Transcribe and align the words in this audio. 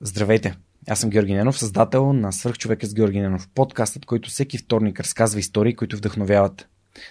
Здравейте! 0.00 0.54
Аз 0.88 1.00
съм 1.00 1.10
Георги 1.10 1.34
Ненов, 1.34 1.58
създател 1.58 2.12
на 2.12 2.32
Свърхчовека 2.32 2.86
с 2.86 2.94
Георги 2.94 3.20
Ненов, 3.20 3.48
подкастът, 3.54 4.06
който 4.06 4.30
всеки 4.30 4.58
вторник 4.58 5.00
разказва 5.00 5.40
истории, 5.40 5.74
които 5.74 5.96
вдъхновяват. 5.96 6.68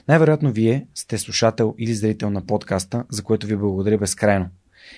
Най-вероятно 0.08 0.52
вие 0.52 0.88
сте 0.96 1.18
слушател 1.18 1.76
или 1.78 1.94
зрител 1.94 2.30
на 2.30 2.46
подкаста, 2.46 3.04
за 3.10 3.24
което 3.24 3.48
ви 3.48 3.56
благодаря 3.56 3.98
безкрайно. 3.98 4.50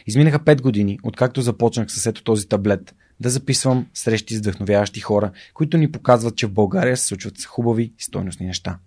Изминаха 0.07 0.39
5 0.39 0.62
години, 0.62 0.99
откакто 1.04 1.41
започнах 1.41 1.91
с 1.91 2.05
ето 2.05 2.23
този 2.23 2.47
таблет, 2.47 2.96
да 3.20 3.29
записвам 3.29 3.88
срещи 3.94 4.35
с 4.35 4.40
вдъхновяващи 4.40 4.99
хора, 4.99 5.31
които 5.53 5.78
ни 5.78 5.92
показват, 5.92 6.35
че 6.35 6.47
в 6.47 6.53
България 6.53 6.97
се 6.97 7.06
случват 7.06 7.44
хубави 7.46 7.83
и 7.83 8.03
стойностни 8.03 8.46
неща. 8.46 8.79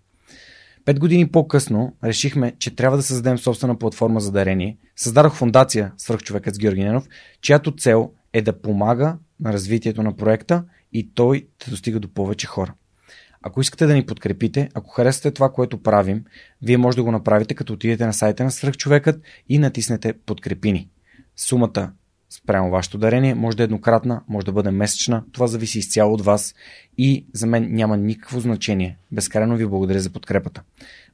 Пет 0.85 0.99
години 0.99 1.29
по-късно 1.29 1.97
решихме, 2.05 2.53
че 2.59 2.77
трябва 2.77 2.97
да 2.97 3.03
създадем 3.03 3.39
собствена 3.39 3.79
платформа 3.79 4.21
за 4.21 4.33
дарение. 4.33 4.79
Създадох 4.97 5.35
фундация 5.35 5.93
Свърхчовекът 5.97 6.55
с 6.55 6.59
Георги 6.59 6.85
Ненов, 6.85 7.09
чиято 7.41 7.77
цел 7.77 8.11
е 8.33 8.43
да 8.43 8.61
помага 8.61 9.17
на 9.41 9.53
развитието 9.53 10.03
на 10.03 10.17
проекта 10.17 10.65
и 10.93 11.11
той 11.15 11.47
да 11.65 11.71
достига 11.71 12.01
до 12.01 12.09
повече 12.09 12.47
хора. 12.47 12.75
Ако 13.43 13.61
искате 13.61 13.87
да 13.87 13.95
ни 13.95 14.07
подкрепите, 14.07 14.69
ако 14.75 14.91
харесате 14.91 15.31
това, 15.31 15.53
което 15.53 15.83
правим, 15.83 16.25
вие 16.63 16.77
може 16.77 16.97
да 16.97 17.03
го 17.03 17.13
направите 17.13 17.55
като 17.55 17.73
отидете 17.73 18.07
на 18.07 18.13
сайта 18.13 18.45
на 18.45 18.51
Свърхчовекът 18.51 19.23
и 19.49 19.59
натиснете 19.59 20.13
подкрепини. 20.13 20.89
Сумата 21.37 21.93
спрямо 22.31 22.71
вашето 22.71 22.99
дарение 22.99 23.35
може 23.35 23.57
да 23.57 23.63
е 23.63 23.65
еднократна, 23.65 24.23
може 24.29 24.47
да 24.47 24.53
бъде 24.53 24.71
месечна, 24.71 25.25
това 25.33 25.47
зависи 25.47 25.79
изцяло 25.79 26.15
от 26.15 26.25
вас 26.25 26.55
и 26.99 27.27
за 27.33 27.47
мен 27.47 27.75
няма 27.75 27.97
никакво 27.97 28.41
значение. 28.41 28.99
Безкрайно 29.13 29.57
ви 29.57 29.67
благодаря 29.67 30.01
за 30.01 30.11
подкрепата. 30.11 30.63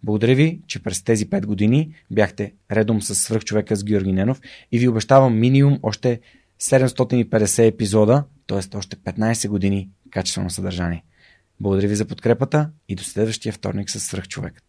Благодаря 0.02 0.34
ви, 0.34 0.60
че 0.66 0.82
през 0.82 1.02
тези 1.02 1.30
5 1.30 1.46
години 1.46 1.94
бяхте 2.10 2.52
редом 2.72 3.02
с 3.02 3.14
свръхчовека 3.14 3.76
с 3.76 3.84
Георги 3.84 4.12
Ненов 4.12 4.40
и 4.72 4.78
ви 4.78 4.88
обещавам 4.88 5.38
минимум 5.38 5.78
още 5.82 6.20
750 6.60 7.66
епизода, 7.66 8.24
т.е. 8.46 8.76
още 8.76 8.96
15 8.96 9.48
години 9.48 9.90
качествено 10.10 10.50
съдържание. 10.50 11.04
Благодаря 11.60 11.88
ви 11.88 11.96
за 11.96 12.04
подкрепата 12.04 12.70
и 12.88 12.94
до 12.94 13.02
следващия 13.02 13.52
вторник 13.52 13.90
с 13.90 14.00
свръхчовекът. 14.00 14.64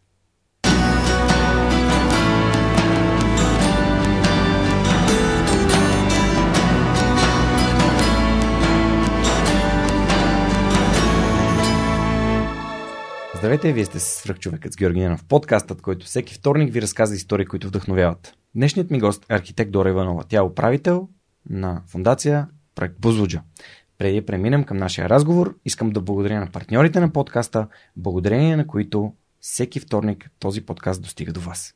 Здравейте, 13.38 13.74
вие 13.74 13.86
сте 13.86 14.00
свръхчовекът 14.00 14.74
с 14.74 14.76
Георги 14.76 15.00
Ненов, 15.00 15.26
подкастът, 15.26 15.82
който 15.82 16.06
всеки 16.06 16.34
вторник 16.34 16.74
ви 16.74 16.82
разказва 16.82 17.16
истории, 17.16 17.46
които 17.46 17.68
вдъхновяват. 17.68 18.34
Днешният 18.56 18.92
ми 18.92 19.00
гост 19.00 19.26
е 19.30 19.36
архитект 19.36 19.72
Дора 19.72 19.90
Иванова. 19.90 20.24
Тя 20.24 20.38
е 20.38 20.42
управител 20.42 21.08
на 21.50 21.82
фундация 21.88 22.48
Проект 22.76 23.00
Бузлуджа. 23.00 23.42
Преди 23.98 24.20
да 24.20 24.26
преминем 24.26 24.64
към 24.64 24.78
нашия 24.78 25.10
разговор, 25.10 25.56
искам 25.66 25.90
да 25.90 26.02
благодаря 26.02 26.40
на 26.40 26.52
партньорите 26.52 27.00
на 27.00 27.14
подкаста, 27.14 27.68
благодарение 27.96 28.58
на 28.58 28.68
които 28.68 29.14
всеки 29.40 29.80
вторник 29.80 30.30
този 30.40 30.62
подкаст 30.62 31.02
достига 31.02 31.34
до 31.34 31.40
вас. 31.40 31.76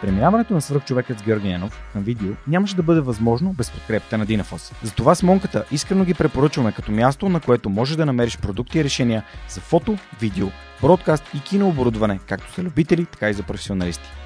Преминаването 0.00 0.54
на 0.54 0.60
свръхчовекът 0.60 1.18
с 1.18 1.22
Георги 1.22 1.48
Ненов 1.48 1.82
към 1.92 2.02
видео 2.02 2.32
нямаше 2.46 2.76
да 2.76 2.82
бъде 2.82 3.00
възможно 3.00 3.52
без 3.52 3.70
подкрепата 3.70 4.18
на 4.18 4.26
Динафос. 4.26 4.72
Затова 4.82 5.14
с 5.14 5.22
Монката 5.22 5.64
искрено 5.72 6.04
ги 6.04 6.14
препоръчваме 6.14 6.72
като 6.72 6.92
място, 6.92 7.28
на 7.28 7.40
което 7.40 7.70
можеш 7.70 7.96
да 7.96 8.06
намериш 8.06 8.38
продукти 8.38 8.78
и 8.78 8.84
решения 8.84 9.24
за 9.48 9.60
фото, 9.60 9.98
видео, 10.20 10.46
бродкаст 10.82 11.24
и 11.34 11.40
кинооборудване, 11.40 12.20
както 12.28 12.54
за 12.54 12.62
любители, 12.62 13.06
така 13.06 13.30
и 13.30 13.34
за 13.34 13.42
професионалисти. 13.42 14.25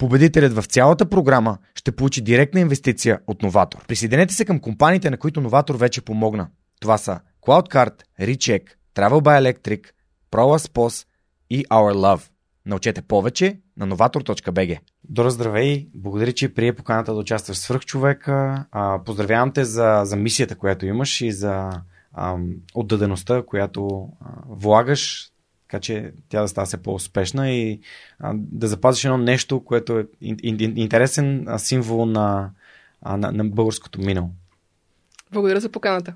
Победителят 0.00 0.52
в 0.52 0.64
цялата 0.64 1.06
програма 1.06 1.58
ще 1.74 1.92
получи 1.92 2.20
директна 2.20 2.60
инвестиция 2.60 3.20
от 3.26 3.42
Новатор. 3.42 3.86
Присъединете 3.86 4.34
се 4.34 4.44
към 4.44 4.60
компаниите, 4.60 5.10
на 5.10 5.16
които 5.16 5.40
Новатор 5.40 5.74
вече 5.74 6.00
помогна. 6.00 6.48
Това 6.80 6.98
са 6.98 7.20
CloudCard, 7.42 8.02
Recheck, 8.20 8.62
Travel 8.94 9.20
by 9.20 9.52
Electric, 9.52 9.86
ProLaspos 10.32 11.06
и 11.50 11.64
Our 11.64 11.94
Love. 11.94 12.30
Научете 12.66 13.02
повече 13.02 13.60
на 13.76 13.88
novator.bg. 13.88 14.78
Добро 15.04 15.30
здравей! 15.30 15.88
Благодаря, 15.94 16.32
че 16.32 16.54
прие 16.54 16.76
поканата 16.76 17.14
да 17.14 17.18
участваш 17.20 17.56
в 17.56 17.60
свръхчовека. 17.60 18.66
А, 18.72 19.04
поздравявам 19.04 19.52
те 19.52 19.64
за, 19.64 20.00
за 20.04 20.16
мисията, 20.16 20.56
която 20.56 20.86
имаш 20.86 21.20
и 21.20 21.32
за 21.32 21.70
ам, 22.16 22.50
отдадеността, 22.74 23.42
която 23.42 24.08
а, 24.20 24.30
влагаш 24.48 25.30
така 25.70 25.80
че 25.80 26.12
тя 26.28 26.42
да 26.42 26.48
става 26.48 26.66
все 26.66 26.82
по-успешна 26.82 27.50
и 27.50 27.80
а, 28.18 28.32
да 28.36 28.68
запазиш 28.68 29.04
едно 29.04 29.18
нещо, 29.18 29.64
което 29.64 29.98
е 29.98 30.06
интересен 30.20 31.46
символ 31.58 32.06
на, 32.06 32.50
на, 33.06 33.32
на 33.32 33.44
българското 33.44 34.00
минало. 34.00 34.30
Благодаря 35.32 35.60
за 35.60 35.68
поканата. 35.68 36.14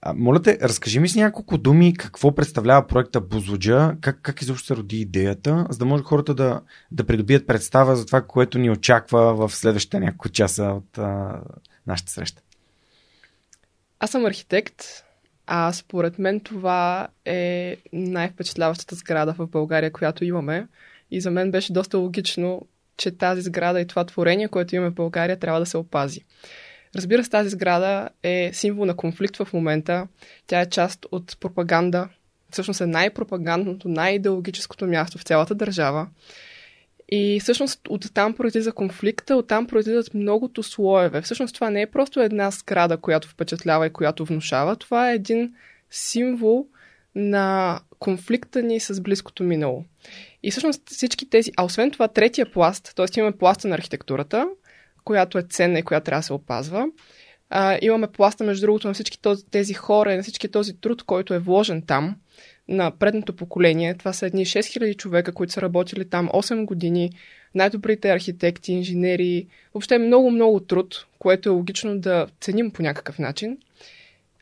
А, 0.00 0.14
моля 0.14 0.42
те, 0.42 0.58
разкажи 0.62 1.00
ми 1.00 1.08
с 1.08 1.16
няколко 1.16 1.58
думи 1.58 1.94
какво 1.94 2.34
представлява 2.34 2.86
проекта 2.86 3.20
Бузлуджа, 3.20 3.96
как, 4.00 4.18
как 4.22 4.42
изобщо 4.42 4.66
се 4.66 4.76
роди 4.76 5.00
идеята, 5.00 5.66
за 5.70 5.78
да 5.78 5.84
може 5.84 6.02
хората 6.02 6.34
да, 6.34 6.60
да 6.90 7.04
придобият 7.04 7.46
представа 7.46 7.96
за 7.96 8.06
това, 8.06 8.22
което 8.22 8.58
ни 8.58 8.70
очаква 8.70 9.34
в 9.34 9.54
следващите 9.54 10.00
няколко 10.00 10.28
часа 10.28 10.64
от 10.64 10.98
а, 10.98 11.40
нашата 11.86 12.12
среща. 12.12 12.42
Аз 14.00 14.10
съм 14.10 14.26
архитект, 14.26 14.84
а 15.50 15.72
според 15.72 16.18
мен 16.18 16.40
това 16.40 17.08
е 17.24 17.76
най-впечатляващата 17.92 18.94
сграда 18.94 19.32
в 19.32 19.46
България, 19.46 19.92
която 19.92 20.24
имаме. 20.24 20.66
И 21.10 21.20
за 21.20 21.30
мен 21.30 21.50
беше 21.50 21.72
доста 21.72 21.98
логично, 21.98 22.66
че 22.96 23.10
тази 23.10 23.40
сграда 23.40 23.80
и 23.80 23.86
това 23.86 24.04
творение, 24.04 24.48
което 24.48 24.76
имаме 24.76 24.90
в 24.90 24.94
България, 24.94 25.38
трябва 25.38 25.60
да 25.60 25.66
се 25.66 25.76
опази. 25.76 26.24
Разбира 26.96 27.24
се, 27.24 27.30
тази 27.30 27.48
сграда 27.48 28.08
е 28.22 28.50
символ 28.52 28.84
на 28.84 28.96
конфликт 28.96 29.36
в 29.36 29.52
момента. 29.52 30.08
Тя 30.46 30.60
е 30.60 30.70
част 30.70 31.06
от 31.12 31.36
пропаганда. 31.40 32.08
Всъщност 32.50 32.80
е 32.80 32.86
най-пропагандното, 32.86 33.88
най-идеологическото 33.88 34.86
място 34.86 35.18
в 35.18 35.22
цялата 35.22 35.54
държава. 35.54 36.06
И 37.08 37.40
всъщност 37.40 37.80
оттам 37.88 38.34
произлиза 38.34 38.72
конфликта, 38.72 39.36
оттам 39.36 39.66
произлизат 39.66 40.14
многото 40.14 40.62
слоеве. 40.62 41.22
Всъщност 41.22 41.54
това 41.54 41.70
не 41.70 41.82
е 41.82 41.86
просто 41.86 42.20
една 42.20 42.50
сграда, 42.50 42.96
която 42.96 43.28
впечатлява 43.28 43.86
и 43.86 43.92
която 43.92 44.24
внушава. 44.24 44.76
Това 44.76 45.10
е 45.10 45.14
един 45.14 45.54
символ 45.90 46.66
на 47.14 47.80
конфликта 47.98 48.62
ни 48.62 48.80
с 48.80 49.00
близкото 49.00 49.42
минало. 49.42 49.84
И 50.42 50.50
всъщност 50.50 50.90
всички 50.90 51.30
тези, 51.30 51.52
а 51.56 51.64
освен 51.64 51.90
това 51.90 52.08
третия 52.08 52.52
пласт, 52.52 52.92
т.е. 52.96 53.06
имаме 53.16 53.36
пласта 53.36 53.68
на 53.68 53.74
архитектурата, 53.74 54.48
която 55.04 55.38
е 55.38 55.42
ценна 55.42 55.78
и 55.78 55.82
която 55.82 56.04
трябва 56.04 56.20
да 56.20 56.26
се 56.26 56.32
опазва. 56.32 56.86
А, 57.50 57.78
имаме 57.82 58.06
пласта, 58.06 58.44
между 58.44 58.66
другото, 58.66 58.88
на 58.88 58.94
всички 58.94 59.18
тези 59.50 59.74
хора 59.74 60.12
и 60.12 60.16
на 60.16 60.22
всички 60.22 60.50
този 60.50 60.80
труд, 60.80 61.02
който 61.02 61.34
е 61.34 61.38
вложен 61.38 61.82
там 61.82 62.16
на 62.68 62.90
предното 62.90 63.36
поколение. 63.36 63.94
Това 63.94 64.12
са 64.12 64.26
едни 64.26 64.46
6000 64.46 64.96
човека, 64.96 65.32
които 65.32 65.52
са 65.52 65.62
работили 65.62 66.04
там 66.04 66.28
8 66.28 66.64
години. 66.64 67.10
Най-добрите 67.54 68.10
архитекти, 68.10 68.72
инженери. 68.72 69.46
Въобще 69.74 69.98
много-много 69.98 70.60
труд, 70.60 71.06
което 71.18 71.48
е 71.48 71.52
логично 71.52 71.98
да 71.98 72.26
ценим 72.40 72.70
по 72.70 72.82
някакъв 72.82 73.18
начин. 73.18 73.58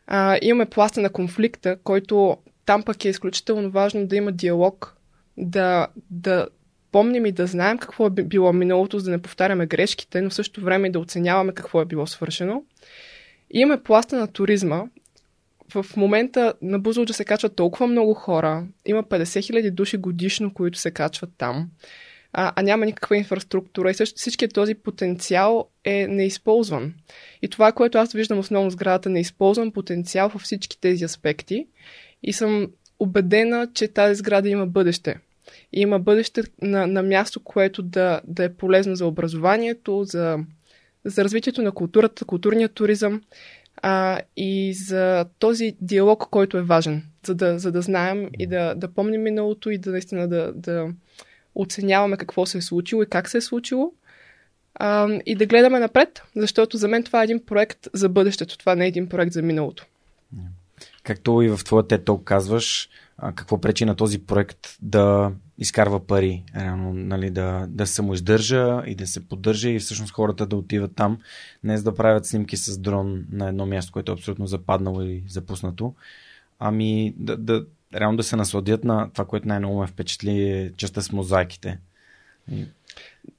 А, 0.06 0.38
имаме 0.42 0.66
пласта 0.66 1.00
на 1.00 1.10
конфликта, 1.10 1.76
който 1.84 2.36
там 2.66 2.82
пък 2.82 3.04
е 3.04 3.08
изключително 3.08 3.70
важно 3.70 4.06
да 4.06 4.16
има 4.16 4.32
диалог, 4.32 4.96
да, 5.36 5.86
да 6.10 6.48
помним 6.92 7.26
и 7.26 7.32
да 7.32 7.46
знаем 7.46 7.78
какво 7.78 8.06
е 8.06 8.10
било 8.10 8.52
миналото, 8.52 8.98
за 8.98 9.04
да 9.04 9.10
не 9.10 9.22
повтаряме 9.22 9.66
грешките, 9.66 10.20
но 10.20 10.30
в 10.30 10.34
същото 10.34 10.64
време 10.64 10.90
да 10.90 10.98
оценяваме 10.98 11.52
какво 11.52 11.80
е 11.80 11.84
било 11.84 12.06
свършено. 12.06 12.64
И 13.50 13.60
имаме 13.60 13.82
пласта 13.82 14.16
на 14.16 14.26
туризма, 14.26 14.84
в 15.74 15.86
момента 15.96 16.54
на 16.62 16.78
Бузлуджа 16.78 17.14
се 17.14 17.24
качват 17.24 17.56
толкова 17.56 17.86
много 17.86 18.14
хора. 18.14 18.66
Има 18.86 19.02
50 19.02 19.42
хиляди 19.46 19.70
души 19.70 19.96
годишно, 19.96 20.54
които 20.54 20.78
се 20.78 20.90
качват 20.90 21.30
там. 21.38 21.70
А, 22.32 22.52
а 22.56 22.62
няма 22.62 22.86
никаква 22.86 23.16
инфраструктура 23.16 23.90
и 23.90 23.94
също 23.94 24.16
всичкият 24.16 24.54
този 24.54 24.74
потенциал 24.74 25.68
е 25.84 26.06
неизползван. 26.06 26.94
И 27.42 27.48
това, 27.48 27.72
което 27.72 27.98
аз 27.98 28.12
виждам 28.12 28.38
основно 28.38 28.70
в 28.70 28.72
сградата, 28.72 29.10
неизползван 29.10 29.72
потенциал 29.72 30.28
във 30.28 30.42
всички 30.42 30.80
тези 30.80 31.04
аспекти. 31.04 31.66
И 32.22 32.32
съм 32.32 32.68
убедена, 32.98 33.68
че 33.74 33.88
тази 33.88 34.14
сграда 34.14 34.48
има 34.48 34.66
бъдеще. 34.66 35.16
И 35.72 35.80
има 35.80 35.98
бъдеще 35.98 36.42
на, 36.62 36.86
на 36.86 37.02
място, 37.02 37.40
което 37.40 37.82
да, 37.82 38.20
да 38.24 38.44
е 38.44 38.54
полезно 38.54 38.96
за 38.96 39.06
образованието, 39.06 40.04
за, 40.04 40.38
за 41.04 41.24
развитието 41.24 41.62
на 41.62 41.72
културата, 41.72 42.24
културния 42.24 42.68
туризъм 42.68 43.22
а, 43.82 44.20
и 44.36 44.74
за 44.74 45.26
този 45.38 45.76
диалог, 45.80 46.26
който 46.30 46.58
е 46.58 46.62
важен, 46.62 47.04
за 47.26 47.34
да, 47.34 47.58
за 47.58 47.72
да 47.72 47.82
знаем 47.82 48.28
и 48.38 48.46
да, 48.46 48.74
да 48.74 48.88
помним 48.88 49.22
миналото 49.22 49.70
и 49.70 49.78
да 49.78 49.90
наистина 49.90 50.28
да, 50.28 50.52
да 50.52 50.88
оценяваме 51.54 52.16
какво 52.16 52.46
се 52.46 52.58
е 52.58 52.62
случило 52.62 53.02
и 53.02 53.06
как 53.06 53.28
се 53.28 53.38
е 53.38 53.40
случило 53.40 53.92
а, 54.74 55.08
и 55.26 55.34
да 55.34 55.46
гледаме 55.46 55.78
напред, 55.78 56.22
защото 56.36 56.76
за 56.76 56.88
мен 56.88 57.04
това 57.04 57.20
е 57.20 57.24
един 57.24 57.44
проект 57.46 57.88
за 57.92 58.08
бъдещето, 58.08 58.58
това 58.58 58.74
не 58.74 58.84
е 58.84 58.88
един 58.88 59.08
проект 59.08 59.32
за 59.32 59.42
миналото. 59.42 59.86
Както 61.02 61.42
и 61.42 61.48
в 61.48 61.64
твоя 61.64 61.86
теток 61.86 62.24
казваш, 62.24 62.88
какво 63.34 63.60
пречи 63.60 63.84
на 63.84 63.94
този 63.94 64.18
проект 64.18 64.76
да 64.82 65.32
изкарва 65.58 66.06
пари, 66.06 66.44
реално, 66.56 66.92
нали, 66.92 67.30
да, 67.30 67.66
да 67.68 67.86
се 67.86 67.94
самоиздържа 67.94 68.82
и 68.86 68.94
да 68.94 69.06
се 69.06 69.28
поддържа 69.28 69.70
и 69.70 69.78
всъщност 69.78 70.12
хората 70.12 70.46
да 70.46 70.56
отиват 70.56 70.92
там, 70.96 71.18
не 71.64 71.76
за 71.76 71.84
да 71.84 71.94
правят 71.94 72.26
снимки 72.26 72.56
с 72.56 72.78
дрон 72.78 73.24
на 73.32 73.48
едно 73.48 73.66
място, 73.66 73.92
което 73.92 74.12
е 74.12 74.14
абсолютно 74.14 74.46
западнало 74.46 75.02
и 75.02 75.22
запуснато, 75.28 75.94
ами 76.58 77.14
да, 77.16 77.36
да, 77.36 77.64
реално 77.94 78.16
да 78.16 78.22
се 78.22 78.36
насладят 78.36 78.84
на 78.84 79.10
това, 79.12 79.24
което 79.24 79.48
най-много 79.48 79.80
ме 79.80 79.86
впечатли 79.86 80.42
е 80.42 80.72
частта 80.76 81.00
с 81.00 81.12
мозайките. 81.12 81.78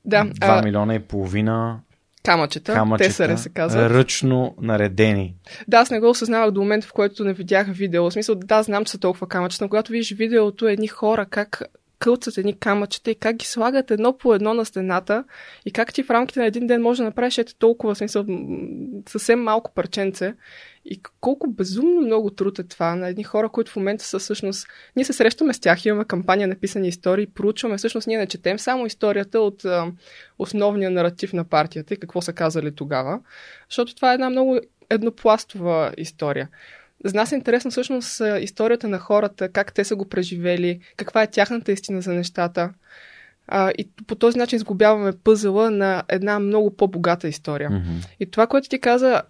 Да, 0.05 0.25
2 0.25 0.37
а... 0.41 0.61
милиона 0.61 0.95
и 0.95 0.99
половина 0.99 1.79
камъчета, 2.23 2.73
камъчета 2.73 3.09
тесаре 3.09 3.37
се 3.37 3.49
казват. 3.49 3.91
Ръчно 3.91 4.55
наредени. 4.61 5.35
Да, 5.67 5.77
аз 5.77 5.91
не 5.91 5.99
го 5.99 6.09
осъзнавах 6.09 6.51
до 6.51 6.61
момента, 6.61 6.87
в 6.87 6.93
който 6.93 7.23
не 7.23 7.33
видях 7.33 7.67
видео. 7.67 8.03
В 8.03 8.11
смисъл, 8.11 8.35
да, 8.35 8.63
знам, 8.63 8.85
че 8.85 8.91
са 8.91 8.97
толкова 8.97 9.27
камъчета, 9.27 9.63
но 9.63 9.69
когато 9.69 9.91
видиш 9.91 10.11
видеото, 10.11 10.67
едни 10.67 10.87
хора 10.87 11.25
как 11.25 11.63
кълцат 11.99 12.37
едни 12.37 12.59
камъчета 12.59 13.11
и 13.11 13.15
как 13.15 13.35
ги 13.35 13.45
слагат 13.45 13.91
едно 13.91 14.17
по 14.17 14.33
едно 14.33 14.53
на 14.53 14.65
стената 14.65 15.23
и 15.65 15.71
как 15.71 15.93
ти 15.93 16.03
в 16.03 16.09
рамките 16.09 16.39
на 16.39 16.45
един 16.45 16.67
ден 16.67 16.81
може 16.81 16.97
да 16.97 17.03
направиш 17.03 17.37
ето 17.37 17.55
толкова, 17.55 17.95
смисъл, 17.95 18.25
съвсем 19.09 19.43
малко 19.43 19.73
парченце 19.73 20.33
и 20.85 21.01
колко 21.21 21.47
безумно 21.51 22.01
много 22.01 22.29
труд 22.29 22.59
е 22.59 22.63
това 22.63 22.95
на 22.95 23.07
едни 23.07 23.23
хора, 23.23 23.49
които 23.49 23.71
в 23.71 23.75
момента 23.75 24.03
са 24.03 24.19
всъщност... 24.19 24.67
Ние 24.95 25.05
се 25.05 25.13
срещаме 25.13 25.53
с 25.53 25.59
тях, 25.59 25.85
имаме 25.85 26.05
кампания 26.05 26.47
написани 26.47 26.87
истории, 26.87 27.27
проучваме. 27.27 27.77
Всъщност 27.77 28.07
ние 28.07 28.17
не 28.17 28.27
четем 28.27 28.59
само 28.59 28.85
историята 28.85 29.39
от 29.39 29.65
а, 29.65 29.91
основния 30.39 30.89
наратив 30.89 31.33
на 31.33 31.43
партията 31.43 31.93
и 31.93 31.97
какво 31.97 32.21
са 32.21 32.33
казали 32.33 32.75
тогава, 32.75 33.19
защото 33.69 33.95
това 33.95 34.11
е 34.11 34.13
една 34.13 34.29
много 34.29 34.59
еднопластова 34.89 35.91
история. 35.97 36.49
За 37.05 37.13
нас 37.13 37.31
е 37.31 37.35
интересно 37.35 37.71
всъщност 37.71 38.21
историята 38.41 38.87
на 38.87 38.99
хората, 38.99 39.49
как 39.49 39.73
те 39.73 39.83
са 39.83 39.95
го 39.95 40.09
преживели, 40.09 40.79
каква 40.97 41.23
е 41.23 41.31
тяхната 41.31 41.71
истина 41.71 42.01
за 42.01 42.13
нещата. 42.13 42.73
А, 43.47 43.71
и 43.77 43.89
по 44.07 44.15
този 44.15 44.37
начин 44.37 44.59
сгубяваме 44.59 45.11
пъзела 45.23 45.71
на 45.71 46.03
една 46.09 46.39
много 46.39 46.75
по-богата 46.75 47.27
история. 47.27 47.69
Mm-hmm. 47.69 48.07
И 48.19 48.31
това, 48.31 48.47
което 48.47 48.69
ти 48.69 48.79
каза, 48.79 49.21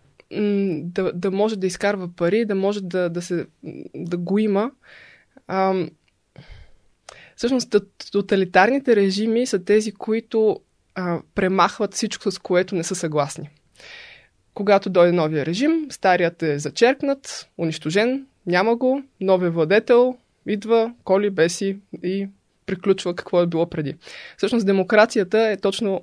да, 0.82 1.12
да 1.14 1.32
може 1.32 1.60
да 1.60 1.68
изкарва 1.68 2.16
пари, 2.16 2.46
да 2.46 2.56
може 2.56 2.82
да, 2.82 3.10
да, 3.10 3.22
се, 3.22 3.46
да 3.96 4.18
го 4.18 4.40
има. 4.40 4.72
А, 5.48 5.86
всъщност, 7.36 7.76
тоталитарните 8.12 8.96
режими 8.96 9.46
са 9.46 9.64
тези, 9.64 9.92
които 9.92 10.60
а, 10.96 11.20
премахват 11.36 11.94
всичко, 11.94 12.32
с 12.32 12.40
което 12.40 12.76
не 12.76 12.84
са 12.84 12.96
съгласни. 12.96 13.50
Когато 14.58 14.90
дойде 14.90 15.12
новия 15.12 15.46
режим, 15.46 15.88
старият 15.90 16.44
е 16.44 16.60
зачеркнат, 16.60 17.50
унищожен, 17.58 18.26
няма 18.46 18.76
го, 18.76 19.04
новия 19.22 19.52
владетел 19.52 20.18
идва, 20.48 20.94
коли, 21.04 21.30
беси 21.30 21.78
и 22.04 22.28
приключва 22.66 23.16
какво 23.16 23.42
е 23.42 23.48
било 23.48 23.70
преди. 23.70 23.96
Всъщност 24.38 24.66
демокрацията 24.66 25.48
е 25.48 25.58
точно 25.58 26.02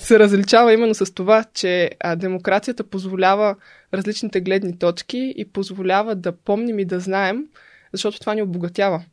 се 0.00 0.18
различава 0.18 0.72
именно 0.72 0.94
с 0.94 1.14
това, 1.14 1.44
че 1.54 1.90
демокрацията 2.16 2.84
позволява 2.84 3.56
различните 3.94 4.40
гледни 4.40 4.78
точки 4.78 5.34
и 5.36 5.44
позволява 5.44 6.14
да 6.14 6.32
помним 6.32 6.78
и 6.78 6.84
да 6.84 7.00
знаем, 7.00 7.46
защото 7.92 8.20
това 8.20 8.34
ни 8.34 8.42
обогатява. 8.42 9.04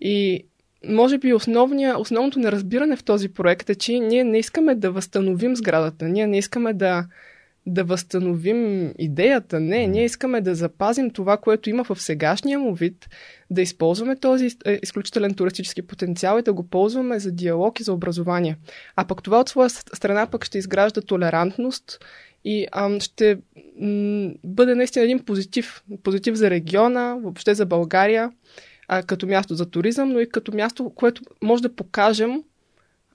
И 0.00 0.44
може 0.88 1.18
би 1.18 1.34
основния, 1.34 2.00
основното 2.00 2.38
неразбиране 2.38 2.96
в 2.96 3.04
този 3.04 3.28
проект 3.28 3.70
е, 3.70 3.74
че 3.74 3.98
ние 3.98 4.24
не 4.24 4.38
искаме 4.38 4.74
да 4.74 4.90
възстановим 4.90 5.56
сградата, 5.56 6.08
ние 6.08 6.26
не 6.26 6.38
искаме 6.38 6.72
да, 6.72 7.06
да 7.66 7.84
възстановим 7.84 8.92
идеята. 8.98 9.60
Не, 9.60 9.86
ние 9.86 10.04
искаме 10.04 10.40
да 10.40 10.54
запазим 10.54 11.10
това, 11.10 11.36
което 11.36 11.70
има 11.70 11.84
в 11.84 12.02
сегашния 12.02 12.58
му 12.58 12.74
вид, 12.74 13.08
да 13.50 13.62
използваме 13.62 14.16
този 14.16 14.48
е, 14.66 14.78
изключителен 14.82 15.34
туристически 15.34 15.82
потенциал 15.82 16.38
и 16.38 16.42
да 16.42 16.52
го 16.52 16.68
ползваме 16.68 17.18
за 17.18 17.32
диалог 17.32 17.80
и 17.80 17.82
за 17.82 17.92
образование. 17.92 18.56
А 18.96 19.04
пък 19.04 19.22
това 19.22 19.40
от 19.40 19.48
своя 19.48 19.70
страна 19.70 20.26
пък 20.26 20.44
ще 20.44 20.58
изгражда 20.58 21.00
толерантност 21.00 21.98
и 22.44 22.66
ам, 22.72 23.00
ще 23.00 23.38
м- 23.80 24.30
бъде 24.44 24.74
наистина 24.74 25.04
един 25.04 25.18
позитив. 25.18 25.82
Позитив 26.02 26.34
за 26.34 26.50
региона, 26.50 27.16
въобще 27.22 27.54
за 27.54 27.66
България, 27.66 28.32
а, 28.88 29.02
като 29.02 29.26
място 29.26 29.54
за 29.54 29.70
туризъм, 29.70 30.08
но 30.08 30.20
и 30.20 30.28
като 30.28 30.54
място, 30.54 30.92
което 30.94 31.22
може 31.42 31.62
да 31.62 31.74
покажем 31.74 32.42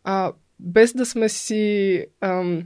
а, 0.03 0.31
без 0.59 0.94
да 0.94 1.06
сме 1.06 1.30
си 1.30 2.06
ам, 2.21 2.63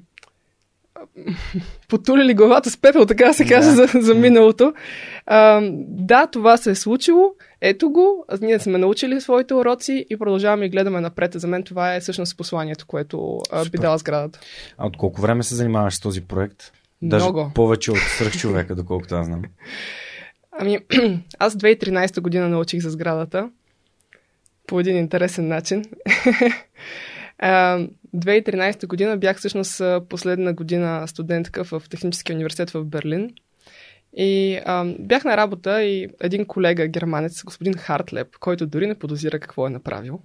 потулили 1.88 2.34
главата 2.34 2.70
с 2.70 2.78
пепел, 2.78 3.06
така 3.06 3.34
се 3.34 3.46
каже, 3.46 3.68
да. 3.68 3.74
за, 3.76 3.88
за 4.02 4.14
миналото. 4.14 4.74
А, 5.26 5.62
да, 5.88 6.28
това 6.28 6.58
се 6.58 6.72
е 6.72 6.76
случило. 6.76 7.32
Ето 7.62 7.90
го, 7.90 8.26
ние 8.42 8.60
сме 8.60 8.78
научили 8.78 9.22
своите 9.22 9.54
уроци 9.54 10.06
и 10.10 10.18
продължаваме 10.18 10.66
и 10.66 10.70
гледаме 10.70 11.02
напред. 11.02 11.34
За 11.34 11.48
мен 11.48 11.64
това 11.64 11.96
е 11.96 12.00
всъщност 12.00 12.38
посланието, 12.38 12.86
което 12.88 13.40
а, 13.52 13.70
би 13.70 13.78
дала 13.78 13.98
сградата. 13.98 14.40
А 14.78 14.88
от 14.88 14.98
колко 14.98 15.22
време 15.22 15.44
се 15.44 15.56
занимаваш 15.56 15.96
с 15.96 16.00
този 16.00 16.22
проект? 16.22 16.72
Даже 17.02 17.26
Много. 17.26 17.52
повече 17.56 17.92
от 17.92 17.98
свръх 17.98 18.38
човека, 18.38 18.76
доколкото 18.76 19.16
аз 19.16 19.26
знам. 19.26 19.42
Ами, 20.60 20.80
аз 21.40 21.56
2013 21.56 22.22
година 22.22 22.50
научих 22.50 22.82
за 22.82 22.90
сградата 22.90 23.50
по 24.68 24.80
един 24.80 24.98
интересен 24.98 25.48
начин. 25.48 25.86
2013 27.44 28.88
година 28.88 29.18
бях 29.18 29.38
всъщност 29.38 29.82
последна 30.10 30.54
година 30.54 31.08
студентка 31.08 31.64
в 31.64 31.84
Техническия 31.90 32.34
университет 32.36 32.70
в 32.70 32.86
Берлин. 32.86 33.30
И 34.18 34.60
а, 34.66 34.86
бях 35.00 35.24
на 35.24 35.38
работа 35.38 35.84
и 35.84 36.08
един 36.22 36.46
колега 36.46 36.88
германец, 36.88 37.44
господин 37.44 37.74
Хартлеп, 37.74 38.28
който 38.40 38.68
дори 38.68 38.88
не 38.88 39.00
подозира 39.00 39.40
какво 39.40 39.68
е 39.68 39.70
направил. 39.70 40.20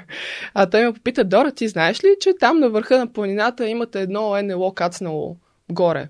а 0.54 0.70
той 0.70 0.84
ме 0.84 0.92
попита, 0.92 1.24
Дора, 1.24 1.52
ти 1.52 1.68
знаеш 1.68 2.04
ли, 2.04 2.08
че 2.20 2.32
там 2.40 2.58
на 2.58 2.70
върха 2.70 2.98
на 2.98 3.12
планината 3.12 3.68
имате 3.68 4.00
едно 4.00 4.42
НЛО 4.42 4.74
кацнало 4.74 5.36
горе? 5.72 6.08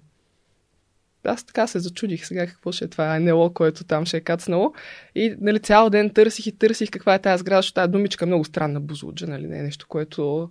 Аз 1.25 1.45
така 1.45 1.67
се 1.67 1.79
зачудих 1.79 2.27
сега 2.27 2.47
какво 2.47 2.73
ще 2.73 2.85
е 2.85 2.89
това 2.89 3.19
НЛО, 3.21 3.55
което 3.55 3.85
там 3.85 4.07
ще 4.07 4.17
е 4.17 4.21
кацнало. 4.21 4.73
И 5.15 5.35
нали, 5.41 5.61
цял 5.61 5.91
ден 5.91 6.11
търсих 6.11 6.47
и 6.47 6.59
търсих 6.59 6.91
каква 6.91 7.15
е 7.15 7.19
тази 7.19 7.41
сграда, 7.41 7.59
защото 7.59 7.75
тази 7.75 7.93
думичка 7.93 8.25
е 8.25 8.27
много 8.27 8.45
странна, 8.45 8.81
бузуджа, 8.81 9.27
нали, 9.27 9.47
не 9.47 9.59
е 9.59 9.63
нещо, 9.63 9.87
което 9.89 10.51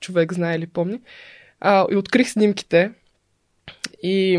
човек 0.00 0.32
знае 0.32 0.56
или 0.56 0.66
помни. 0.66 1.00
А, 1.60 1.86
и 1.90 1.96
открих 1.96 2.30
снимките 2.30 2.90
и 4.02 4.38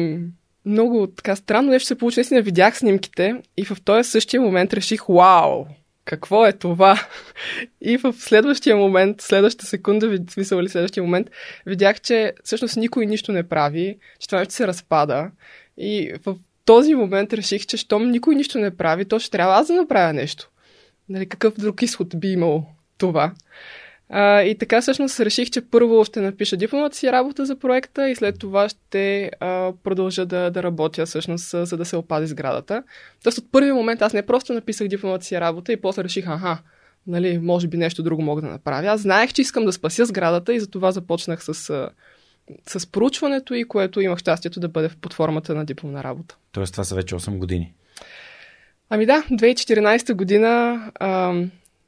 много 0.65 1.07
така 1.07 1.35
странно 1.35 1.71
нещо 1.71 1.87
се 1.87 1.97
получи. 1.97 2.19
Наистина 2.19 2.41
видях 2.41 2.77
снимките 2.77 3.35
и 3.57 3.65
в 3.65 3.77
този 3.83 4.09
същия 4.09 4.41
момент 4.41 4.73
реших, 4.73 5.01
вау, 5.09 5.65
какво 6.05 6.45
е 6.45 6.53
това? 6.53 7.07
И 7.81 7.97
в 7.97 8.13
следващия 8.13 8.75
момент, 8.75 9.21
следващата 9.21 9.65
секунда, 9.65 10.09
в 10.09 10.31
смисъл 10.31 10.59
или 10.59 10.69
следващия 10.69 11.03
момент, 11.03 11.27
видях, 11.65 12.01
че 12.01 12.33
всъщност 12.43 12.77
никой 12.77 13.05
нищо 13.05 13.31
не 13.31 13.49
прави, 13.49 13.97
че 14.19 14.27
това 14.27 14.39
нещо 14.39 14.53
се 14.53 14.67
разпада. 14.67 15.31
И 15.77 16.13
в 16.25 16.35
този 16.65 16.95
момент 16.95 17.33
реших, 17.33 17.65
че 17.65 17.77
щом 17.77 18.11
никой 18.11 18.35
нищо 18.35 18.59
не 18.59 18.77
прави, 18.77 19.05
то 19.05 19.19
ще 19.19 19.31
трябва 19.31 19.55
аз 19.55 19.67
да 19.67 19.73
направя 19.73 20.13
нещо. 20.13 20.49
Нали, 21.09 21.29
какъв 21.29 21.53
друг 21.53 21.81
изход 21.81 22.19
би 22.19 22.27
имал 22.27 22.65
това? 22.97 23.33
А, 24.13 24.41
и 24.41 24.57
така 24.57 24.81
всъщност 24.81 25.19
реших, 25.19 25.49
че 25.49 25.61
първо 25.61 26.05
ще 26.05 26.21
напиша 26.21 26.57
дипломата 26.57 26.97
си 26.97 27.11
работа 27.11 27.45
за 27.45 27.55
проекта 27.55 28.09
и 28.09 28.15
след 28.15 28.39
това 28.39 28.69
ще 28.69 29.31
а, 29.39 29.73
продължа 29.83 30.25
да, 30.25 30.51
да 30.51 30.63
работя 30.63 31.05
всъщност, 31.05 31.49
за 31.51 31.77
да 31.77 31.85
се 31.85 31.95
опази 31.95 32.27
сградата. 32.27 32.83
Тоест 33.23 33.37
от 33.37 33.51
първи 33.51 33.71
момент 33.71 34.01
аз 34.01 34.13
не 34.13 34.25
просто 34.25 34.53
написах 34.53 34.87
дипломата 34.87 35.25
си 35.25 35.39
работа 35.39 35.73
и 35.73 35.81
после 35.81 36.03
реших, 36.03 36.27
аха, 36.27 36.57
нали, 37.07 37.37
може 37.37 37.67
би 37.67 37.77
нещо 37.77 38.03
друго 38.03 38.21
мога 38.21 38.41
да 38.41 38.47
направя. 38.47 38.87
Аз 38.87 39.01
знаех, 39.01 39.33
че 39.33 39.41
искам 39.41 39.65
да 39.65 39.73
спася 39.73 40.05
сградата 40.05 40.53
и 40.53 40.59
затова 40.59 40.91
започнах 40.91 41.43
с, 41.43 41.89
с 42.67 42.91
проучването 42.91 43.53
и 43.53 43.63
което 43.63 44.01
имах 44.01 44.19
щастието 44.19 44.59
да 44.59 44.69
бъде 44.69 44.89
под 45.01 45.13
формата 45.13 45.55
на 45.55 45.65
дипломна 45.65 46.03
работа. 46.03 46.37
Тоест 46.51 46.73
това 46.73 46.83
са 46.83 46.95
вече 46.95 47.15
8 47.15 47.37
години. 47.37 47.73
Ами 48.89 49.05
да, 49.05 49.23
2014 49.31 50.13
година 50.13 50.81
а, 50.95 51.33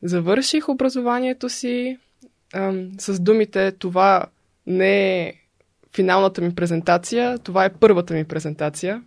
завърших 0.03 0.69
образованието 0.69 1.49
си 1.49 1.97
а, 2.53 2.73
с 2.99 3.19
думите 3.19 3.71
това 3.71 4.25
не 4.67 5.21
е 5.21 5.33
финалната 5.95 6.41
ми 6.41 6.55
презентация, 6.55 7.39
това 7.39 7.65
е 7.65 7.73
първата 7.73 8.13
ми 8.13 8.23
презентация. 8.23 9.03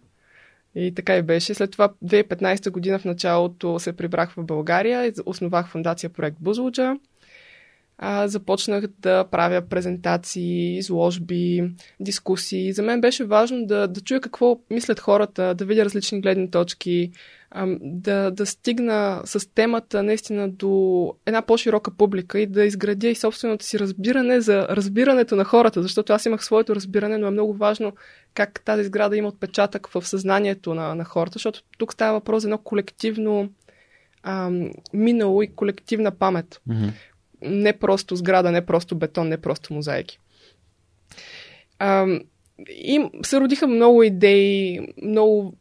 И 0.74 0.94
така 0.94 1.16
и 1.16 1.22
беше. 1.22 1.54
След 1.54 1.70
това 1.70 1.88
2015 2.04 2.70
година 2.70 2.98
в 2.98 3.04
началото 3.04 3.78
се 3.78 3.92
прибрах 3.96 4.30
в 4.30 4.44
България 4.44 5.06
и 5.06 5.12
основах 5.26 5.68
фундация 5.68 6.10
проект 6.10 6.36
Бузлуджа 6.40 6.96
а, 7.98 8.28
започнах 8.28 8.86
да 8.98 9.24
правя 9.24 9.62
презентации, 9.62 10.78
изложби, 10.78 11.70
дискусии. 12.00 12.72
За 12.72 12.82
мен 12.82 13.00
беше 13.00 13.24
важно 13.24 13.66
да, 13.66 13.88
да 13.88 14.00
чуя 14.00 14.20
какво 14.20 14.60
мислят 14.70 15.00
хората, 15.00 15.54
да 15.54 15.64
видя 15.64 15.84
различни 15.84 16.20
гледни 16.20 16.50
точки, 16.50 17.10
а, 17.50 17.66
да, 17.80 18.30
да 18.30 18.46
стигна 18.46 19.22
с 19.24 19.52
темата 19.54 20.02
наистина 20.02 20.48
до 20.48 21.14
една 21.26 21.42
по-широка 21.42 21.90
публика 21.90 22.40
и 22.40 22.46
да 22.46 22.64
изградя 22.64 23.08
и 23.08 23.14
собственото 23.14 23.64
си 23.64 23.78
разбиране 23.78 24.40
за 24.40 24.68
разбирането 24.68 25.36
на 25.36 25.44
хората, 25.44 25.82
защото 25.82 26.12
аз 26.12 26.26
имах 26.26 26.44
своето 26.44 26.74
разбиране, 26.74 27.18
но 27.18 27.26
е 27.26 27.30
много 27.30 27.54
важно 27.54 27.92
как 28.34 28.60
тази 28.64 28.84
сграда 28.84 29.16
има 29.16 29.28
отпечатък 29.28 29.86
в 29.86 30.06
съзнанието 30.06 30.74
на, 30.74 30.94
на 30.94 31.04
хората, 31.04 31.32
защото 31.32 31.62
тук 31.78 31.92
става 31.92 32.12
въпрос 32.12 32.42
за 32.42 32.48
едно 32.48 32.58
колективно 32.58 33.50
минало 34.92 35.42
и 35.42 35.54
колективна 35.54 36.10
памет. 36.10 36.60
Mm-hmm 36.68 36.92
не 37.42 37.72
просто 37.72 38.16
сграда, 38.16 38.50
не 38.50 38.66
просто 38.66 38.94
бетон, 38.94 39.28
не 39.28 39.36
просто 39.36 39.74
мозайки. 39.74 40.18
А, 41.78 42.06
и 42.68 43.10
се 43.22 43.40
родиха 43.40 43.66
много 43.66 44.02
идеи, 44.02 44.80
много 45.02 45.54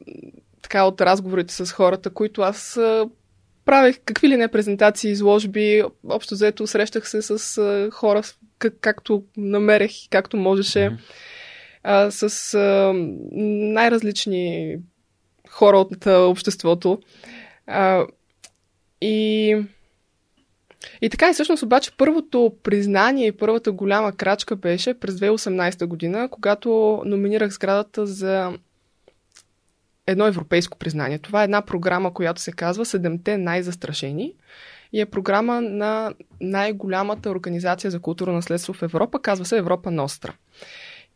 така 0.62 0.84
от 0.84 1.02
разговорите 1.02 1.54
с 1.54 1.72
хората, 1.72 2.10
които 2.10 2.42
аз 2.42 2.80
правех 3.66 4.00
какви 4.06 4.30
ли 4.30 4.38
не 4.38 4.48
презентации, 4.48 5.12
изложби. 5.12 5.84
Общо 6.10 6.36
заето 6.36 6.68
срещах 6.68 7.10
се 7.10 7.22
с 7.22 7.90
хора, 7.92 8.22
как, 8.58 8.74
както 8.82 9.24
намерех, 9.38 9.92
както 10.10 10.38
можеше. 10.38 10.80
Mm-hmm. 10.80 10.98
А, 11.84 12.12
с 12.12 12.54
а, 12.54 12.94
най-различни 13.74 14.76
хора 15.50 15.78
от 15.78 16.06
обществото. 16.06 17.00
А, 17.68 18.06
и 19.02 19.58
и 21.02 21.10
така 21.10 21.30
и 21.30 21.34
всъщност 21.34 21.64
обаче 21.64 21.92
първото 21.98 22.54
признание 22.64 23.28
и 23.28 23.32
първата 23.32 23.72
голяма 23.72 24.12
крачка 24.12 24.56
беше 24.56 24.94
през 24.94 25.16
2018 25.16 25.86
година, 25.86 26.30
когато 26.32 27.02
номинирах 27.06 27.52
сградата 27.52 28.06
за 28.06 28.54
едно 30.08 30.28
европейско 30.28 30.78
признание. 30.78 31.20
Това 31.20 31.42
е 31.42 31.44
една 31.44 31.62
програма, 31.62 32.14
която 32.14 32.42
се 32.42 32.52
казва 32.52 32.86
Седемте 32.86 33.38
най-застрашени 33.38 34.34
и 34.94 35.02
е 35.02 35.06
програма 35.06 35.62
на 35.62 36.14
най-голямата 36.42 37.30
организация 37.30 37.92
за 37.92 38.00
културно 38.00 38.34
наследство 38.34 38.74
в 38.74 38.82
Европа, 38.82 39.22
казва 39.22 39.46
се 39.46 39.58
Европа 39.58 39.92
Ностра. 39.92 40.34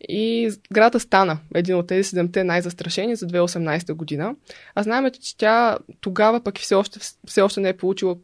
И 0.09 0.49
сградата 0.49 0.99
стана 0.99 1.39
един 1.55 1.75
от 1.75 1.87
тези 1.87 2.09
седемте 2.09 2.43
най-застрашени 2.43 3.15
за 3.15 3.27
2018 3.27 3.93
година. 3.93 4.35
А 4.75 4.83
знаем, 4.83 5.11
че 5.21 5.37
тя 5.37 5.77
тогава 6.01 6.43
пък 6.43 6.59
все 6.59 6.75
още, 6.75 6.99
все 7.27 7.41
още 7.41 7.59
не 7.59 7.69
е 7.69 7.77
получила 7.77 8.17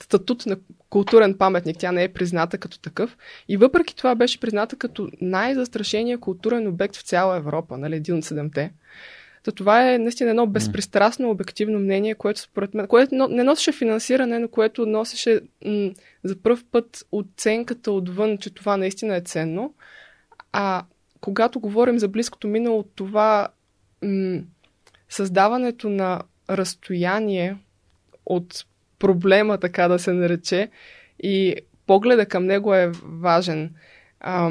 статут 0.00 0.46
на 0.46 0.56
културен 0.90 1.38
паметник. 1.38 1.76
Тя 1.78 1.92
не 1.92 2.04
е 2.04 2.12
призната 2.12 2.58
като 2.58 2.78
такъв. 2.78 3.16
И 3.48 3.56
въпреки 3.56 3.96
това 3.96 4.14
беше 4.14 4.40
призната 4.40 4.76
като 4.76 5.08
най-застрашения 5.20 6.18
културен 6.18 6.68
обект 6.68 6.96
в 6.96 7.02
цяла 7.02 7.36
Европа, 7.36 7.78
нали, 7.78 7.96
един 7.96 8.18
от 8.18 8.24
седемте. 8.24 8.72
То 9.42 9.52
това 9.52 9.92
е 9.92 9.98
наистина 9.98 10.30
едно 10.30 10.46
безпристрастно, 10.46 11.30
обективно 11.30 11.78
мнение, 11.78 12.14
което 12.14 12.40
според 12.40 12.74
мен, 12.74 12.86
което 12.86 13.28
не 13.28 13.44
носеше 13.44 13.72
финансиране, 13.72 14.38
но 14.38 14.48
което 14.48 14.86
носеше 14.86 15.40
м- 15.64 15.90
за 16.24 16.36
първ 16.42 16.62
път 16.72 17.06
оценката 17.12 17.92
отвън, 17.92 18.38
че 18.38 18.54
това 18.54 18.76
наистина 18.76 19.16
е 19.16 19.20
ценно. 19.20 19.74
А 20.52 20.84
когато 21.20 21.60
говорим 21.60 21.98
за 21.98 22.08
близкото 22.08 22.48
минало, 22.48 22.84
това 22.94 23.48
м- 24.02 24.40
създаването 25.08 25.88
на 25.88 26.20
разстояние 26.50 27.56
от 28.26 28.64
проблема, 28.98 29.58
така 29.58 29.88
да 29.88 29.98
се 29.98 30.12
нарече, 30.12 30.70
и 31.22 31.56
погледа 31.86 32.26
към 32.26 32.46
него 32.46 32.74
е 32.74 32.92
важен. 33.04 33.74
А, 34.20 34.50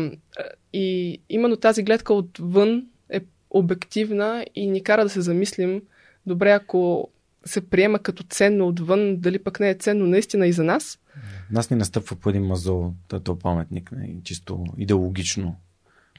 и 0.73 1.17
именно 1.29 1.57
тази 1.57 1.83
гледка 1.83 2.13
отвън 2.13 2.85
е 3.09 3.21
обективна 3.49 4.45
и 4.55 4.67
ни 4.67 4.83
кара 4.83 5.03
да 5.03 5.09
се 5.09 5.21
замислим, 5.21 5.81
добре, 6.25 6.51
ако 6.51 7.09
се 7.45 7.69
приема 7.69 7.99
като 7.99 8.23
ценно 8.23 8.67
отвън, 8.67 9.17
дали 9.17 9.43
пък 9.43 9.59
не 9.59 9.69
е 9.69 9.75
ценно 9.75 10.07
наистина 10.07 10.47
и 10.47 10.53
за 10.53 10.63
нас. 10.63 10.99
Нас 11.51 11.69
ни 11.69 11.77
настъпва 11.77 12.15
по 12.15 12.29
един 12.29 12.45
мазол 12.45 12.93
този 13.23 13.39
паметник, 13.39 13.91
не, 13.91 14.15
чисто 14.23 14.65
идеологично, 14.77 15.55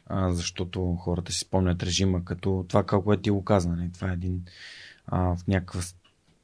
а, 0.06 0.32
защото 0.32 0.96
хората 1.00 1.32
си 1.32 1.38
спомнят 1.38 1.82
режима 1.82 2.24
като 2.24 2.64
това, 2.68 2.82
което 2.82 3.22
ти 3.22 3.30
го 3.30 3.44
каза. 3.44 3.68
Не? 3.68 3.90
Това 3.92 4.10
е 4.10 4.12
един 4.12 4.42
а, 5.06 5.36
в 5.36 5.46
някаква 5.48 5.80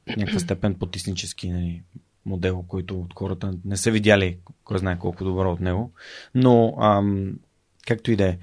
някаква 0.07 0.39
степен 0.39 0.75
потиснически 0.75 1.49
нали, 1.49 1.81
модел, 2.25 2.65
който 2.67 2.99
от 2.99 3.13
хората 3.15 3.53
не 3.65 3.77
са 3.77 3.91
видяли 3.91 4.37
кой 4.63 4.79
знае 4.79 4.99
колко 4.99 5.23
добро 5.23 5.51
от 5.51 5.59
него. 5.59 5.91
Но, 6.35 6.75
ам, 6.81 7.33
както 7.87 8.11
и 8.11 8.15
да 8.15 8.25
е. 8.25 8.37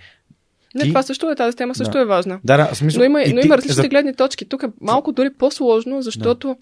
Не, 0.74 0.82
Ти... 0.82 0.88
това 0.88 1.02
също 1.02 1.30
е, 1.30 1.34
тази 1.34 1.56
тема 1.56 1.74
също 1.74 1.92
да. 1.92 2.00
е 2.00 2.04
важна. 2.04 2.40
Да, 2.44 2.56
да, 2.56 2.74
смисъл, 2.74 2.98
но 2.98 3.04
има, 3.04 3.18
но 3.18 3.40
ти... 3.40 3.46
има 3.46 3.56
различни 3.56 3.82
за... 3.82 3.88
гледни 3.88 4.14
точки. 4.14 4.48
Тук 4.48 4.62
е 4.62 4.66
малко 4.80 5.12
дори 5.12 5.30
по-сложно, 5.34 6.02
защото, 6.02 6.48
да. 6.48 6.56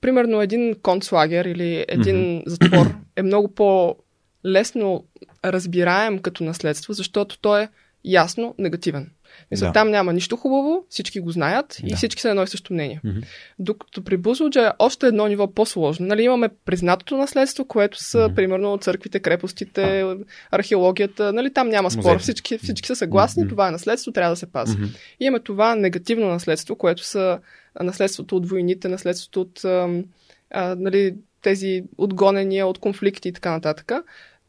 примерно, 0.00 0.40
един 0.40 0.74
концлагер 0.82 1.44
или 1.44 1.84
един 1.88 2.16
mm-hmm. 2.16 2.48
затвор 2.48 2.94
е 3.16 3.22
много 3.22 3.48
по-лесно 3.48 5.04
разбираем 5.44 6.18
като 6.18 6.44
наследство, 6.44 6.92
защото 6.92 7.38
той 7.38 7.62
е 7.62 7.68
ясно 8.04 8.54
негативен. 8.58 9.10
Мисля, 9.50 9.66
да. 9.66 9.72
Там 9.72 9.90
няма 9.90 10.12
нищо 10.12 10.36
хубаво, 10.36 10.84
всички 10.88 11.20
го 11.20 11.30
знаят 11.30 11.76
да. 11.80 11.88
и 11.92 11.94
всички 11.94 12.20
са 12.20 12.30
едно 12.30 12.42
и 12.42 12.46
също 12.46 12.72
мнение. 12.72 13.00
Mm-hmm. 13.04 13.24
Докато 13.58 14.04
при 14.04 14.16
Бузлуджа 14.16 14.66
е 14.66 14.70
още 14.78 15.06
едно 15.06 15.26
ниво 15.26 15.52
по-сложно. 15.52 16.06
Нали, 16.06 16.22
имаме 16.22 16.48
признатото 16.64 17.16
наследство, 17.16 17.64
което 17.64 18.04
са, 18.04 18.18
mm-hmm. 18.18 18.34
примерно, 18.34 18.78
църквите, 18.78 19.20
крепостите, 19.20 20.04
археологията. 20.50 21.32
Нали, 21.32 21.52
там 21.52 21.68
няма 21.68 21.90
спор. 21.90 22.18
Всички, 22.18 22.58
всички 22.58 22.86
са 22.86 22.96
съгласни, 22.96 23.44
mm-hmm. 23.44 23.48
това 23.48 23.68
е 23.68 23.70
наследство, 23.70 24.12
трябва 24.12 24.32
да 24.32 24.36
се 24.36 24.52
пази. 24.52 24.76
Mm-hmm. 24.76 24.96
И 25.20 25.24
имаме 25.24 25.40
това 25.40 25.74
негативно 25.74 26.28
наследство, 26.28 26.76
което 26.76 27.04
са 27.04 27.38
наследството 27.80 28.36
от 28.36 28.48
войните, 28.48 28.88
наследството 28.88 29.40
от 29.40 29.64
а, 29.64 30.02
а, 30.50 30.76
нали, 30.78 31.14
тези 31.42 31.84
отгонения 31.98 32.66
от 32.66 32.78
конфликти 32.78 33.28
и 33.28 33.32
така 33.32 33.50
нататък. 33.50 33.92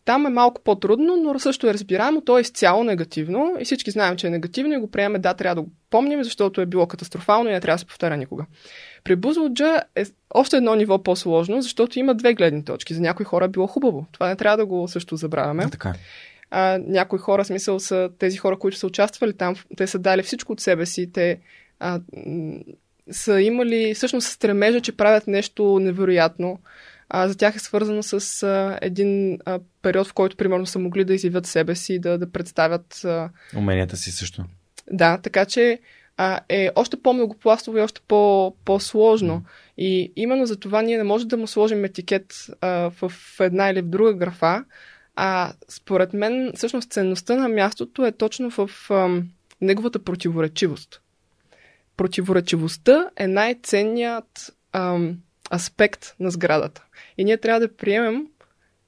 Там 0.06 0.26
е 0.26 0.30
малко 0.30 0.62
по-трудно, 0.62 1.18
но 1.18 1.40
също 1.40 1.68
е 1.68 1.74
разбираемо. 1.74 2.22
То 2.22 2.38
е 2.38 2.42
изцяло 2.42 2.84
негативно 2.84 3.56
и 3.60 3.66
всички 3.66 3.92
знаем, 3.92 4.16
че 4.16 4.28
е 4.28 4.30
негативно 4.30 4.74
и 4.74 4.78
го 4.78 4.92
приемаме. 4.92 5.20
Да, 5.20 5.34
трябва 5.34 5.56
да 5.56 5.62
го 5.62 5.72
помним, 5.90 6.24
защото 6.24 6.62
е 6.62 6.66
било 6.66 6.88
катастрофално 6.88 7.50
и 7.50 7.54
не 7.54 7.60
трябва 7.60 7.76
да 7.76 7.80
се 7.80 7.86
повтаря 7.86 8.18
никога. 8.18 8.46
При 9.04 9.16
Бузлуджа 9.16 9.82
е 9.96 10.06
още 10.34 10.58
едно 10.58 10.76
ниво 10.76 11.04
по-сложно, 11.04 11.62
защото 11.62 12.00
има 12.00 12.16
две 12.16 12.34
гледни 12.34 12.66
точки. 12.66 12.94
За 12.94 13.02
някои 13.02 13.26
хора 13.26 13.46
е 13.46 13.50
било 13.50 13.68
хубаво. 13.68 14.06
Това 14.12 14.28
не 14.28 14.36
трябва 14.36 14.58
да 14.58 14.66
го 14.66 14.88
също 14.88 15.16
забравяме. 15.16 15.64
Да, 15.64 15.70
така. 15.70 15.90
Е. 15.90 15.94
А, 16.52 16.80
някои 16.88 17.20
хора, 17.20 17.46
смисъл 17.46 17.80
са 17.80 18.10
тези 18.20 18.38
хора, 18.38 18.60
които 18.60 18.78
са 18.78 18.88
участвали 18.88 19.34
там, 19.34 19.56
те 19.78 19.88
са 19.88 20.00
дали 20.00 20.24
всичко 20.24 20.54
от 20.54 20.60
себе 20.60 20.86
си, 20.86 21.12
те 21.12 21.40
а, 21.80 22.00
са 23.12 23.42
имали 23.42 23.94
всъщност 23.94 24.28
стремежа, 24.28 24.82
че 24.82 24.98
правят 24.98 25.28
нещо 25.28 25.80
невероятно 25.80 26.60
а, 27.16 27.28
за 27.28 27.38
тях 27.38 27.56
е 27.56 27.60
свързано 27.60 28.04
с 28.04 28.44
а, 28.44 28.80
един 28.82 29.40
а, 29.46 29.60
период, 29.82 30.08
в 30.08 30.14
който 30.14 30.38
примерно 30.38 30.66
са 30.66 30.80
могли 30.80 31.06
да 31.06 31.14
изявят 31.14 31.46
себе 31.46 31.76
си, 31.76 32.00
да, 32.00 32.18
да 32.18 32.32
представят. 32.32 33.02
А... 33.06 33.30
Уменията 33.56 33.98
си 33.98 34.12
също. 34.12 34.44
Да, 34.92 35.18
така 35.18 35.46
че 35.46 35.80
а, 36.18 36.40
е 36.50 36.70
още 36.76 37.02
по-многопластово 37.02 37.78
и 37.78 37.82
още 37.82 38.02
по- 38.08 38.56
по-сложно. 38.66 39.34
Mm. 39.34 39.44
И 39.78 40.14
именно 40.16 40.46
за 40.46 40.60
това 40.60 40.82
ние 40.82 40.98
не 40.98 41.04
можем 41.04 41.28
да 41.28 41.38
му 41.38 41.48
сложим 41.48 41.86
етикет 41.86 42.48
а, 42.62 42.70
в 42.90 43.14
една 43.40 43.70
или 43.70 43.82
в 43.82 43.90
друга 43.90 44.14
графа. 44.14 44.66
А 45.16 45.54
според 45.70 46.14
мен, 46.14 46.52
всъщност, 46.56 46.92
ценността 46.92 47.36
на 47.36 47.50
мястото 47.50 48.06
е 48.06 48.12
точно 48.12 48.50
в 48.50 48.70
а, 48.90 49.22
неговата 49.62 50.00
противоречивост. 50.04 51.02
Противоречивостта 51.98 53.10
е 53.18 53.28
най-ценният 53.28 54.56
а, 54.72 55.00
аспект 55.54 56.16
на 56.20 56.32
сградата. 56.32 56.84
И 57.18 57.24
ние 57.24 57.38
трябва 57.38 57.60
да 57.60 57.76
приемем, 57.76 58.28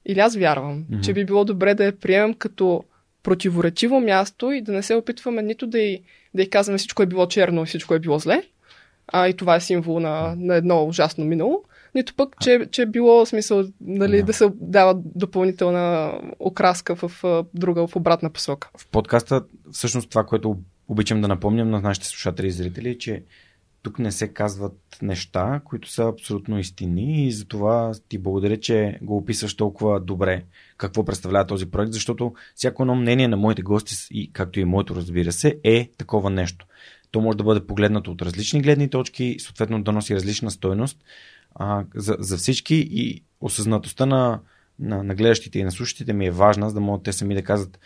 или 0.06 0.20
аз 0.20 0.36
вярвам, 0.36 0.84
mm-hmm. 0.84 1.00
че 1.00 1.12
би 1.12 1.24
било 1.24 1.44
добре 1.44 1.74
да 1.74 1.84
я 1.84 1.98
приемем 1.98 2.34
като 2.34 2.84
противоречиво 3.22 4.00
място 4.00 4.52
и 4.52 4.62
да 4.62 4.72
не 4.72 4.82
се 4.82 4.94
опитваме 4.94 5.42
нито 5.42 5.66
да 5.66 5.78
й, 5.78 6.02
да 6.34 6.42
й 6.42 6.50
казваме 6.50 6.78
всичко 6.78 7.02
е 7.02 7.06
било 7.06 7.26
черно 7.26 7.62
и 7.62 7.66
всичко 7.66 7.94
е 7.94 7.98
било 7.98 8.18
зле, 8.18 8.42
а 9.08 9.28
и 9.28 9.34
това 9.34 9.56
е 9.56 9.60
символ 9.60 10.00
на, 10.00 10.34
на 10.36 10.54
едно 10.54 10.86
ужасно 10.86 11.24
минало, 11.24 11.62
нито 11.94 12.14
пък, 12.14 12.36
че, 12.40 12.66
че 12.70 12.82
е 12.82 12.86
било 12.86 13.26
смисъл 13.26 13.64
нали, 13.80 14.16
yeah. 14.16 14.24
да 14.24 14.32
се 14.32 14.50
дава 14.54 14.94
допълнителна 14.96 16.12
окраска 16.38 16.96
в, 16.96 17.12
в 17.22 17.44
друга, 17.54 17.86
в 17.86 17.96
обратна 17.96 18.30
посока. 18.30 18.70
В 18.78 18.88
подкаста, 18.88 19.44
всъщност 19.72 20.10
това, 20.10 20.24
което 20.24 20.58
обичам 20.88 21.20
да 21.20 21.28
напомням 21.28 21.70
на 21.70 21.80
нашите 21.80 22.06
слушатели 22.06 22.46
и 22.46 22.50
зрители, 22.50 22.88
е, 22.88 22.98
че 22.98 23.22
тук 23.86 23.98
не 23.98 24.12
се 24.12 24.28
казват 24.28 24.78
неща, 25.02 25.60
които 25.64 25.90
са 25.90 26.04
абсолютно 26.08 26.58
истини 26.58 27.26
и 27.26 27.32
затова 27.32 27.92
ти 28.08 28.18
благодаря, 28.18 28.56
че 28.56 28.98
го 29.02 29.16
описваш 29.16 29.56
толкова 29.56 30.00
добре 30.00 30.44
какво 30.76 31.04
представлява 31.04 31.46
този 31.46 31.70
проект, 31.70 31.92
защото 31.92 32.34
всяко 32.54 32.82
едно 32.82 32.94
мнение 32.94 33.28
на 33.28 33.36
моите 33.36 33.62
гости, 33.62 34.30
както 34.32 34.60
и 34.60 34.64
моето 34.64 34.94
разбира 34.94 35.32
се, 35.32 35.58
е 35.64 35.90
такова 35.98 36.30
нещо. 36.30 36.66
То 37.10 37.20
може 37.20 37.38
да 37.38 37.44
бъде 37.44 37.66
погледнато 37.66 38.10
от 38.10 38.22
различни 38.22 38.62
гледни 38.62 38.90
точки 38.90 39.24
и 39.24 39.40
съответно 39.40 39.82
да 39.82 39.92
носи 39.92 40.14
различна 40.14 40.50
стойност 40.50 40.98
а, 41.54 41.84
за, 41.94 42.16
за 42.18 42.36
всички 42.36 42.88
и 42.90 43.22
осъзнатостта 43.40 44.06
на, 44.06 44.40
на, 44.78 45.02
на 45.02 45.14
гледащите 45.14 45.58
и 45.58 45.64
на 45.64 45.72
слушащите 45.72 46.12
ми 46.12 46.26
е 46.26 46.30
важна, 46.30 46.68
за 46.68 46.74
да 46.74 46.80
могат 46.80 47.02
те 47.02 47.12
сами 47.12 47.34
да 47.34 47.42
казват 47.42 47.78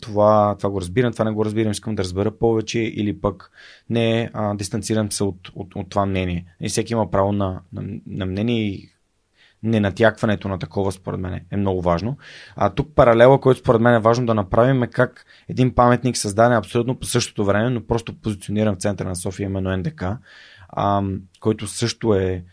това, 0.00 0.56
това 0.58 0.70
го 0.70 0.80
разбирам, 0.80 1.12
това 1.12 1.24
не 1.24 1.30
го 1.30 1.44
разбирам, 1.44 1.72
искам 1.72 1.94
да 1.94 2.02
разбера 2.04 2.30
повече 2.30 2.78
или 2.78 3.20
пък 3.20 3.50
не, 3.90 4.30
а, 4.32 4.54
дистанцирам 4.54 5.12
се 5.12 5.24
от, 5.24 5.48
от, 5.54 5.76
от 5.76 5.90
това 5.90 6.06
мнение. 6.06 6.44
И 6.60 6.68
всеки 6.68 6.92
има 6.92 7.10
право 7.10 7.32
на, 7.32 7.60
на, 7.72 7.82
на 8.06 8.26
мнение 8.26 8.62
и 8.62 8.90
ненатякването 9.62 10.48
на 10.48 10.58
такова, 10.58 10.92
според 10.92 11.20
мен, 11.20 11.40
е 11.50 11.56
много 11.56 11.82
важно. 11.82 12.16
А 12.56 12.70
тук 12.70 12.94
паралела, 12.94 13.40
който 13.40 13.60
според 13.60 13.80
мен 13.80 13.94
е 13.94 14.00
важно 14.00 14.26
да 14.26 14.34
направим 14.34 14.82
е 14.82 14.86
как 14.86 15.26
един 15.48 15.74
паметник 15.74 16.16
създаде 16.16 16.54
абсолютно 16.54 16.98
по 16.98 17.06
същото 17.06 17.44
време, 17.44 17.70
но 17.70 17.86
просто 17.86 18.20
позициониран 18.20 18.74
в 18.74 18.78
центъра 18.78 19.08
на 19.08 19.16
София, 19.16 19.44
именно 19.44 19.76
НДК, 19.76 20.04
а, 20.68 21.02
който 21.40 21.66
също 21.66 22.14
е 22.14 22.44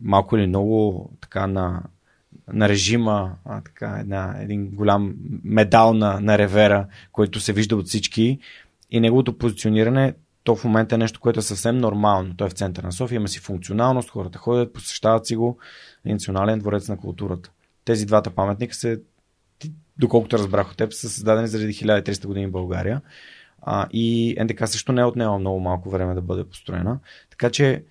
малко 0.00 0.36
или 0.36 0.46
много 0.46 1.10
така 1.20 1.46
на, 1.46 1.82
на 2.52 2.68
режима, 2.68 3.36
а, 3.44 3.60
така, 3.60 3.96
една, 4.00 4.36
един 4.40 4.70
голям 4.70 5.14
медал 5.44 5.94
на, 5.94 6.20
на 6.20 6.38
ревера, 6.38 6.86
който 7.12 7.40
се 7.40 7.52
вижда 7.52 7.76
от 7.76 7.86
всички 7.86 8.38
и 8.90 9.00
неговото 9.00 9.38
позициониране 9.38 10.14
то 10.44 10.56
в 10.56 10.64
момента 10.64 10.94
е 10.94 10.98
нещо, 10.98 11.20
което 11.20 11.38
е 11.38 11.42
съвсем 11.42 11.78
нормално. 11.78 12.36
Той 12.36 12.46
е 12.46 12.50
в 12.50 12.52
центъра 12.52 12.86
на 12.86 12.92
София, 12.92 13.16
има 13.16 13.28
си 13.28 13.38
функционалност, 13.38 14.10
хората 14.10 14.38
ходят, 14.38 14.72
посещават 14.72 15.26
си 15.26 15.36
го. 15.36 15.58
Национален 16.04 16.58
дворец 16.58 16.88
на 16.88 16.96
културата. 16.96 17.50
Тези 17.84 18.06
двата 18.06 18.30
паметника 18.30 18.74
се, 18.74 19.00
доколкото 19.98 20.38
разбрах 20.38 20.70
от 20.70 20.76
теб, 20.76 20.92
са 20.92 21.08
създадени 21.08 21.48
заради 21.48 21.72
1300 21.72 22.26
години 22.26 22.46
в 22.46 22.50
България. 22.50 23.00
А, 23.62 23.86
и 23.92 24.36
НДК 24.40 24.68
също 24.68 24.92
не 24.92 25.00
е 25.00 25.04
отнела 25.04 25.38
много 25.38 25.60
малко 25.60 25.90
време 25.90 26.14
да 26.14 26.22
бъде 26.22 26.44
построена. 26.44 26.98
Така 27.30 27.50
че 27.50 27.84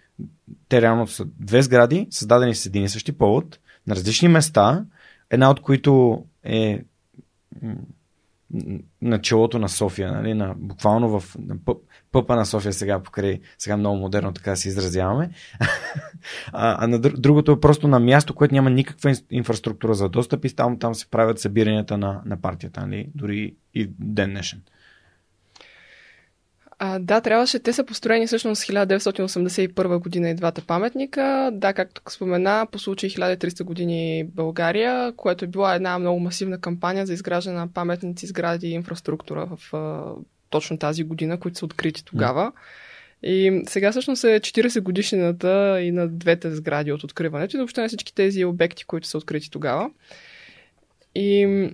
те 0.70 0.82
реално 0.82 1.08
са 1.08 1.26
две 1.40 1.62
сгради, 1.62 2.08
създадени 2.10 2.56
с 2.56 2.66
един 2.66 2.84
и 2.84 2.90
същи 2.90 3.12
повод, 3.12 3.60
на 3.88 3.96
различни 3.96 4.28
места, 4.28 4.86
една 5.30 5.50
от 5.50 5.60
които 5.60 6.24
е 6.44 6.84
началото 9.02 9.60
на 9.60 9.70
София, 9.70 10.12
нали, 10.12 10.34
на, 10.34 10.54
буквално 10.58 11.20
в 11.20 11.36
на 11.40 11.56
пъпа 12.12 12.36
на 12.36 12.46
София 12.46 12.74
сега 12.74 13.04
покрай, 13.04 13.40
сега 13.58 13.78
много 13.78 13.98
модерно 13.98 14.34
така 14.34 14.56
се 14.56 14.68
изразяваме. 14.68 15.30
а, 16.54 16.84
а 16.84 16.88
на 16.88 17.00
другото 17.00 17.52
е 17.52 17.60
просто 17.60 17.88
на 17.88 18.00
място, 18.00 18.36
което 18.36 18.54
няма 18.54 18.70
никаква 18.70 19.14
инфраструктура 19.32 19.94
за 19.94 20.10
достъп 20.10 20.46
и 20.46 20.56
там, 20.56 20.80
там 20.80 20.96
се 20.96 21.10
правят 21.10 21.40
събиранията 21.40 21.98
на, 21.98 22.22
на 22.26 22.42
партията, 22.42 22.88
нали, 22.88 23.10
дори 23.16 23.56
и 23.74 23.90
ден 24.00 24.30
днешен. 24.30 24.62
А, 26.84 27.00
да, 27.00 27.22
трябваше. 27.22 27.60
Те 27.60 27.74
са 27.74 27.84
построени 27.84 28.28
всъщност 28.28 28.62
1981 28.62 30.00
година 30.00 30.30
и 30.30 30.34
двата 30.34 30.62
паметника. 30.62 31.50
Да, 31.54 31.74
както 31.74 32.02
спомена, 32.10 32.68
по 32.72 32.80
случай 32.80 33.10
1300 33.10 33.64
години 33.64 34.24
България, 34.24 35.14
което 35.16 35.46
е 35.46 35.48
била 35.48 35.76
една 35.76 36.00
много 36.00 36.20
масивна 36.20 36.62
кампания 36.62 37.06
за 37.06 37.14
изграждане 37.14 37.58
на 37.58 37.74
паметници, 37.74 38.28
сгради 38.28 38.68
и 38.68 38.72
инфраструктура 38.72 39.50
в 39.56 39.74
а, 39.74 40.14
точно 40.50 40.78
тази 40.78 41.04
година, 41.04 41.40
които 41.40 41.58
са 41.58 41.66
открити 41.66 42.06
тогава. 42.06 42.52
И 43.24 43.64
сега 43.68 43.92
всъщност 43.92 44.24
е 44.24 44.40
40 44.40 44.82
годишнината 44.82 45.82
и 45.82 45.92
на 45.92 46.08
двете 46.08 46.56
сгради 46.56 46.92
от 46.92 47.04
откриването 47.04 47.58
и 47.58 47.60
въобще 47.60 47.82
на 47.82 47.88
всички 47.88 48.16
тези 48.16 48.46
обекти, 48.46 48.86
които 48.86 49.08
са 49.08 49.18
открити 49.18 49.52
тогава. 49.52 49.90
И 51.16 51.70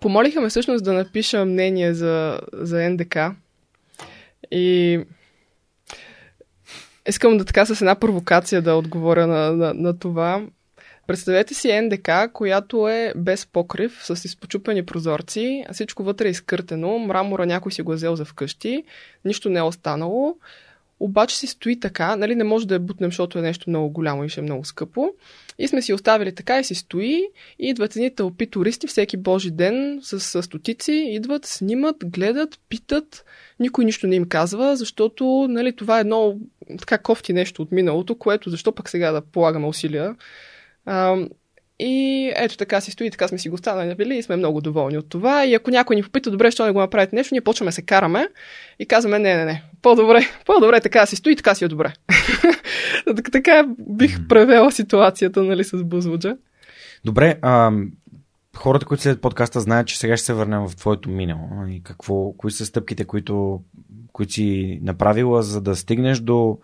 помолиха 0.00 0.40
ме 0.40 0.48
всъщност 0.48 0.84
да 0.84 0.92
напиша 0.92 1.44
мнение 1.44 1.94
за, 1.94 2.40
за 2.52 2.90
НДК, 2.90 3.16
и 4.50 5.00
искам 7.08 7.38
да 7.38 7.44
така 7.44 7.66
с 7.66 7.80
една 7.80 7.94
провокация 7.94 8.62
да 8.62 8.74
отговоря 8.74 9.26
на, 9.26 9.52
на, 9.52 9.74
на 9.74 9.98
това. 9.98 10.46
Представете 11.06 11.54
си 11.54 11.80
НДК, 11.80 12.10
която 12.32 12.88
е 12.88 13.12
без 13.16 13.46
покрив, 13.46 13.98
с 14.02 14.24
изпочупени 14.24 14.86
прозорци, 14.86 15.64
всичко 15.72 16.02
вътре 16.02 16.28
е 16.28 16.30
изкъртено, 16.30 16.98
мрамора 16.98 17.46
някой 17.46 17.72
си 17.72 17.82
го 17.82 17.92
е 17.92 17.96
взел 17.96 18.16
за 18.16 18.24
вкъщи, 18.24 18.84
нищо 19.24 19.50
не 19.50 19.58
е 19.58 19.62
останало, 19.62 20.36
обаче 21.00 21.38
си 21.38 21.46
стои 21.46 21.80
така, 21.80 22.16
нали, 22.16 22.34
не 22.34 22.44
може 22.44 22.66
да 22.66 22.74
я 22.74 22.80
бутнем, 22.80 23.10
защото 23.10 23.38
е 23.38 23.42
нещо 23.42 23.70
много 23.70 23.90
голямо 23.90 24.24
и 24.24 24.28
ще 24.28 24.40
е 24.40 24.42
много 24.42 24.64
скъпо. 24.64 25.10
И 25.58 25.68
сме 25.68 25.82
си 25.82 25.92
оставили 25.92 26.34
така 26.34 26.58
и 26.58 26.64
си 26.64 26.74
стои. 26.74 27.28
И 27.58 27.68
идват 27.68 27.96
едни 27.96 28.14
тълпи 28.14 28.46
туристи 28.46 28.86
всеки 28.86 29.16
божи 29.16 29.50
ден 29.50 30.00
с, 30.02 30.20
с 30.20 30.42
стотици, 30.42 30.92
идват, 30.92 31.46
снимат, 31.46 31.96
гледат, 32.04 32.60
питат. 32.68 33.24
Никой 33.60 33.84
нищо 33.84 34.06
не 34.06 34.16
им 34.16 34.28
казва, 34.28 34.76
защото 34.76 35.46
нали, 35.50 35.76
това 35.76 35.98
е 35.98 36.00
едно 36.00 36.36
така 36.78 36.98
кофти 36.98 37.32
нещо 37.32 37.62
от 37.62 37.72
миналото, 37.72 38.14
което 38.14 38.50
защо 38.50 38.72
пък 38.72 38.88
сега 38.88 39.12
да 39.12 39.20
полагаме 39.20 39.66
усилия. 39.66 40.14
А, 40.84 41.16
и 41.80 42.32
ето 42.36 42.56
така 42.56 42.80
си 42.80 42.90
стои, 42.90 43.10
така 43.10 43.28
сме 43.28 43.38
си 43.38 43.48
го 43.48 43.58
станали 43.58 44.18
и 44.18 44.22
сме 44.22 44.36
много 44.36 44.60
доволни 44.60 44.98
от 44.98 45.08
това. 45.08 45.46
И 45.46 45.54
ако 45.54 45.70
някой 45.70 45.96
ни 45.96 46.02
попита, 46.02 46.30
добре, 46.30 46.50
що 46.50 46.66
не 46.66 46.72
го 46.72 46.80
направите 46.80 47.16
нещо, 47.16 47.34
ние 47.34 47.40
почваме 47.40 47.72
се 47.72 47.82
караме 47.82 48.28
и 48.78 48.86
казваме, 48.86 49.18
не, 49.18 49.36
не, 49.36 49.44
не, 49.44 49.62
по-добре, 49.82 50.20
по-добре 50.46 50.80
така 50.80 51.06
си 51.06 51.16
стои, 51.16 51.36
така 51.36 51.54
си 51.54 51.64
е 51.64 51.68
добре. 51.68 51.92
така 53.32 53.68
бих 53.78 54.28
превела 54.28 54.72
ситуацията, 54.72 55.42
нали, 55.42 55.64
с 55.64 55.84
Бузлуджа. 55.84 56.36
Добре, 57.04 57.38
а, 57.42 57.72
хората, 58.56 58.86
които 58.86 59.02
след 59.02 59.20
подкаста, 59.20 59.60
знаят, 59.60 59.86
че 59.86 59.98
сега 59.98 60.16
ще 60.16 60.26
се 60.26 60.32
върнем 60.32 60.68
в 60.68 60.76
твоето 60.76 61.10
минало. 61.10 61.66
И 61.68 61.82
какво, 61.82 62.32
кои 62.32 62.50
са 62.50 62.66
стъпките, 62.66 63.04
които, 63.04 63.60
които 64.12 64.32
си 64.32 64.80
направила, 64.82 65.42
за 65.42 65.60
да 65.60 65.76
стигнеш 65.76 66.18
до, 66.18 66.58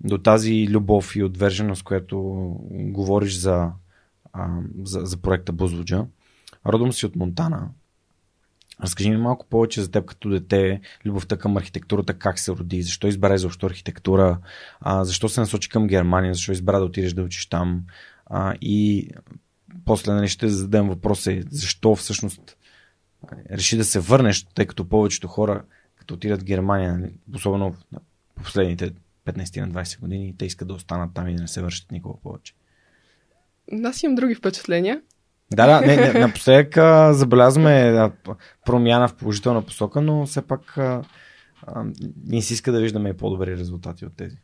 до 0.00 0.18
тази 0.18 0.68
любов 0.68 1.16
и 1.16 1.22
отверженост, 1.22 1.82
която 1.82 2.16
говориш 2.70 3.38
за, 3.38 3.70
а, 4.32 4.48
за, 4.82 5.00
за 5.00 5.16
проекта 5.16 5.52
Бузлуджа. 5.52 6.06
Родом 6.66 6.92
си 6.92 7.06
от 7.06 7.16
Монтана. 7.16 7.68
Разкажи 8.82 9.10
ми 9.10 9.16
малко 9.16 9.46
повече 9.46 9.82
за 9.82 9.90
теб 9.90 10.06
като 10.06 10.28
дете, 10.28 10.80
любовта 11.04 11.36
към 11.36 11.56
архитектурата, 11.56 12.14
как 12.14 12.38
се 12.38 12.52
роди, 12.52 12.82
защо 12.82 13.06
избра 13.06 13.38
защо 13.38 13.66
архитектура, 13.66 14.38
а, 14.80 15.04
защо 15.04 15.28
се 15.28 15.40
насочи 15.40 15.68
към 15.68 15.86
Германия, 15.86 16.34
защо 16.34 16.52
избра 16.52 16.78
да 16.78 16.84
отидеш 16.84 17.12
да 17.12 17.22
учиш 17.22 17.46
там 17.46 17.84
а, 18.26 18.54
и 18.60 19.08
после 19.84 20.12
нали, 20.12 20.28
ще 20.28 20.48
зададем 20.48 20.88
въпроса 20.88 21.42
защо 21.50 21.96
всъщност 21.96 22.56
реши 23.50 23.76
да 23.76 23.84
се 23.84 24.00
върнеш, 24.00 24.44
тъй 24.44 24.66
като 24.66 24.88
повечето 24.88 25.28
хора, 25.28 25.64
като 25.96 26.14
отидат 26.14 26.40
в 26.40 26.44
Германия, 26.44 26.98
нали, 26.98 27.12
особено 27.34 27.72
в 27.72 28.42
последните 28.44 28.92
15 29.26 29.60
на 29.60 29.84
20 29.84 30.00
години, 30.00 30.34
те 30.38 30.44
искат 30.46 30.68
да 30.68 30.74
останат 30.74 31.14
там 31.14 31.28
и 31.28 31.34
да 31.34 31.42
не 31.42 31.48
се 31.48 31.62
вършат 31.62 31.92
никога 31.92 32.20
повече. 32.22 32.54
Аз 33.84 34.02
имам 34.02 34.14
други 34.14 34.34
впечатления. 34.34 35.00
Да, 35.52 35.66
да, 35.66 35.86
не, 35.86 35.96
не, 35.96 36.20
напоследък 36.20 36.74
забелязваме 37.14 38.10
промяна 38.66 39.08
в 39.08 39.14
положителна 39.14 39.62
посока, 39.62 40.00
но 40.00 40.26
все 40.26 40.42
пак 40.42 40.78
а, 40.78 41.02
а, 41.66 41.84
ни 42.24 42.42
си 42.42 42.54
иска 42.54 42.72
да 42.72 42.80
виждаме 42.80 43.16
по-добри 43.16 43.56
резултати 43.56 44.06
от 44.06 44.16
тези. 44.16 44.36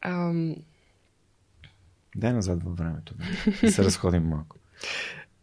Ам... 0.00 0.56
Дай 2.16 2.32
назад 2.32 2.62
във 2.62 2.76
времето. 2.76 3.14
Да 3.62 3.72
се 3.72 3.84
разходим 3.84 4.22
малко. 4.22 4.56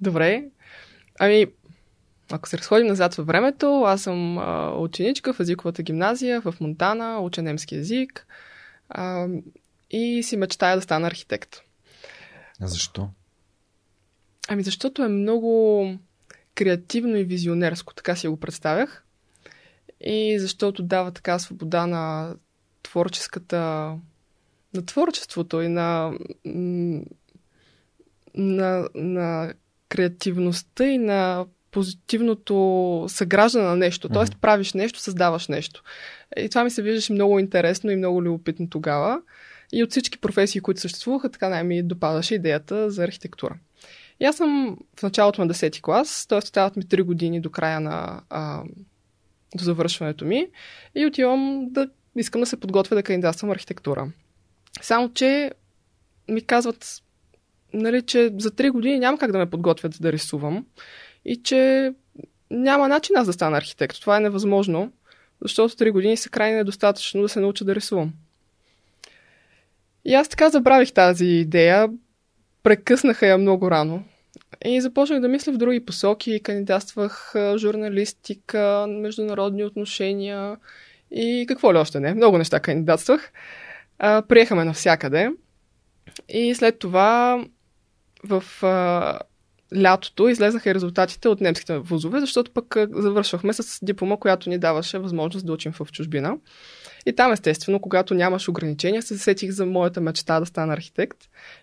Добре. 0.02 0.44
Ами, 1.20 1.46
ако 2.32 2.50
се 2.50 2.58
разходим 2.58 2.88
назад 2.88 3.16
във 3.16 3.28
времето, 3.28 3.84
аз 3.84 4.02
съм 4.02 4.38
а, 4.38 4.74
ученичка 4.78 5.34
в 5.34 5.40
езиковата 5.40 5.84
гимназия 5.84 6.42
в 6.42 6.56
Монтана, 6.62 7.20
уча 7.20 7.42
немски 7.42 7.76
язик 7.76 8.28
а, 8.90 9.28
и 9.90 10.24
си 10.24 10.38
мечтая 10.38 10.76
да 10.76 10.82
стана 10.82 11.08
архитект. 11.08 11.62
А 12.62 12.68
защо? 12.68 13.10
Ами 14.48 14.64
защото 14.64 15.04
е 15.04 15.08
много 15.08 15.86
креативно 16.56 17.16
и 17.16 17.24
визионерско, 17.24 17.94
така 17.94 18.16
си 18.16 18.28
го 18.28 18.38
представях. 18.38 19.06
И 20.02 20.40
защото 20.40 20.84
дава 20.84 21.12
така 21.12 21.40
свобода 21.40 21.88
на 21.88 22.36
творческата 22.84 23.96
на 24.74 24.86
творчеството 24.86 25.62
и 25.62 25.68
на, 25.68 26.14
на, 28.36 28.90
на 28.96 29.54
креативността 29.90 30.86
и 30.86 30.98
на 30.98 31.46
позитивното 31.72 33.06
съграждане 33.10 33.66
на 33.66 33.76
нещо. 33.76 34.10
Тоест, 34.10 34.42
правиш 34.42 34.74
нещо, 34.74 35.00
създаваш 35.00 35.48
нещо. 35.48 35.84
И 36.38 36.50
това 36.50 36.64
ми 36.64 36.70
се 36.70 36.82
виждаше 36.82 37.14
много 37.14 37.40
интересно 37.40 37.92
и 37.92 37.96
много 37.96 38.24
любопитно 38.24 38.70
тогава. 38.70 39.22
И 39.74 39.84
от 39.84 39.92
всички 39.92 40.18
професии, 40.18 40.62
които 40.62 40.82
съществуваха, 40.82 41.30
така 41.30 41.50
най-ми 41.50 41.84
допадаше 41.84 42.36
идеята 42.36 42.92
за 42.92 43.04
архитектура. 43.04 43.56
И 44.20 44.26
аз 44.26 44.36
съм 44.36 44.78
в 45.00 45.04
началото 45.04 45.46
на 45.46 45.54
10-ти 45.54 45.82
клас, 45.82 46.28
т.е. 46.28 46.38
остават 46.38 46.76
ми 46.76 46.84
3 46.84 47.04
години 47.04 47.42
до 47.42 47.50
края 47.50 47.80
на 47.80 48.22
а, 48.30 48.64
до 49.56 49.64
завършването 49.64 50.26
ми 50.26 50.48
и 50.96 51.06
отивам 51.06 51.68
да 51.70 51.90
искам 52.16 52.42
да 52.42 52.48
се 52.48 52.60
подготвя 52.60 52.96
да 52.96 53.04
кандидатствам 53.04 53.52
архитектура. 53.52 54.12
Само, 54.82 55.14
че 55.14 55.52
ми 56.28 56.42
казват, 56.42 57.02
нали, 57.74 58.02
че 58.02 58.32
за 58.38 58.52
3 58.52 58.72
години 58.72 59.00
няма 59.00 59.18
как 59.18 59.32
да 59.32 59.38
ме 59.38 59.50
подготвят 59.50 59.96
да 60.02 60.12
рисувам 60.12 60.66
и 61.26 61.44
че 61.44 61.94
няма 62.52 62.88
начин 62.88 63.16
аз 63.16 63.26
да 63.26 63.34
стана 63.34 63.58
архитект. 63.58 64.02
Това 64.02 64.18
е 64.18 64.20
невъзможно, 64.20 64.92
защото 65.42 65.76
3 65.76 65.92
години 65.92 66.18
са 66.18 66.30
крайне 66.30 66.58
недостатъчно 66.58 67.22
да 67.22 67.30
се 67.30 67.40
науча 67.40 67.66
да 67.66 67.76
рисувам. 67.76 68.14
И 70.06 70.14
аз 70.14 70.30
така 70.30 70.50
забравих 70.50 70.92
тази 70.92 71.26
идея, 71.26 71.90
прекъснаха 72.64 73.28
я 73.28 73.38
много 73.38 73.72
рано. 73.72 74.04
И 74.66 74.82
започнах 74.82 75.20
да 75.20 75.28
мисля 75.28 75.54
в 75.54 75.58
други 75.58 75.86
посоки. 75.86 76.44
Кандидатствах 76.44 77.34
журналистика, 77.58 78.86
международни 78.90 79.64
отношения 79.64 80.58
и 81.12 81.46
какво 81.48 81.74
ли 81.74 81.78
още 81.78 82.00
не. 82.00 82.14
Много 82.14 82.38
неща 82.38 82.60
кандидатствах. 82.60 83.32
Приехаме 84.00 84.64
навсякъде. 84.64 85.30
И 86.30 86.56
след 86.56 86.80
това 86.80 87.46
в 88.24 88.64
а, 88.64 89.20
лятото 89.82 90.28
излезнаха 90.28 90.70
и 90.70 90.76
резултатите 90.76 91.30
от 91.30 91.42
немските 91.42 91.78
вузове, 91.78 92.20
защото 92.20 92.52
пък 92.52 92.76
завършвахме 92.92 93.54
с 93.54 93.86
диплома, 93.86 94.18
която 94.18 94.50
ни 94.50 94.58
даваше 94.58 95.00
възможност 95.00 95.46
да 95.46 95.54
учим 95.54 95.72
в 95.72 95.88
чужбина. 95.92 96.38
И 97.06 97.14
там, 97.14 97.32
естествено, 97.32 97.80
когато 97.80 98.14
нямаш 98.14 98.50
ограничения, 98.50 99.02
се 99.02 99.18
сетих 99.18 99.52
за 99.52 99.66
моята 99.66 100.02
мечта 100.02 100.40
да 100.40 100.46
стана 100.46 100.74
архитект 100.74 101.18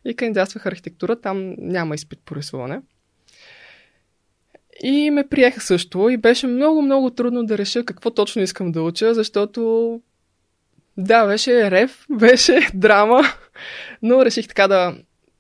и 0.05 0.17
кандидатствах 0.17 0.67
архитектура. 0.67 1.21
Там 1.21 1.55
няма 1.59 1.95
изпит 1.95 2.19
по 2.25 2.37
рисуване. 2.37 2.81
И 4.83 5.11
ме 5.11 5.29
приеха 5.29 5.61
също 5.61 6.09
и 6.09 6.17
беше 6.17 6.47
много, 6.47 6.83
много 6.83 7.11
трудно 7.11 7.47
да 7.47 7.59
реша 7.59 7.85
какво 7.85 8.11
точно 8.11 8.43
искам 8.43 8.73
да 8.73 8.83
уча, 8.83 9.15
защото 9.15 10.01
да, 10.97 11.27
беше 11.27 11.71
рев, 11.71 12.07
беше 12.11 12.69
драма, 12.75 13.23
но 14.03 14.25
реших 14.25 14.49
така 14.49 14.69
да 14.69 14.97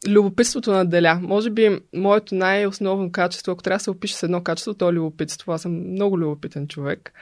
любопитството 0.08 0.72
наделя. 0.72 1.18
Може 1.22 1.50
би 1.50 1.78
моето 1.94 2.34
най-основно 2.34 3.12
качество, 3.12 3.52
ако 3.52 3.62
трябва 3.62 3.78
да 3.78 3.84
се 3.84 3.90
опише 3.90 4.16
с 4.16 4.22
едно 4.22 4.42
качество, 4.42 4.74
то 4.74 4.88
е 4.88 4.92
любопитство. 4.92 5.52
Аз 5.52 5.62
съм 5.62 5.92
много 5.92 6.18
любопитен 6.18 6.68
човек. 6.68 7.12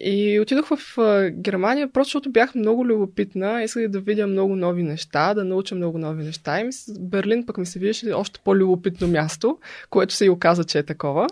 И 0.00 0.40
отидох 0.40 0.66
в 0.68 0.96
Германия, 1.30 1.88
просто 1.88 2.08
защото 2.08 2.30
бях 2.30 2.54
много 2.54 2.86
любопитна, 2.86 3.62
исках 3.62 3.88
да 3.88 4.00
видя 4.00 4.26
много 4.26 4.56
нови 4.56 4.82
неща, 4.82 5.34
да 5.34 5.44
науча 5.44 5.74
много 5.74 5.98
нови 5.98 6.24
неща. 6.24 6.60
И 6.60 6.70
Берлин 7.00 7.46
пък 7.46 7.58
ми 7.58 7.66
се 7.66 7.78
виждаше 7.78 8.12
още 8.12 8.40
по-любопитно 8.44 9.08
място, 9.08 9.58
което 9.90 10.14
се 10.14 10.24
и 10.24 10.30
оказа, 10.30 10.64
че 10.64 10.78
е 10.78 10.82
такова. 10.82 11.26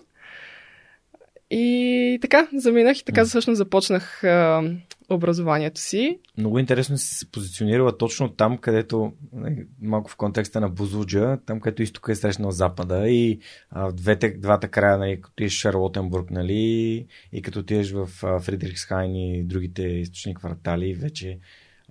И 1.50 2.18
така, 2.22 2.48
заминах 2.54 2.98
и 2.98 3.04
така 3.04 3.24
всъщност 3.24 3.58
започнах 3.58 4.24
а, 4.24 4.62
образованието 5.12 5.80
си. 5.80 6.18
Много 6.38 6.58
интересно 6.58 6.98
си 6.98 7.14
се 7.14 7.30
позиционирала 7.30 7.98
точно 7.98 8.28
там, 8.28 8.58
където, 8.58 9.12
нали, 9.32 9.66
малко 9.82 10.10
в 10.10 10.16
контекста 10.16 10.60
на 10.60 10.68
Бузуджа, 10.68 11.38
там 11.46 11.60
където 11.60 11.82
изтока 11.82 12.12
е 12.12 12.14
срещнал 12.14 12.50
запада 12.50 13.08
и 13.08 13.40
а, 13.70 13.88
в 13.88 13.92
двете, 13.92 14.30
двата 14.30 14.68
края, 14.68 14.98
нали, 14.98 15.20
като 15.20 15.34
тиеш 15.34 15.52
Шарлотенбург, 15.52 16.30
нали, 16.30 17.06
и 17.32 17.42
като 17.42 17.62
тиеш 17.62 17.92
в 17.92 18.06
Фридрихсхайн 18.40 19.16
и 19.16 19.44
другите 19.44 19.82
източни 19.82 20.34
квартали, 20.34 20.94
вече 20.94 21.38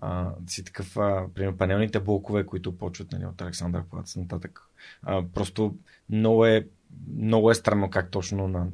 а, 0.01 0.31
си 0.47 0.63
такъв, 0.63 0.97
а, 0.97 1.25
примерно 1.33 1.57
панелните 1.57 1.99
блокове, 1.99 2.45
които 2.45 2.77
почват 2.77 3.11
нали, 3.11 3.25
от 3.25 3.41
Александър 3.41 3.83
Плац 3.89 4.15
нататък. 4.15 4.61
А, 5.03 5.23
просто 5.33 5.75
много 6.09 6.45
е, 6.45 6.67
много 7.17 7.51
е 7.51 7.55
странно 7.55 7.89
как 7.89 8.11
точно 8.11 8.47
на 8.47 8.67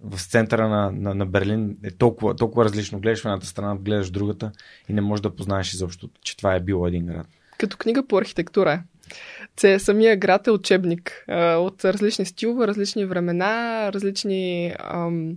в 0.00 0.20
центъра 0.20 0.68
на, 0.68 0.90
на, 0.90 1.14
на 1.14 1.26
Берлин 1.26 1.76
е 1.84 1.90
толкова, 1.90 2.36
толкова 2.36 2.64
различно. 2.64 3.00
Гледаш 3.00 3.22
в 3.22 3.24
едната 3.24 3.46
страна, 3.46 3.76
гледаш 3.76 4.10
другата 4.10 4.52
и 4.88 4.92
не 4.92 5.00
можеш 5.00 5.22
да 5.22 5.36
познаеш 5.36 5.72
изобщо, 5.72 6.10
че 6.22 6.36
това 6.36 6.54
е 6.54 6.60
било 6.60 6.86
един 6.86 7.06
град. 7.06 7.26
Като 7.58 7.76
книга 7.76 8.06
по 8.06 8.18
архитектура 8.18 8.72
е. 8.72 8.82
Це, 9.56 9.78
самия 9.78 10.16
град 10.16 10.46
е 10.46 10.50
учебник 10.50 11.24
а, 11.28 11.56
от 11.56 11.84
различни 11.84 12.26
стилове, 12.26 12.66
различни 12.66 13.04
времена, 13.04 13.90
различни 13.92 14.74
ам, 14.78 15.36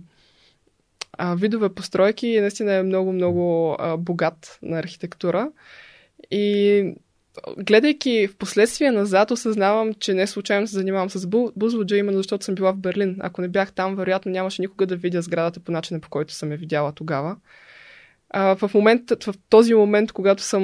а, 1.18 1.34
видове 1.34 1.68
постройки 1.68 2.40
наистина 2.40 2.72
е 2.72 2.82
много-много 2.82 3.76
богат 3.98 4.58
на 4.62 4.78
архитектура. 4.78 5.50
И 6.30 6.94
гледайки 7.58 8.26
в 8.26 8.36
последствие 8.36 8.90
назад, 8.90 9.30
осъзнавам, 9.30 9.94
че 9.94 10.14
не 10.14 10.26
случайно 10.26 10.66
се 10.66 10.74
занимавам 10.74 11.10
с 11.10 11.26
Бузлуджа, 11.56 11.96
именно 11.96 12.18
защото 12.18 12.44
съм 12.44 12.54
била 12.54 12.72
в 12.72 12.76
Берлин. 12.76 13.16
Ако 13.20 13.40
не 13.40 13.48
бях 13.48 13.72
там, 13.72 13.96
вероятно 13.96 14.32
нямаше 14.32 14.62
никога 14.62 14.86
да 14.86 14.96
видя 14.96 15.22
сградата 15.22 15.60
по 15.60 15.72
начина, 15.72 16.00
по 16.00 16.08
който 16.08 16.34
съм 16.34 16.52
я 16.52 16.58
видяла 16.58 16.92
тогава. 16.92 17.36
А, 18.30 18.56
в, 18.56 18.74
момент, 18.74 19.02
в 19.24 19.34
този 19.48 19.74
момент, 19.74 20.12
когато 20.12 20.42
съм 20.42 20.62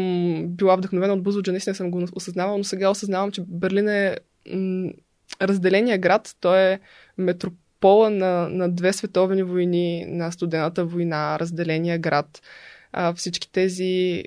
била 0.48 0.76
вдъхновена 0.76 1.12
от 1.12 1.22
Бузлуджа, 1.22 1.52
наистина 1.52 1.74
съм 1.74 1.90
го 1.90 2.04
осъзнавала, 2.12 2.58
но 2.58 2.64
сега 2.64 2.90
осъзнавам, 2.90 3.30
че 3.30 3.42
Берлин 3.48 3.88
е 3.88 4.16
м- 4.52 4.90
разделения 5.42 5.98
град. 5.98 6.36
Той 6.40 6.60
е 6.60 6.80
метропола 7.18 8.10
на, 8.10 8.48
на 8.48 8.68
две 8.70 8.92
световни 8.92 9.42
войни, 9.42 10.04
на 10.08 10.30
студената 10.30 10.84
война, 10.84 11.38
разделения 11.38 11.98
град. 11.98 12.42
А, 12.92 13.14
всички 13.14 13.52
тези 13.52 14.24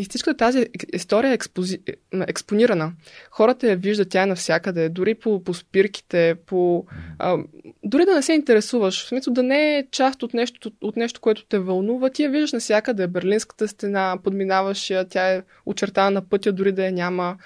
и 0.00 0.04
всичката 0.04 0.36
тази 0.36 0.66
история 0.92 1.30
е 1.30 1.34
експози... 1.34 1.78
експонирана. 2.12 2.92
Хората 3.30 3.68
я 3.68 3.76
виждат, 3.76 4.10
тя 4.10 4.22
е 4.22 4.26
навсякъде, 4.26 4.88
дори 4.88 5.14
по, 5.14 5.44
по 5.44 5.54
спирките, 5.54 6.34
по... 6.46 6.86
А, 7.18 7.38
дори 7.84 8.04
да 8.04 8.14
не 8.14 8.22
се 8.22 8.32
интересуваш, 8.32 9.04
в 9.04 9.08
смисъл 9.08 9.34
да 9.34 9.42
не 9.42 9.78
е 9.78 9.86
част 9.90 10.22
от 10.22 10.34
нещо, 10.34 10.70
от 10.80 10.96
нещо, 10.96 11.20
което 11.20 11.44
те 11.44 11.58
вълнува, 11.58 12.10
ти 12.10 12.22
я 12.22 12.30
виждаш 12.30 12.52
навсякъде. 12.52 13.06
Берлинската 13.06 13.68
стена, 13.68 14.18
подминаваш 14.24 14.90
я, 14.90 15.08
тя 15.08 15.32
е 15.32 15.42
очертана 15.66 16.10
на 16.10 16.28
пътя, 16.28 16.52
дори 16.52 16.72
да 16.72 16.84
я 16.84 16.92
няма. 16.92 17.36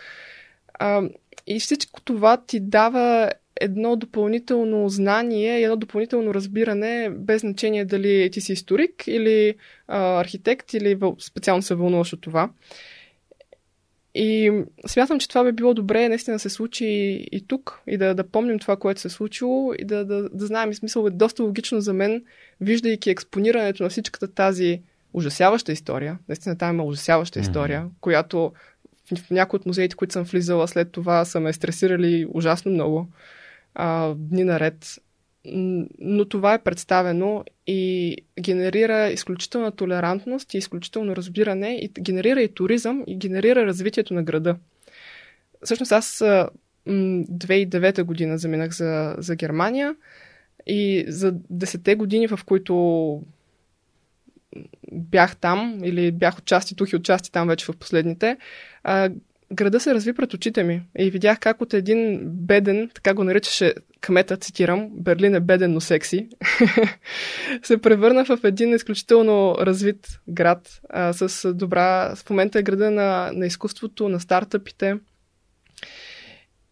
А, 0.75 1.03
и 1.47 1.61
всичко 1.61 2.01
това 2.01 2.37
ти 2.37 2.61
дава 2.61 3.31
едно 3.61 3.97
допълнително 3.97 4.89
знание 4.89 5.61
и 5.61 5.65
едно 5.65 5.77
допълнително 5.77 6.35
разбиране, 6.35 7.11
без 7.11 7.41
значение 7.41 7.85
дали 7.85 8.31
ти 8.33 8.41
си 8.41 8.53
историк 8.53 9.05
или 9.07 9.55
а, 9.89 10.21
архитект 10.21 10.75
или 10.75 10.99
специално 11.21 11.63
се 11.63 11.75
вълнуваш 11.75 12.13
от 12.13 12.21
това. 12.21 12.51
И 14.15 14.63
смятам, 14.87 15.19
че 15.19 15.29
това 15.29 15.45
би 15.45 15.53
било 15.53 15.75
добре 15.75 16.09
наистина 16.09 16.35
да 16.35 16.39
се 16.39 16.51
случи 16.51 16.87
и, 16.87 17.29
и 17.33 17.47
тук, 17.47 17.83
и 17.87 17.97
да, 17.97 18.15
да 18.15 18.25
помним 18.25 18.59
това, 18.59 18.77
което 18.77 19.01
се 19.01 19.09
е 19.09 19.11
случило, 19.11 19.73
и 19.79 19.85
да, 19.85 20.05
да, 20.05 20.29
да 20.29 20.47
знаем. 20.47 20.71
И 20.71 20.75
смисъл 20.75 21.07
е 21.07 21.11
доста 21.11 21.43
логично 21.43 21.81
за 21.81 21.93
мен, 21.93 22.25
виждайки 22.61 23.11
експонирането 23.11 23.83
на 23.83 23.89
всичката 23.89 24.29
тази 24.29 24.81
ужасяваща 25.13 25.73
история. 25.73 26.19
Наистина 26.29 26.59
там 26.59 26.75
има 26.75 26.85
ужасяваща 26.85 27.39
mm-hmm. 27.39 27.43
история, 27.43 27.87
която 28.01 28.53
в, 29.13 29.17
в 29.17 29.31
някои 29.31 29.57
от 29.57 29.67
музеите, 29.67 29.97
които 29.97 30.13
съм 30.13 30.25
влизала 30.25 30.69
след 30.69 30.93
това, 30.93 31.25
са 31.25 31.41
ме 31.41 31.53
стресирали 31.53 32.27
ужасно 32.35 32.73
много 32.73 33.09
а, 33.75 34.15
дни 34.15 34.45
наред. 34.45 34.99
Но 35.99 36.25
това 36.25 36.55
е 36.55 36.63
представено 36.63 37.45
и 37.67 38.17
генерира 38.41 39.09
изключителна 39.09 39.73
толерантност 39.73 40.55
и 40.55 40.59
изключително 40.59 41.17
разбиране, 41.17 41.75
и 41.75 41.89
генерира 42.01 42.43
и 42.43 42.55
туризъм, 42.55 43.05
и 43.07 43.17
генерира 43.17 43.67
развитието 43.67 44.15
на 44.15 44.23
града. 44.23 44.57
Всъщност 45.63 45.93
аз 45.93 46.23
2009 46.87 48.03
година 48.03 48.39
заминах 48.39 48.71
за, 48.71 49.15
за 49.19 49.37
Германия 49.37 49.97
и 50.67 51.05
за 51.09 51.33
10 51.33 51.97
години, 51.97 52.29
в 52.29 52.41
които 52.47 53.23
бях 54.93 55.37
там 55.37 55.81
или 55.85 56.13
бях 56.13 56.39
отчасти 56.39 56.77
тук 56.77 56.93
и 56.93 56.97
отчасти 56.97 57.33
там 57.33 57.49
вече 57.49 57.67
в 57.67 57.77
последните, 57.77 58.37
града 59.55 59.81
се 59.81 59.95
разви 59.95 60.13
пред 60.13 60.35
очите 60.35 60.63
ми 60.63 60.83
и 60.99 61.11
видях 61.11 61.39
как 61.39 61.61
от 61.61 61.75
един 61.75 62.21
беден, 62.25 62.91
така 62.95 63.15
го 63.15 63.25
наричаше 63.25 63.75
кмета, 64.01 64.37
цитирам, 64.37 64.89
Берлин 64.93 65.35
е 65.35 65.41
беден, 65.41 65.73
но 65.73 65.81
секси, 65.81 66.29
се 67.63 67.79
превърна 67.79 68.25
в 68.25 68.39
един 68.45 68.75
изключително 68.75 69.57
развит 69.61 70.21
град 70.29 70.81
а, 70.89 71.13
с 71.13 71.55
добра... 71.55 72.15
В 72.17 72.31
момента 72.31 72.59
е 72.59 72.63
града 72.63 72.91
на, 72.91 73.31
на 73.35 73.47
изкуството, 73.47 74.09
на 74.09 74.21
стартъпите 74.21 74.97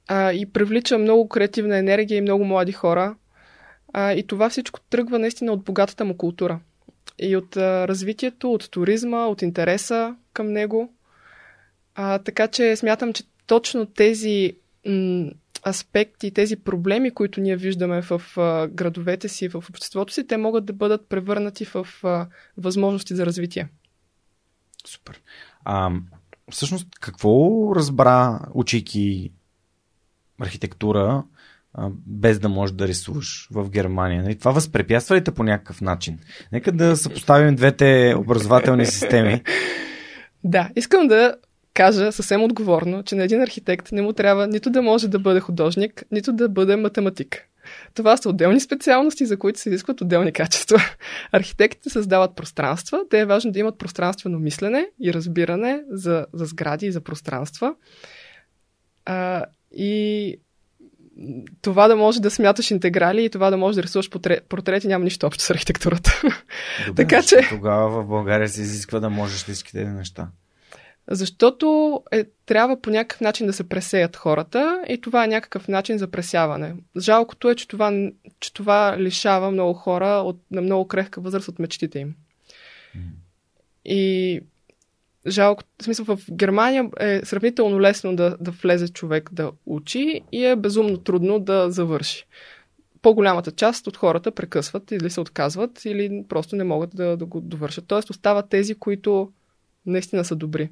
а, 0.08 0.32
и 0.32 0.52
привлича 0.52 0.98
много 0.98 1.28
креативна 1.28 1.76
енергия 1.76 2.18
и 2.18 2.20
много 2.20 2.44
млади 2.44 2.72
хора. 2.72 3.16
А, 3.92 4.12
и 4.12 4.26
това 4.26 4.50
всичко 4.50 4.80
тръгва 4.80 5.18
наистина 5.18 5.52
от 5.52 5.64
богатата 5.64 6.04
му 6.04 6.16
култура 6.16 6.60
и 7.18 7.36
от 7.36 7.56
а, 7.56 7.88
развитието, 7.88 8.52
от 8.52 8.70
туризма, 8.70 9.26
от 9.26 9.42
интереса 9.42 10.16
към 10.32 10.52
него. 10.52 10.94
А, 11.94 12.18
така 12.18 12.48
че 12.48 12.76
смятам, 12.76 13.12
че 13.12 13.24
точно 13.46 13.87
тези 13.87 14.57
м- 14.87 15.31
аспекти, 15.66 16.31
тези 16.31 16.57
проблеми, 16.57 17.11
които 17.11 17.40
ние 17.40 17.57
виждаме 17.57 18.02
в 18.02 18.22
а, 18.37 18.68
градовете 18.68 19.28
си, 19.28 19.48
в 19.48 19.55
обществото 19.55 20.12
си, 20.12 20.26
те 20.26 20.37
могат 20.37 20.64
да 20.64 20.72
бъдат 20.72 21.09
превърнати 21.09 21.64
в 21.64 21.87
а, 22.05 22.26
възможности 22.57 23.14
за 23.14 23.26
развитие. 23.26 23.68
Супер. 24.87 25.20
А, 25.64 25.90
всъщност, 26.50 26.88
какво 27.00 27.48
разбра, 27.76 28.40
учейки 28.55 29.33
архитектура, 30.40 31.24
без 32.07 32.38
да 32.38 32.48
можеш 32.48 32.76
да 32.76 32.88
рисуваш 32.88 33.48
в 33.50 33.70
Германия. 33.70 34.22
Нали? 34.22 34.38
Това 34.38 34.50
възпрепятства 34.50 35.16
ли 35.16 35.24
те 35.24 35.35
по 35.35 35.42
някакъв 35.42 35.81
начин? 35.81 36.18
Нека 36.52 36.72
да 36.72 36.96
съпоставим 36.96 37.55
двете 37.55 38.14
образователни 38.18 38.87
системи. 38.87 39.42
Да, 40.44 40.70
искам 40.76 41.09
да 41.09 41.37
кажа 41.74 42.12
съвсем 42.12 42.42
отговорно, 42.42 43.02
че 43.02 43.14
на 43.14 43.24
един 43.24 43.42
архитект 43.42 43.92
не 43.92 44.02
му 44.02 44.12
трябва 44.12 44.46
нито 44.46 44.70
да 44.70 44.82
може 44.82 45.08
да 45.08 45.18
бъде 45.18 45.40
художник, 45.40 46.04
нито 46.11 46.32
да 46.32 46.48
бъде 46.48 46.76
математик. 46.76 47.48
Това 47.94 48.16
са 48.16 48.28
отделни 48.28 48.61
специалности, 48.61 49.26
за 49.26 49.38
които 49.38 49.61
се 49.61 49.68
изискват 49.68 50.00
отделни 50.00 50.32
качества. 50.32 50.82
Архитектите 51.32 51.90
създават 51.90 52.37
пространства. 52.37 53.00
Те 53.11 53.20
е 53.20 53.26
важно 53.26 53.52
да 53.52 53.58
имат 53.58 53.78
пространствено 53.78 54.38
мислене 54.38 54.87
и 55.00 55.14
разбиране 55.14 55.82
за, 55.90 56.26
за 56.32 56.44
сгради 56.44 56.87
и 56.87 56.92
за 56.92 57.00
пространства. 57.00 57.74
А, 59.04 59.44
и 59.76 60.37
това 61.62 61.88
да 61.88 61.96
може 61.96 62.20
да 62.20 62.30
смяташ 62.30 62.70
интеграли 62.70 63.24
и 63.24 63.30
това 63.30 63.50
да 63.50 63.56
може 63.56 63.76
да 63.76 63.82
рисуваш 63.82 64.11
портрети 64.48 64.88
няма 64.88 65.04
нищо 65.04 65.26
общо 65.26 65.44
с 65.44 65.50
архитектурата. 65.50 66.20
Добре, 66.87 67.02
така 67.02 67.22
че... 67.22 67.37
Тогава 67.48 68.02
в 68.02 68.06
България 68.06 68.48
се 68.48 68.61
изисква 68.62 69.00
да 69.00 69.11
можеш 69.11 69.42
да 69.42 69.52
искате 69.52 69.85
неща. 69.85 70.28
Защото 71.10 72.00
е, 72.12 72.24
трябва 72.46 72.80
по 72.80 72.90
някакъв 72.90 73.20
начин 73.20 73.46
да 73.46 73.52
се 73.52 73.68
пресеят 73.68 74.16
хората 74.16 74.84
и 74.88 75.00
това 75.00 75.24
е 75.24 75.28
някакъв 75.28 75.68
начин 75.68 75.98
за 75.98 76.10
пресяване. 76.10 76.74
Жалкото 76.98 77.50
е, 77.50 77.54
че 77.54 77.68
това, 77.68 78.10
че 78.40 78.52
това 78.52 78.96
лишава 78.98 79.50
много 79.50 79.74
хора 79.74 80.06
от, 80.06 80.40
на 80.50 80.60
много 80.60 80.88
крехка 80.88 81.20
възраст 81.20 81.48
от 81.48 81.58
мечтите 81.58 81.98
им. 81.98 82.14
Mm. 82.96 83.00
И 83.84 84.40
жалко, 85.26 85.62
в 85.80 85.84
смисъл 85.84 86.04
в 86.04 86.18
Германия 86.32 86.90
е 87.00 87.20
сравнително 87.24 87.80
лесно 87.80 88.16
да, 88.16 88.36
да 88.40 88.50
влезе 88.50 88.88
човек 88.88 89.30
да 89.32 89.52
учи 89.66 90.20
и 90.32 90.44
е 90.44 90.56
безумно 90.56 90.98
трудно 90.98 91.40
да 91.40 91.70
завърши. 91.70 92.26
По-голямата 93.02 93.52
част 93.52 93.86
от 93.86 93.96
хората 93.96 94.30
прекъсват 94.30 94.90
или 94.90 95.10
се 95.10 95.20
отказват 95.20 95.84
или 95.84 96.24
просто 96.28 96.56
не 96.56 96.64
могат 96.64 96.90
да, 96.96 97.16
да 97.16 97.24
го 97.26 97.40
довършат. 97.40 97.86
Тоест 97.86 98.10
остават 98.10 98.48
тези, 98.48 98.74
които 98.74 99.32
наистина 99.86 100.24
са 100.24 100.36
добри. 100.36 100.70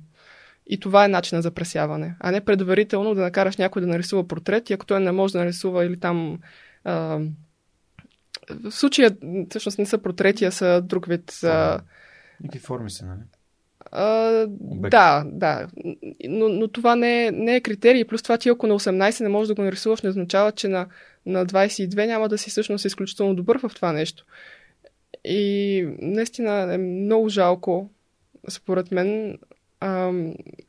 И 0.73 0.81
това 0.81 1.05
е 1.05 1.09
начинът 1.09 1.43
за 1.43 1.51
пресяване. 1.51 2.15
А 2.21 2.31
не 2.31 2.41
предварително 2.41 3.15
да 3.15 3.21
накараш 3.21 3.57
някой 3.57 3.83
да 3.83 3.89
нарисува 3.89 4.29
портрет 4.29 4.71
и 4.71 4.73
ако 4.73 4.87
той 4.87 5.01
не 5.01 5.13
може 5.13 5.33
да 5.33 5.39
нарисува 5.39 5.85
или 5.85 6.01
там... 6.01 6.39
А, 6.85 7.21
в 8.65 8.71
случая, 8.71 9.17
всъщност 9.49 9.79
не 9.79 9.87
са 9.87 9.99
портрети, 9.99 10.45
а 10.45 10.51
са 10.51 10.83
друг 10.85 11.07
вид... 11.07 11.41
А... 11.45 11.81
Никакви 12.41 12.59
форми 12.59 12.91
са, 12.91 13.07
нали? 13.07 13.21
А, 13.93 14.47
да, 14.91 15.25
да. 15.27 15.69
Но, 16.29 16.49
но 16.49 16.69
това 16.69 16.97
не 16.97 17.27
е, 17.27 17.31
не 17.31 17.57
е 17.57 17.61
критерий. 17.61 18.05
Плюс 18.05 18.23
това 18.23 18.39
ти 18.39 18.49
ако 18.49 18.67
на 18.67 18.75
18 18.75 19.21
не 19.21 19.29
можеш 19.29 19.49
да 19.49 19.55
го 19.55 19.63
нарисуваш, 19.63 20.03
не 20.03 20.11
означава, 20.11 20.53
че 20.53 20.69
на, 20.69 20.87
на 21.27 21.47
22 21.47 22.07
няма 22.07 22.29
да 22.29 22.39
си 22.39 22.51
всъщност 22.51 22.85
изключително 22.85 23.35
добър 23.35 23.59
в 23.59 23.71
това 23.75 23.93
нещо. 23.93 24.25
И 25.25 25.87
наистина 25.99 26.75
е 26.75 26.79
много 26.79 27.29
жалко, 27.29 27.91
според 28.49 28.91
мен, 28.91 29.39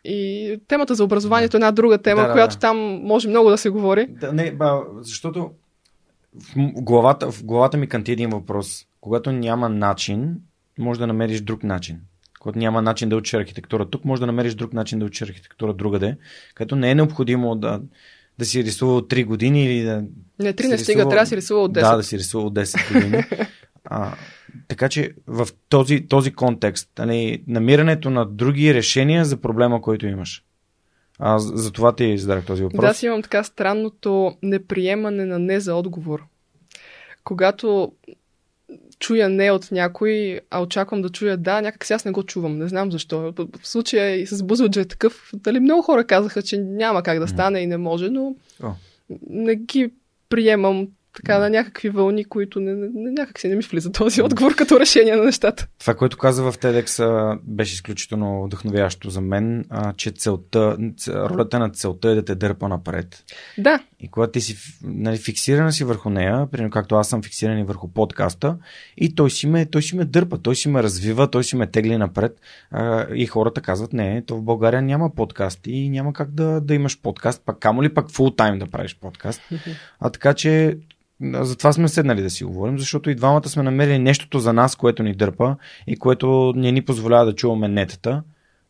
И 0.06 0.60
темата 0.68 0.96
за 0.96 1.04
образованието 1.04 1.58
е 1.58 1.60
една 1.60 1.72
друга 1.72 1.98
тема, 1.98 2.22
да, 2.22 2.28
да, 2.28 2.34
която 2.34 2.56
да. 2.56 2.60
там 2.60 2.78
може 3.04 3.30
много 3.30 3.50
да 3.50 3.58
се 3.58 3.70
говори. 3.70 4.08
Да, 4.10 4.34
не, 4.34 4.52
ба, 4.52 4.82
защото 5.02 5.52
в 6.36 6.82
главата, 6.82 7.32
в 7.32 7.44
главата 7.44 7.78
ми 7.78 7.88
канти 7.88 8.12
един 8.12 8.30
въпрос. 8.30 8.86
Когато 9.02 9.32
няма 9.32 9.70
начин, 9.70 10.36
може 10.80 11.00
да 11.00 11.08
намериш 11.08 11.42
друг 11.42 11.64
начин. 11.64 12.00
Когато 12.40 12.60
няма 12.60 12.82
начин 12.82 13.10
да 13.10 13.16
учиш 13.16 13.34
архитектура 13.34 13.90
тук, 13.90 14.06
може 14.06 14.20
да 14.20 14.26
намериш 14.26 14.56
друг 14.56 14.74
начин 14.74 15.00
да 15.00 15.06
учиш 15.06 15.22
архитектура 15.22 15.74
другаде, 15.74 16.18
като 16.56 16.76
не 16.76 16.92
е 16.92 16.96
необходимо 16.96 17.56
да, 17.56 17.82
да 18.40 18.46
си 18.46 18.64
рисува 18.64 18.96
от 18.96 19.12
3 19.12 19.26
години 19.26 19.66
или 19.66 19.84
да. 19.84 20.04
Не, 20.40 20.54
3 20.54 20.70
не 20.70 20.78
стига, 20.78 21.02
трябва 21.02 21.24
да 21.24 21.26
си 21.26 21.38
рисува 21.38 21.62
от 21.62 21.72
10. 21.72 21.82
Да, 21.82 21.96
да 21.96 22.04
си 22.04 22.18
рисува 22.18 22.48
от 22.48 22.54
10 22.54 22.94
години. 22.94 23.24
а, 23.94 24.14
така 24.68 24.90
че 24.90 25.14
в 25.28 25.48
този, 25.70 26.08
този 26.08 26.34
контекст, 26.34 26.90
нали, 27.00 27.44
намирането 27.48 28.10
на 28.10 28.26
други 28.26 28.74
решения 28.74 29.26
за 29.26 29.38
проблема, 29.38 29.82
който 29.82 30.08
имаш. 30.08 30.44
А 31.20 31.40
за 31.40 31.72
това 31.72 31.96
ти 31.96 32.18
зададах 32.18 32.46
този 32.46 32.64
въпрос. 32.64 32.86
Да, 32.86 32.94
си 32.94 33.06
имам 33.06 33.22
така 33.22 33.44
странното 33.44 34.38
неприемане 34.44 35.26
на 35.26 35.40
не 35.40 35.60
за 35.60 35.76
отговор. 35.76 36.24
Когато 37.24 37.92
чуя 39.00 39.30
не 39.30 39.52
от 39.52 39.72
някой, 39.72 40.40
а 40.50 40.62
очаквам 40.62 41.02
да 41.02 41.10
чуя 41.10 41.38
да, 41.38 41.62
някак 41.62 41.86
си 41.86 41.94
аз 41.94 42.06
не 42.06 42.12
го 42.12 42.24
чувам. 42.24 42.58
Не 42.58 42.68
знам 42.68 42.92
защо. 42.92 43.34
В 43.38 43.68
случая 43.68 44.22
и 44.22 44.28
с 44.28 44.44
Бузълджа 44.44 44.82
е 44.82 44.86
такъв. 44.86 45.32
Дали 45.34 45.60
много 45.60 45.82
хора 45.82 46.04
казаха, 46.04 46.42
че 46.42 46.58
няма 46.58 47.04
как 47.04 47.20
да 47.20 47.28
стане 47.28 47.60
mm. 47.60 47.64
и 47.64 47.68
не 47.68 47.78
може, 47.78 48.10
но 48.10 48.36
oh. 48.62 48.74
не 49.30 49.56
ги 49.56 49.92
приемам 50.30 50.88
така 51.16 51.40
на 51.40 51.50
някакви 51.50 51.90
вълни, 51.90 52.26
които 52.26 52.60
не, 52.60 52.74
не, 52.74 53.12
някак 53.12 53.40
си 53.40 53.48
не 53.48 53.56
ми 53.56 53.64
влиза 53.64 53.92
този 53.92 54.22
отговор 54.22 54.56
като 54.56 54.80
решение 54.80 55.16
на 55.16 55.24
нещата. 55.24 55.68
Това, 55.80 55.96
което 55.96 56.18
каза 56.18 56.44
в 56.44 56.58
TEDx 56.58 57.40
беше 57.44 57.74
изключително 57.74 58.44
вдъхновящо 58.46 59.10
за 59.10 59.22
мен, 59.22 59.66
а, 59.70 59.94
че 59.94 60.12
целта, 60.12 60.78
ролята 61.08 61.60
на 61.60 61.70
целта 61.70 62.10
е 62.10 62.16
да 62.16 62.26
те 62.26 62.36
дърпа 62.36 62.68
напред. 62.68 63.24
Да. 63.58 63.80
И 64.00 64.08
когато 64.08 64.32
ти 64.32 64.42
си 64.42 64.58
нали, 64.84 65.18
фиксирана 65.18 65.72
си 65.72 65.84
върху 65.84 66.10
нея, 66.10 66.48
примерно 66.52 66.72
както 66.72 66.96
аз 66.96 67.10
съм 67.10 67.24
фиксиран 67.24 67.60
и 67.60 67.64
върху 67.64 67.88
подкаста, 67.88 68.58
и 68.98 69.16
той 69.16 69.32
си 69.32 69.48
ме, 69.48 69.66
той 69.66 69.82
си 69.82 69.96
ме 69.96 70.06
дърпа, 70.06 70.38
той 70.38 70.56
си 70.56 70.70
ме 70.70 70.84
развива, 70.84 71.32
той 71.32 71.44
си 71.44 71.56
ме 71.56 71.68
тегли 71.68 71.98
напред. 71.98 72.40
А, 72.72 73.08
и 73.16 73.26
хората 73.26 73.62
казват, 73.62 73.94
не, 73.94 74.24
то 74.26 74.38
в 74.38 74.44
България 74.44 74.82
няма 74.82 75.16
подкаст 75.16 75.60
и 75.68 75.90
няма 75.90 76.14
как 76.14 76.32
да, 76.32 76.62
да 76.62 76.74
имаш 76.74 77.02
подкаст, 77.02 77.42
пак 77.46 77.60
камо 77.60 77.84
ли 77.84 77.94
пак 77.94 78.12
фул 78.12 78.32
тайм 78.32 78.60
да 78.60 78.68
правиш 78.68 78.98
подкаст. 79.02 79.42
А 80.00 80.10
така 80.10 80.34
че 80.34 80.78
затова 81.22 81.74
сме 81.74 81.88
седнали 81.88 82.22
да 82.22 82.30
си 82.30 82.44
говорим, 82.44 82.80
защото 82.80 83.10
и 83.10 83.16
двамата 83.16 83.50
сме 83.50 83.64
намерили 83.64 84.00
нещото 84.00 84.40
за 84.40 84.54
нас, 84.54 84.76
което 84.76 85.04
ни 85.04 85.16
дърпа 85.16 85.56
и 85.88 85.98
което 85.98 86.54
не 86.56 86.72
ни 86.72 86.86
позволява 86.86 87.26
да 87.26 87.36
чуваме 87.36 87.68
нетата 87.68 88.24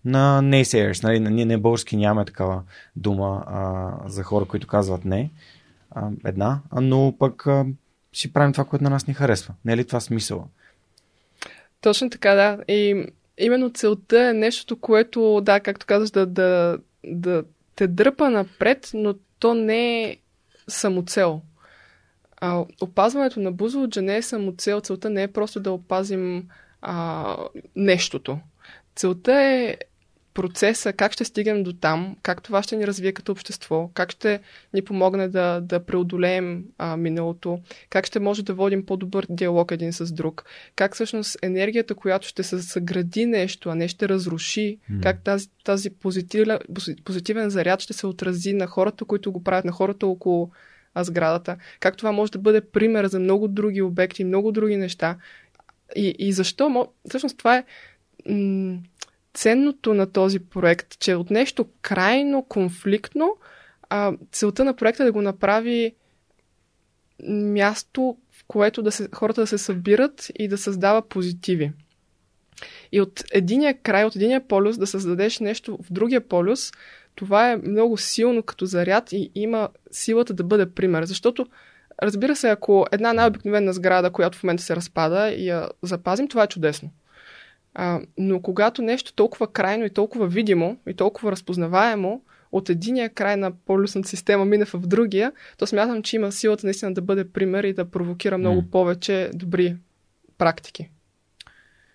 на 0.06 0.42
naysayers. 0.44 1.04
Нали? 1.04 1.20
Ние 1.20 1.46
не 1.46 1.58
български 1.58 1.98
нямаме 1.98 2.26
такава 2.26 2.62
дума 2.96 3.44
а, 3.48 3.92
за 4.10 4.24
хора, 4.24 4.46
които 4.46 4.68
казват 4.68 5.06
не. 5.06 5.30
А, 5.92 6.10
една, 6.26 6.60
но 6.82 7.16
пък 7.20 7.48
а, 7.48 7.66
си 8.14 8.34
правим 8.34 8.52
това, 8.52 8.66
което 8.66 8.84
на 8.84 8.90
нас 8.90 9.08
ни 9.08 9.14
харесва. 9.14 9.54
Не 9.66 9.74
е 9.74 9.78
ли 9.78 9.86
това 9.86 10.00
смисъла? 10.00 10.44
Точно 11.82 12.10
така, 12.10 12.34
да. 12.34 12.60
И 12.68 13.06
именно 13.38 13.74
целта 13.74 14.30
е 14.30 14.34
нещото, 14.34 14.80
което, 14.80 15.42
да, 15.42 15.60
както 15.60 15.86
казваш, 15.86 16.12
да, 16.12 16.26
да, 16.26 16.78
да 17.08 17.44
те 17.76 17.88
дърпа 17.88 18.30
напред, 18.30 18.92
но 18.94 19.14
то 19.40 19.54
не 19.54 20.04
е 20.04 20.18
самоцел. 20.68 21.42
А, 22.42 22.66
опазването 22.82 23.40
на 23.40 23.52
бузлуджа 23.52 24.02
не 24.02 24.18
е 24.18 24.22
само 24.22 24.54
цел. 24.58 24.82
Целта 24.82 25.10
не 25.10 25.24
е 25.24 25.32
просто 25.32 25.60
да 25.60 25.72
опазим 25.72 26.48
а, 26.82 27.38
нещото. 27.76 28.40
Целта 28.96 29.42
е 29.42 29.78
процеса, 30.34 30.94
как 30.94 31.12
ще 31.12 31.26
стигнем 31.26 31.64
до 31.64 31.74
там, 31.74 32.16
как 32.22 32.44
това 32.44 32.64
ще 32.64 32.76
ни 32.76 32.88
развие 32.88 33.12
като 33.12 33.32
общество, 33.32 33.90
как 33.94 34.12
ще 34.12 34.40
ни 34.74 34.82
помогне 34.82 35.28
да, 35.28 35.62
да 35.62 35.86
преодолеем 35.86 36.64
а, 36.78 36.98
миналото, 36.98 37.60
как 37.90 38.06
ще 38.06 38.20
може 38.20 38.44
да 38.44 38.54
водим 38.54 38.86
по-добър 38.86 39.26
диалог 39.30 39.72
един 39.72 39.94
с 39.94 40.12
друг, 40.12 40.46
как 40.76 40.96
всъщност 40.96 41.38
енергията, 41.42 41.96
която 41.96 42.28
ще 42.28 42.44
се 42.44 42.62
съгради 42.62 43.26
нещо, 43.26 43.70
а 43.70 43.76
не 43.76 43.88
ще 43.88 44.10
разруши, 44.10 44.78
mm. 44.92 45.04
как 45.04 45.24
тази, 45.24 45.50
тази 45.64 45.90
позитивен, 45.90 46.60
позитивен 47.04 47.50
заряд 47.50 47.82
ще 47.82 47.94
се 47.94 48.08
отрази 48.08 48.54
на 48.54 48.68
хората, 48.68 49.06
които 49.06 49.32
го 49.32 49.44
правят, 49.44 49.66
на 49.66 49.72
хората 49.72 50.08
около 50.08 50.52
а 50.94 51.04
сградата. 51.04 51.58
Как 51.80 51.98
това 51.98 52.12
може 52.12 52.32
да 52.32 52.40
бъде 52.40 52.62
пример 52.62 53.06
за 53.06 53.20
много 53.20 53.48
други 53.48 53.82
обекти, 53.82 54.24
много 54.24 54.52
други 54.52 54.78
неща. 54.78 55.18
И, 55.96 56.16
и 56.20 56.34
защо? 56.34 56.88
Всъщност 57.08 57.38
това 57.38 57.58
е 57.58 57.64
м- 58.30 58.78
ценното 59.34 59.94
на 59.94 60.12
този 60.12 60.40
проект, 60.40 61.00
че 61.00 61.16
от 61.16 61.30
нещо 61.30 61.66
крайно 61.82 62.44
конфликтно, 62.44 63.38
а, 63.90 64.14
целта 64.32 64.66
на 64.66 64.76
проекта 64.76 65.04
е 65.04 65.06
да 65.06 65.12
го 65.12 65.22
направи 65.22 65.96
място, 67.30 68.18
в 68.32 68.44
което 68.48 68.82
да 68.82 68.92
се, 68.92 69.08
хората 69.16 69.42
да 69.42 69.48
се 69.48 69.58
събират 69.58 70.32
и 70.40 70.48
да 70.48 70.58
създава 70.58 71.02
позитиви. 71.02 71.72
И 72.92 73.02
от 73.02 73.24
единия 73.32 73.78
край, 73.82 74.06
от 74.06 74.16
единия 74.16 74.48
полюс 74.48 74.78
да 74.78 74.88
създадеш 74.88 75.40
нещо 75.40 75.80
в 75.84 75.92
другия 75.92 76.28
полюс, 76.28 76.72
това 77.22 77.52
е 77.52 77.58
много 77.58 77.98
силно 77.98 78.44
като 78.44 78.66
заряд 78.66 79.12
и 79.12 79.32
има 79.36 79.70
силата 79.92 80.34
да 80.34 80.44
бъде 80.44 80.72
пример. 80.72 81.04
Защото, 81.04 81.46
разбира 82.04 82.36
се, 82.36 82.50
ако 82.50 82.86
една 82.92 83.14
най-обикновена 83.14 83.74
сграда, 83.74 84.10
която 84.12 84.38
в 84.38 84.44
момента 84.44 84.64
се 84.64 84.76
разпада 84.76 85.30
и 85.30 85.48
я 85.48 85.70
запазим, 85.82 86.28
това 86.28 86.44
е 86.44 86.48
чудесно. 86.48 86.90
А, 87.74 88.00
но 88.18 88.42
когато 88.42 88.82
нещо 88.82 89.14
толкова 89.14 89.48
крайно 89.48 89.86
и 89.86 89.90
толкова 89.90 90.28
видимо 90.28 90.78
и 90.88 90.94
толкова 90.94 91.32
разпознаваемо 91.32 92.22
от 92.52 92.70
единия 92.70 93.10
край 93.10 93.38
на 93.38 93.52
полюсната 93.52 94.10
система 94.10 94.46
мине 94.46 94.66
в 94.66 94.80
другия, 94.80 95.32
то 95.58 95.68
смятам, 95.68 96.04
че 96.04 96.16
има 96.16 96.32
силата 96.32 96.66
наистина 96.66 96.94
да 96.94 97.02
бъде 97.02 97.30
пример 97.30 97.64
и 97.64 97.74
да 97.74 97.86
провокира 97.86 98.38
много 98.38 98.62
mm. 98.62 98.70
повече 98.70 99.32
добри 99.34 99.76
практики. 100.38 100.90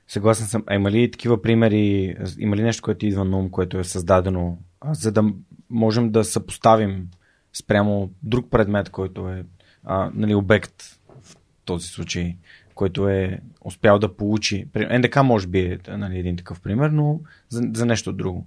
Съгласен 0.08 0.46
съм. 0.46 0.64
А 0.66 0.74
има 0.74 0.90
ли 0.90 1.10
такива 1.10 1.42
примери, 1.42 2.16
има 2.38 2.56
ли 2.56 2.62
нещо, 2.62 2.82
което 2.82 3.06
идва 3.06 3.24
на 3.24 3.38
ум, 3.38 3.50
което 3.50 3.78
е 3.78 3.84
създадено, 3.84 4.58
за 4.92 5.12
да 5.12 5.25
можем 5.70 6.11
да 6.11 6.25
съпоставим 6.25 7.09
спрямо 7.53 8.11
друг 8.22 8.51
предмет, 8.51 8.90
който 8.90 9.29
е 9.29 9.44
а, 9.85 10.11
нали, 10.14 10.35
обект 10.35 10.83
в 11.22 11.37
този 11.64 11.88
случай, 11.88 12.37
който 12.75 13.09
е 13.09 13.40
успял 13.64 13.99
да 13.99 14.16
получи. 14.16 14.66
НДК 14.75 15.16
може 15.25 15.46
би 15.46 15.61
е 15.61 15.79
нали, 15.96 16.18
един 16.18 16.37
такъв 16.37 16.61
пример, 16.61 16.90
но 16.90 17.20
за, 17.49 17.62
за 17.75 17.87
нещо 17.87 18.12
друго. 18.12 18.46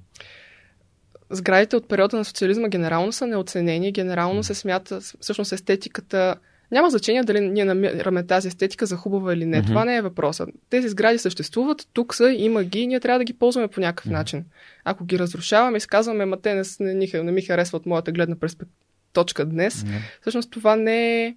Сградите 1.29 1.75
от 1.75 1.87
периода 1.87 2.17
на 2.17 2.25
социализма 2.25 2.67
генерално 2.67 3.11
са 3.11 3.27
неоценени, 3.27 3.91
генерално 3.91 4.43
се 4.43 4.53
смята, 4.53 5.01
всъщност 5.01 5.51
естетиката 5.51 6.35
няма 6.71 6.89
значение 6.89 7.23
дали 7.23 7.39
ние 7.39 7.65
намираме 7.65 8.23
тази 8.23 8.47
естетика 8.47 8.85
за 8.85 8.95
хубава 8.95 9.33
или 9.33 9.45
не. 9.45 9.61
Mm-hmm. 9.61 9.67
Това 9.67 9.85
не 9.85 9.95
е 9.95 10.01
въпросът. 10.01 10.49
Тези 10.69 10.89
сгради 10.89 11.17
съществуват, 11.17 11.87
тук 11.93 12.15
са, 12.15 12.31
има 12.31 12.63
ги, 12.63 12.87
ние 12.87 12.99
трябва 12.99 13.19
да 13.19 13.23
ги 13.23 13.33
ползваме 13.33 13.67
по 13.67 13.81
някакъв 13.81 14.05
mm-hmm. 14.05 14.13
начин. 14.13 14.45
Ако 14.83 15.05
ги 15.05 15.19
разрушаваме 15.19 15.77
и 15.77 15.81
казваме, 15.81 16.25
ма 16.25 16.41
те 16.41 16.55
не, 16.55 16.63
не, 16.79 17.23
не 17.23 17.31
ми 17.31 17.41
харесват 17.41 17.85
моята 17.85 18.11
гледна 18.11 18.35
перспектива 18.35 18.75
точка 19.13 19.45
днес, 19.45 19.75
mm-hmm. 19.75 20.21
всъщност 20.21 20.51
това 20.51 20.75
не 20.75 21.25
е 21.25 21.35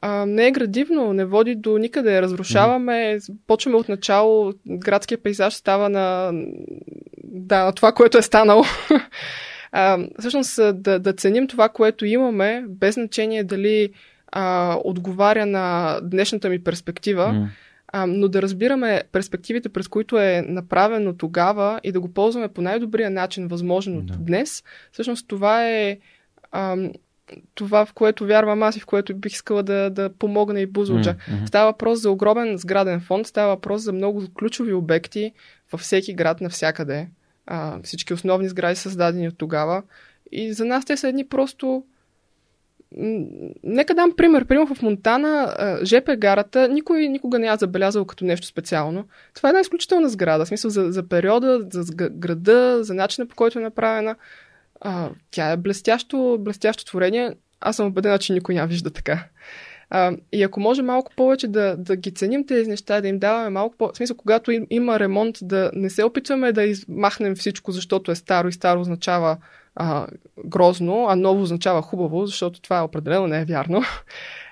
а, 0.00 0.26
не 0.26 0.46
е 0.46 0.50
градивно, 0.50 1.12
не 1.12 1.24
води 1.24 1.54
до 1.54 1.78
никъде. 1.78 2.22
Разрушаваме, 2.22 2.92
mm-hmm. 2.92 3.34
почваме 3.46 3.76
от 3.76 3.88
начало, 3.88 4.52
градския 4.66 5.22
пейзаж 5.22 5.54
става 5.54 5.88
на, 5.88 6.32
да, 7.24 7.64
на 7.64 7.72
това, 7.72 7.92
което 7.92 8.18
е 8.18 8.22
станало. 8.22 8.64
а, 9.72 9.98
всъщност 10.18 10.56
да, 10.82 10.98
да 10.98 11.12
ценим 11.12 11.48
това, 11.48 11.68
което 11.68 12.06
имаме, 12.06 12.64
без 12.68 12.94
значение 12.94 13.44
дали 13.44 13.92
а, 14.32 14.76
отговаря 14.84 15.46
на 15.46 15.98
днешната 16.02 16.48
ми 16.48 16.64
перспектива, 16.64 17.22
mm. 17.22 17.46
а, 17.88 18.06
но 18.06 18.28
да 18.28 18.42
разбираме 18.42 19.02
перспективите, 19.12 19.68
през 19.68 19.88
които 19.88 20.18
е 20.18 20.44
направено 20.48 21.16
тогава 21.16 21.80
и 21.84 21.92
да 21.92 22.00
го 22.00 22.12
ползваме 22.12 22.48
по 22.48 22.62
най-добрия 22.62 23.10
начин, 23.10 23.48
възможно 23.48 24.02
mm. 24.02 24.16
днес, 24.16 24.64
всъщност 24.92 25.28
това 25.28 25.68
е 25.68 25.98
а, 26.52 26.76
това, 27.54 27.86
в 27.86 27.92
което 27.92 28.26
вярвам 28.26 28.62
аз 28.62 28.76
и 28.76 28.80
в 28.80 28.86
което 28.86 29.14
бих 29.14 29.32
искала 29.32 29.62
да, 29.62 29.90
да 29.90 30.10
помогна 30.18 30.60
и 30.60 30.66
Бузлуджа. 30.66 31.14
Mm-hmm. 31.14 31.46
Става 31.46 31.72
въпрос 31.72 32.00
за 32.00 32.10
огромен 32.10 32.56
сграден 32.56 33.00
фонд, 33.00 33.26
става 33.26 33.48
въпрос 33.48 33.82
за 33.82 33.92
много 33.92 34.22
ключови 34.38 34.72
обекти 34.72 35.32
във 35.72 35.80
всеки 35.80 36.14
град, 36.14 36.40
навсякъде. 36.40 37.08
А, 37.46 37.82
всички 37.82 38.14
основни 38.14 38.48
сгради 38.48 38.76
създадени 38.76 39.28
от 39.28 39.38
тогава. 39.38 39.82
И 40.32 40.52
за 40.52 40.64
нас 40.64 40.84
те 40.84 40.96
са 40.96 41.08
едни 41.08 41.28
просто 41.28 41.84
Нека 43.62 43.94
дам 43.94 44.12
пример. 44.16 44.44
Примерно 44.44 44.74
в 44.74 44.82
Монтана, 44.82 45.54
ЖП 45.84 46.16
гарата, 46.16 46.68
никой 46.68 47.08
никога 47.08 47.38
не 47.38 47.46
я 47.46 47.56
забелязал 47.56 48.04
като 48.04 48.24
нещо 48.24 48.46
специално. 48.46 49.04
Това 49.34 49.48
е 49.48 49.50
една 49.50 49.60
изключителна 49.60 50.08
сграда. 50.08 50.44
В 50.44 50.48
смисъл 50.48 50.70
за, 50.70 50.92
за 50.92 51.08
периода, 51.08 51.60
за 51.70 51.94
града, 51.94 52.78
за 52.84 52.94
начина 52.94 53.26
по 53.26 53.36
който 53.36 53.58
е 53.58 53.62
направена. 53.62 54.16
А, 54.80 55.10
тя 55.30 55.50
е 55.50 55.56
блестящо, 55.56 56.38
блестящо 56.40 56.84
творение. 56.84 57.32
Аз 57.60 57.76
съм 57.76 57.86
убедена, 57.86 58.18
че 58.18 58.32
никой 58.32 58.54
няма 58.54 58.66
вижда 58.66 58.90
така. 58.90 59.24
А, 59.90 60.16
и 60.32 60.42
ако 60.42 60.60
може 60.60 60.82
малко 60.82 61.12
повече 61.16 61.48
да, 61.48 61.76
да 61.78 61.96
ги 61.96 62.14
ценим 62.14 62.46
тези 62.46 62.70
неща, 62.70 63.00
да 63.00 63.08
им 63.08 63.18
даваме 63.18 63.50
малко 63.50 63.76
по... 63.76 63.90
В 63.92 63.96
смисъл, 63.96 64.16
когато 64.16 64.50
им, 64.50 64.66
има 64.70 65.00
ремонт, 65.00 65.38
да 65.42 65.70
не 65.74 65.90
се 65.90 66.04
опитваме 66.04 66.52
да 66.52 66.62
измахнем 66.62 67.34
всичко, 67.34 67.72
защото 67.72 68.10
е 68.10 68.14
старо 68.14 68.48
и 68.48 68.52
старо 68.52 68.80
означава 68.80 69.36
а, 69.74 70.06
грозно, 70.44 71.06
а 71.08 71.16
ново 71.16 71.42
означава 71.42 71.82
хубаво, 71.82 72.26
защото 72.26 72.60
това 72.60 72.84
определено 72.84 73.26
не 73.26 73.40
е 73.40 73.44
вярно. 73.44 73.82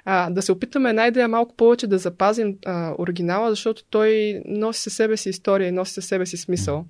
А, 0.04 0.30
да 0.30 0.42
се 0.42 0.52
опитаме 0.52 0.92
най-дея 0.92 1.28
малко 1.28 1.56
повече 1.56 1.86
да 1.86 1.98
запазим 1.98 2.56
а, 2.66 2.94
оригинала, 2.98 3.50
защото 3.50 3.84
той 3.90 4.42
носи 4.46 4.82
със 4.82 4.94
себе 4.94 5.16
си 5.16 5.28
история 5.28 5.68
и 5.68 5.72
носи 5.72 5.92
със 5.92 6.06
себе 6.06 6.26
си 6.26 6.36
смисъл. 6.36 6.84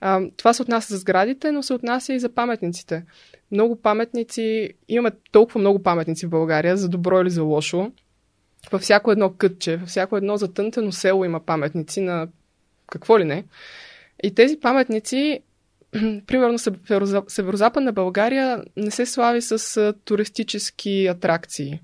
А, 0.00 0.20
това 0.36 0.52
се 0.52 0.62
отнася 0.62 0.94
за 0.94 0.98
сградите, 0.98 1.52
но 1.52 1.62
се 1.62 1.74
отнася 1.74 2.12
и 2.12 2.20
за 2.20 2.28
паметниците. 2.28 3.04
Много 3.50 3.76
паметници, 3.76 4.70
имаме 4.88 5.10
толкова 5.32 5.60
много 5.60 5.82
паметници 5.82 6.26
в 6.26 6.30
България, 6.30 6.76
за 6.76 6.88
добро 6.88 7.20
или 7.20 7.30
за 7.30 7.42
лошо. 7.42 7.92
Във 8.72 8.82
всяко 8.82 9.12
едно 9.12 9.32
кътче, 9.32 9.76
във 9.76 9.88
всяко 9.88 10.16
едно 10.16 10.36
затънтено 10.36 10.92
село 10.92 11.24
има 11.24 11.40
паметници 11.40 12.00
на 12.00 12.28
какво 12.90 13.18
ли 13.18 13.24
не. 13.24 13.44
И 14.22 14.34
тези 14.34 14.60
паметници 14.60 15.40
примерно 16.26 16.58
северо-западна 16.58 17.92
България 17.92 18.62
не 18.76 18.90
се 18.90 19.06
слави 19.06 19.42
с 19.42 19.94
туристически 20.04 21.06
атракции. 21.06 21.80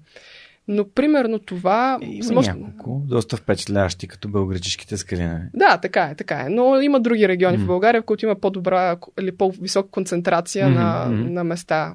Но 0.68 0.88
примерно 0.88 1.38
това... 1.38 1.98
Има 2.02 2.34
може... 2.34 2.52
няколко, 2.52 3.02
доста 3.04 3.36
впечатляващи, 3.36 4.08
като 4.08 4.28
българическите 4.28 4.96
скали. 4.96 5.24
Нали? 5.24 5.42
Да, 5.54 5.78
така 5.78 6.02
е, 6.02 6.14
така 6.14 6.40
е. 6.40 6.48
Но 6.48 6.80
има 6.80 7.00
други 7.00 7.28
региони 7.28 7.58
mm. 7.58 7.62
в 7.62 7.66
България, 7.66 8.02
в 8.02 8.04
които 8.04 8.24
има 8.24 8.34
по-добра 8.34 8.96
или 9.20 9.32
по-висока 9.32 9.90
концентрация 9.90 10.66
mm-hmm. 10.66 10.74
на, 10.74 11.06
на 11.08 11.44
места. 11.44 11.94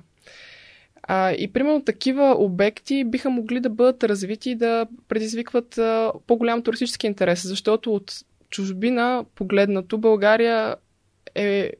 А, 1.03 1.31
и 1.31 1.53
примерно 1.53 1.83
такива 1.83 2.35
обекти 2.37 3.03
биха 3.03 3.29
могли 3.29 3.59
да 3.59 3.69
бъдат 3.69 4.03
развити 4.03 4.49
и 4.49 4.55
да 4.55 4.85
предизвикват 5.07 5.77
а, 5.77 6.11
по-голям 6.27 6.63
туристически 6.63 7.07
интерес, 7.07 7.47
защото 7.47 7.93
от 7.93 8.13
чужбина 8.49 9.25
погледнато 9.35 9.97
България 9.97 10.75
е 11.35 11.71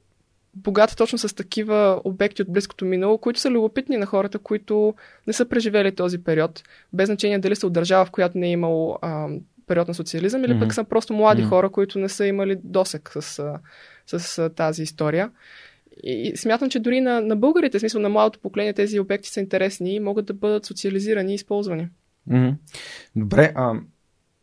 богата 0.56 0.96
точно 0.96 1.18
с 1.18 1.36
такива 1.36 2.02
обекти 2.04 2.42
от 2.42 2.52
близкото 2.52 2.86
минало, 2.86 3.18
които 3.18 3.40
са 3.40 3.50
любопитни 3.50 3.98
на 3.98 4.06
хората, 4.06 4.40
които 4.40 4.94
не 5.28 5.34
са 5.34 5.46
преживели 5.46 5.96
този 5.96 6.24
период, 6.24 6.64
без 6.94 7.06
значение 7.06 7.40
дали 7.40 7.56
са 7.56 7.68
от 7.68 7.74
държава, 7.74 8.06
в 8.06 8.12
която 8.12 8.38
не 8.38 8.48
е 8.48 8.52
имало 8.52 8.98
а, 9.02 9.28
период 9.68 9.88
на 9.88 9.94
социализъм, 9.94 10.44
или 10.44 10.54
mm-hmm. 10.54 10.60
пък 10.60 10.74
са 10.74 10.84
просто 10.84 11.14
млади 11.14 11.44
mm-hmm. 11.44 11.50
хора, 11.50 11.70
които 11.70 12.00
не 12.00 12.10
са 12.10 12.26
имали 12.26 12.58
досек 12.64 13.12
с, 13.20 13.60
с, 14.08 14.50
тази 14.50 14.84
история. 14.84 15.32
И 16.04 16.34
смятам, 16.36 16.70
че 16.70 16.80
дори 16.80 17.02
на, 17.02 17.22
на 17.22 17.36
българите, 17.36 17.78
в 17.78 17.82
смисъл 17.82 18.02
на 18.02 18.10
младото 18.10 18.40
поколение, 18.40 18.74
тези 18.74 19.00
обекти 19.00 19.30
са 19.30 19.40
интересни 19.40 19.96
и 19.96 20.00
могат 20.00 20.26
да 20.26 20.34
бъдат 20.34 20.66
социализирани 20.66 21.32
и 21.32 21.36
използвани. 21.36 21.88
Mm-hmm. 22.30 22.56
Добре, 23.16 23.52
а 23.56 23.74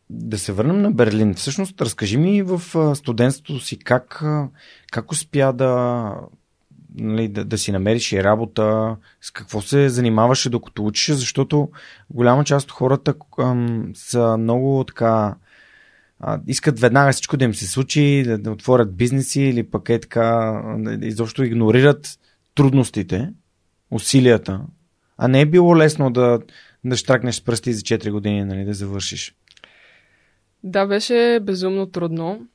да 0.09 0.37
се 0.37 0.51
върнем 0.53 0.81
на 0.81 0.91
Берлин. 0.91 1.33
Всъщност, 1.33 1.81
разкажи 1.81 2.17
ми 2.17 2.41
в 2.41 2.61
студентството 2.95 3.59
си 3.59 3.79
как, 3.79 4.23
как 4.91 5.11
успя 5.11 5.53
да, 5.53 6.13
нали, 6.95 7.27
да, 7.27 7.45
да 7.45 7.57
си 7.57 7.71
намериш 7.71 8.11
и 8.11 8.23
работа, 8.23 8.95
с 9.21 9.31
какво 9.31 9.61
се 9.61 9.89
занимаваше 9.89 10.49
докато 10.49 10.85
учиш, 10.85 11.15
защото 11.15 11.69
голяма 12.09 12.43
част 12.43 12.65
от 12.65 12.71
хората 12.71 13.13
ам, 13.39 13.91
са 13.95 14.37
много 14.37 14.83
така 14.83 15.35
а, 16.19 16.39
искат 16.47 16.79
веднага 16.79 17.11
всичко 17.11 17.37
да 17.37 17.45
им 17.45 17.53
се 17.53 17.67
случи, 17.67 18.23
да, 18.25 18.37
да 18.37 18.51
отворят 18.51 18.95
бизнеси 18.95 19.41
или 19.41 19.63
пък 19.63 19.89
е 19.89 19.99
така, 19.99 20.61
изобщо 21.01 21.43
игнорират 21.43 22.19
трудностите, 22.55 23.29
усилията, 23.91 24.61
а 25.17 25.27
не 25.27 25.41
е 25.41 25.45
било 25.45 25.77
лесно 25.77 26.11
да, 26.11 26.39
да 26.83 26.97
штракнеш 26.97 27.43
пръсти 27.43 27.73
за 27.73 27.81
4 27.81 28.11
години, 28.11 28.43
нали, 28.45 28.65
да 28.65 28.73
завършиш. 28.73 29.35
Да, 30.63 30.85
беше 30.85 31.39
безумно 31.41 31.85
трудно. 31.85 32.47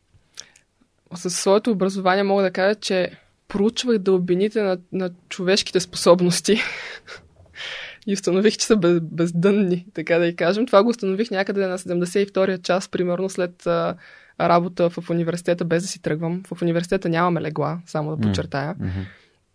Със 1.14 1.36
своето 1.36 1.70
образование 1.70 2.22
мога 2.22 2.42
да 2.42 2.50
кажа, 2.50 2.74
че 2.74 3.10
проучвах 3.48 3.98
дълбините 3.98 4.62
на, 4.62 4.78
на 4.92 5.10
човешките 5.28 5.80
способности 5.80 6.60
и 8.06 8.12
установих, 8.12 8.56
че 8.56 8.66
са 8.66 8.76
без, 8.76 9.00
бездънни, 9.00 9.86
така 9.94 10.18
да 10.18 10.26
и 10.26 10.36
кажем. 10.36 10.66
Това 10.66 10.82
го 10.82 10.90
установих 10.90 11.30
някъде 11.30 11.66
на 11.66 11.78
72-я 11.78 12.58
час, 12.58 12.88
примерно 12.88 13.28
след 13.28 13.66
а, 13.66 13.96
работа 14.40 14.90
в 14.90 15.10
университета, 15.10 15.64
без 15.64 15.82
да 15.82 15.88
си 15.88 16.02
тръгвам. 16.02 16.42
В 16.54 16.62
университета 16.62 17.08
нямаме 17.08 17.40
легла, 17.40 17.78
само 17.86 18.16
да 18.16 18.22
подчертая. 18.22 18.74
Mm-hmm. 18.74 19.04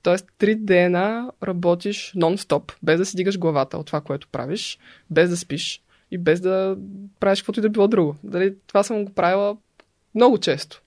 Тоест, 0.03 0.25
три 0.38 0.55
дена 0.55 1.31
работиш 1.43 2.13
нон-стоп, 2.15 2.73
без 2.83 2.97
да 2.97 3.05
си 3.05 3.15
дигаш 3.15 3.39
главата 3.39 3.77
от 3.77 3.85
това, 3.85 4.01
което 4.01 4.27
правиш, 4.27 4.79
без 5.09 5.29
да 5.29 5.38
спиш 5.38 5.81
и 6.12 6.17
без 6.17 6.41
да 6.41 6.78
правиш 7.19 7.41
каквото 7.41 7.60
и 7.60 7.62
да 7.62 7.69
било 7.69 7.88
друго. 7.88 8.15
Дали, 8.24 8.56
това 8.67 8.84
съм 8.84 9.06
го 9.06 9.13
правила 9.13 9.58
много 10.15 10.38
често. 10.38 10.82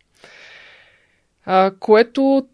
А, 1.44 1.72
което 1.80 2.46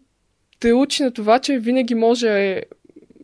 те 0.59 0.73
учи 0.73 1.03
на 1.03 1.13
това, 1.13 1.39
че 1.39 1.59
винаги 1.59 1.95
може 1.95 2.61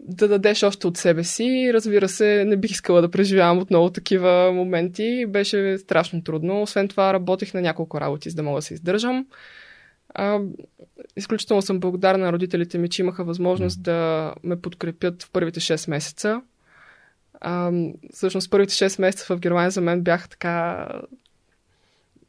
да 0.08 0.28
дадеш 0.28 0.64
още 0.64 0.88
от 0.88 0.98
себе 0.98 1.24
си. 1.24 1.72
Разбира 1.74 2.10
се, 2.10 2.44
не 2.48 2.58
бих 2.58 2.72
искала 2.72 3.02
да 3.02 3.12
преживявам 3.12 3.58
отново 3.58 3.90
такива 3.90 4.52
моменти. 4.54 5.26
Беше 5.28 5.78
страшно 5.78 6.24
трудно. 6.24 6.62
Освен 6.62 6.88
това, 6.88 7.14
работех 7.14 7.54
на 7.54 7.62
няколко 7.62 8.02
работи, 8.02 8.30
за 8.30 8.36
да 8.36 8.44
мога 8.44 8.58
да 8.58 8.62
се 8.62 8.74
издържам. 8.74 9.26
А, 10.10 10.40
изключително 11.16 11.62
съм 11.62 11.80
благодарна 11.80 12.26
на 12.26 12.34
родителите 12.34 12.78
ми, 12.78 12.90
че 12.90 13.02
имаха 13.02 13.24
възможност 13.24 13.84
да 13.84 14.34
ме 14.44 14.62
подкрепят 14.62 15.24
в 15.24 15.32
първите 15.32 15.60
6 15.60 15.90
месеца. 15.90 16.42
А, 17.42 17.72
всъщност 18.14 18.52
първите 18.52 18.74
6 18.74 19.02
месеца 19.02 19.36
в 19.36 19.40
Германия 19.40 19.72
за 19.72 19.82
мен 19.82 20.02
бяха 20.02 20.30
така... 20.30 20.88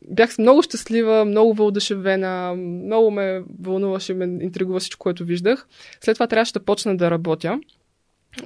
Бях 0.08 0.38
много 0.38 0.62
щастлива, 0.62 1.24
много 1.24 1.54
въодушевена, 1.54 2.54
много 2.56 3.10
ме 3.10 3.42
вълнуваше, 3.60 4.14
ме 4.14 4.24
интригува 4.24 4.80
всичко, 4.80 5.02
което 5.02 5.24
виждах. 5.24 5.66
След 6.00 6.14
това 6.14 6.26
трябваше 6.26 6.52
да 6.52 6.64
почна 6.64 6.96
да 6.96 7.10
работя 7.10 7.60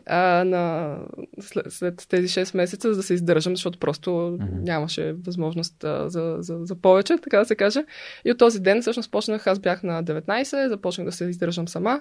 а, 0.07 0.45
на, 0.45 0.97
след, 1.41 1.73
след 1.73 2.07
тези 2.09 2.29
6 2.29 2.57
месеца, 2.57 2.89
за 2.91 2.97
да 2.97 3.03
се 3.03 3.15
издържам, 3.15 3.57
защото 3.57 3.79
просто 3.79 4.11
mm-hmm. 4.11 4.63
нямаше 4.63 5.13
възможност 5.13 5.85
а, 5.85 6.09
за, 6.09 6.37
за, 6.39 6.59
за 6.63 6.75
повече, 6.75 7.19
така 7.23 7.39
да 7.39 7.45
се 7.45 7.57
каже. 7.57 7.85
И 8.25 8.31
от 8.31 8.39
този 8.39 8.61
ден 8.61 8.81
всъщност 8.81 9.11
почнах, 9.11 9.47
аз 9.47 9.59
бях 9.59 9.83
на 9.83 10.05
19, 10.05 10.69
започнах 10.69 11.05
да 11.05 11.13
се 11.13 11.25
издържам 11.25 11.69
сама. 11.69 12.01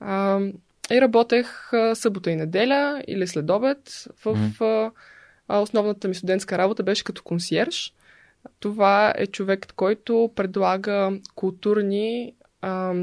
А, 0.00 0.40
и 0.90 1.00
работех 1.00 1.70
събота 1.94 2.30
и 2.30 2.36
неделя 2.36 3.02
или 3.08 3.26
следобед. 3.26 3.78
В 4.24 4.36
mm. 4.58 4.90
основната 5.48 6.08
ми 6.08 6.14
студентска 6.14 6.58
работа 6.58 6.82
беше 6.82 7.04
като 7.04 7.22
консьерж. 7.22 7.94
Това 8.60 9.14
е 9.16 9.26
човек, 9.26 9.72
който 9.76 10.30
предлага 10.34 11.12
културни 11.34 12.34
а, 12.60 12.94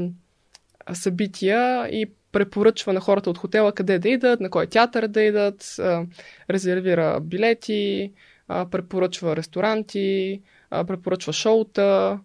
събития 0.92 1.88
и 1.88 2.10
препоръчва 2.32 2.92
на 2.92 3.00
хората 3.00 3.30
от 3.30 3.38
хотела 3.38 3.72
къде 3.72 3.98
да 3.98 4.08
идат, 4.08 4.40
на 4.40 4.50
кой 4.50 4.66
театър 4.66 5.08
да 5.08 5.22
идат, 5.22 5.78
а, 5.78 6.06
резервира 6.50 7.20
билети, 7.20 8.12
а, 8.48 8.70
препоръчва 8.70 9.36
ресторанти, 9.36 10.42
а, 10.70 10.84
препоръчва 10.84 11.32
шоута. 11.32 12.18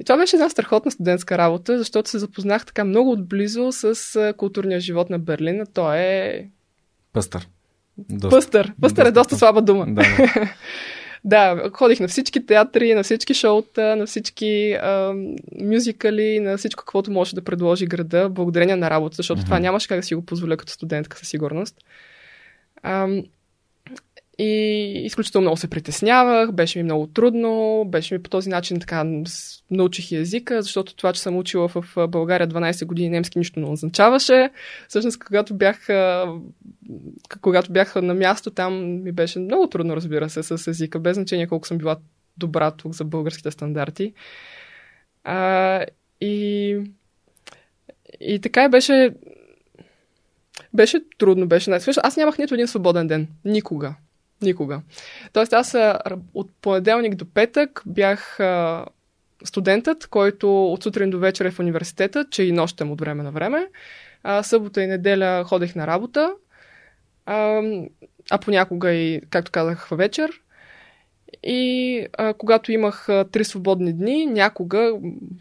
И 0.00 0.04
това 0.04 0.16
беше 0.16 0.36
една 0.36 0.48
страхотна 0.48 0.90
студентска 0.90 1.38
работа, 1.38 1.78
защото 1.78 2.10
се 2.10 2.18
запознах 2.18 2.66
така 2.66 2.84
много 2.84 3.10
отблизо 3.10 3.72
с 3.72 4.34
културния 4.36 4.80
живот 4.80 5.10
на 5.10 5.18
Берлин. 5.18 5.64
Той 5.74 5.98
е... 5.98 6.48
Пъстър. 7.12 7.48
Доста. 7.98 8.36
Пъстър. 8.36 8.72
Пъстър 8.80 9.04
доста, 9.04 9.08
е 9.08 9.12
доста 9.12 9.36
слаба 9.36 9.62
дума. 9.62 9.86
Да, 9.88 10.02
да. 10.02 10.54
Да, 11.24 11.70
ходих 11.72 12.00
на 12.00 12.08
всички 12.08 12.46
театри, 12.46 12.94
на 12.94 13.02
всички 13.02 13.34
шоута, 13.34 13.96
на 13.96 14.06
всички 14.06 14.72
а, 14.72 15.14
мюзикали, 15.60 16.40
на 16.40 16.56
всичко, 16.56 16.84
каквото 16.84 17.10
може 17.10 17.34
да 17.34 17.42
предложи 17.42 17.86
града, 17.86 18.28
благодарение 18.28 18.76
на 18.76 18.90
работа, 18.90 19.16
защото 19.16 19.40
mm-hmm. 19.40 19.44
това 19.44 19.58
нямаше 19.58 19.88
как 19.88 19.98
да 19.98 20.02
си 20.02 20.14
го 20.14 20.26
позволя 20.26 20.56
като 20.56 20.72
студентка 20.72 21.18
със 21.18 21.28
сигурност. 21.28 21.76
А, 22.82 23.08
и 24.42 25.06
изключително 25.06 25.42
много 25.42 25.56
се 25.56 25.70
притеснявах, 25.70 26.52
беше 26.52 26.78
ми 26.78 26.82
много 26.82 27.06
трудно, 27.06 27.84
беше 27.88 28.14
ми 28.14 28.22
по 28.22 28.30
този 28.30 28.50
начин 28.50 28.80
така 28.80 29.04
научих 29.70 30.12
и 30.12 30.16
езика, 30.16 30.62
защото 30.62 30.96
това, 30.96 31.12
че 31.12 31.20
съм 31.20 31.36
учила 31.36 31.68
в 31.68 32.08
България 32.08 32.48
12 32.48 32.86
години 32.86 33.08
немски, 33.08 33.38
нищо 33.38 33.60
не 33.60 33.66
означаваше. 33.66 34.50
Всъщност, 34.88 35.24
когато 35.24 35.54
бях, 35.54 35.86
когато 37.40 37.72
бях 37.72 37.94
на 37.94 38.14
място, 38.14 38.50
там 38.50 39.02
ми 39.02 39.12
беше 39.12 39.38
много 39.38 39.66
трудно, 39.66 39.96
разбира 39.96 40.30
се, 40.30 40.42
с 40.42 40.66
езика, 40.70 40.98
без 40.98 41.14
значение 41.14 41.46
колко 41.46 41.66
съм 41.66 41.78
била 41.78 41.96
добра 42.36 42.70
тук 42.70 42.92
за 42.92 43.04
българските 43.04 43.50
стандарти. 43.50 44.12
А, 45.24 45.84
и, 46.20 46.76
и 48.20 48.38
така 48.38 48.68
беше 48.68 49.14
беше 50.74 51.00
трудно, 51.18 51.46
беше 51.46 51.70
най 51.70 51.80
Аз 52.02 52.16
нямах 52.16 52.38
нито 52.38 52.54
един 52.54 52.68
свободен 52.68 53.06
ден. 53.06 53.28
Никога. 53.44 53.94
Никога. 54.42 54.80
Тоест 55.32 55.52
аз 55.52 55.76
от 56.34 56.50
понеделник 56.60 57.14
до 57.14 57.24
петък 57.34 57.82
бях 57.86 58.38
студентът, 59.44 60.06
който 60.06 60.66
от 60.66 60.82
сутрин 60.82 61.10
до 61.10 61.18
вечер 61.18 61.44
е 61.44 61.50
в 61.50 61.58
университета, 61.58 62.26
че 62.30 62.42
и 62.42 62.52
нощем 62.52 62.90
от 62.90 63.00
време 63.00 63.22
на 63.22 63.30
време. 63.30 63.68
А, 64.22 64.42
събота 64.42 64.82
и 64.82 64.86
неделя 64.86 65.44
ходех 65.44 65.74
на 65.74 65.86
работа, 65.86 66.34
а, 67.26 67.62
а 68.30 68.38
понякога 68.38 68.92
и, 68.92 69.20
както 69.30 69.52
казах, 69.52 69.88
вечер. 69.92 70.30
И 71.42 72.06
а, 72.18 72.34
когато 72.34 72.72
имах 72.72 73.08
а, 73.08 73.24
три 73.32 73.44
свободни 73.44 73.92
дни, 73.92 74.26
някога 74.26 74.92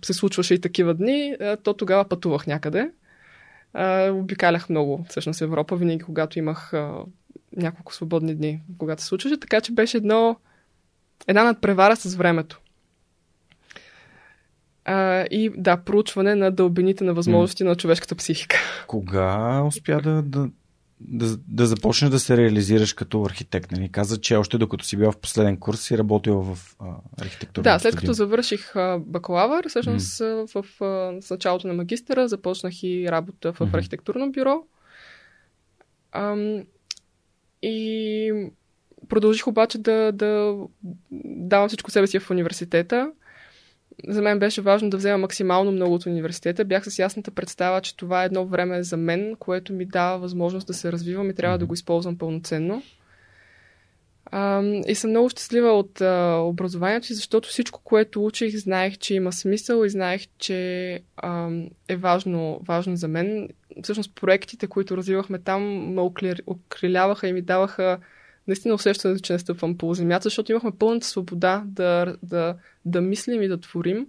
се 0.05 0.13
случваше 0.13 0.53
и 0.53 0.61
такива 0.61 0.93
дни, 0.93 1.35
а, 1.41 1.57
то 1.57 1.73
тогава 1.73 2.05
пътувах 2.05 2.47
някъде. 2.47 2.91
А, 3.73 4.11
обикалях 4.11 4.69
много, 4.69 5.05
всъщност, 5.09 5.41
Европа, 5.41 5.75
винаги 5.75 6.03
когато 6.03 6.39
имах 6.39 6.73
а, 6.73 6.93
няколко 7.57 7.93
свободни 7.93 8.35
дни, 8.35 8.61
когато 8.77 9.01
се 9.01 9.07
случваше, 9.07 9.39
така 9.39 9.61
че 9.61 9.71
беше 9.71 9.97
едно, 9.97 10.35
една 11.27 11.43
надпревара 11.43 11.95
с 11.95 12.15
времето. 12.15 12.61
А, 14.85 15.25
и 15.31 15.51
да, 15.57 15.77
проучване 15.77 16.35
на 16.35 16.51
дълбините 16.51 17.03
на 17.03 17.13
възможности 17.13 17.63
mm. 17.63 17.67
на 17.67 17.75
човешката 17.75 18.15
психика. 18.15 18.57
Кога 18.87 19.61
успя 19.63 20.01
да, 20.01 20.21
да, 20.21 20.49
да, 20.99 21.37
да 21.47 21.65
започнеш 21.65 22.11
да 22.11 22.19
се 22.19 22.37
реализираш 22.37 22.93
като 22.93 23.23
архитект? 23.23 23.71
Нали? 23.71 23.89
Каза, 23.89 24.21
че 24.21 24.35
още 24.35 24.57
докато 24.57 24.85
си 24.85 24.97
бил 24.97 25.11
в 25.11 25.17
последен 25.17 25.57
курс 25.57 25.81
си 25.81 25.97
работил 25.97 26.41
в 26.41 26.75
а, 26.79 26.85
архитектура. 27.21 27.63
Да, 27.63 27.79
след 27.79 27.95
като 27.95 28.13
завърших 28.13 28.75
а, 28.75 28.99
бакалавър, 29.05 29.69
всъщност 29.69 30.19
mm. 30.19 30.61
в, 30.61 31.21
с 31.21 31.29
началото 31.29 31.67
на 31.67 31.73
магистъра 31.73 32.27
започнах 32.27 32.83
и 32.83 33.11
работа 33.11 33.53
в, 33.53 33.59
mm-hmm. 33.59 33.77
архитектурно 33.77 34.31
бюро. 34.31 34.63
Ам, 36.11 36.63
и 37.61 38.33
продължих 39.09 39.47
обаче 39.47 39.77
да, 39.77 40.11
да 40.11 40.57
давам 41.11 41.67
всичко 41.67 41.91
себе 41.91 42.07
си 42.07 42.19
в 42.19 42.31
университета. 42.31 43.11
За 44.07 44.21
мен 44.21 44.39
беше 44.39 44.61
важно 44.61 44.89
да 44.89 44.97
взема 44.97 45.17
максимално 45.17 45.71
много 45.71 45.93
от 45.93 46.05
университета. 46.05 46.65
Бях 46.65 46.85
с 46.85 46.99
ясната 46.99 47.31
представа, 47.31 47.81
че 47.81 47.97
това 47.97 48.23
е 48.23 48.25
едно 48.25 48.45
време 48.45 48.83
за 48.83 48.97
мен, 48.97 49.35
което 49.39 49.73
ми 49.73 49.85
дава 49.85 50.19
възможност 50.19 50.67
да 50.67 50.73
се 50.73 50.91
развивам 50.91 51.29
и 51.29 51.35
трябва 51.35 51.57
да 51.57 51.65
го 51.65 51.73
използвам 51.73 52.17
пълноценно. 52.17 52.83
А, 54.31 54.63
и 54.87 54.95
съм 54.95 55.09
много 55.09 55.29
щастлива 55.29 55.71
от 55.71 56.01
а, 56.01 56.37
образованието 56.43 57.07
си, 57.07 57.13
защото 57.13 57.49
всичко, 57.49 57.81
което 57.83 58.25
учих, 58.25 58.57
знаех, 58.57 58.97
че 58.97 59.13
има 59.13 59.31
смисъл 59.31 59.85
и 59.85 59.89
знаех, 59.89 60.21
че 60.37 60.99
а, 61.17 61.49
е 61.87 61.95
важно, 61.95 62.59
важно 62.67 62.95
за 62.95 63.07
мен 63.07 63.49
всъщност 63.83 64.15
проектите, 64.15 64.67
които 64.67 64.97
развивахме 64.97 65.39
там, 65.39 65.63
ме 65.93 66.01
окриляваха 66.47 67.27
и 67.27 67.33
ми 67.33 67.41
даваха 67.41 67.99
наистина 68.47 68.73
усещане, 68.73 69.19
че 69.19 69.33
не 69.33 69.39
стъпвам 69.39 69.77
по 69.77 69.93
земята, 69.93 70.23
защото 70.23 70.51
имахме 70.51 70.71
пълната 70.79 71.07
свобода 71.07 71.63
да, 71.65 72.15
да, 72.23 72.55
да 72.85 73.01
мислим 73.01 73.41
и 73.41 73.47
да 73.47 73.59
творим. 73.59 74.07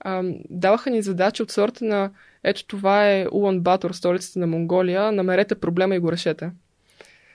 А, 0.00 0.22
даваха 0.50 0.90
ни 0.90 1.02
задачи 1.02 1.42
от 1.42 1.50
сорта 1.50 1.84
на 1.84 2.10
ето 2.44 2.66
това 2.66 3.10
е 3.10 3.26
Улан 3.32 3.60
Батор, 3.60 3.90
столицата 3.90 4.38
на 4.38 4.46
Монголия, 4.46 5.12
намерете 5.12 5.54
проблема 5.54 5.96
и 5.96 5.98
го 5.98 6.12
решете. 6.12 6.50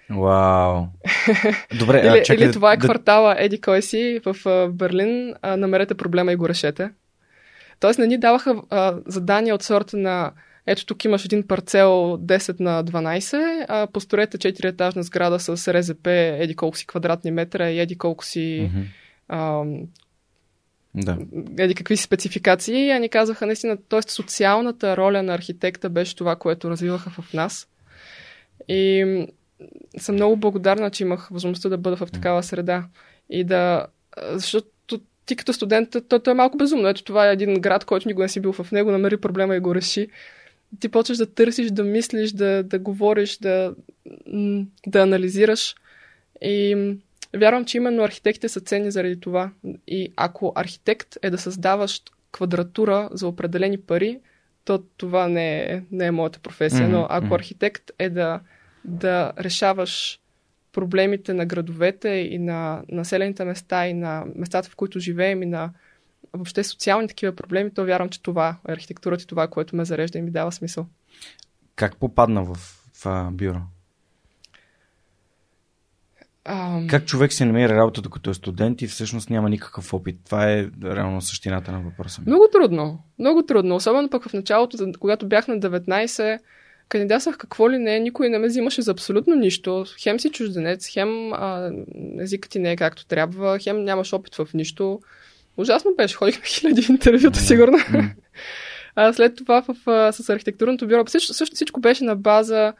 Вау! 0.09 0.83
Добре, 1.79 1.99
или, 1.99 2.07
а, 2.07 2.23
чакай, 2.23 2.45
или 2.45 2.53
това 2.53 2.73
е 2.73 2.77
квартала 2.77 3.35
Еди 3.39 3.61
кой 3.61 3.81
си 3.81 4.21
в 4.25 4.67
Берлин, 4.69 5.33
а, 5.41 5.57
намерете 5.57 5.93
проблема 5.93 6.31
и 6.31 6.35
го 6.35 6.49
решете. 6.49 6.89
Тоест 7.79 7.99
не 7.99 8.07
ни 8.07 8.17
даваха 8.17 8.61
а, 8.69 8.95
задания 9.05 9.55
от 9.55 9.63
сорта 9.63 9.97
на 9.97 10.31
ето 10.67 10.85
тук 10.85 11.05
имаш 11.05 11.25
един 11.25 11.47
парцел 11.47 12.17
10 12.21 12.59
на 12.59 12.83
12, 12.83 13.65
а 13.67 13.87
построете 13.87 14.37
4 14.37 14.65
етажна 14.65 15.03
сграда 15.03 15.39
с 15.39 15.73
РЗП, 15.73 16.07
еди 16.07 16.55
колко 16.55 16.77
си 16.77 16.87
квадратни 16.87 17.31
метра 17.31 17.69
и 17.69 17.79
еди 17.79 17.97
колко 17.97 18.25
си 18.25 18.71
mm-hmm. 18.71 18.85
а, 19.27 19.63
да. 20.95 21.17
Еди 21.57 21.75
какви 21.75 21.97
спецификации, 21.97 22.91
а 22.91 22.99
ни 22.99 23.09
казаха 23.09 23.45
наистина, 23.45 23.77
т.е. 23.89 24.01
социалната 24.01 24.97
роля 24.97 25.23
на 25.23 25.33
архитекта 25.33 25.89
беше 25.89 26.15
това, 26.15 26.35
което 26.35 26.69
развиваха 26.69 27.09
в 27.09 27.33
нас. 27.33 27.67
И 28.67 29.05
съм 29.97 30.15
много 30.15 30.37
благодарна, 30.37 30.91
че 30.91 31.03
имах 31.03 31.27
възможността 31.31 31.69
да 31.69 31.77
бъда 31.77 31.95
в 31.95 32.11
такава 32.11 32.43
среда. 32.43 32.85
И 33.29 33.43
да. 33.43 33.85
Защото 34.31 34.67
ти 35.25 35.35
като 35.35 35.53
студент, 35.53 35.89
то, 36.09 36.19
то 36.19 36.31
е 36.31 36.33
малко 36.33 36.57
безумно. 36.57 36.87
Ето 36.87 37.03
това 37.03 37.29
е 37.29 37.33
един 37.33 37.53
град, 37.53 37.85
който 37.85 38.07
никога 38.07 38.23
не 38.23 38.29
си 38.29 38.39
бил 38.39 38.53
в 38.53 38.71
него, 38.71 38.91
намери 38.91 39.17
проблема 39.17 39.55
и 39.55 39.59
го 39.59 39.75
реши 39.75 40.07
ти 40.79 40.89
почваш 40.89 41.17
да 41.17 41.33
търсиш, 41.33 41.71
да 41.71 41.83
мислиш, 41.83 42.31
да, 42.31 42.63
да 42.63 42.79
говориш, 42.79 43.37
да, 43.37 43.73
да 44.87 45.01
анализираш. 45.01 45.75
И 46.41 46.91
вярвам, 47.37 47.65
че 47.65 47.77
именно 47.77 48.03
архитектите 48.03 48.49
са 48.49 48.59
ценни 48.59 48.91
заради 48.91 49.19
това. 49.19 49.51
И 49.87 50.13
ако 50.15 50.53
архитект 50.55 51.17
е 51.21 51.29
да 51.29 51.37
създаваш 51.37 52.01
квадратура 52.31 53.09
за 53.11 53.27
определени 53.27 53.77
пари, 53.77 54.19
то 54.65 54.83
това 54.97 55.27
не 55.27 55.59
е, 55.59 55.81
не 55.91 56.05
е 56.05 56.11
моята 56.11 56.39
професия. 56.39 56.89
Но 56.89 57.07
ако 57.09 57.35
архитект 57.35 57.91
е 57.99 58.09
да, 58.09 58.39
да 58.85 59.31
решаваш 59.39 60.19
проблемите 60.71 61.33
на 61.33 61.45
градовете 61.45 62.09
и 62.09 62.39
на 62.39 62.83
населените 62.89 63.45
места 63.45 63.87
и 63.87 63.93
на 63.93 64.23
местата, 64.35 64.69
в 64.69 64.75
които 64.75 64.99
живеем 64.99 65.43
и 65.43 65.45
на 65.45 65.71
въобще 66.33 66.63
социални 66.63 67.07
такива 67.07 67.35
проблеми, 67.35 67.71
то 67.73 67.85
вярвам, 67.85 68.09
че 68.09 68.21
това 68.21 68.57
е 68.67 68.71
архитектурата 68.71 69.23
и 69.23 69.27
това, 69.27 69.47
което 69.47 69.75
ме 69.75 69.85
зарежда 69.85 70.19
и 70.19 70.21
ми 70.21 70.31
дава 70.31 70.51
смисъл. 70.51 70.87
Как 71.75 71.97
попадна 71.97 72.43
в, 72.43 72.55
в 73.03 73.29
бюро? 73.31 73.61
Um... 76.45 76.89
Как 76.89 77.05
човек 77.05 77.33
си 77.33 77.45
намери 77.45 77.73
работа, 77.73 78.01
докато 78.01 78.29
е 78.29 78.33
студент 78.33 78.81
и 78.81 78.87
всъщност 78.87 79.29
няма 79.29 79.49
никакъв 79.49 79.93
опит? 79.93 80.19
Това 80.25 80.51
е 80.51 80.67
реално 80.83 81.21
същината 81.21 81.71
на 81.71 81.79
въпроса 81.79 82.21
ми. 82.21 82.25
Много 82.27 82.47
трудно. 82.51 83.03
Много 83.19 83.45
трудно. 83.45 83.75
Особено 83.75 84.09
пък 84.09 84.29
в 84.29 84.33
началото, 84.33 84.77
когато 84.99 85.27
бях 85.27 85.47
на 85.47 85.59
19, 85.59 86.39
кандидатствах 86.89 87.37
какво 87.37 87.71
ли 87.71 87.77
не, 87.77 87.99
никой 87.99 88.29
не 88.29 88.37
ме 88.37 88.47
взимаше 88.47 88.81
за 88.81 88.91
абсолютно 88.91 89.35
нищо. 89.35 89.85
Хем 90.01 90.19
си 90.19 90.29
чужденец, 90.29 90.87
хем 90.87 91.33
а, 91.33 91.71
езикът 92.19 92.51
ти 92.51 92.59
не 92.59 92.71
е 92.71 92.75
както 92.75 93.05
трябва, 93.05 93.59
хем 93.59 93.83
нямаш 93.83 94.13
опит 94.13 94.35
в 94.35 94.47
нищо. 94.53 94.99
Ужасно 95.57 95.91
беше. 95.97 96.15
Ходих 96.15 96.39
на 96.39 96.45
хиляди 96.45 96.85
интервюта, 96.89 97.39
сигурно. 97.39 97.77
а 98.95 99.13
след 99.13 99.35
това 99.35 99.61
в, 99.61 99.89
а, 99.89 100.11
с 100.11 100.29
архитектурното 100.29 100.87
бюро 100.87 101.07
също, 101.07 101.33
също 101.33 101.55
всичко 101.55 101.79
беше 101.79 102.03
на 102.03 102.15
база 102.15 102.73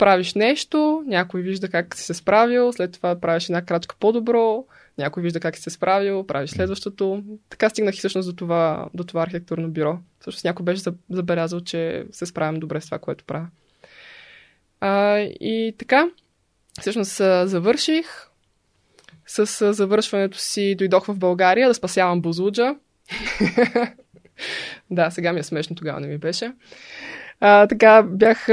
правиш 0.00 0.34
нещо, 0.34 1.02
някой 1.06 1.40
вижда 1.40 1.68
как 1.68 1.96
си 1.96 2.04
се 2.04 2.14
справил, 2.14 2.72
след 2.72 2.92
това 2.92 3.20
правиш 3.20 3.44
една 3.44 3.62
крачка 3.62 3.96
по-добро, 4.00 4.64
някой 5.00 5.22
вижда 5.22 5.40
как 5.40 5.56
си 5.56 5.62
се 5.62 5.70
справил, 5.70 6.26
правиш 6.26 6.50
следващото. 6.50 7.24
Така 7.48 7.68
стигнах 7.68 7.94
и 7.94 7.98
всъщност 7.98 8.28
до 8.28 8.36
това, 8.36 8.88
до 8.94 9.04
това 9.04 9.22
архитектурно 9.22 9.70
бюро. 9.70 9.98
Всъщност 10.20 10.44
някой 10.44 10.64
беше 10.64 10.82
забелязал, 11.10 11.60
че 11.60 12.06
се 12.12 12.26
справям 12.26 12.60
добре 12.60 12.80
с 12.80 12.84
това, 12.84 12.98
което 12.98 13.24
правя. 13.24 13.46
А, 14.80 15.18
и 15.18 15.74
така, 15.78 16.08
всъщност 16.80 17.16
завърших. 17.44 18.06
С 19.26 19.72
завършването 19.74 20.38
си 20.38 20.74
дойдох 20.74 21.06
в 21.06 21.18
България 21.18 21.68
да 21.68 21.74
спасявам 21.74 22.20
Бузуджа. 22.20 22.76
да, 24.90 25.10
сега 25.10 25.32
ми 25.32 25.40
е 25.40 25.42
смешно, 25.42 25.76
тогава 25.76 26.00
не 26.00 26.06
ми 26.06 26.18
беше. 26.18 26.52
А, 27.40 27.66
така 27.66 28.02
бях 28.02 28.48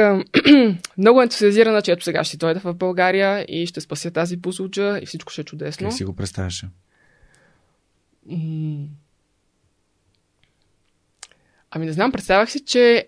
много 0.98 1.22
ентусиазирана, 1.22 1.82
че 1.82 1.92
ето 1.92 2.04
сега 2.04 2.24
ще 2.24 2.38
дойда 2.38 2.60
в 2.60 2.74
България 2.74 3.46
и 3.48 3.68
ще 3.68 3.82
спася 3.82 4.12
тази 4.12 4.38
Бузуджа 4.38 5.00
и 5.02 5.06
всичко 5.06 5.32
ще 5.32 5.42
е 5.42 5.46
чудесно. 5.46 5.88
Как 5.88 5.98
си 5.98 6.04
го 6.04 6.16
представяше? 6.16 6.68
Ами 11.72 11.86
не 11.86 11.92
знам, 11.92 12.12
представях 12.12 12.52
си, 12.52 12.66
че 12.66 13.08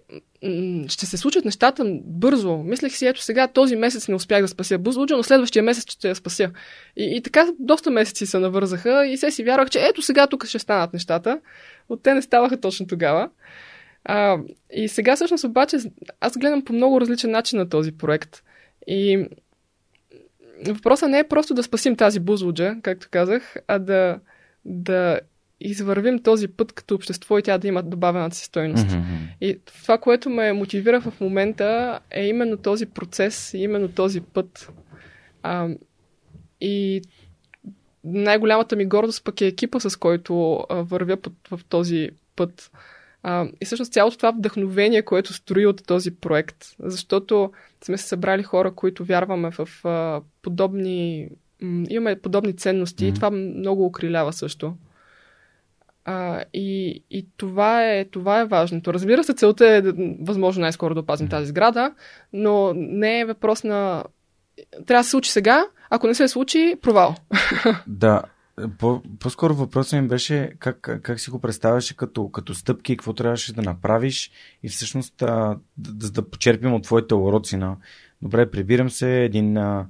ще 0.87 1.05
се 1.05 1.17
случат 1.17 1.45
нещата 1.45 1.83
бързо. 2.03 2.57
Мислех 2.57 2.95
си, 2.95 3.07
ето 3.07 3.21
сега 3.21 3.47
този 3.47 3.75
месец 3.75 4.07
не 4.07 4.15
успях 4.15 4.41
да 4.41 4.47
спася 4.47 4.77
Бузлуджа, 4.77 5.17
но 5.17 5.23
следващия 5.23 5.63
месец 5.63 5.91
ще 5.91 6.09
я 6.09 6.15
спася. 6.15 6.51
И, 6.97 7.17
и 7.17 7.21
така 7.21 7.47
доста 7.59 7.91
месеци 7.91 8.25
се 8.25 8.39
навързаха 8.39 9.07
и 9.07 9.17
се 9.17 9.31
си 9.31 9.43
вярвах, 9.43 9.69
че 9.69 9.79
ето 9.79 10.01
сега 10.01 10.27
тук 10.27 10.45
ще 10.45 10.59
станат 10.59 10.93
нещата. 10.93 11.39
От 11.89 12.03
те 12.03 12.13
не 12.13 12.21
ставаха 12.21 12.59
точно 12.59 12.87
тогава. 12.87 13.29
А, 14.11 14.37
и 14.73 14.87
сега 14.87 15.15
всъщност 15.15 15.43
обаче 15.43 15.77
аз 16.19 16.37
гледам 16.37 16.65
по 16.65 16.73
много 16.73 17.01
различен 17.01 17.31
начин 17.31 17.59
на 17.59 17.69
този 17.69 17.91
проект. 17.91 18.43
И 18.87 19.27
въпросът 20.67 21.09
не 21.09 21.19
е 21.19 21.27
просто 21.27 21.53
да 21.53 21.63
спасим 21.63 21.95
тази 21.95 22.19
Бузлуджа, 22.19 22.75
както 22.81 23.07
казах, 23.11 23.55
а 23.67 23.79
да, 23.79 24.19
да 24.65 25.19
извървим 25.59 26.23
този 26.23 26.47
път 26.47 26.73
като 26.73 26.95
общество 26.95 27.37
и 27.37 27.43
тя 27.43 27.57
да 27.57 27.67
има 27.67 27.83
добавената 27.83 28.35
си 28.35 28.45
стойност. 28.45 28.87
Mm-hmm. 28.87 29.35
И 29.41 29.59
това, 29.65 29.97
което 29.97 30.29
ме 30.29 30.53
мотивира 30.53 31.01
в 31.01 31.21
момента 31.21 31.99
е 32.11 32.27
именно 32.27 32.57
този 32.57 32.85
процес, 32.85 33.53
именно 33.53 33.87
този 33.87 34.21
път. 34.21 34.71
А, 35.43 35.67
и 36.61 37.01
най-голямата 38.03 38.75
ми 38.75 38.85
гордост 38.85 39.23
пък 39.23 39.41
е 39.41 39.47
екипа, 39.47 39.79
с 39.79 39.95
който 39.95 40.65
а, 40.69 40.75
вървя 40.75 41.17
в, 41.49 41.57
в 41.57 41.65
този 41.65 42.09
път. 42.35 42.71
А, 43.23 43.47
и 43.61 43.65
всъщност 43.65 43.93
цялото 43.93 44.17
това 44.17 44.31
вдъхновение, 44.31 45.01
което 45.01 45.33
строи 45.33 45.65
от 45.65 45.87
този 45.87 46.11
проект, 46.11 46.57
защото 46.79 47.51
сме 47.83 47.97
се 47.97 48.07
събрали 48.07 48.43
хора, 48.43 48.71
които 48.71 49.05
вярваме 49.05 49.51
в 49.51 49.69
а, 49.85 50.21
подобни. 50.41 51.29
М- 51.61 51.85
имаме 51.89 52.15
подобни 52.15 52.55
ценности 52.55 53.03
mm-hmm. 53.03 53.09
и 53.09 53.13
това 53.13 53.31
много 53.31 53.85
окрилява 53.85 54.33
също. 54.33 54.73
А, 56.05 56.43
и, 56.53 57.03
и 57.11 57.27
това, 57.37 57.85
е, 57.85 58.05
това 58.05 58.39
е 58.39 58.45
важното. 58.45 58.93
Разбира 58.93 59.23
се, 59.23 59.33
целта 59.33 59.67
е 59.67 59.81
възможно 60.21 60.61
най-скоро 60.61 60.93
да 60.93 60.99
опазим 60.99 61.27
тази 61.27 61.47
сграда, 61.47 61.93
но 62.33 62.73
не 62.75 63.19
е 63.19 63.25
въпрос 63.25 63.63
на... 63.63 64.03
Трябва 64.85 64.99
да 64.99 65.03
се 65.03 65.09
случи 65.09 65.31
сега, 65.31 65.65
ако 65.89 66.07
не 66.07 66.13
се 66.13 66.27
случи, 66.27 66.75
провал. 66.81 67.15
Да, 67.87 68.21
по, 68.79 69.01
по-скоро 69.19 69.55
въпросът 69.55 70.01
ми 70.01 70.07
беше 70.07 70.51
как, 70.59 70.99
как 71.03 71.19
си 71.19 71.29
го 71.29 71.39
представяше 71.39 71.95
като, 71.95 72.29
като 72.29 72.53
стъпки, 72.53 72.97
какво 72.97 73.13
трябваше 73.13 73.53
да 73.53 73.61
направиш 73.61 74.31
и 74.63 74.69
всъщност 74.69 75.21
а, 75.21 75.57
да, 75.77 76.11
да 76.11 76.29
почерпим 76.29 76.73
от 76.73 76.83
твоите 76.83 77.15
уроци 77.15 77.57
на 77.57 77.77
добре, 78.21 78.51
прибирам 78.51 78.89
се, 78.89 79.23
един, 79.23 79.57
а, 79.57 79.87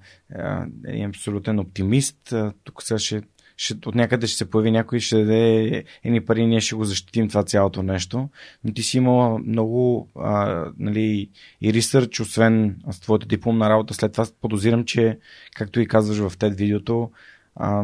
един 0.86 1.10
абсолютен 1.10 1.60
оптимист, 1.60 2.34
а, 2.34 2.54
тук 2.64 2.84
сега 2.84 3.00
ще 3.00 3.22
ще, 3.60 3.90
от 3.90 3.96
някъде 3.96 4.28
ще 4.28 4.38
се 4.38 4.50
появи 4.50 4.72
някой 4.72 5.00
ще 5.00 5.18
даде 5.18 5.84
едни 6.04 6.26
пари, 6.26 6.46
ние 6.46 6.62
ще 6.62 6.76
го 6.76 6.84
защитим 6.84 7.30
това 7.30 7.44
цялото 7.44 7.84
нещо. 7.84 8.30
Но 8.64 8.74
ти 8.74 8.84
си 8.84 8.98
имала 8.98 9.40
много 9.40 10.10
а, 10.16 10.66
нали, 10.78 11.30
и 11.62 11.74
ресърч, 11.74 12.20
освен 12.20 12.78
с 12.92 13.00
твоята 13.00 13.28
дипломна 13.28 13.70
работа. 13.70 13.94
След 13.94 14.12
това 14.12 14.26
подозирам, 14.42 14.86
че, 14.86 15.20
както 15.56 15.80
и 15.80 15.88
казваш 15.88 16.18
в 16.18 16.38
TED 16.38 16.56
видеото, 16.56 17.12
а, 17.56 17.84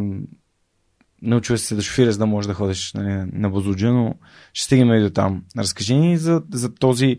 научва 1.25 1.57
се 1.57 1.75
да 1.75 1.81
шофираш, 1.81 2.13
за 2.13 2.19
да 2.19 2.25
можеш 2.25 2.47
да 2.47 2.53
ходиш 2.53 2.93
нали, 2.93 3.29
на 3.33 3.49
Бозуджа, 3.49 3.91
но 3.91 4.15
ще 4.53 4.65
стигнем 4.65 4.93
и 4.93 5.01
до 5.01 5.09
там. 5.09 5.43
Разкажи 5.57 5.95
ни 5.95 6.17
за, 6.17 6.43
за 6.53 6.75
този, 6.75 7.17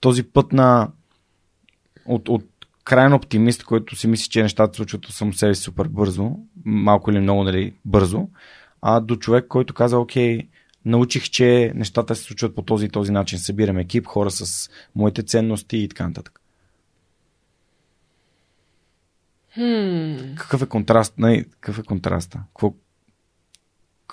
този 0.00 0.22
път 0.22 0.52
на 0.52 0.88
от, 2.06 2.28
от 2.28 2.44
крайен 2.84 3.12
оптимист, 3.12 3.64
който 3.64 3.96
си 3.96 4.06
мисли, 4.06 4.28
че 4.28 4.42
нещата 4.42 4.76
случват 4.76 5.06
само 5.10 5.32
себе 5.32 5.54
си 5.54 5.62
супер 5.62 5.88
бързо, 5.88 6.30
малко 6.64 7.10
или 7.10 7.20
много 7.20 7.44
нали, 7.44 7.74
бързо, 7.84 8.28
а 8.82 9.00
до 9.00 9.16
човек, 9.16 9.46
който 9.48 9.74
каза, 9.74 9.98
окей, 9.98 10.48
научих, 10.84 11.30
че 11.30 11.72
нещата 11.74 12.16
се 12.16 12.22
случват 12.22 12.54
по 12.54 12.62
този 12.62 12.86
и 12.86 12.88
този 12.88 13.12
начин. 13.12 13.38
Събирам 13.38 13.78
екип, 13.78 14.06
хора 14.06 14.30
с 14.30 14.70
моите 14.94 15.22
ценности 15.22 15.76
и 15.76 15.88
така 15.88 16.08
нататък. 16.08 16.40
Hmm. 19.58 20.34
Какъв 20.34 20.62
е 20.62 20.66
контраст? 20.66 21.18
Не, 21.18 21.44
какъв 21.44 21.78
е 21.78 21.82
контраста? 21.82 22.42
Какво... 22.48 22.74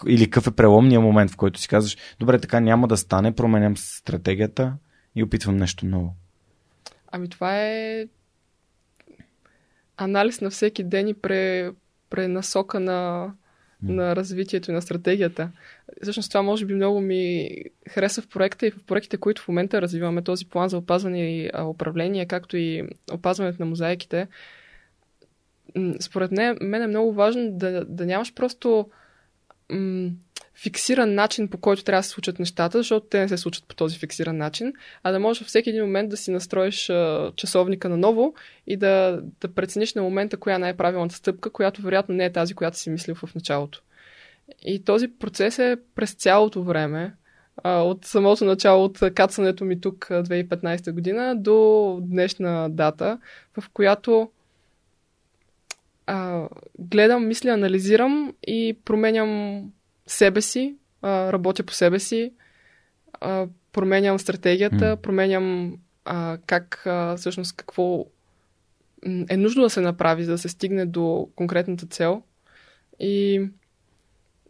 Или 0.07 0.29
какъв 0.29 0.47
е 0.47 0.55
преломния 0.55 1.01
момент, 1.01 1.31
в 1.31 1.37
който 1.37 1.59
си 1.59 1.67
казваш, 1.67 1.97
добре, 2.19 2.39
така 2.39 2.59
няма 2.59 2.87
да 2.87 2.97
стане, 2.97 3.35
променям 3.35 3.77
стратегията 3.77 4.73
и 5.15 5.23
опитвам 5.23 5.57
нещо 5.57 5.85
ново. 5.85 6.15
Ами 7.11 7.29
това 7.29 7.59
е 7.59 8.07
анализ 9.97 10.41
на 10.41 10.49
всеки 10.49 10.83
ден 10.83 11.07
и 11.07 11.13
пре, 11.13 11.71
пренасока 12.09 12.79
на, 12.79 13.31
на 13.83 14.15
развитието 14.15 14.71
и 14.71 14.73
на 14.73 14.81
стратегията. 14.81 15.51
Всъщност 16.01 16.31
това 16.31 16.41
може 16.41 16.65
би 16.65 16.73
много 16.73 17.01
ми 17.01 17.49
хареса 17.89 18.21
в 18.21 18.27
проекта 18.27 18.67
и 18.67 18.71
в 18.71 18.83
проектите, 18.83 19.17
които 19.17 19.41
в 19.41 19.47
момента 19.47 19.81
развиваме, 19.81 20.23
този 20.23 20.45
план 20.45 20.69
за 20.69 20.77
опазване 20.77 21.37
и 21.37 21.49
управление, 21.65 22.25
както 22.25 22.57
и 22.57 22.83
опазването 23.11 23.61
на 23.61 23.65
мозайките. 23.65 24.27
Според 25.99 26.31
мен 26.31 26.81
е 26.81 26.87
много 26.87 27.13
важно 27.13 27.51
да, 27.51 27.85
да 27.85 28.05
нямаш 28.05 28.33
просто 28.33 28.89
м- 29.71 30.09
фиксиран 30.55 31.13
начин, 31.13 31.47
по 31.47 31.57
който 31.57 31.83
трябва 31.83 31.99
да 31.99 32.03
се 32.03 32.09
случат 32.09 32.39
нещата, 32.39 32.77
защото 32.77 33.05
те 33.05 33.19
не 33.19 33.27
се 33.27 33.37
случат 33.37 33.65
по 33.67 33.75
този 33.75 33.99
фиксиран 33.99 34.37
начин, 34.37 34.73
а 35.03 35.11
да 35.11 35.19
можеш 35.19 35.41
във 35.41 35.47
всеки 35.47 35.69
един 35.69 35.83
момент 35.83 36.09
да 36.09 36.17
си 36.17 36.31
настроиш 36.31 36.89
а, 36.89 37.31
часовника 37.35 37.89
наново 37.89 38.33
и 38.67 38.77
да, 38.77 39.21
да 39.41 39.53
прецениш 39.53 39.93
на 39.93 40.01
момента 40.01 40.37
коя 40.37 40.55
е 40.55 40.59
най-правилната 40.59 41.15
стъпка, 41.15 41.49
която 41.49 41.81
вероятно 41.81 42.15
не 42.15 42.25
е 42.25 42.31
тази, 42.31 42.53
която 42.53 42.77
си 42.77 42.89
мислил 42.89 43.15
в 43.15 43.35
началото. 43.35 43.81
И 44.65 44.83
този 44.83 45.07
процес 45.07 45.59
е 45.59 45.77
през 45.95 46.13
цялото 46.13 46.63
време, 46.63 47.15
а, 47.63 47.81
от 47.81 48.05
самото 48.05 48.45
начало, 48.45 48.83
от 48.83 48.99
кацането 49.15 49.65
ми 49.65 49.81
тук 49.81 50.07
2015 50.09 50.91
година 50.91 51.35
до 51.37 51.99
днешна 52.01 52.69
дата, 52.69 53.19
в 53.59 53.69
която 53.73 54.29
а, 56.05 56.47
гледам, 56.79 57.27
мисля, 57.27 57.51
анализирам 57.51 58.33
и 58.47 58.77
променям 58.85 59.63
себе 60.07 60.41
си, 60.41 60.75
а, 61.01 61.33
работя 61.33 61.63
по 61.63 61.73
себе 61.73 61.99
си, 61.99 62.33
а, 63.13 63.47
променям 63.71 64.19
стратегията, 64.19 64.97
mm. 64.97 65.01
променям 65.01 65.77
а, 66.05 66.37
как 66.45 66.83
а, 66.85 67.15
всъщност 67.17 67.55
какво 67.55 68.05
е 69.29 69.37
нужно 69.37 69.63
да 69.63 69.69
се 69.69 69.81
направи, 69.81 70.23
за 70.23 70.31
да 70.31 70.37
се 70.37 70.49
стигне 70.49 70.85
до 70.85 71.29
конкретната 71.35 71.85
цел. 71.85 72.23
И 72.99 73.41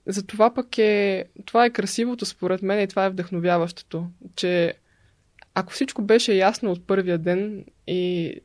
за 0.07 0.25
това 0.25 0.53
пък 0.53 0.77
е, 0.77 1.25
това 1.45 1.65
е 1.65 1.69
красивото 1.69 2.25
според 2.25 2.61
мен 2.61 2.79
и 2.79 2.87
това 2.87 3.05
е 3.05 3.09
вдъхновяващото, 3.09 4.07
че 4.35 4.73
ако 5.53 5.73
всичко 5.73 6.01
беше 6.01 6.33
ясно 6.33 6.71
от 6.71 6.87
първия 6.87 7.17
ден 7.17 7.65
и 7.87 8.35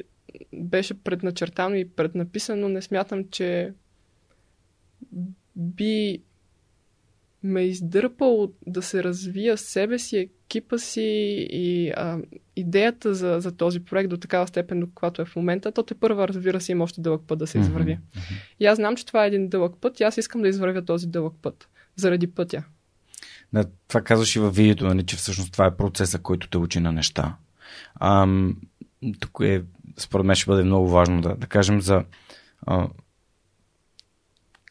беше 0.52 0.94
предначертано 0.94 1.74
и 1.74 1.88
преднаписано, 1.88 2.68
не 2.68 2.82
смятам, 2.82 3.24
че 3.30 3.72
би 5.56 6.22
ме 7.42 7.62
издърпал 7.62 8.52
да 8.66 8.82
се 8.82 9.04
развия 9.04 9.56
себе 9.56 9.98
си, 9.98 10.16
екипа 10.16 10.78
си 10.78 11.46
и 11.50 11.90
а, 11.96 12.18
идеята 12.56 13.14
за, 13.14 13.36
за 13.40 13.56
този 13.56 13.80
проект 13.80 14.10
до 14.10 14.16
такава 14.16 14.46
степен, 14.46 14.80
до 14.80 14.86
каквато 14.86 15.22
е 15.22 15.24
в 15.24 15.36
момента, 15.36 15.72
то 15.72 15.82
те 15.82 15.94
първа, 15.94 16.28
разбира 16.28 16.60
се, 16.60 16.72
има 16.72 16.84
още 16.84 17.00
дълъг 17.00 17.22
път 17.26 17.38
да 17.38 17.46
се 17.46 17.58
извърви. 17.58 17.98
Mm-hmm. 17.98 18.32
И 18.60 18.66
аз 18.66 18.76
знам, 18.76 18.96
че 18.96 19.06
това 19.06 19.24
е 19.24 19.28
един 19.28 19.48
дълъг 19.48 19.74
път 19.80 20.00
и 20.00 20.02
аз 20.02 20.16
искам 20.16 20.42
да 20.42 20.48
извървя 20.48 20.84
този 20.84 21.06
дълъг 21.06 21.34
път. 21.42 21.68
Заради 21.96 22.26
пътя. 22.26 22.64
Да, 23.52 23.64
това 23.88 24.02
казваш 24.02 24.36
и 24.36 24.38
във 24.38 24.56
видеото, 24.56 24.86
нали, 24.86 25.06
че 25.06 25.16
всъщност 25.16 25.52
това 25.52 25.66
е 25.66 25.76
процеса, 25.76 26.18
който 26.18 26.48
те 26.48 26.58
учи 26.58 26.80
на 26.80 26.92
неща. 26.92 27.36
Ам, 28.00 28.56
тук 29.20 29.38
е, 29.42 29.62
според 29.98 30.26
мен 30.26 30.36
ще 30.36 30.50
бъде 30.50 30.62
много 30.62 30.88
важно 30.88 31.20
да, 31.20 31.36
да 31.36 31.46
кажем 31.46 31.80
за 31.80 32.04
а, 32.66 32.88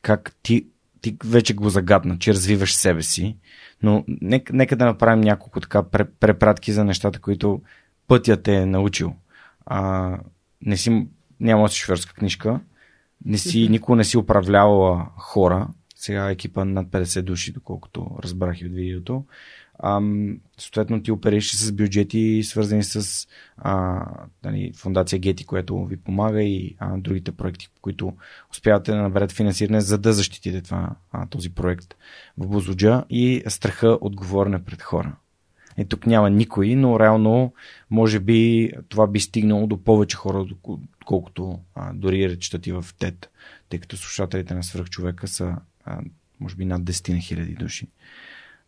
как 0.02 0.36
ти 0.44 0.68
ти 1.02 1.18
вече 1.26 1.54
го 1.54 1.70
загадна, 1.70 2.20
че 2.20 2.34
развиваш 2.34 2.76
себе 2.76 3.02
си, 3.02 3.38
но 3.84 4.04
нека, 4.08 4.54
нека 4.54 4.76
да 4.76 4.86
направим 4.86 5.22
няколко 5.22 5.60
така 5.60 5.84
препратки 6.20 6.72
за 6.72 6.84
нещата, 6.84 7.20
които 7.20 7.62
пътят 8.08 8.48
е 8.48 8.66
научил. 8.66 9.16
А, 9.66 10.18
не 10.62 10.78
си, 10.78 11.08
няма 11.40 11.68
шофьорска 11.68 12.14
книжка, 12.14 12.60
не 13.26 13.38
си, 13.38 13.68
никога 13.70 13.96
не 13.96 14.04
си 14.04 14.18
управлявала 14.18 15.10
хора, 15.18 15.68
сега 15.96 16.30
екипа 16.30 16.66
над 16.66 16.88
50 16.88 17.22
души, 17.22 17.52
доколкото 17.52 18.18
разбрах 18.24 18.62
и 18.62 18.66
от 18.66 18.74
видеото. 18.74 19.26
Ам, 19.84 20.40
съответно 20.58 21.04
ти 21.04 21.12
оперираш 21.12 21.56
с 21.56 21.72
бюджети, 21.72 22.42
свързани 22.44 22.84
с 22.84 23.28
а, 23.58 24.06
нали, 24.44 24.72
фундация 24.76 25.20
Гети, 25.20 25.46
която 25.46 25.86
ви 25.86 25.98
помага 25.98 26.44
и 26.44 26.76
а, 26.80 26.98
другите 26.98 27.32
проекти, 27.32 27.68
които 27.82 28.14
успявате 28.52 28.92
да 28.92 29.02
наберете 29.02 29.36
финансиране, 29.36 29.82
за 29.82 29.98
да 29.98 30.14
защитите 30.14 30.62
това, 30.62 30.90
а, 31.12 31.26
този 31.26 31.50
проект 31.50 31.96
в 32.38 32.48
Бузуджа 32.48 33.04
и 33.10 33.44
страха 33.48 33.98
отговорне 34.02 34.64
пред 34.64 34.82
хора. 34.82 35.16
И 35.78 35.86
тук 35.86 36.08
няма 36.08 36.30
никой, 36.30 36.76
но 36.76 37.00
реално 37.00 37.54
може 37.90 38.20
би 38.20 38.72
това 38.90 39.08
би 39.08 39.20
стигнало 39.20 39.68
до 39.68 39.84
повече 39.84 40.18
хора, 40.18 40.46
колкото 41.06 41.60
а, 41.76 41.94
дори 41.94 42.30
речта 42.30 42.60
ти 42.60 42.72
в 42.72 42.86
ТЕД, 43.00 43.30
тъй 43.70 43.80
като 43.80 43.98
слушателите 43.98 44.54
на 44.54 44.64
свръхчовека 44.64 45.28
са 45.28 45.56
а, 45.86 46.00
може 46.40 46.56
би 46.56 46.66
над 46.66 46.82
10 46.82 47.22
хиляди 47.22 47.54
души 47.54 47.88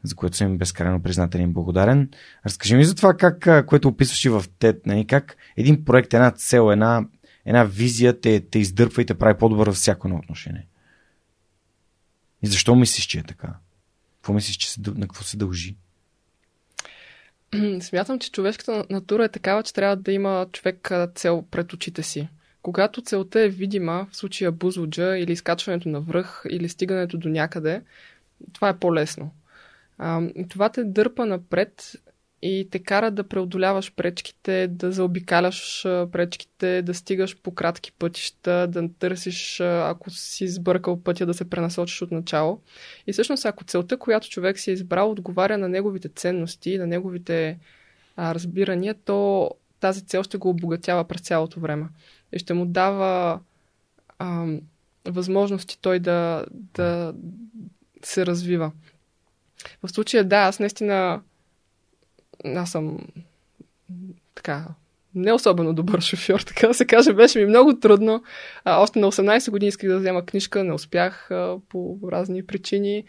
за 0.04 0.16
което 0.16 0.38
съм 0.38 0.58
безкрайно 0.58 1.04
признателен 1.04 1.50
и 1.50 1.54
благодарен. 1.54 2.10
Разкажи 2.45 2.76
ми 2.76 2.86
за 2.86 2.95
това, 2.95 3.14
как, 3.14 3.66
което 3.66 3.88
описваш 3.88 4.26
и 4.26 4.30
в 4.30 4.45
ТЕД, 4.60 4.86
нали? 4.86 5.08
как 5.08 5.38
един 5.58 5.86
проект, 5.86 6.14
една 6.14 6.32
цел, 6.32 6.72
една, 6.72 7.06
една 7.45 7.64
визия 7.64 8.20
те, 8.20 8.39
те 8.39 8.60
издърпва 8.60 9.02
и 9.02 9.06
те 9.06 9.14
прави 9.14 9.38
по-добър 9.38 9.68
във 9.68 9.76
всяко 9.76 10.08
едно 10.08 10.20
отношение. 10.20 10.68
И 12.41 12.47
защо 12.47 12.76
мислиш, 12.76 13.06
че 13.06 13.20
е 13.20 13.24
така? 13.24 13.56
Какво 14.16 14.34
мислиш, 14.34 14.58
че 14.58 14.72
се, 14.72 14.82
на 14.88 15.08
какво 15.08 15.24
се 15.24 15.38
дължи? 15.38 15.76
Смятам, 17.82 18.20
че 18.20 18.32
човешката 18.32 18.86
натура 18.89 19.26
е 19.26 19.30
такава, 19.30 19.64
че 19.64 19.74
трябва 19.74 19.95
да 19.95 20.12
има 20.12 20.47
човек 20.52 20.91
цел 21.16 21.45
пред 21.52 21.74
очите 21.74 22.04
си. 22.04 22.28
Когато 22.62 23.02
целта 23.02 23.41
е 23.41 23.50
видима, 23.50 24.08
в 24.12 24.16
случая 24.16 24.52
бузлуджа 24.52 25.18
или 25.18 25.32
изкачването 25.32 25.89
на 25.89 26.02
връх 26.02 26.43
или 26.50 26.70
стигането 26.70 27.18
до 27.18 27.30
някъде, 27.30 27.82
това 28.54 28.70
е 28.70 28.78
по-лесно. 28.78 29.32
Това 30.50 30.70
те 30.70 30.84
дърпа 30.84 31.26
напред 31.26 31.95
и 32.41 32.68
те 32.72 32.80
кара 32.80 33.12
да 33.12 33.24
преодоляваш 33.24 33.93
пречките, 33.95 34.68
да 34.68 34.91
заобикаляш 34.91 35.84
пречките, 35.84 36.82
да 36.82 36.93
стигаш 36.93 37.38
по 37.38 37.52
кратки 37.52 37.91
пътища, 37.91 38.68
да 38.68 38.89
търсиш, 39.00 39.60
ако 39.62 40.10
си 40.10 40.47
сбъркал 40.47 41.04
пътя, 41.04 41.26
да 41.26 41.34
се 41.34 41.50
пренасочиш 41.50 42.02
от 42.02 42.12
начало. 42.12 42.62
И 43.08 43.14
всъщност, 43.14 43.45
ако 43.45 43.64
целта, 43.64 43.97
която 43.97 44.30
човек 44.30 44.60
си 44.60 44.70
е 44.70 44.74
избрал, 44.74 45.12
отговаря 45.12 45.58
на 45.58 45.70
неговите 45.70 46.10
ценности, 46.10 46.78
на 46.78 46.88
неговите 46.88 47.60
а, 48.16 48.36
разбирания, 48.36 48.95
то 49.06 49.50
тази 49.80 50.06
цел 50.06 50.24
ще 50.24 50.38
го 50.38 50.50
обогатява 50.50 51.04
през 51.04 51.22
цялото 51.22 51.60
време. 51.60 51.88
И 52.32 52.39
ще 52.39 52.54
му 52.54 52.66
дава 52.66 53.39
а, 54.20 54.45
възможности 55.06 55.82
той 55.82 56.00
да, 56.00 56.45
да 56.52 57.14
се 58.04 58.26
развива. 58.26 58.72
В 59.84 59.89
случая, 59.89 60.24
да, 60.24 60.38
аз 60.38 60.60
наистина 60.60 61.22
аз 62.45 62.72
съм 62.72 62.99
така 64.36 64.66
не 65.16 65.34
особено 65.34 65.74
добър 65.74 66.01
шофьор, 66.01 66.39
така 66.47 66.68
да 66.68 66.74
се 66.74 66.86
каже. 66.86 67.14
Беше 67.14 67.39
ми 67.39 67.45
много 67.45 67.80
трудно. 67.80 68.24
А, 68.66 68.82
още 68.82 68.99
на 68.99 69.12
18 69.12 69.51
години 69.51 69.68
исках 69.68 69.89
да 69.89 69.99
взема 69.99 70.26
книжка, 70.26 70.64
не 70.64 70.74
успях 70.74 71.32
а, 71.32 71.57
по 71.70 71.97
разни 72.12 72.45
причини. 72.45 73.03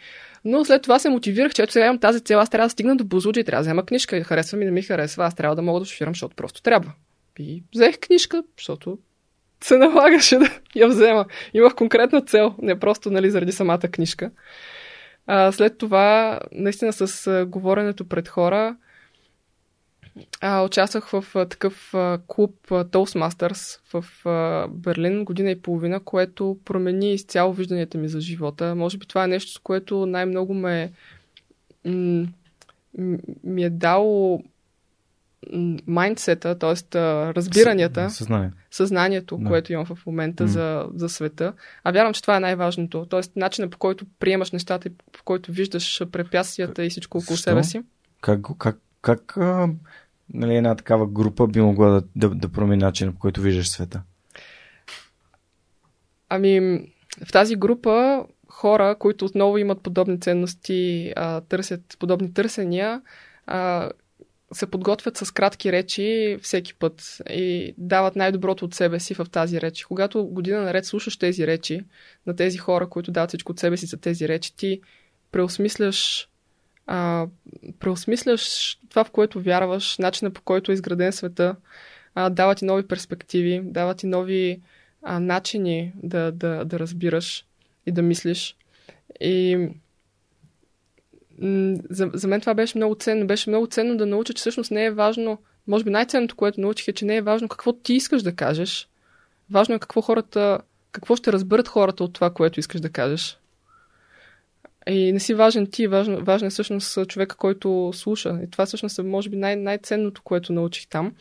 Но 0.44 0.64
след 0.64 0.82
това 0.82 0.98
се 0.98 1.08
мотивирах, 1.08 1.52
че 1.54 1.62
ето 1.62 1.72
сега 1.72 1.84
имам 1.84 1.98
тази 1.98 2.20
цел, 2.20 2.40
аз 2.40 2.50
трябва 2.50 2.66
да 2.66 2.70
стигна 2.70 2.96
до 2.96 3.04
Бузуджа 3.04 3.40
и 3.40 3.44
трябва 3.44 3.62
да 3.62 3.68
взема 3.68 3.86
книжка. 3.86 4.24
Харесва 4.24 4.58
ми, 4.58 4.64
не 4.64 4.70
ми 4.70 4.82
харесва, 4.82 5.24
аз 5.24 5.34
трябва 5.34 5.56
да 5.56 5.62
мога 5.62 5.80
да 5.80 5.86
шофирам, 5.86 6.14
защото 6.14 6.36
просто 6.36 6.62
трябва. 6.62 6.92
И 7.38 7.62
взех 7.74 7.98
книжка, 8.00 8.42
защото 8.58 8.98
се 9.64 9.78
налагаше 9.78 10.38
да 10.38 10.50
я 10.74 10.88
взема. 10.88 11.24
Имах 11.54 11.74
конкретна 11.74 12.20
цел, 12.20 12.54
не 12.62 12.78
просто 12.78 13.10
нали, 13.10 13.30
заради 13.30 13.52
самата 13.52 13.78
книжка. 13.78 14.30
А, 15.32 15.52
след 15.52 15.78
това, 15.78 16.40
наистина 16.52 16.92
с 16.92 17.26
а, 17.26 17.46
говоренето 17.46 18.04
пред 18.04 18.28
хора, 18.28 18.76
а, 20.40 20.62
участвах 20.62 21.08
в 21.08 21.24
а, 21.34 21.46
такъв 21.46 21.94
а, 21.94 22.18
клуб 22.26 22.54
а, 22.70 22.84
Toastmasters 22.84 23.80
в 23.92 24.26
а, 24.26 24.68
Берлин 24.68 25.24
година 25.24 25.50
и 25.50 25.62
половина, 25.62 26.00
което 26.00 26.58
промени 26.64 27.12
изцяло 27.12 27.52
вижданията 27.52 27.98
ми 27.98 28.08
за 28.08 28.20
живота. 28.20 28.74
Може 28.74 28.98
би 28.98 29.06
това 29.06 29.24
е 29.24 29.28
нещо, 29.28 29.52
с 29.52 29.58
което 29.58 30.06
най-много 30.06 30.54
ме 30.54 30.92
м- 31.84 32.26
ми 33.44 33.64
е 33.64 33.70
дало 33.70 34.42
майндсета, 35.86 36.58
т.е. 36.58 36.98
разбиранията, 37.34 38.10
Съзнание. 38.10 38.50
съзнанието, 38.70 39.36
да. 39.36 39.48
което 39.48 39.72
имам 39.72 39.84
в 39.86 40.06
момента 40.06 40.44
mm. 40.44 40.46
за, 40.46 40.88
за 40.94 41.08
света. 41.08 41.52
А 41.84 41.92
вярвам, 41.92 42.12
че 42.12 42.22
това 42.22 42.36
е 42.36 42.40
най-важното. 42.40 43.06
Т.е. 43.06 43.20
начинът 43.36 43.70
по 43.70 43.78
който 43.78 44.06
приемаш 44.18 44.52
нещата 44.52 44.88
и 44.88 44.92
по 45.12 45.24
който 45.24 45.52
виждаш 45.52 46.02
препятствията 46.12 46.84
и 46.84 46.90
всичко 46.90 47.18
около 47.18 47.36
Защо? 47.36 47.50
себе 47.50 47.64
си. 47.64 47.82
Как, 48.20 48.40
как, 48.58 48.78
как 49.02 49.36
а, 49.36 49.68
нали, 50.34 50.56
една 50.56 50.74
такава 50.74 51.06
група 51.06 51.46
би 51.46 51.60
могла 51.60 51.90
да, 51.90 52.02
да, 52.16 52.28
да 52.28 52.48
промени 52.48 52.82
начинът 52.82 53.14
по 53.14 53.20
който 53.20 53.40
виждаш 53.40 53.68
света? 53.68 54.02
Ами, 56.28 56.60
в 57.24 57.32
тази 57.32 57.56
група 57.56 58.24
хора, 58.48 58.96
които 58.98 59.24
отново 59.24 59.58
имат 59.58 59.82
подобни 59.82 60.20
ценности, 60.20 61.12
а, 61.16 61.40
търсят 61.40 61.96
подобни 61.98 62.34
търсения, 62.34 63.02
а, 63.46 63.90
се 64.52 64.66
подготвят 64.66 65.16
с 65.16 65.30
кратки 65.30 65.72
речи 65.72 66.38
всеки 66.42 66.74
път 66.74 67.22
и 67.30 67.74
дават 67.78 68.16
най-доброто 68.16 68.64
от 68.64 68.74
себе 68.74 69.00
си 69.00 69.14
в 69.14 69.26
тази 69.32 69.60
реч. 69.60 69.84
Когато 69.84 70.26
година 70.26 70.62
наред 70.62 70.86
слушаш 70.86 71.16
тези 71.16 71.46
речи 71.46 71.84
на 72.26 72.36
тези 72.36 72.58
хора, 72.58 72.88
които 72.88 73.12
дават 73.12 73.30
всичко 73.30 73.52
от 73.52 73.58
себе 73.58 73.76
си 73.76 73.86
за 73.86 73.96
тези 73.96 74.28
речи, 74.28 74.56
ти 74.56 74.80
преосмисляш, 75.32 76.28
а, 76.86 77.26
преосмисляш 77.78 78.78
това, 78.88 79.04
в 79.04 79.10
което 79.10 79.40
вярваш, 79.40 79.98
начина 79.98 80.30
по 80.30 80.42
който 80.42 80.72
е 80.72 80.74
изграден 80.74 81.12
света, 81.12 81.56
а, 82.14 82.30
дават 82.30 82.58
ти 82.58 82.64
нови 82.64 82.88
перспективи, 82.88 83.60
дават 83.64 83.98
ти 83.98 84.06
нови 84.06 84.60
а, 85.02 85.20
начини 85.20 85.92
да, 86.02 86.32
да, 86.32 86.64
да 86.64 86.78
разбираш 86.78 87.44
и 87.86 87.92
да 87.92 88.02
мислиш. 88.02 88.56
И 89.20 89.68
за, 91.90 92.10
за 92.14 92.28
мен 92.28 92.40
това 92.40 92.54
беше 92.54 92.78
много 92.78 92.94
ценно. 92.94 93.26
Беше 93.26 93.50
много 93.50 93.66
ценно 93.66 93.96
да 93.96 94.06
науча, 94.06 94.32
че 94.32 94.40
всъщност 94.40 94.70
не 94.70 94.84
е 94.84 94.90
важно, 94.90 95.38
може 95.66 95.84
би 95.84 95.90
най-ценното, 95.90 96.36
което 96.36 96.60
научих 96.60 96.88
е, 96.88 96.92
че 96.92 97.04
не 97.04 97.16
е 97.16 97.22
важно 97.22 97.48
какво 97.48 97.72
ти 97.72 97.94
искаш 97.94 98.22
да 98.22 98.34
кажеш. 98.34 98.88
Важно 99.50 99.74
е 99.74 99.78
какво 99.78 100.00
хората, 100.00 100.58
какво 100.92 101.16
ще 101.16 101.32
разберат 101.32 101.68
хората 101.68 102.04
от 102.04 102.12
това, 102.12 102.30
което 102.30 102.60
искаш 102.60 102.80
да 102.80 102.90
кажеш. 102.90 103.38
И 104.86 105.12
не 105.12 105.20
си 105.20 105.34
важен 105.34 105.66
ти, 105.66 105.86
важен, 105.86 106.16
важен 106.16 106.46
е 106.46 106.50
всъщност 106.50 107.06
човека, 107.06 107.36
който 107.36 107.90
слуша. 107.94 108.40
И 108.44 108.50
това 108.50 108.66
всъщност 108.66 108.98
е, 108.98 109.02
може 109.02 109.28
би, 109.28 109.36
най- 109.36 109.56
най-ценното, 109.56 110.22
което 110.22 110.52
научих 110.52 110.86
там. 110.86 111.14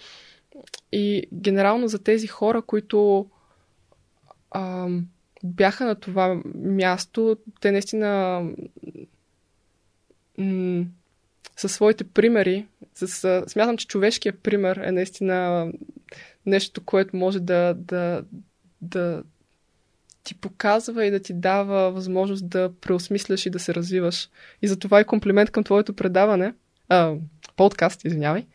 И 0.91 1.23
генерално 1.33 1.87
за 1.87 2.03
тези 2.03 2.27
хора, 2.27 2.61
които 2.61 3.25
ам, 4.51 5.07
бяха 5.43 5.85
на 5.85 5.95
това 5.95 6.41
място, 6.55 7.37
те 7.61 7.71
наистина 7.71 8.41
м- 10.39 10.85
със 11.57 11.71
своите 11.71 12.03
примери, 12.03 12.67
с, 12.95 13.43
смятам, 13.47 13.77
че 13.77 13.87
човешкият 13.87 14.39
пример 14.39 14.77
е 14.77 14.91
наистина 14.91 15.71
нещо, 16.45 16.81
което 16.85 17.15
може 17.15 17.39
да, 17.39 17.73
да, 17.73 18.23
да 18.81 19.23
ти 20.23 20.35
показва 20.35 21.05
и 21.05 21.11
да 21.11 21.19
ти 21.19 21.33
дава 21.33 21.91
възможност 21.91 22.49
да 22.49 22.71
преосмисляш 22.81 23.45
и 23.45 23.49
да 23.49 23.59
се 23.59 23.73
развиваш. 23.73 24.29
И 24.61 24.67
за 24.67 24.79
това 24.79 25.01
и 25.01 25.05
комплимент 25.05 25.51
към 25.51 25.63
твоето 25.63 25.93
предаване, 25.93 26.53
а, 26.89 27.15
подкаст, 27.55 28.05
извинявай, 28.05 28.45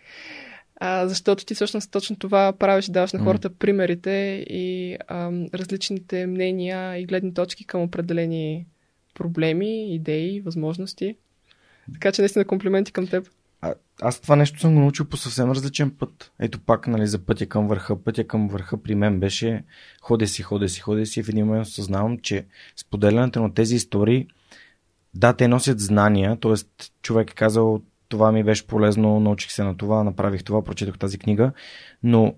а, 0.76 1.08
защото 1.08 1.44
ти 1.44 1.54
всъщност 1.54 1.90
точно 1.90 2.16
това 2.16 2.52
правиш, 2.52 2.86
даваш 2.86 3.12
на 3.12 3.20
хората 3.20 3.50
примерите 3.50 4.44
и 4.50 4.96
а, 5.08 5.30
различните 5.54 6.26
мнения 6.26 6.98
и 6.98 7.06
гледни 7.06 7.34
точки 7.34 7.64
към 7.64 7.82
определени 7.82 8.66
проблеми, 9.14 9.94
идеи, 9.94 10.40
възможности. 10.40 11.16
Така 11.92 12.12
че 12.12 12.22
наистина 12.22 12.44
комплименти 12.44 12.92
към 12.92 13.06
теб. 13.06 13.28
А, 13.60 13.74
аз 14.02 14.20
това 14.20 14.36
нещо 14.36 14.60
съм 14.60 14.74
го 14.74 14.80
научил 14.80 15.06
по 15.06 15.16
съвсем 15.16 15.50
различен 15.50 15.90
път. 15.90 16.32
Ето 16.38 16.60
пак, 16.60 16.86
нали, 16.86 17.06
за 17.06 17.18
пътя 17.18 17.46
към 17.46 17.68
върха. 17.68 18.04
Пътя 18.04 18.26
към 18.26 18.48
върха 18.48 18.82
при 18.82 18.94
мен 18.94 19.20
беше 19.20 19.64
ходе 20.00 20.26
си, 20.26 20.42
ходе 20.42 20.68
си, 20.68 20.80
ходе 20.80 21.06
си. 21.06 21.22
В 21.22 21.28
един 21.28 21.46
момент 21.46 21.66
осъзнавам, 21.66 22.18
че 22.18 22.46
споделянето 22.76 23.42
на 23.42 23.54
тези 23.54 23.74
истории, 23.74 24.26
да, 25.14 25.32
те 25.32 25.48
носят 25.48 25.80
знания, 25.80 26.40
т.е. 26.40 26.84
човек 27.02 27.30
е 27.30 27.34
казал, 27.34 27.82
това 28.08 28.32
ми 28.32 28.44
беше 28.44 28.66
полезно, 28.66 29.20
научих 29.20 29.52
се 29.52 29.64
на 29.64 29.76
това, 29.76 30.04
направих 30.04 30.44
това, 30.44 30.64
прочетох 30.64 30.98
тази 30.98 31.18
книга, 31.18 31.52
но 32.02 32.34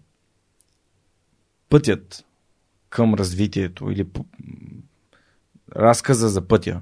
пътят 1.69 2.25
към 2.89 3.15
развитието 3.15 3.91
или 3.91 4.07
разказа 5.77 6.29
за 6.29 6.49
пътя, 6.49 6.81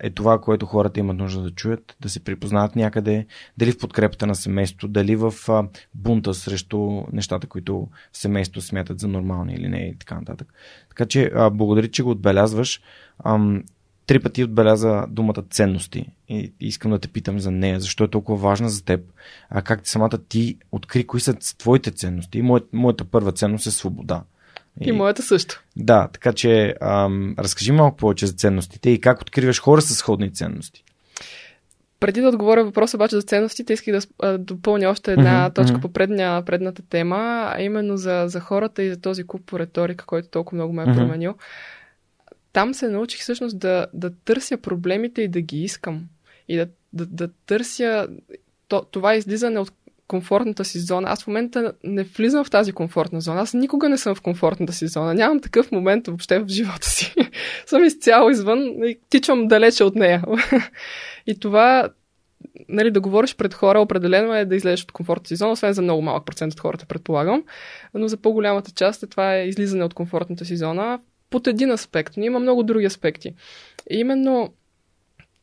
е 0.00 0.10
това, 0.10 0.40
което 0.40 0.66
хората 0.66 1.00
имат 1.00 1.16
нужда 1.16 1.42
да 1.42 1.50
чуят, 1.50 1.96
да 2.00 2.08
се 2.08 2.24
припознават 2.24 2.76
някъде, 2.76 3.26
дали 3.58 3.72
в 3.72 3.78
подкрепата 3.78 4.26
на 4.26 4.34
семейството, 4.34 4.88
дали 4.88 5.16
в 5.16 5.34
бунта 5.94 6.34
срещу 6.34 7.02
нещата, 7.12 7.46
които 7.46 7.88
семейството 8.12 8.66
смятат 8.66 9.00
за 9.00 9.08
нормални 9.08 9.54
или 9.54 9.68
не 9.68 9.78
и 9.78 9.96
така 9.98 10.14
нататък. 10.14 10.54
Така 10.88 11.06
че 11.06 11.30
благодаря, 11.52 11.88
че 11.88 12.02
го 12.02 12.10
отбелязваш. 12.10 12.80
Три 14.06 14.22
пъти 14.22 14.44
отбеляза 14.44 15.06
думата 15.08 15.42
ценности 15.50 16.10
и 16.28 16.52
искам 16.60 16.90
да 16.90 16.98
те 16.98 17.08
питам 17.08 17.40
за 17.40 17.50
нея, 17.50 17.80
защо 17.80 18.04
е 18.04 18.08
толкова 18.08 18.38
важна 18.38 18.68
за 18.68 18.84
теб, 18.84 19.00
а 19.50 19.62
как 19.62 19.88
самата 19.88 20.18
ти 20.28 20.58
откри 20.72 21.06
кои 21.06 21.20
са 21.20 21.34
твоите 21.34 21.90
ценности. 21.90 22.42
Моята 22.72 23.04
първа 23.04 23.32
ценност 23.32 23.66
е 23.66 23.70
свобода. 23.70 24.24
И, 24.80 24.88
и 24.88 24.92
моята 24.92 25.22
също. 25.22 25.62
Да, 25.76 26.08
така 26.12 26.32
че 26.32 26.74
ам, 26.80 27.34
разкажи 27.38 27.72
малко 27.72 27.96
повече 27.96 28.26
за 28.26 28.32
ценностите 28.32 28.90
и 28.90 29.00
как 29.00 29.20
откриваш 29.20 29.60
хора 29.60 29.82
с 29.82 29.94
сходни 29.94 30.32
ценности. 30.32 30.84
Преди 32.00 32.20
да 32.20 32.28
отговоря 32.28 32.64
въпроса 32.64 32.96
обаче 32.96 33.16
за 33.16 33.22
ценностите, 33.22 33.72
исках 33.72 34.00
да 34.22 34.38
допълня 34.38 34.88
още 34.88 35.12
една 35.12 35.50
mm-hmm. 35.50 35.54
точка 35.54 35.80
по 35.80 35.92
предня, 35.92 36.42
предната 36.46 36.82
тема, 36.82 37.52
а 37.54 37.62
именно 37.62 37.96
за, 37.96 38.24
за 38.26 38.40
хората 38.40 38.82
и 38.82 38.90
за 38.90 39.00
този 39.00 39.24
куп 39.24 39.54
риторика, 39.54 40.06
който 40.06 40.28
толкова 40.28 40.56
много 40.56 40.72
ме 40.72 40.82
е 40.82 40.94
променил. 40.94 41.32
Mm-hmm. 41.32 42.32
Там 42.52 42.74
се 42.74 42.88
научих 42.88 43.20
всъщност 43.20 43.58
да, 43.58 43.86
да 43.92 44.10
търся 44.10 44.56
проблемите 44.56 45.22
и 45.22 45.28
да 45.28 45.40
ги 45.40 45.62
искам. 45.62 46.04
И 46.48 46.56
да, 46.56 46.66
да, 46.92 47.06
да 47.06 47.28
търся 47.46 48.08
то, 48.68 48.84
това 48.90 49.14
излизане 49.14 49.58
от 49.58 49.72
комфортната 50.08 50.64
си 50.64 50.78
зона. 50.78 51.08
Аз 51.08 51.24
в 51.24 51.26
момента 51.26 51.72
не 51.84 52.02
влизам 52.02 52.44
в 52.44 52.50
тази 52.50 52.72
комфортна 52.72 53.20
зона. 53.20 53.40
Аз 53.40 53.54
никога 53.54 53.88
не 53.88 53.98
съм 53.98 54.14
в 54.14 54.20
комфортната 54.20 54.72
си 54.72 54.86
зона. 54.86 55.14
Нямам 55.14 55.40
такъв 55.40 55.72
момент 55.72 56.06
въобще 56.06 56.38
в 56.38 56.48
живота 56.48 56.90
си. 56.90 57.14
съм 57.66 57.84
изцяло 57.84 58.30
извън 58.30 58.60
и 58.84 58.98
тичам 59.10 59.48
далече 59.48 59.84
от 59.84 59.94
нея. 59.94 60.24
и 61.26 61.38
това, 61.40 61.88
нали, 62.68 62.90
да 62.90 63.00
говориш 63.00 63.36
пред 63.36 63.54
хора, 63.54 63.80
определено 63.80 64.34
е 64.34 64.44
да 64.44 64.56
излезеш 64.56 64.82
от 64.82 64.92
комфортната 64.92 65.28
си 65.28 65.36
зона, 65.36 65.52
освен 65.52 65.72
за 65.72 65.82
много 65.82 66.02
малък 66.02 66.26
процент 66.26 66.52
от 66.52 66.60
хората, 66.60 66.86
предполагам. 66.86 67.42
Но 67.94 68.08
за 68.08 68.16
по-голямата 68.16 68.70
част 68.70 69.02
е 69.02 69.06
това 69.06 69.36
е 69.36 69.48
излизане 69.48 69.84
от 69.84 69.94
комфортната 69.94 70.44
си 70.44 70.56
зона 70.56 70.98
под 71.30 71.46
един 71.46 71.70
аспект, 71.70 72.16
но 72.16 72.24
има 72.24 72.38
много 72.38 72.62
други 72.62 72.86
аспекти. 72.86 73.34
И 73.90 73.98
именно 73.98 74.52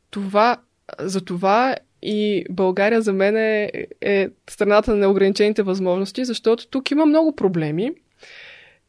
това, 0.09 0.57
за 0.99 1.25
това 1.25 1.75
и 2.03 2.45
България 2.49 3.01
за 3.01 3.13
мен 3.13 3.37
е, 3.37 3.71
е 4.01 4.29
страната 4.49 4.91
на 4.91 4.97
неограничените 4.97 5.63
възможности, 5.63 6.25
защото 6.25 6.67
тук 6.67 6.91
има 6.91 7.05
много 7.05 7.35
проблеми 7.35 7.91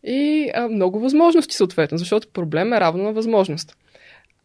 и 0.05 0.51
а, 0.55 0.69
много 0.69 1.01
възможности 1.01 1.55
съответно, 1.55 1.99
защото 1.99 2.29
проблем 2.29 2.73
е 2.73 2.81
равно 2.81 3.05
на 3.05 3.13
възможност. 3.13 3.77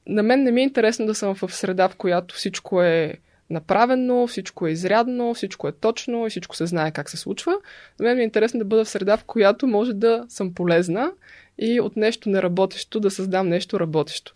На 0.07 0.24
мен 0.24 0.43
не 0.43 0.51
ми 0.51 0.61
е 0.61 0.63
интересно 0.63 1.05
да 1.05 1.15
съм 1.15 1.36
в 1.36 1.53
среда, 1.53 1.89
в 1.89 1.95
която 1.95 2.36
всичко 2.36 2.84
е 2.84 3.13
направено, 3.49 4.28
всичко 4.28 4.67
е 4.67 4.72
изрядно, 4.72 5.34
всичко 5.34 5.67
е 5.67 5.72
точно 5.72 6.28
и 6.28 6.30
всичко 6.30 6.55
се 6.55 6.65
знае 6.65 6.91
как 6.91 7.09
се 7.09 7.17
случва. 7.17 7.53
На 7.99 8.05
мен 8.05 8.15
ми 8.15 8.22
е 8.22 8.26
интересно 8.26 8.59
да 8.59 8.65
бъда 8.65 8.86
в 8.86 8.89
среда, 8.89 9.17
в 9.17 9.24
която 9.24 9.67
може 9.67 9.93
да 9.93 10.26
съм 10.30 10.53
полезна 10.53 11.11
и 11.57 11.80
от 11.80 11.95
нещо 11.95 12.30
неработещо 12.30 12.99
да 12.99 13.11
създам 13.11 13.47
нещо 13.47 13.80
работещо. 13.80 14.34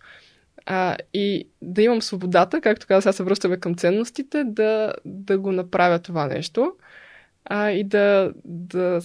А, 0.66 0.96
и 1.14 1.48
да 1.62 1.82
имам 1.82 2.02
свободата, 2.02 2.60
както 2.60 2.86
каза, 2.86 3.02
сега 3.02 3.12
се 3.12 3.22
връщаме 3.22 3.56
към 3.56 3.74
ценностите, 3.74 4.44
да, 4.44 4.94
да 5.04 5.38
го 5.38 5.52
направя 5.52 5.98
това 5.98 6.26
нещо 6.26 6.72
а, 7.44 7.70
и 7.70 7.84
да, 7.84 8.32
да 8.44 9.00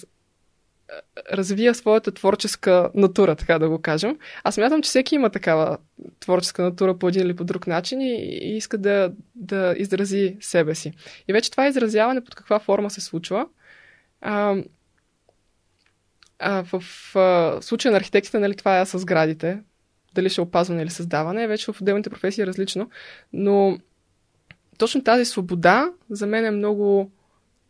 развия 1.32 1.76
своята 1.76 2.12
творческа 2.12 2.91
натура, 2.95 3.36
така 3.36 3.60
да 3.60 3.70
го 3.70 3.82
кажем. 3.82 4.18
Аз 4.43 4.57
мятам, 4.57 4.82
че 4.82 4.88
всеки 4.88 5.16
има 5.16 5.30
такава 5.30 5.78
творческа 6.20 6.62
натура 6.62 6.97
по 6.97 7.07
един 7.07 7.26
или 7.26 7.36
по 7.36 7.43
друг 7.43 7.68
начин 7.68 8.01
и, 8.01 8.16
и 8.41 8.57
иска 8.57 8.78
да, 8.78 9.12
да 9.36 9.76
изрази 9.78 10.38
себе 10.39 10.76
си. 10.76 10.93
И 11.28 11.34
вече 11.34 11.51
това 11.51 11.68
изразяване 11.68 12.24
под 12.24 12.36
каква 12.36 12.60
форма 12.60 12.89
се 12.89 13.01
случва. 13.01 13.47
А, 14.22 14.55
а, 16.39 16.64
в 16.64 16.84
а, 17.16 17.57
случая 17.62 17.91
на 17.91 17.97
архитектите, 17.97 18.39
нали, 18.39 18.55
това 18.55 18.80
е 18.80 18.86
с 18.86 19.05
градите 19.05 19.60
дали 20.16 20.30
ще 20.30 20.41
е 20.41 20.43
опазване 20.43 20.82
или 20.82 20.89
създаване, 20.89 21.47
вече 21.47 21.72
в 21.72 21.82
отделните 21.82 22.10
професии 22.10 22.41
е 22.41 22.47
различно. 22.47 22.89
Но 23.34 23.78
точно 24.78 25.03
тази 25.03 25.26
свобода 25.26 25.91
за 26.10 26.28
мен 26.28 26.45
е 26.45 26.51
много 26.51 27.12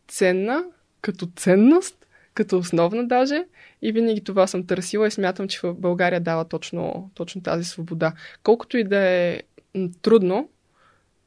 ценна, 0.08 0.64
като 1.00 1.26
ценност, 1.36 2.06
като 2.34 2.58
основна 2.58 3.06
даже. 3.06 3.44
И 3.82 3.92
винаги 3.92 4.24
това 4.24 4.46
съм 4.46 4.66
търсила 4.66 5.06
и 5.06 5.10
смятам, 5.10 5.48
че 5.48 5.60
в 5.62 5.74
България 5.74 6.20
дава 6.20 6.44
точно, 6.44 7.10
точно 7.14 7.42
тази 7.42 7.64
свобода. 7.64 8.12
Колкото 8.42 8.78
и 8.78 8.84
да 8.84 8.98
е 8.98 9.42
трудно, 10.02 10.48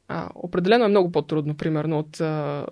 а, 0.08 0.28
определено 0.34 0.84
е 0.84 0.88
много 0.88 1.12
по-трудно, 1.12 1.56
примерно, 1.56 1.98
от 1.98 2.20
а, 2.20 2.66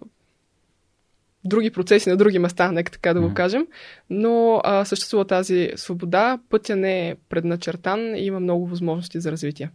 други 1.45 1.71
процеси 1.71 2.11
на 2.11 2.17
други 2.17 2.39
места, 2.39 2.73
нека 2.73 2.93
така 2.93 3.15
да 3.15 3.21
го 3.21 3.35
кажем, 3.35 3.67
но 4.11 4.61
а, 4.65 4.85
съществува 4.85 5.27
тази 5.27 5.73
свобода, 5.77 6.39
пътя 6.49 6.77
не 6.77 7.09
е 7.09 7.17
предначертан 7.29 8.17
и 8.17 8.27
има 8.27 8.41
много 8.41 8.67
възможности 8.67 9.21
за 9.21 9.33
развитие. 9.33 9.71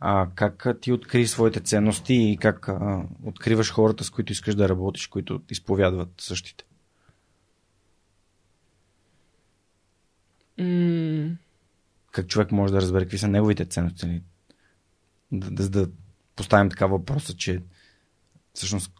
А 0.00 0.28
как 0.34 0.66
ти 0.80 0.92
откри 0.92 1.26
своите 1.26 1.60
ценности 1.60 2.14
и 2.14 2.36
как 2.40 2.68
а, 2.68 3.02
откриваш 3.24 3.72
хората, 3.72 4.04
с 4.04 4.10
които 4.10 4.32
искаш 4.32 4.54
да 4.54 4.68
работиш, 4.68 5.06
които 5.06 5.42
изповядват 5.50 6.08
същите? 6.18 6.64
Mm. 10.58 11.36
Как 12.12 12.26
човек 12.26 12.52
може 12.52 12.72
да 12.72 12.80
разбере 12.80 13.04
какви 13.04 13.18
са 13.18 13.28
неговите 13.28 13.64
ценности? 13.64 14.22
Да, 15.32 15.50
да, 15.50 15.68
да 15.68 15.88
поставим 16.36 16.70
така 16.70 16.86
въпроса, 16.86 17.36
че 17.36 17.62
всъщност 18.54 18.92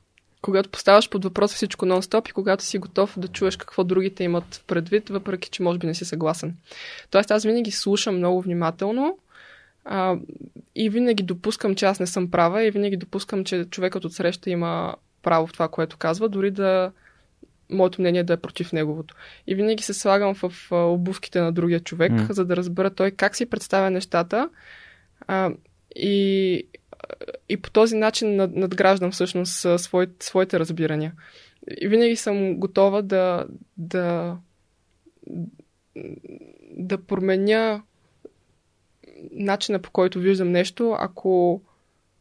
когато 0.43 0.69
поставяш 0.69 1.09
под 1.09 1.25
въпрос 1.25 1.55
всичко 1.55 1.87
нон-стоп 1.87 2.31
и 2.31 2.33
когато 2.33 2.65
си 2.65 2.79
готов 2.79 3.19
да 3.19 3.29
чуеш 3.29 3.57
какво 3.57 3.85
другите 3.85 4.25
имат 4.25 4.65
предвид, 4.67 5.09
въпреки 5.09 5.51
че 5.51 5.63
може 5.63 5.79
би 5.79 5.87
не 5.87 5.95
си 5.95 6.05
съгласен. 6.05 6.57
Тоест 7.11 7.31
аз 7.31 7.45
винаги 7.45 7.71
слушам 7.71 8.17
много 8.17 8.43
внимателно 8.43 9.19
а, 9.85 10.17
и 10.75 10.91
винаги 10.91 11.23
допускам, 11.23 11.75
че 11.75 11.85
аз 11.85 12.01
не 12.01 12.07
съм 12.07 12.31
права 12.31 12.65
и 12.65 12.71
винаги 12.71 12.97
допускам, 12.97 13.45
че 13.45 13.65
човекът 13.65 14.05
от 14.05 14.13
среща 14.13 14.51
има 14.51 14.95
право 15.23 15.47
в 15.47 15.53
това, 15.53 15.69
което 15.69 15.97
казва, 15.97 16.29
дори 16.29 16.51
да 16.51 16.93
моето 17.71 18.01
мнение 18.01 18.25
да 18.25 18.33
е 18.33 18.37
против 18.37 18.73
неговото. 18.73 19.15
И 19.47 19.55
винаги 19.55 19.83
се 19.83 19.95
слагам 19.95 20.35
в 20.35 20.53
обувките 20.73 21.41
на 21.41 21.53
другия 21.53 21.81
човек, 21.81 22.13
mm. 22.13 22.33
за 22.33 22.45
да 22.45 22.57
разбера 22.57 22.91
той 22.91 23.11
как 23.11 23.37
си 23.37 23.47
представя 23.47 23.91
нещата 23.91 24.49
а, 25.27 25.51
и 25.97 26.65
и 27.49 27.57
по 27.57 27.71
този 27.71 27.97
начин 27.97 28.37
надграждам 28.37 29.11
всъщност 29.11 29.67
своите, 29.81 30.27
своите 30.27 30.59
разбирания. 30.59 31.13
И 31.81 31.89
винаги 31.89 32.17
съм 32.17 32.57
готова 32.57 33.03
да, 33.03 33.47
да, 33.77 34.37
да 36.71 36.99
променя 36.99 37.83
начина 39.33 39.79
по 39.79 39.91
който 39.91 40.19
виждам 40.19 40.51
нещо, 40.51 40.97
ако. 40.99 41.63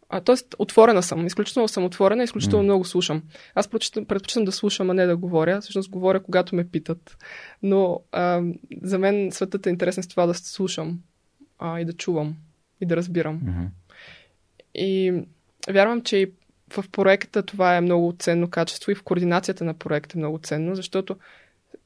А, 0.10 0.22
тоест, 0.22 0.56
отворена 0.60 1.04
съм. 1.04 1.28
Изключително 1.28 1.68
съм 1.68 1.86
отворена, 1.86 2.24
изключително 2.24 2.64
mm. 2.64 2.66
много 2.66 2.86
слушам. 2.86 3.24
Аз 3.56 3.68
предпочитам 3.68 4.46
да 4.46 4.52
слушам, 4.52 4.90
а 4.90 4.94
не 4.94 5.06
да 5.06 5.18
говоря. 5.18 5.62
Всъщност 5.62 5.90
говоря, 5.90 6.24
когато 6.24 6.56
ме 6.56 6.70
питат. 6.70 7.18
Но 7.64 8.02
а, 8.12 8.42
за 8.82 9.00
мен 9.00 9.32
светът 9.32 9.68
е 9.68 9.70
интересен 9.70 10.04
с 10.04 10.08
това 10.08 10.26
да 10.26 10.34
слушам 10.34 11.00
а, 11.60 11.80
и 11.80 11.86
да 11.86 11.94
чувам 11.94 12.36
и 12.82 12.86
да 12.86 12.96
разбирам. 12.96 13.42
Mm-hmm. 13.42 13.68
И 14.76 15.14
вярвам, 15.70 16.02
че 16.02 16.18
и 16.18 16.32
в 16.74 16.86
проекта 16.92 17.44
това 17.44 17.76
е 17.76 17.82
много 17.82 18.16
ценно 18.20 18.50
качество 18.50 18.92
и 18.92 18.96
в 18.96 19.04
координацията 19.04 19.64
на 19.64 19.74
проекта 19.74 20.18
е 20.18 20.20
много 20.20 20.40
ценно, 20.44 20.76
защото 20.76 21.16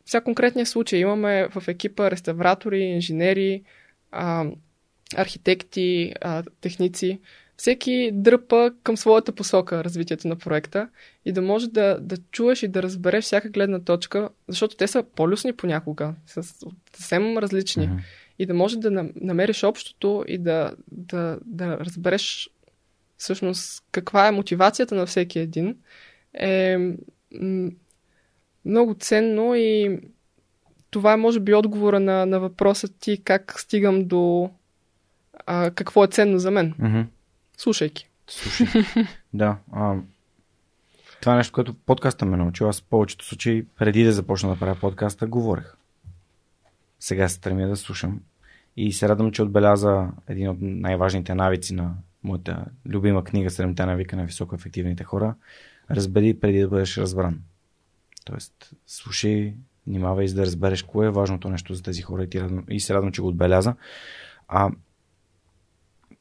вся 0.06 0.22
конкретния 0.22 0.66
случай 0.66 1.00
имаме 1.00 1.48
в 1.48 1.68
екипа 1.68 2.12
реставратори, 2.12 2.80
инженери, 2.80 3.64
а, 4.12 4.46
архитекти, 5.16 6.14
а, 6.22 6.44
техници. 6.62 7.20
Всеки 7.58 8.10
дърпа 8.14 8.72
към 8.84 8.98
своята 8.98 9.32
посока 9.32 9.84
развитието 9.84 10.28
на 10.28 10.36
проекта 10.36 10.90
и 11.26 11.32
да 11.32 11.42
може 11.42 11.70
да, 11.70 12.00
да 12.02 12.18
чуеш 12.32 12.64
и 12.64 12.68
да 12.68 12.84
разбереш 12.84 13.24
всяка 13.24 13.50
гледна 13.50 13.80
точка, 13.80 14.30
защото 14.48 14.76
те 14.76 14.88
са 14.88 15.04
по-люсни 15.16 15.54
понякога, 15.54 16.14
са 16.26 16.44
съвсем 16.96 17.38
различни. 17.38 17.88
Mm-hmm. 17.88 18.04
И 18.40 18.46
да 18.46 18.54
може 18.54 18.78
да 18.78 19.10
намериш 19.16 19.64
общото 19.64 20.26
и 20.28 20.38
да, 20.38 20.74
да, 20.92 21.40
да 21.46 21.78
разбереш 21.80 22.50
всъщност 23.22 23.84
каква 23.92 24.28
е 24.28 24.32
мотивацията 24.32 24.96
на 24.96 25.06
всеки 25.06 25.40
един, 25.40 25.76
е 26.34 26.78
много 28.66 28.94
ценно 29.00 29.56
и 29.56 30.00
това 30.90 31.14
е 31.14 31.18
може 31.18 31.40
би 31.40 31.54
отговора 31.54 32.00
на, 32.00 32.26
на 32.26 32.40
въпроса 32.40 32.88
ти 33.00 33.24
как 33.24 33.60
стигам 33.60 34.08
до 34.08 34.52
а, 35.46 35.72
какво 35.72 36.04
е 36.04 36.08
ценно 36.08 36.40
за 36.40 36.52
мен. 36.52 36.74
Mm-hmm. 36.74 37.06
Слушайки. 37.58 38.10
Слушай. 38.28 38.68
да. 39.34 39.58
А, 39.72 39.96
това 41.22 41.34
е 41.34 41.38
нещо, 41.38 41.54
което 41.54 41.74
подкаста 41.74 42.26
ме 42.26 42.38
научил. 42.38 42.70
Аз 42.70 42.82
в 42.82 42.86
повечето 42.90 43.26
случаи, 43.26 43.66
преди 43.78 44.04
да 44.04 44.12
започна 44.12 44.50
да 44.50 44.60
правя 44.60 44.76
подкаста, 44.82 45.28
говорех. 45.28 45.76
Сега 47.00 47.30
се 47.30 47.36
стремя 47.36 47.68
да 47.68 47.76
слушам. 47.76 48.20
И 48.78 48.94
се 48.94 49.10
радвам, 49.10 49.32
че 49.32 49.42
отбеляза 49.42 50.08
един 50.28 50.50
от 50.50 50.58
най-важните 50.62 51.36
навици 51.36 51.74
на 51.74 51.94
моята 52.24 52.66
любима 52.86 53.24
книга 53.24 53.50
Седемте 53.50 53.86
навика 53.86 54.16
на 54.16 54.26
високо 54.26 54.56
ефективните 54.56 55.04
хора, 55.04 55.36
разбери 55.92 56.40
преди 56.40 56.60
да 56.60 56.68
бъдеш 56.68 56.98
разбран. 56.98 57.42
Тоест, 58.26 58.74
слушай, 58.88 59.56
внимавай 59.88 60.28
за 60.28 60.36
да 60.36 60.46
разбереш 60.46 60.84
кое 60.84 61.08
е 61.08 61.12
важното 61.12 61.50
нещо 61.50 61.74
за 61.74 61.84
тези 61.84 62.02
хора 62.02 62.24
и, 62.24 62.30
ти 62.30 62.40
и 62.70 62.80
се 62.80 62.94
радвам, 62.94 63.12
че 63.12 63.22
го 63.22 63.28
отбеляза. 63.28 63.76
А 64.48 64.72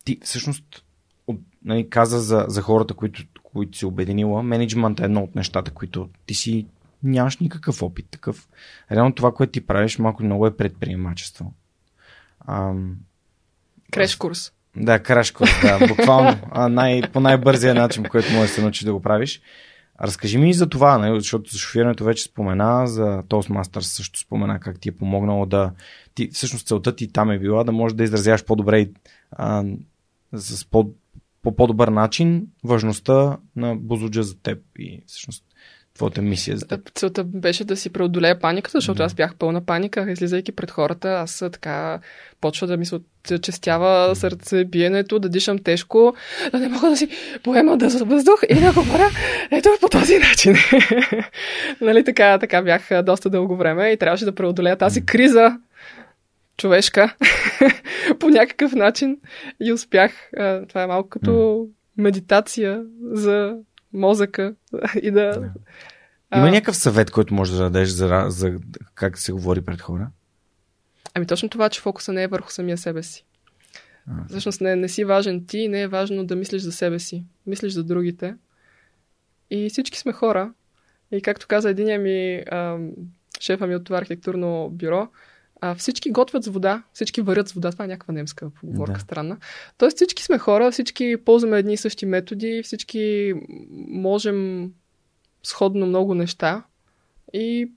ти 0.05 0.19
всъщност 0.23 0.85
от, 1.27 1.41
нали, 1.65 1.91
каза 1.91 2.21
за, 2.21 2.45
за 2.49 2.63
хората, 2.63 2.95
които, 2.95 3.23
които 3.43 3.79
си 3.79 3.87
обединила. 3.87 4.43
Менеджмент 4.43 5.01
е 5.01 5.05
едно 5.05 5.23
от 5.23 5.35
нещата, 5.35 5.71
които 5.71 6.09
ти 6.27 6.35
си 6.35 6.67
нямаш 7.03 7.39
никакъв 7.39 7.83
опит 7.83 8.07
такъв. 8.11 8.49
Реално 8.93 9.15
това, 9.15 9.33
което 9.35 9.51
ти 9.51 9.67
правиш, 9.67 9.99
малко 9.99 10.23
много 10.23 10.47
е 10.47 10.57
предприемачество. 10.57 11.55
Ам... 12.49 12.97
Креш 13.91 14.17
курс. 14.17 14.53
Да, 14.77 14.99
краш 14.99 15.31
курс, 15.31 15.51
да, 15.63 15.87
буквално. 15.87 16.39
Най, 16.69 17.03
по 17.13 17.21
най-бързия 17.21 17.75
начин, 17.75 18.03
по 18.03 18.11
който 18.11 18.33
можеш 18.33 18.51
да 18.51 18.55
се 18.55 18.63
научиш 18.63 18.85
да 18.85 18.93
го 18.93 19.03
правиш. 19.03 19.41
Разкажи 20.03 20.39
ми 20.39 20.51
и 20.51 20.55
за 20.55 20.69
това, 20.69 20.99
не? 20.99 21.09
Нали, 21.09 21.21
защото 21.21 21.51
за 21.51 21.59
шофирането 21.59 22.05
вече 22.05 22.23
спомена, 22.23 22.87
за 22.87 23.23
Toastmasters 23.23 23.81
също 23.81 24.19
спомена 24.19 24.61
как 24.61 24.81
ти 24.81 24.89
е 24.89 24.97
помогнало 24.97 25.47
да... 25.47 25.73
Ти, 26.15 26.31
всъщност 26.33 26.67
целта 26.67 26.97
ти 26.97 27.13
там 27.13 27.31
е 27.31 27.39
била 27.39 27.65
да 27.65 27.73
можеш 27.73 27.97
да 27.97 28.05
изразяваш 28.05 28.45
по-добре 28.45 28.89
а, 29.31 29.65
с 30.33 30.65
по, 30.65 30.91
по 31.43 31.57
по-добър 31.57 31.89
начин 31.89 32.47
важността 32.65 33.37
на 33.57 33.77
Бузуджа 33.77 34.23
за 34.23 34.39
теб 34.39 34.59
и 34.79 35.03
всъщност 35.07 35.45
твоята 36.01 36.23
мисия 36.23 36.57
за 36.57 36.67
теб? 36.67 36.91
Целта 36.95 37.25
беше 37.25 37.65
да 37.65 37.77
си 37.77 37.91
преодолея 37.91 38.41
паниката, 38.41 38.79
защото 38.79 38.97
да. 38.97 39.05
аз 39.05 39.15
бях 39.15 39.35
пълна 39.35 39.67
паника, 39.67 40.11
излизайки 40.11 40.53
пред 40.53 40.71
хората. 40.71 41.09
Аз 41.09 41.45
така 41.53 42.01
почва 42.41 42.67
да 42.67 42.77
ми 42.77 42.87
се 42.87 42.99
отчестява 43.35 44.17
сърце 44.17 44.65
биенето, 44.65 45.19
да 45.19 45.29
дишам 45.29 45.59
тежко, 45.59 46.15
да 46.53 46.59
не 46.59 46.69
мога 46.69 46.89
да 46.89 46.97
си 46.97 47.09
поема 47.43 47.77
да 47.77 47.91
за 47.91 48.05
въздух 48.05 48.41
и 48.49 48.55
да 48.55 48.73
говоря 48.73 49.09
ето 49.51 49.69
по 49.81 49.89
този 49.89 50.19
начин. 50.19 50.55
нали 51.81 52.05
така, 52.05 52.39
така 52.39 52.63
бях 52.63 53.03
доста 53.03 53.31
дълго 53.31 53.57
време 53.57 53.91
и 53.91 53.97
трябваше 53.97 54.25
да 54.25 54.35
преодолея 54.35 54.77
тази 54.77 55.07
криза 55.07 55.59
човешка 56.57 57.15
по 58.19 58.29
някакъв 58.29 58.73
начин 58.73 59.17
и 59.61 59.73
успях. 59.73 60.13
Това 60.69 60.83
е 60.83 60.87
малко 60.87 61.09
като 61.09 61.67
медитация 61.97 62.83
за 63.13 63.57
мозъка 63.93 64.55
и 65.03 65.11
да... 65.11 65.51
Има 66.37 66.49
а... 66.49 66.51
някакъв 66.51 66.77
съвет, 66.77 67.11
който 67.11 67.35
можеш 67.35 67.57
да 67.57 67.63
дадеш 67.63 67.89
за, 67.89 68.25
за 68.29 68.59
как 68.95 69.19
се 69.19 69.33
говори 69.33 69.61
пред 69.61 69.81
хора? 69.81 70.11
Ами 71.15 71.27
точно 71.27 71.49
това, 71.49 71.69
че 71.69 71.81
фокуса 71.81 72.13
не 72.13 72.23
е 72.23 72.29
върху 72.29 72.51
самия 72.51 72.79
себе 72.79 73.03
си. 73.03 73.25
А, 74.07 74.29
Всъщност 74.29 74.61
не, 74.61 74.77
не 74.77 74.89
си 74.89 75.05
важен 75.05 75.47
ти, 75.47 75.69
не 75.69 75.83
е 75.83 75.89
важно 75.89 76.27
да 76.27 76.37
мислиш 76.37 76.63
за 76.63 76.73
себе 76.73 76.99
си. 76.99 77.25
Мислиш 77.47 77.73
за 77.73 77.85
другите. 77.85 78.35
И 79.51 79.71
всички 79.71 79.99
сме 79.99 80.13
хора. 80.13 80.53
И 81.13 81.23
както 81.23 81.47
каза 81.47 81.71
единия 81.71 81.99
ми 81.99 82.43
ам, 82.53 82.91
шефа 83.41 83.67
ми 83.67 83.75
от 83.75 83.85
това 83.85 83.99
архитектурно 83.99 84.69
бюро, 84.73 85.09
а, 85.61 85.75
всички 85.75 86.11
готвят 86.11 86.45
с 86.45 86.49
вода, 86.49 86.83
всички 86.93 87.21
варят 87.21 87.49
с 87.49 87.53
вода. 87.53 87.73
Това 87.73 87.85
е 87.85 87.89
някаква 87.89 88.15
немска 88.15 88.51
поговорка 88.51 88.93
да. 88.93 89.01
странна. 89.01 89.37
Тоест 89.79 89.97
всички 89.97 90.23
сме 90.23 90.39
хора, 90.39 90.71
всички 90.71 91.17
ползваме 91.25 91.59
едни 91.59 91.73
и 91.73 91.77
същи 91.77 92.07
методи, 92.07 92.63
всички 92.65 93.35
можем 93.89 94.71
сходно 95.43 95.87
много 95.87 96.15
неща 96.15 96.63
и 97.33 97.71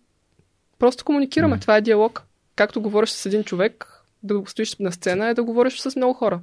просто 0.80 1.06
комуникираме. 1.06 1.58
Mm. 1.58 1.62
Това 1.62 1.78
е 1.78 1.82
диалог. 1.82 2.24
Както 2.56 2.82
говориш 2.82 3.10
с 3.10 3.26
един 3.26 3.44
човек, 3.44 4.04
да 4.24 4.44
стоиш 4.46 4.76
на 4.78 4.92
сцена 4.92 5.28
е 5.28 5.34
да 5.34 5.44
говориш 5.44 5.80
с 5.80 5.96
много 5.96 6.14
хора. 6.14 6.42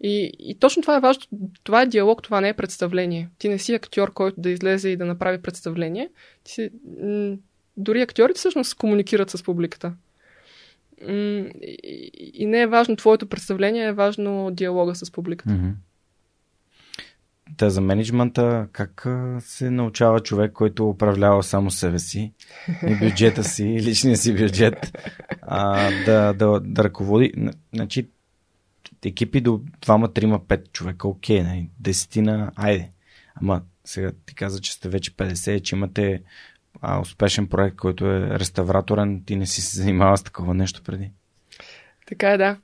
И, 0.00 0.32
и 0.38 0.54
точно 0.54 0.82
това 0.82 0.96
е 0.96 1.00
важно. 1.00 1.22
Това 1.64 1.82
е 1.82 1.86
диалог, 1.86 2.22
това 2.22 2.40
не 2.40 2.48
е 2.48 2.54
представление. 2.54 3.28
Ти 3.38 3.48
не 3.48 3.58
си 3.58 3.74
актьор, 3.74 4.12
който 4.12 4.40
да 4.40 4.50
излезе 4.50 4.88
и 4.88 4.96
да 4.96 5.04
направи 5.04 5.42
представление. 5.42 6.10
Ти 6.44 6.52
си, 6.52 6.70
м- 7.02 7.36
дори 7.76 8.02
актьорите 8.02 8.38
всъщност 8.38 8.74
комуникират 8.74 9.30
с 9.30 9.42
публиката. 9.42 9.92
И 12.34 12.46
не 12.46 12.60
е 12.60 12.66
важно 12.66 12.96
твоето 12.96 13.26
представление, 13.26 13.84
е 13.84 13.92
важно 13.92 14.50
диалога 14.50 14.94
с 14.94 15.12
публиката. 15.12 15.50
Mm-hmm. 15.50 15.72
Та 17.56 17.70
за 17.70 17.80
менеджмента, 17.80 18.68
как 18.72 19.06
се 19.40 19.70
научава 19.70 20.20
човек, 20.20 20.52
който 20.52 20.88
управлява 20.88 21.42
само 21.42 21.70
себе 21.70 21.98
си 21.98 22.32
и 22.88 22.94
бюджета 22.94 23.44
си, 23.44 23.64
личния 23.64 24.16
си 24.16 24.36
бюджет, 24.36 24.98
а, 25.42 25.90
да, 26.04 26.32
да, 26.32 26.60
да 26.60 26.84
ръководи. 26.84 27.32
Значи, 27.74 28.08
екипи 29.04 29.40
до 29.40 29.50
2, 29.50 30.20
3, 30.20 30.38
5 30.38 30.72
човека, 30.72 31.08
окей, 31.08 31.42
okay, 31.42 31.68
десетина, 31.80 32.52
айде. 32.56 32.90
Ама 33.34 33.62
сега 33.84 34.12
ти 34.26 34.34
каза, 34.34 34.60
че 34.60 34.72
сте 34.72 34.88
вече 34.88 35.16
50, 35.16 35.62
че 35.62 35.76
имате 35.76 36.22
а, 36.80 37.00
успешен 37.00 37.46
проект, 37.46 37.76
който 37.76 38.06
е 38.06 38.38
реставраторен, 38.38 39.22
ти 39.24 39.36
не 39.36 39.46
си 39.46 39.62
се 39.62 39.76
занимава 39.76 40.18
с 40.18 40.22
такова 40.22 40.54
нещо 40.54 40.82
преди. 40.82 41.10
Така 42.06 42.30
е, 42.30 42.38
да. 42.38 42.56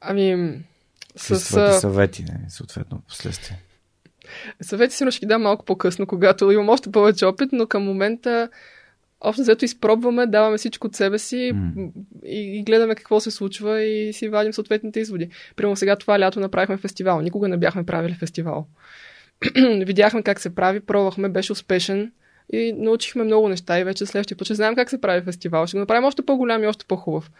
Ами, 0.00 0.58
с... 1.16 1.40
Своите 1.40 1.80
съвети, 1.80 2.22
не, 2.22 2.50
съответно, 2.50 3.02
последствие. 3.08 3.58
Съвети 4.60 4.94
си 4.94 5.04
ще 5.10 5.20
ги 5.20 5.26
дам 5.26 5.42
малко 5.42 5.64
по-късно, 5.64 6.06
когато 6.06 6.50
имам 6.50 6.68
още 6.68 6.90
повече 6.90 7.26
опит, 7.26 7.48
но 7.52 7.66
към 7.66 7.82
момента 7.84 8.48
общо 9.20 9.42
взето 9.42 9.64
изпробваме, 9.64 10.26
даваме 10.26 10.58
всичко 10.58 10.86
от 10.86 10.96
себе 10.96 11.18
си 11.18 11.52
mm. 11.54 11.92
и, 12.24 12.58
и 12.58 12.62
гледаме 12.62 12.94
какво 12.94 13.20
се 13.20 13.30
случва 13.30 13.82
и 13.82 14.12
си 14.12 14.28
вадим 14.28 14.52
съответните 14.52 15.00
изводи. 15.00 15.30
Примерно 15.56 15.76
сега 15.76 15.96
това 15.96 16.20
лято 16.20 16.40
направихме 16.40 16.76
фестивал. 16.76 17.20
Никога 17.20 17.48
не 17.48 17.56
бяхме 17.56 17.86
правили 17.86 18.14
фестивал. 18.14 18.66
Видяхме 19.86 20.22
как 20.22 20.40
се 20.40 20.54
прави, 20.54 20.80
пробвахме, 20.80 21.28
беше 21.28 21.52
успешен 21.52 22.12
и 22.52 22.72
научихме 22.72 23.24
много 23.24 23.48
неща 23.48 23.80
и 23.80 23.84
вече 23.84 24.06
следващия 24.06 24.36
път 24.38 24.44
ще 24.44 24.54
знаем 24.54 24.74
как 24.74 24.90
се 24.90 25.00
прави 25.00 25.22
фестивал. 25.22 25.66
Ще 25.66 25.76
го 25.76 25.80
направим 25.80 26.04
още 26.04 26.26
по-голям 26.26 26.64
и 26.64 26.66
още 26.66 26.84
по-хубав. 26.84 27.30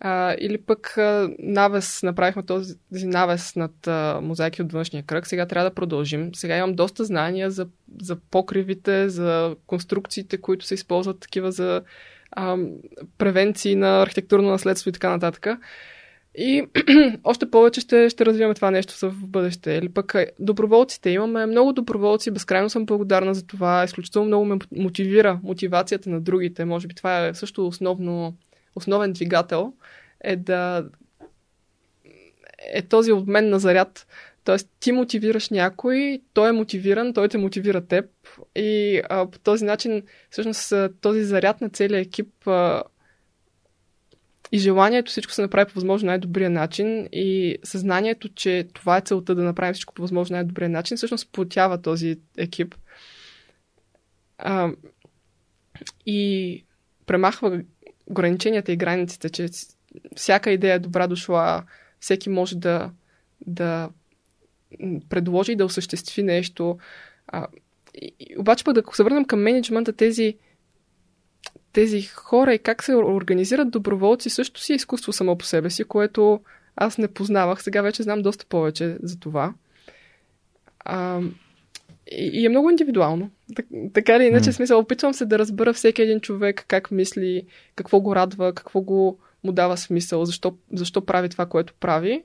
А, 0.00 0.34
или 0.40 0.58
пък 0.58 0.98
а, 0.98 1.30
навес, 1.38 2.02
направихме 2.02 2.42
този, 2.42 2.74
навес 2.90 3.56
над 3.56 3.86
а, 3.86 4.20
мозайки 4.22 4.62
от 4.62 4.72
външния 4.72 5.02
кръг. 5.02 5.26
Сега 5.26 5.46
трябва 5.46 5.70
да 5.70 5.74
продължим. 5.74 6.34
Сега 6.34 6.56
имам 6.56 6.74
доста 6.74 7.04
знания 7.04 7.50
за, 7.50 7.66
за 8.02 8.16
покривите, 8.16 9.08
за 9.08 9.56
конструкциите, 9.66 10.40
които 10.40 10.64
се 10.64 10.74
използват 10.74 11.20
такива 11.20 11.52
за 11.52 11.82
а, 12.30 12.56
превенции 13.18 13.74
на 13.74 14.02
архитектурно 14.02 14.50
наследство 14.50 14.88
и 14.88 14.92
така 14.92 15.10
нататък. 15.10 15.46
И 16.38 16.62
още 17.24 17.50
повече 17.50 17.80
ще, 17.80 18.10
ще 18.10 18.26
развиваме 18.26 18.54
това 18.54 18.70
нещо 18.70 19.10
в 19.10 19.26
бъдеще. 19.26 19.72
Или 19.72 19.88
пък 19.88 20.14
доброволците. 20.38 21.10
Имаме 21.10 21.46
много 21.46 21.72
доброволци, 21.72 22.30
безкрайно 22.30 22.70
съм 22.70 22.86
благодарна 22.86 23.34
за 23.34 23.46
това. 23.46 23.84
Изключително 23.84 24.26
много 24.26 24.44
ме 24.44 24.56
мотивира 24.76 25.40
мотивацията 25.42 26.10
на 26.10 26.20
другите. 26.20 26.64
Може 26.64 26.86
би 26.86 26.94
това 26.94 27.26
е 27.26 27.34
също 27.34 27.66
основно, 27.66 28.36
основен 28.78 29.12
двигател. 29.12 29.72
Е 30.20 30.36
да 30.36 30.84
е 32.72 32.82
този 32.82 33.12
обмен 33.12 33.48
на 33.48 33.58
заряд. 33.58 34.06
Тоест, 34.44 34.68
ти 34.80 34.92
мотивираш 34.92 35.50
някой, 35.50 36.20
той 36.32 36.48
е 36.48 36.52
мотивиран, 36.52 37.14
той 37.14 37.28
те 37.28 37.38
мотивира 37.38 37.86
теб. 37.86 38.04
И 38.56 39.02
а, 39.08 39.30
по 39.30 39.38
този 39.38 39.64
начин, 39.64 40.02
всъщност, 40.30 40.72
този 41.00 41.24
заряд 41.24 41.60
на 41.60 41.68
целия 41.68 42.00
екип 42.00 42.48
а, 42.48 42.82
и 44.52 44.58
желанието 44.58 45.10
всичко 45.10 45.32
се 45.32 45.42
направи 45.42 45.68
по 45.68 45.74
възможно 45.74 46.06
най-добрия 46.06 46.50
начин 46.50 47.08
и 47.12 47.56
съзнанието, 47.64 48.28
че 48.28 48.68
това 48.74 48.96
е 48.96 49.00
целта 49.00 49.34
да 49.34 49.42
направим 49.42 49.74
всичко 49.74 49.94
по 49.94 50.02
възможно 50.02 50.34
най-добрия 50.34 50.68
начин, 50.68 50.96
всъщност 50.96 51.28
сплотява 51.28 51.82
този 51.82 52.16
екип. 52.36 52.74
А, 54.38 54.70
и 56.06 56.64
премахва 57.06 57.62
ограниченията 58.10 58.72
и 58.72 58.76
границите, 58.76 59.30
че 59.30 59.48
всяка 60.16 60.50
идея 60.50 60.74
е 60.74 60.78
добра 60.78 61.06
дошла, 61.06 61.62
всеки 62.00 62.28
може 62.28 62.56
да, 62.56 62.90
да 63.46 63.90
предложи 65.08 65.52
и 65.52 65.56
да 65.56 65.64
осъществи 65.64 66.22
нещо. 66.22 66.78
А, 67.26 67.46
и, 67.94 68.12
обаче 68.38 68.64
пък 68.64 68.74
да 68.74 68.82
се 68.92 69.02
върнем 69.02 69.24
към 69.24 69.42
менеджмента, 69.42 69.92
тези 69.92 70.36
тези 71.72 72.02
хора 72.02 72.54
и 72.54 72.58
как 72.58 72.82
се 72.82 72.94
организират 72.94 73.70
доброволци 73.70 74.30
също 74.30 74.60
си 74.60 74.72
е 74.72 74.76
изкуство 74.76 75.12
само 75.12 75.38
по 75.38 75.44
себе 75.44 75.70
си, 75.70 75.84
което 75.84 76.40
аз 76.76 76.98
не 76.98 77.08
познавах. 77.08 77.62
Сега 77.62 77.82
вече 77.82 78.02
знам 78.02 78.22
доста 78.22 78.46
повече 78.46 78.96
за 79.02 79.20
това. 79.20 79.54
А, 80.80 81.20
и, 82.12 82.30
и 82.32 82.46
е 82.46 82.48
много 82.48 82.70
индивидуално. 82.70 83.30
Так, 83.54 83.66
така 83.94 84.16
или 84.16 84.24
иначе, 84.24 84.50
mm. 84.50 84.52
смисъл, 84.52 84.78
опитвам 84.78 85.14
се 85.14 85.26
да 85.26 85.38
разбера 85.38 85.72
всеки 85.72 86.02
един 86.02 86.20
човек 86.20 86.64
как 86.68 86.90
мисли, 86.90 87.46
какво 87.76 88.00
го 88.00 88.16
радва, 88.16 88.54
какво 88.54 88.80
го 88.80 89.18
му 89.44 89.52
дава 89.52 89.76
смисъл, 89.76 90.24
защо, 90.24 90.56
защо 90.72 91.04
прави 91.04 91.28
това, 91.28 91.46
което 91.46 91.74
прави. 91.80 92.22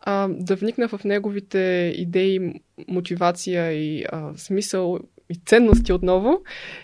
А, 0.00 0.28
да 0.30 0.56
вникна 0.56 0.88
в 0.88 1.04
неговите 1.04 1.92
идеи, 1.96 2.60
мотивация 2.88 3.72
и 3.72 4.04
а, 4.12 4.32
смисъл 4.36 4.98
и 5.30 5.34
ценности 5.46 5.92
отново 5.92 6.42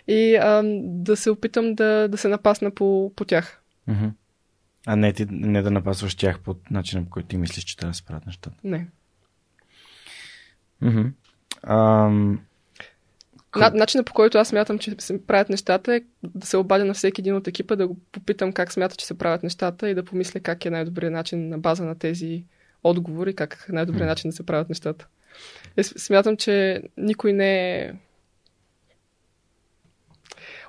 и 0.09 0.37
а, 0.37 0.63
да 0.83 1.17
се 1.17 1.31
опитам 1.31 1.75
да, 1.75 2.09
да 2.09 2.17
се 2.17 2.29
напасна 2.29 2.71
по, 2.71 3.13
по 3.17 3.25
тях. 3.25 3.63
Mm-hmm. 3.89 4.11
А 4.87 4.97
не, 4.97 5.13
ти, 5.13 5.27
не 5.31 5.63
да 5.63 5.71
напасваш 5.71 6.15
тях 6.15 6.41
по 6.41 6.57
начина, 6.71 7.05
по 7.05 7.11
който 7.11 7.29
ти 7.29 7.37
мислиш, 7.37 7.65
че 7.65 7.77
трябва 7.77 7.91
да 7.91 7.97
се 7.97 8.05
правят 8.05 8.27
нещата. 8.27 8.57
Не. 8.65 8.89
Mm-hmm. 10.83 11.13
Ам... 11.63 12.41
На, 13.57 13.71
начинът 13.75 14.07
по 14.07 14.13
който 14.13 14.39
аз 14.39 14.49
смятам, 14.49 14.79
че 14.79 14.95
се 14.99 15.27
правят 15.27 15.49
нещата 15.49 15.95
е 15.95 16.01
да 16.23 16.47
се 16.47 16.57
обадя 16.57 16.85
на 16.85 16.95
всеки 16.95 17.21
един 17.21 17.37
от 17.37 17.49
екипа, 17.49 17.77
да 17.77 17.89
го 17.89 17.97
попитам 18.13 18.53
как 18.53 18.73
смята, 18.73 18.97
че 18.97 19.07
се 19.07 19.19
правят 19.19 19.43
нещата 19.43 19.91
и 19.91 19.95
да 19.95 20.05
помисля 20.05 20.41
как 20.41 20.65
е 20.65 20.71
най-добрият 20.71 21.13
начин 21.13 21.49
на 21.49 21.59
база 21.59 21.85
на 21.85 21.99
тези 21.99 22.45
отговори 22.85 23.35
как 23.35 23.67
най-добрият 23.69 24.09
начин 24.09 24.31
да 24.31 24.37
се 24.37 24.47
правят 24.47 24.69
нещата. 24.69 25.07
И 25.77 25.83
смятам, 25.85 26.37
че 26.37 26.83
никой 26.97 27.33
не 27.33 27.79
е 27.79 27.93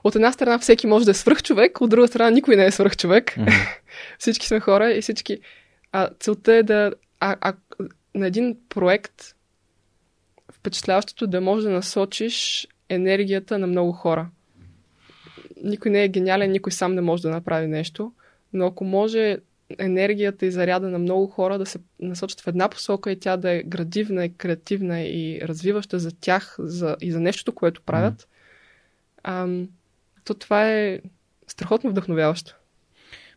от 0.04 0.16
една 0.16 0.32
страна 0.32 0.60
всеки 0.60 0.88
може 0.88 1.06
да 1.06 1.12
е 1.12 1.14
свръхчовек, 1.14 1.82
от 1.82 1.90
друга 1.90 2.08
страна 2.08 2.30
никой 2.30 2.56
не 2.56 2.66
е 2.66 2.72
свръхчовек. 2.72 3.26
Mm-hmm. 3.26 3.68
всички 4.20 4.48
сме 4.48 4.60
хора 4.60 4.92
и 4.92 5.02
всички. 5.02 5.40
А 5.92 6.10
целта 6.20 6.54
е 6.54 6.64
да. 6.64 6.92
А, 7.20 7.36
а, 7.42 7.54
на 8.16 8.28
един 8.28 8.58
проект 8.70 9.36
впечатляващото 10.52 11.28
да 11.28 11.42
може 11.42 11.68
да 11.68 11.74
насочиш 11.74 12.68
енергията 12.90 13.60
на 13.60 13.68
много 13.68 13.92
хора. 13.92 14.30
Никой 15.64 15.92
не 15.92 16.04
е 16.04 16.10
гениален, 16.10 16.52
никой 16.52 16.72
сам 16.72 16.96
не 16.96 17.02
може 17.02 17.22
да 17.22 17.30
направи 17.30 17.68
нещо, 17.68 18.12
но 18.54 18.66
ако 18.66 18.84
може 18.84 19.38
енергията 19.78 20.46
и 20.46 20.52
заряда 20.52 20.90
на 20.90 21.00
много 21.00 21.28
хора 21.28 21.58
да 21.58 21.66
се 21.66 21.80
насочат 22.00 22.42
в 22.42 22.48
една 22.48 22.70
посока 22.70 23.12
и 23.12 23.20
тя 23.20 23.38
да 23.38 23.52
е 23.52 23.64
градивна 23.64 24.26
и 24.26 24.34
креативна 24.34 25.02
и 25.02 25.42
развиваща 25.44 26.00
за 26.00 26.12
тях 26.20 26.56
за, 26.60 26.96
и 27.02 27.12
за 27.12 27.20
нещото, 27.20 27.56
което 27.56 27.82
правят, 27.82 28.22
mm. 28.22 28.28
ам, 29.24 29.70
то 30.26 30.34
това 30.34 30.70
е 30.72 31.00
страхотно 31.48 31.90
вдъхновяващо. 31.90 32.56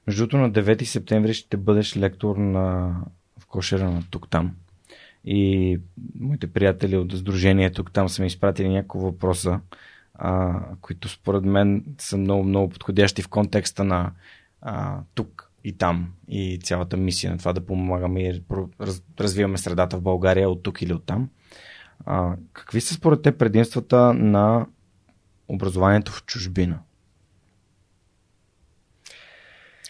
Между 0.07 0.23
другото, 0.23 0.37
на 0.37 0.53
9 0.53 0.85
септември 0.85 1.35
ще 1.35 1.57
бъдеш 1.57 1.97
лектор 1.97 2.37
на, 2.37 2.95
в 3.39 3.47
кошера 3.47 3.91
на 3.91 4.03
тук-там. 4.11 4.57
И 5.25 5.79
моите 6.21 6.47
приятели 6.47 6.97
от 6.97 7.13
Сдружение 7.13 7.73
тук-там 7.73 8.09
са 8.09 8.23
ми 8.23 8.27
изпратили 8.27 8.69
няколко 8.69 9.07
въпроса, 9.07 9.61
а, 10.15 10.61
които 10.81 11.09
според 11.09 11.45
мен 11.45 11.85
са 11.99 12.17
много, 12.17 12.45
много 12.45 12.69
подходящи 12.69 13.23
в 13.23 13.29
контекста 13.29 13.85
на 13.85 14.13
а, 14.63 14.99
тук 15.15 15.51
и 15.65 15.73
там 15.73 16.13
и 16.29 16.59
цялата 16.63 16.97
мисия 16.97 17.33
на 17.33 17.39
това 17.39 17.53
да 17.53 17.67
помагаме 17.67 18.23
и 18.23 18.43
раз, 18.81 19.03
развиваме 19.21 19.59
средата 19.59 19.97
в 19.97 20.03
България 20.03 20.51
от 20.51 20.63
тук 20.63 20.83
или 20.83 20.93
от 20.93 21.05
там. 21.07 21.29
А, 22.07 22.37
какви 22.53 22.81
са 22.81 22.95
според 22.95 23.23
те 23.23 23.39
предимствата 23.39 24.15
на 24.15 24.67
образованието 25.49 26.13
в 26.13 26.25
чужбина? 26.25 26.79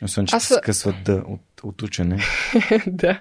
Освен, 0.03 0.27
че 0.27 0.37
Аз... 0.37 0.45
се 0.45 0.55
скъсват 0.55 1.05
да, 1.05 1.25
от, 1.27 1.41
от 1.63 1.83
учене. 1.83 2.23
да. 2.87 3.21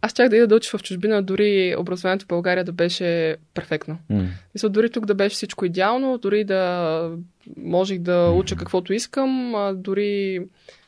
Аз 0.00 0.12
чак 0.12 0.28
да 0.28 0.36
ида 0.36 0.46
да 0.46 0.54
уча 0.54 0.78
в 0.78 0.82
чужбина, 0.82 1.22
дори 1.22 1.76
образованието 1.78 2.24
в 2.24 2.28
България 2.28 2.64
да 2.64 2.72
беше 2.72 3.36
перфектно. 3.54 3.98
Mm. 4.10 4.26
Мисля, 4.54 4.68
дори 4.68 4.90
тук 4.90 5.06
да 5.06 5.14
беше 5.14 5.34
всичко 5.34 5.64
идеално, 5.64 6.18
дори 6.18 6.44
да 6.44 7.12
можех 7.56 7.98
да 7.98 8.30
уча 8.30 8.56
каквото 8.56 8.92
искам, 8.92 9.54
дори 9.76 10.40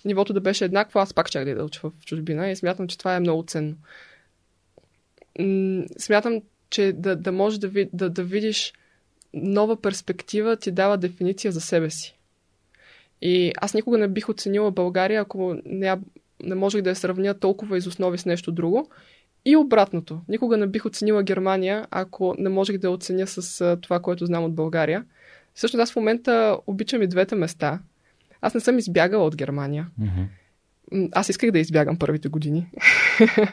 нивото 0.04 0.32
да 0.32 0.40
беше 0.40 0.64
еднакво, 0.64 0.98
аз 0.98 1.14
пак 1.14 1.30
чак 1.30 1.44
да 1.44 1.50
ида 1.50 1.58
да 1.58 1.64
уча 1.64 1.80
в 1.82 1.92
чужбина 2.06 2.50
и 2.50 2.56
смятам, 2.56 2.88
че 2.88 2.98
това 2.98 3.16
е 3.16 3.20
много 3.20 3.44
ценно. 3.46 3.74
Смятам, 5.98 6.40
че 6.70 6.92
да, 6.92 7.16
да 7.16 7.32
можеш 7.32 7.58
да, 7.58 7.68
ви, 7.68 7.88
да, 7.92 8.10
да 8.10 8.22
видиш 8.22 8.72
нова 9.34 9.80
перспектива 9.82 10.56
ти 10.56 10.70
дава 10.70 10.98
дефиниция 10.98 11.52
за 11.52 11.60
себе 11.60 11.90
си. 11.90 12.16
И 13.22 13.52
аз 13.56 13.74
никога 13.74 13.98
не 13.98 14.08
бих 14.08 14.28
оценила 14.28 14.70
България, 14.70 15.20
ако 15.20 15.56
не, 15.64 15.96
не 16.44 16.54
можех 16.54 16.82
да 16.82 16.90
я 16.90 16.96
сравня 16.96 17.34
толкова 17.34 17.78
из 17.78 17.86
основи 17.86 18.18
с 18.18 18.26
нещо 18.26 18.52
друго. 18.52 18.90
И 19.44 19.56
обратното. 19.56 20.20
Никога 20.28 20.56
не 20.56 20.66
бих 20.66 20.86
оценила 20.86 21.22
Германия, 21.22 21.86
ако 21.90 22.34
не 22.38 22.48
можех 22.48 22.78
да 22.78 22.86
я 22.86 22.92
оценя 22.92 23.26
с 23.26 23.76
това, 23.80 24.00
което 24.00 24.26
знам 24.26 24.44
от 24.44 24.54
България. 24.54 25.04
Всъщност 25.54 25.82
аз 25.82 25.92
в 25.92 25.96
момента 25.96 26.58
обичам 26.66 27.02
и 27.02 27.06
двете 27.06 27.34
места. 27.34 27.80
Аз 28.40 28.54
не 28.54 28.60
съм 28.60 28.78
избягала 28.78 29.24
от 29.24 29.36
Германия. 29.36 29.86
Mm-hmm. 30.00 31.08
Аз 31.12 31.28
исках 31.28 31.50
да 31.50 31.58
избягам 31.58 31.98
първите 31.98 32.28
години. 32.28 32.66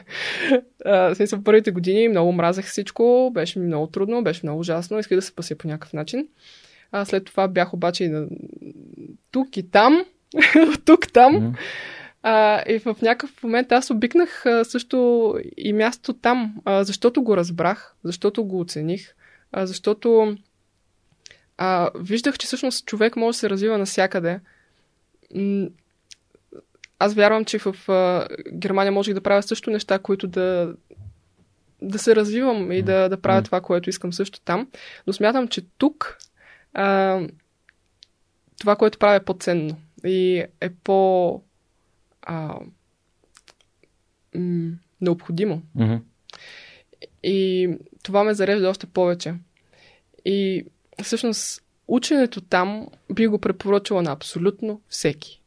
смисъл, 1.14 1.42
първите 1.42 1.70
години 1.70 2.08
много 2.08 2.32
мразех 2.32 2.66
всичко, 2.66 3.30
беше 3.34 3.58
ми 3.58 3.66
много 3.66 3.86
трудно, 3.86 4.24
беше 4.24 4.40
много 4.42 4.60
ужасно, 4.60 4.98
исках 4.98 5.18
да 5.18 5.22
се 5.22 5.34
пася 5.34 5.56
по 5.56 5.68
някакъв 5.68 5.92
начин. 5.92 6.28
А 6.92 7.04
след 7.04 7.24
това 7.24 7.48
бях 7.48 7.74
обаче 7.74 8.04
и 8.04 8.08
на... 8.08 8.26
тук 9.30 9.56
и 9.56 9.70
там, 9.70 10.04
тук 10.84 11.12
там. 11.12 11.34
Mm-hmm. 11.34 11.58
А, 12.22 12.62
и 12.68 12.78
в 12.78 12.96
някакъв 13.02 13.42
момент 13.42 13.72
аз 13.72 13.90
обикнах 13.90 14.46
а, 14.46 14.64
също 14.64 15.34
и 15.56 15.72
място 15.72 16.12
там, 16.12 16.54
а, 16.64 16.84
защото 16.84 17.22
го 17.22 17.36
разбрах, 17.36 17.94
защото 18.04 18.44
го 18.44 18.60
оцених, 18.60 19.14
а, 19.52 19.66
защото 19.66 20.36
а, 21.58 21.90
виждах, 21.94 22.38
че 22.38 22.46
всъщност 22.46 22.86
човек 22.86 23.16
може 23.16 23.36
да 23.36 23.38
се 23.38 23.50
развива 23.50 23.78
навсякъде. 23.78 24.40
Аз 26.98 27.14
вярвам, 27.14 27.44
че 27.44 27.58
в 27.58 27.88
а, 27.88 28.26
Германия 28.52 28.92
можех 28.92 29.14
да 29.14 29.20
правя 29.20 29.42
също 29.42 29.70
неща, 29.70 29.98
които 29.98 30.26
да, 30.26 30.74
да 31.82 31.98
се 31.98 32.16
развивам 32.16 32.72
и 32.72 32.82
да, 32.82 33.08
да 33.08 33.20
правя 33.20 33.42
това, 33.42 33.60
което 33.60 33.90
искам 33.90 34.12
също 34.12 34.40
там. 34.40 34.68
Но 35.06 35.12
смятам, 35.12 35.48
че 35.48 35.66
тук 35.78 36.18
а, 36.74 37.20
това, 38.60 38.76
което 38.76 38.98
правя 38.98 39.14
е 39.14 39.24
по-ценно 39.24 39.76
и 40.04 40.44
е 40.60 40.70
по 40.70 41.42
а, 42.28 42.58
м- 44.34 44.78
необходимо. 45.00 45.62
Mm-hmm. 45.76 46.00
И 47.22 47.68
това 48.02 48.24
ме 48.24 48.34
зарежда 48.34 48.68
още 48.68 48.86
повече. 48.86 49.34
И 50.24 50.64
всъщност 51.02 51.62
ученето 51.88 52.40
там 52.40 52.86
би 53.12 53.26
го 53.26 53.38
препоръчала 53.38 54.02
на 54.02 54.12
абсолютно 54.12 54.80
всеки. 54.88 55.42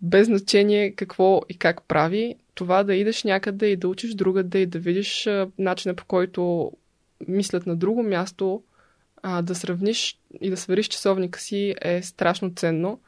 Без 0.00 0.26
значение 0.26 0.94
какво 0.94 1.40
и 1.48 1.58
как 1.58 1.82
прави, 1.82 2.34
това 2.54 2.84
да 2.84 2.94
идеш 2.94 3.24
някъде 3.24 3.66
и 3.66 3.76
да 3.76 3.88
учиш 3.88 4.14
другаде 4.14 4.58
и 4.58 4.66
да 4.66 4.78
видиш 4.78 5.28
начина 5.58 5.94
по 5.94 6.04
който 6.04 6.72
мислят 7.28 7.66
на 7.66 7.76
друго 7.76 8.02
място, 8.02 8.62
а, 9.22 9.42
да 9.42 9.54
сравниш 9.54 10.18
и 10.40 10.50
да 10.50 10.56
свариш 10.56 10.88
часовника 10.88 11.40
си 11.40 11.74
е 11.82 12.02
страшно 12.02 12.52
ценно. 12.56 13.00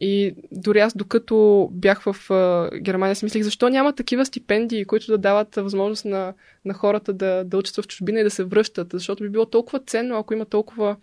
И 0.00 0.34
дори 0.52 0.80
аз, 0.80 0.96
докато 0.96 1.68
бях 1.72 2.02
в 2.02 2.30
а, 2.30 2.70
Германия, 2.78 3.16
си 3.16 3.24
мислих, 3.24 3.42
защо 3.42 3.68
няма 3.68 3.92
такива 3.92 4.26
стипендии, 4.26 4.84
които 4.84 5.06
да 5.06 5.18
дават 5.18 5.54
възможност 5.54 6.04
на, 6.04 6.34
на 6.64 6.74
хората 6.74 7.12
да, 7.12 7.44
да 7.44 7.58
учат 7.58 7.76
в 7.76 7.88
чужбина 7.88 8.20
и 8.20 8.24
да 8.24 8.30
се 8.30 8.44
връщат, 8.44 8.88
защото 8.92 9.22
би 9.22 9.28
било 9.28 9.46
толкова 9.46 9.80
ценно, 9.86 10.16
ако 10.16 10.34
има 10.34 10.44
толкова 10.44 10.96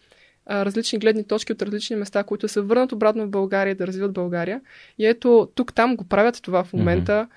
а, 0.45 0.65
различни 0.65 0.99
гледни 0.99 1.23
точки 1.23 1.51
от 1.51 1.61
различни 1.61 1.95
места, 1.95 2.23
които 2.23 2.47
се 2.47 2.61
върнат 2.61 2.91
обратно 2.91 3.25
в 3.25 3.29
България 3.29 3.75
да 3.75 3.87
развиват 3.87 4.13
България. 4.13 4.61
И 4.97 5.05
ето, 5.05 5.49
тук-там 5.55 5.95
го 5.95 6.03
правят 6.03 6.39
това 6.41 6.63
в 6.63 6.73
момента, 6.73 7.27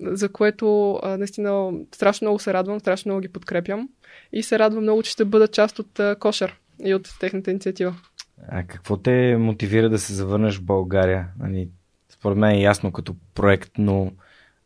mm-hmm. 0.00 0.14
за 0.14 0.28
което 0.28 0.94
а, 1.02 1.18
наистина 1.18 1.72
страшно 1.94 2.24
много 2.24 2.38
се 2.38 2.52
радвам, 2.52 2.80
страшно 2.80 3.08
много 3.08 3.20
ги 3.20 3.28
подкрепям 3.28 3.88
и 4.32 4.42
се 4.42 4.58
радвам 4.58 4.82
много, 4.82 5.02
че 5.02 5.10
ще 5.10 5.24
бъда 5.24 5.48
част 5.48 5.78
от 5.78 6.00
а, 6.00 6.16
Кошер 6.20 6.56
и 6.84 6.94
от 6.94 7.08
техната 7.20 7.50
инициатива. 7.50 7.94
А 8.48 8.62
какво 8.62 8.96
те 8.96 9.36
мотивира 9.36 9.88
да 9.88 9.98
се 9.98 10.14
завърнеш 10.14 10.58
в 10.58 10.64
България? 10.64 11.28
Нали, 11.38 11.68
според 12.08 12.38
мен 12.38 12.50
е 12.50 12.62
ясно 12.62 12.92
като 12.92 13.16
проект, 13.34 13.70
но 13.78 14.12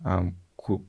а, 0.04 0.22
ко, 0.56 0.82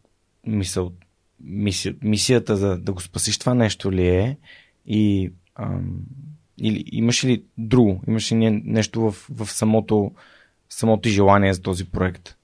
мисъл, 0.47 0.91
мисия, 1.39 1.95
мисията 2.01 2.57
за 2.57 2.77
да 2.77 2.93
го 2.93 3.01
спасиш 3.01 3.39
това 3.39 3.53
нещо 3.53 3.91
ли 3.91 4.07
е? 4.07 4.37
И 4.85 5.31
а, 5.55 5.79
или 6.57 6.83
имаш 6.91 7.25
ли 7.25 7.43
друго? 7.57 8.03
Имаш 8.07 8.31
ли 8.31 8.61
нещо 8.65 9.01
в, 9.01 9.27
в 9.29 9.51
самото, 9.51 10.11
самото 10.69 11.09
желание 11.09 11.53
за 11.53 11.61
този 11.61 11.91
проект? 11.91 12.35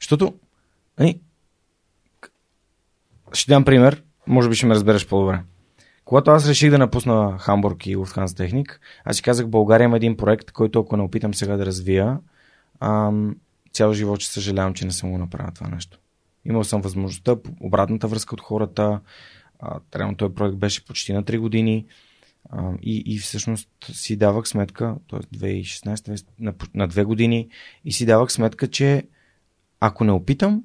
Защото, 0.00 0.34
нали, 0.98 1.20
ще 3.32 3.52
дам 3.52 3.64
пример, 3.64 4.02
може 4.26 4.48
би 4.48 4.54
ще 4.54 4.66
ме 4.66 4.74
разбереш 4.74 5.06
по-добре. 5.06 5.42
Когато 6.08 6.30
аз 6.30 6.48
реших 6.48 6.70
да 6.70 6.78
напусна 6.78 7.38
Хамбург 7.38 7.86
и 7.86 7.96
Lufthansa 7.96 8.36
Техник, 8.36 8.80
аз 9.04 9.16
си 9.16 9.22
казах, 9.22 9.48
България 9.48 9.84
има 9.84 9.96
един 9.96 10.16
проект, 10.16 10.50
който 10.50 10.80
ако 10.80 10.96
не 10.96 11.02
опитам 11.02 11.34
сега 11.34 11.56
да 11.56 11.66
развия, 11.66 12.18
ам, 12.80 13.36
цял 13.72 13.92
живот 13.92 14.20
ще 14.20 14.32
съжалявам, 14.32 14.74
че 14.74 14.84
не 14.84 14.92
съм 14.92 15.10
го 15.10 15.18
направил 15.18 15.52
това 15.54 15.68
нещо. 15.68 15.98
Имал 16.44 16.64
съм 16.64 16.80
възможността, 16.80 17.36
обратната 17.60 18.08
връзка 18.08 18.34
от 18.34 18.40
хората, 18.40 19.00
реално 19.96 20.16
този 20.16 20.34
проект 20.34 20.56
беше 20.56 20.84
почти 20.84 21.12
на 21.12 21.24
3 21.24 21.38
години 21.38 21.86
а, 22.50 22.72
и, 22.82 23.02
и 23.06 23.18
всъщност 23.18 23.68
си 23.92 24.16
давах 24.16 24.48
сметка, 24.48 24.96
т.е. 25.10 25.36
2016 25.36 26.26
на, 26.40 26.54
на 26.74 26.88
2 26.88 27.04
години 27.04 27.48
и 27.84 27.92
си 27.92 28.06
давах 28.06 28.32
сметка, 28.32 28.68
че 28.68 29.02
ако 29.80 30.04
не 30.04 30.12
опитам, 30.12 30.64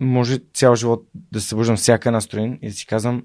може 0.00 0.38
цял 0.54 0.74
живот 0.74 1.08
да 1.14 1.40
се 1.40 1.48
събуждам 1.48 1.76
всяка 1.76 2.10
настроен 2.12 2.58
и 2.62 2.68
да 2.68 2.74
си 2.74 2.86
казвам, 2.86 3.24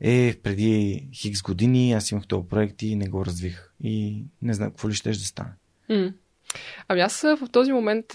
е, 0.00 0.34
преди 0.42 1.08
хикс 1.14 1.42
години 1.42 1.92
аз 1.92 2.10
имах 2.10 2.26
този 2.26 2.48
проект 2.48 2.82
и 2.82 2.96
не 2.96 3.08
го 3.08 3.24
развих. 3.24 3.70
И 3.82 4.24
не 4.42 4.54
знам 4.54 4.70
какво 4.70 4.88
ли 4.88 4.94
ще 4.94 5.08
да 5.08 5.14
стане. 5.14 5.50
Mm. 5.90 6.12
Ами 6.88 7.00
аз 7.00 7.22
в 7.22 7.48
този 7.52 7.72
момент, 7.72 8.06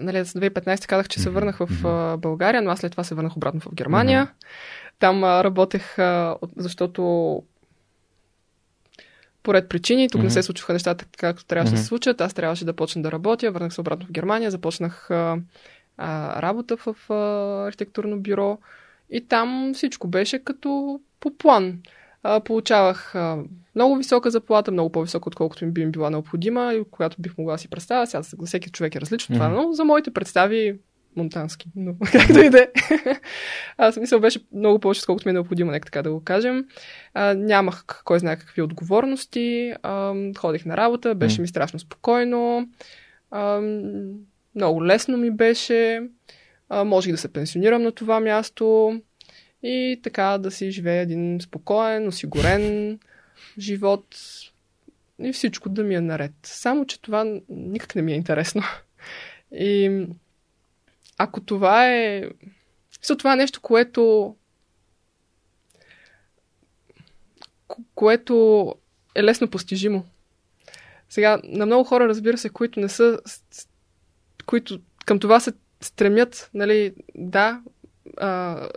нали, 0.00 0.24
за 0.24 0.40
2015 0.40 0.86
казах, 0.86 1.08
че 1.08 1.20
се 1.20 1.30
върнах 1.30 1.58
в 1.58 1.68
mm-hmm. 1.68 2.16
България, 2.16 2.62
но 2.62 2.70
аз 2.70 2.78
след 2.78 2.92
това 2.92 3.04
се 3.04 3.14
върнах 3.14 3.36
обратно 3.36 3.60
в 3.60 3.74
Германия. 3.74 4.26
Mm-hmm. 4.26 4.98
Там 4.98 5.24
работех, 5.24 5.96
защото 6.56 7.42
поред 9.42 9.68
причини. 9.68 10.08
Тук 10.08 10.20
mm-hmm. 10.20 10.24
не 10.24 10.30
се 10.30 10.42
случваха 10.42 10.72
нещата 10.72 11.04
както 11.18 11.44
трябваше 11.44 11.70
да 11.70 11.76
Мгм. 11.76 11.82
се 11.82 11.88
случат. 11.88 12.20
Аз 12.20 12.34
трябваше 12.34 12.64
да 12.64 12.72
почна 12.72 13.02
да 13.02 13.12
работя. 13.12 13.50
Върнах 13.50 13.74
се 13.74 13.80
обратно 13.80 14.06
в 14.06 14.12
Германия. 14.12 14.50
Започнах 14.50 15.10
а, 15.10 15.36
а, 15.96 16.42
работа 16.42 16.76
в 16.76 16.96
а, 17.10 17.14
архитектурно 17.66 18.20
бюро. 18.20 18.58
И 19.10 19.20
там 19.20 19.72
всичко 19.74 20.08
беше 20.08 20.38
като 20.38 21.00
по 21.20 21.36
план. 21.36 21.78
А, 22.22 22.40
получавах 22.40 23.14
а, 23.14 23.38
много 23.74 23.96
висока 23.96 24.30
заплата, 24.30 24.70
много 24.72 24.92
по-висока, 24.92 25.28
отколкото 25.28 25.64
ми 25.64 25.70
би 25.72 25.84
ми 25.84 25.90
била 25.90 26.10
необходима 26.10 26.74
и 26.74 26.84
която 26.90 27.16
бих 27.18 27.38
могла 27.38 27.52
да 27.52 27.58
си 27.58 27.68
представя. 27.68 28.06
Сега 28.06 28.22
всеки 28.46 28.70
човек 28.70 28.94
е 28.94 29.00
различно 29.00 29.34
това, 29.34 29.48
Мгм. 29.48 29.56
но 29.56 29.72
за 29.72 29.84
моите 29.84 30.10
представи 30.10 30.78
монтански. 31.16 31.68
Но 31.76 31.94
както 32.12 32.38
и 32.38 32.50
да 32.50 32.58
е. 32.62 32.68
Аз 33.78 33.96
мисля, 33.96 34.20
беше 34.20 34.40
много 34.52 34.78
повече, 34.78 34.98
отколкото 35.00 35.28
ми 35.28 35.30
е 35.30 35.32
необходимо, 35.32 35.70
нека 35.70 35.84
така 35.84 36.02
да 36.02 36.10
го 36.12 36.24
кажем. 36.24 36.64
А, 37.14 37.34
нямах 37.34 37.84
кой 38.04 38.18
знае 38.18 38.36
какви 38.36 38.62
отговорности. 38.62 39.72
А, 39.82 40.14
ходих 40.38 40.64
на 40.64 40.76
работа, 40.76 41.14
беше 41.14 41.40
ми 41.40 41.48
страшно 41.48 41.78
спокойно. 41.78 42.68
А, 43.30 43.60
много 44.54 44.84
лесно 44.84 45.16
ми 45.16 45.30
беше. 45.30 46.02
А, 46.68 46.84
можех 46.84 47.12
да 47.12 47.18
се 47.18 47.32
пенсионирам 47.32 47.82
на 47.82 47.92
това 47.92 48.20
място 48.20 48.92
и 49.62 50.00
така 50.02 50.38
да 50.38 50.50
си 50.50 50.70
живея 50.70 51.02
един 51.02 51.40
спокоен, 51.40 52.08
осигурен 52.08 52.98
живот 53.58 54.16
и 55.18 55.32
всичко 55.32 55.68
да 55.68 55.82
ми 55.82 55.94
е 55.94 56.00
наред. 56.00 56.32
Само, 56.42 56.86
че 56.86 57.00
това 57.00 57.40
никак 57.48 57.94
не 57.94 58.02
ми 58.02 58.12
е 58.12 58.16
интересно. 58.16 58.62
И 59.52 60.06
ако 61.18 61.40
това 61.40 61.94
е... 61.94 62.24
Мисля, 63.00 63.16
това 63.16 63.32
е 63.32 63.36
нещо, 63.36 63.60
което 63.60 64.34
ко- 67.68 67.84
което 67.94 68.74
е 69.14 69.24
лесно 69.24 69.50
постижимо. 69.50 70.04
Сега, 71.08 71.40
на 71.44 71.66
много 71.66 71.84
хора, 71.84 72.08
разбира 72.08 72.38
се, 72.38 72.48
които 72.48 72.80
не 72.80 72.88
са, 72.88 73.18
които 74.46 74.80
към 75.06 75.18
това 75.18 75.40
се 75.40 75.52
стремят, 75.80 76.50
нали, 76.54 76.94
да, 77.14 77.60
а... 78.16 78.68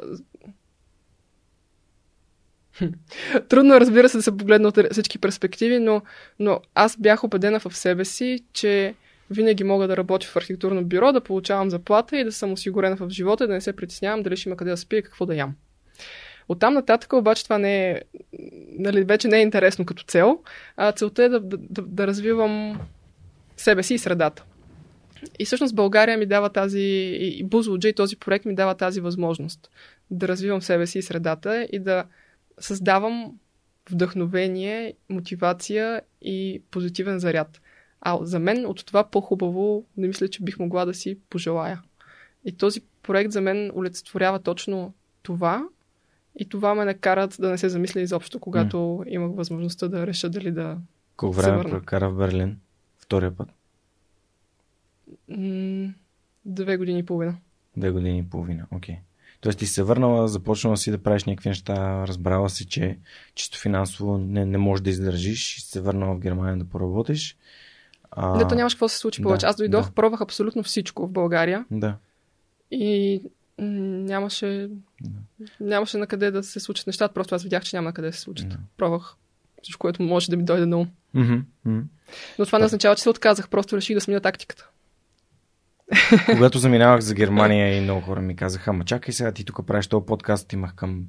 Трудно 3.49 3.79
разбира 3.79 4.09
се, 4.09 4.17
да 4.17 4.23
се 4.23 4.37
погледне 4.37 4.67
от 4.67 4.77
всички 4.91 5.19
перспективи, 5.19 5.79
но, 5.79 6.01
но 6.39 6.59
аз 6.75 6.97
бях 6.97 7.23
убедена 7.23 7.59
в 7.59 7.77
себе 7.77 8.05
си, 8.05 8.39
че 8.53 8.95
винаги 9.29 9.63
мога 9.63 9.87
да 9.87 9.97
работя 9.97 10.27
в 10.27 10.35
архитектурно 10.35 10.85
бюро, 10.85 11.11
да 11.11 11.21
получавам 11.21 11.69
заплата 11.69 12.17
и 12.17 12.23
да 12.23 12.31
съм 12.31 12.51
осигурена 12.51 12.95
в 12.95 13.09
живота, 13.09 13.47
да 13.47 13.53
не 13.53 13.61
се 13.61 13.75
притеснявам 13.75 14.23
дали 14.23 14.37
ще 14.37 14.49
има 14.49 14.55
къде 14.57 14.71
да 14.71 14.77
спия 14.77 14.99
и 14.99 15.03
какво 15.03 15.25
да 15.25 15.35
ям. 15.35 15.55
Оттам 16.49 16.73
нататък 16.73 17.13
обаче 17.13 17.43
това 17.43 17.57
не 17.57 17.91
е, 17.91 18.01
нали, 18.79 19.03
вече 19.03 19.27
не 19.27 19.37
е 19.37 19.41
интересно 19.41 19.85
като 19.85 20.03
цел, 20.03 20.39
а 20.77 20.91
целта 20.91 21.23
е 21.23 21.29
да, 21.29 21.39
да, 21.39 21.81
да 21.81 22.07
развивам 22.07 22.79
себе 23.57 23.83
си 23.83 23.93
и 23.93 23.97
средата. 23.97 24.43
И 25.39 25.45
всъщност 25.45 25.75
България 25.75 26.17
ми 26.17 26.25
дава 26.25 26.49
тази, 26.49 26.79
и 27.21 27.43
Бузлуджа 27.43 27.89
и 27.89 27.93
този 27.93 28.15
проект 28.15 28.45
ми 28.45 28.55
дава 28.55 28.75
тази 28.75 29.01
възможност 29.01 29.69
да 30.11 30.27
развивам 30.27 30.61
себе 30.61 30.87
си 30.87 30.99
и 30.99 31.01
средата 31.01 31.67
и 31.71 31.79
да 31.79 32.05
създавам 32.59 33.39
вдъхновение, 33.89 34.93
мотивация 35.09 36.01
и 36.21 36.61
позитивен 36.71 37.19
заряд. 37.19 37.61
А 38.01 38.25
за 38.25 38.39
мен 38.39 38.65
от 38.65 38.85
това 38.85 39.03
по-хубаво 39.03 39.85
не 39.97 40.07
мисля, 40.07 40.27
че 40.27 40.43
бих 40.43 40.59
могла 40.59 40.85
да 40.85 40.93
си 40.93 41.17
пожелая. 41.29 41.81
И 42.45 42.51
този 42.51 42.81
проект 43.03 43.31
за 43.31 43.41
мен 43.41 43.71
олицетворява 43.75 44.39
точно 44.39 44.93
това 45.23 45.63
и 46.35 46.49
това 46.49 46.75
ме 46.75 46.85
накара 46.85 47.27
да 47.27 47.49
не 47.49 47.57
се 47.57 47.69
замисля 47.69 48.01
изобщо, 48.01 48.39
когато 48.39 48.77
mm. 48.77 49.07
имах 49.07 49.35
възможността 49.35 49.87
да 49.87 50.07
реша 50.07 50.29
дали 50.29 50.51
да... 50.51 50.77
Колко 51.17 51.35
време 51.35 51.63
прекара 51.63 52.09
в 52.09 52.17
Берлин? 52.17 52.57
Втория 52.99 53.37
път. 53.37 53.49
М- 55.29 55.93
две 56.45 56.77
години 56.77 56.99
и 56.99 57.03
половина. 57.03 57.37
Две 57.77 57.91
години 57.91 58.19
и 58.19 58.23
половина. 58.23 58.65
Окей. 58.71 58.95
Тоест 59.41 59.59
ти 59.59 59.65
се 59.65 59.83
върнала, 59.83 60.27
започнала 60.27 60.77
си 60.77 60.91
да 60.91 60.97
правиш 60.97 61.23
някакви 61.23 61.49
неща, 61.49 62.07
разбрала 62.07 62.49
си, 62.49 62.65
че 62.65 62.97
чисто 63.35 63.59
финансово 63.59 64.17
не, 64.17 64.45
не 64.45 64.57
можеш 64.57 64.83
да 64.83 64.89
издържиш 64.89 65.57
и 65.57 65.61
се 65.61 65.81
върнала 65.81 66.15
в 66.15 66.19
Германия 66.19 66.57
да 66.57 66.65
поработиш. 66.65 67.37
А, 68.11 68.35
Не, 68.37 68.47
то 68.47 68.55
нямаше 68.55 68.75
какво 68.75 68.85
да 68.85 68.89
се 68.89 68.97
случи 68.97 69.21
да, 69.21 69.25
повече. 69.25 69.45
Аз 69.45 69.55
дойдох, 69.55 69.85
да. 69.85 69.91
пробвах 69.91 70.21
абсолютно 70.21 70.63
всичко 70.63 71.07
в 71.07 71.11
България 71.11 71.65
Да. 71.71 71.95
и 72.71 73.21
нямаше, 73.57 74.69
нямаше 75.59 75.97
на 75.97 76.07
къде 76.07 76.31
да 76.31 76.43
се 76.43 76.59
случат 76.59 76.87
нещата. 76.87 77.13
Просто 77.13 77.35
аз 77.35 77.43
видях, 77.43 77.63
че 77.63 77.75
няма 77.75 77.89
на 77.89 77.93
къде 77.93 78.07
да 78.07 78.13
се 78.13 78.19
случат. 78.21 78.49
Да. 78.49 78.57
Пробвах 78.77 79.15
всичко, 79.63 79.79
което 79.79 80.03
може 80.03 80.29
да 80.31 80.37
ми 80.37 80.43
дойде 80.43 80.65
на 80.65 80.77
ум. 80.77 80.87
Мгм, 81.13 81.33
мгм. 81.65 81.81
Но 82.39 82.45
това 82.45 82.57
не 82.57 82.61
Да. 82.61 82.65
означава, 82.65 82.95
че 82.95 83.03
се 83.03 83.09
отказах. 83.09 83.49
Просто 83.49 83.77
реших 83.77 83.95
да 83.95 84.01
сменя 84.01 84.19
тактиката. 84.19 84.67
Когато 86.25 86.57
заминавах 86.57 87.01
за 87.01 87.13
Германия 87.13 87.77
и 87.77 87.81
много 87.81 88.01
хора 88.01 88.21
ми 88.21 88.35
казаха, 88.35 88.69
ама 88.69 88.83
чакай 88.83 89.13
сега, 89.13 89.31
ти 89.31 89.45
тук 89.45 89.65
правиш 89.67 89.87
този 89.87 90.05
подкаст, 90.05 90.53
имах 90.53 90.75
към 90.75 91.03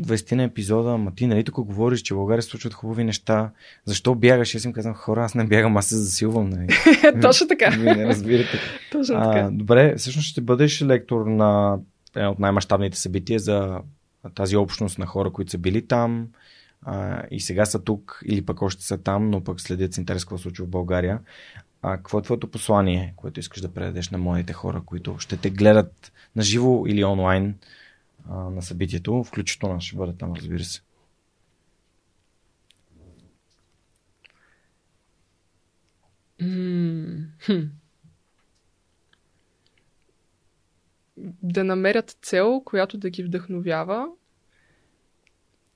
20 0.00 0.32
на 0.32 0.42
епизода, 0.42 0.90
ама 0.90 1.14
ти 1.14 1.26
нали 1.26 1.44
тук 1.44 1.54
говориш, 1.54 2.00
че 2.00 2.14
в 2.14 2.16
България 2.16 2.42
се 2.42 2.48
случват 2.48 2.74
хубави 2.74 3.04
неща. 3.04 3.50
Защо 3.84 4.14
бягаш? 4.14 4.54
Аз 4.54 4.64
им 4.64 4.72
казвам, 4.72 4.94
хора, 4.94 5.24
аз 5.24 5.34
не 5.34 5.44
бягам, 5.44 5.76
аз 5.76 5.86
се 5.86 5.96
засилвам. 5.96 6.50
Нали? 6.50 6.68
Точно 7.22 7.48
така. 7.48 7.70
Вие 7.70 7.94
не 7.94 8.06
разбирате. 8.06 8.58
Точно 8.92 9.16
А, 9.18 9.32
така. 9.32 9.48
добре, 9.52 9.94
всъщност 9.96 10.28
ще 10.28 10.40
бъдеш 10.40 10.82
лектор 10.82 11.26
на 11.26 11.78
едно 12.16 12.30
от 12.30 12.38
най-мащабните 12.38 12.98
събития 12.98 13.38
за 13.38 13.78
тази 14.34 14.56
общност 14.56 14.98
на 14.98 15.06
хора, 15.06 15.30
които 15.30 15.50
са 15.50 15.58
били 15.58 15.86
там 15.86 16.26
а, 16.82 17.22
и 17.30 17.40
сега 17.40 17.64
са 17.66 17.78
тук 17.84 18.22
или 18.26 18.42
пък 18.42 18.62
още 18.62 18.84
са 18.84 18.98
там, 18.98 19.30
но 19.30 19.44
пък 19.44 19.60
следят 19.60 19.94
с 19.94 19.98
интерес 19.98 20.24
какво 20.24 20.38
случва 20.38 20.66
в 20.66 20.70
България. 20.70 21.18
А, 21.86 21.96
какво 21.96 22.18
е 22.18 22.22
твоето 22.22 22.50
послание, 22.50 23.14
което 23.16 23.40
искаш 23.40 23.60
да 23.60 23.74
предадеш 23.74 24.10
на 24.10 24.18
младите 24.18 24.52
хора, 24.52 24.82
които 24.86 25.18
ще 25.18 25.36
те 25.36 25.50
гледат 25.50 26.12
на 26.36 26.42
живо 26.42 26.86
или 26.86 27.04
онлайн 27.04 27.58
а, 28.30 28.36
на 28.36 28.62
събитието, 28.62 29.24
включително 29.24 29.80
ще 29.80 29.96
бъда 29.96 30.16
там, 30.16 30.32
разбира 30.32 30.64
се. 30.64 30.82
Да 41.42 41.64
намерят 41.64 42.18
цел, 42.22 42.62
която 42.64 42.98
да 42.98 43.10
ги 43.10 43.22
вдъхновява, 43.22 44.08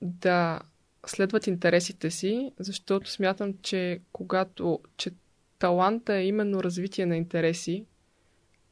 да 0.01 0.61
следват 1.05 1.47
интересите 1.47 2.11
си, 2.11 2.51
защото 2.59 3.11
смятам, 3.11 3.53
че 3.61 4.01
когато 4.11 4.79
че 4.97 5.11
таланта 5.59 6.15
е 6.15 6.27
именно 6.27 6.63
развитие 6.63 7.05
на 7.05 7.17
интереси 7.17 7.85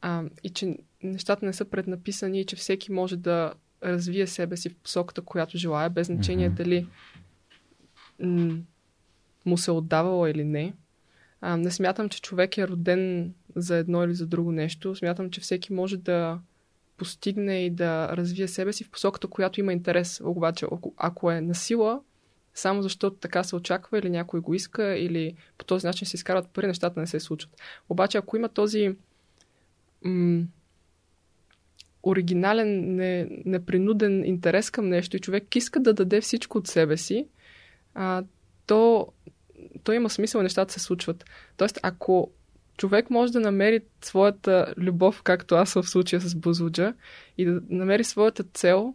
а, 0.00 0.24
и 0.42 0.50
че 0.50 0.78
нещата 1.02 1.46
не 1.46 1.52
са 1.52 1.64
преднаписани 1.64 2.40
и 2.40 2.44
че 2.44 2.56
всеки 2.56 2.92
може 2.92 3.16
да 3.16 3.54
развие 3.84 4.26
себе 4.26 4.56
си 4.56 4.68
в 4.68 4.76
посоката, 4.76 5.22
която 5.22 5.58
желая, 5.58 5.90
без 5.90 6.06
значение 6.06 6.48
Мгм. 6.48 6.56
дали 6.56 6.86
м- 8.20 8.58
му 9.46 9.58
се 9.58 9.70
отдавала 9.70 10.30
или 10.30 10.44
не. 10.44 10.74
А, 11.40 11.56
не 11.56 11.70
смятам, 11.70 12.08
че 12.08 12.22
човек 12.22 12.58
е 12.58 12.68
роден 12.68 13.34
за 13.56 13.76
едно 13.76 14.04
или 14.04 14.14
за 14.14 14.26
друго 14.26 14.52
нещо. 14.52 14.94
Смятам, 14.94 15.30
че 15.30 15.40
всеки 15.40 15.72
може 15.72 15.96
да 15.96 16.40
постигне 16.96 17.66
и 17.66 17.70
да 17.70 18.16
развие 18.16 18.48
себе 18.48 18.72
си 18.72 18.84
в 18.84 18.90
посоката, 18.90 19.26
която 19.26 19.60
има 19.60 19.72
интерес. 19.72 20.20
Обаче, 20.24 20.66
ако, 20.72 20.94
ако 20.96 21.30
е 21.30 21.40
на 21.40 21.54
сила, 21.54 22.00
само 22.58 22.82
защото 22.82 23.16
така 23.16 23.44
се 23.44 23.56
очаква 23.56 23.98
или 23.98 24.10
някой 24.10 24.40
го 24.40 24.54
иска, 24.54 24.96
или 24.96 25.34
по 25.58 25.64
този 25.64 25.86
начин 25.86 26.06
се 26.06 26.16
изкарват 26.16 26.48
пари, 26.48 26.66
нещата 26.66 27.00
не 27.00 27.06
се 27.06 27.20
случват. 27.20 27.62
Обаче, 27.88 28.18
ако 28.18 28.36
има 28.36 28.48
този 28.48 28.96
м- 30.04 30.44
оригинален, 32.02 32.94
не, 32.96 33.28
непринуден 33.44 34.24
интерес 34.24 34.70
към 34.70 34.88
нещо 34.88 35.16
и 35.16 35.20
човек 35.20 35.56
иска 35.56 35.80
да 35.80 35.92
даде 35.92 36.20
всичко 36.20 36.58
от 36.58 36.66
себе 36.66 36.96
си, 36.96 37.26
а, 37.94 38.24
то, 38.66 39.08
то 39.84 39.92
има 39.92 40.10
смисъл, 40.10 40.42
нещата 40.42 40.72
се 40.72 40.80
случват. 40.80 41.24
Тоест, 41.56 41.78
ако 41.82 42.30
човек 42.76 43.10
може 43.10 43.32
да 43.32 43.40
намери 43.40 43.80
своята 44.04 44.74
любов, 44.76 45.22
както 45.22 45.54
аз 45.54 45.74
в 45.74 45.82
случая 45.82 46.20
с 46.20 46.34
Бузуджа, 46.34 46.94
и 47.38 47.44
да 47.44 47.60
намери 47.68 48.04
своята 48.04 48.42
цел, 48.42 48.94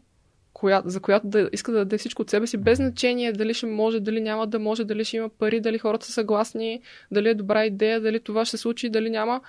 коя, 0.64 0.82
за 0.86 1.00
която 1.00 1.28
да 1.28 1.50
иска 1.54 1.72
да 1.72 1.78
даде 1.78 1.98
всичко 1.98 2.22
от 2.22 2.30
себе 2.30 2.48
си, 2.48 2.58
без 2.58 2.78
значение 2.78 3.34
дали 3.34 3.54
ще 3.54 3.66
може, 3.66 4.00
дали 4.00 4.22
няма 4.22 4.48
да 4.48 4.60
може, 4.60 4.84
дали 4.84 5.06
ще 5.06 5.18
има 5.18 5.30
пари, 5.30 5.60
дали 5.60 5.78
хората 5.78 6.06
са 6.06 6.12
съгласни, 6.12 6.82
дали 7.12 7.30
е 7.30 7.34
добра 7.34 7.66
идея, 7.66 8.02
дали 8.02 8.20
това 8.20 8.46
ще 8.46 8.58
се 8.58 8.62
случи, 8.62 8.90
дали 8.90 9.10
няма, 9.10 9.42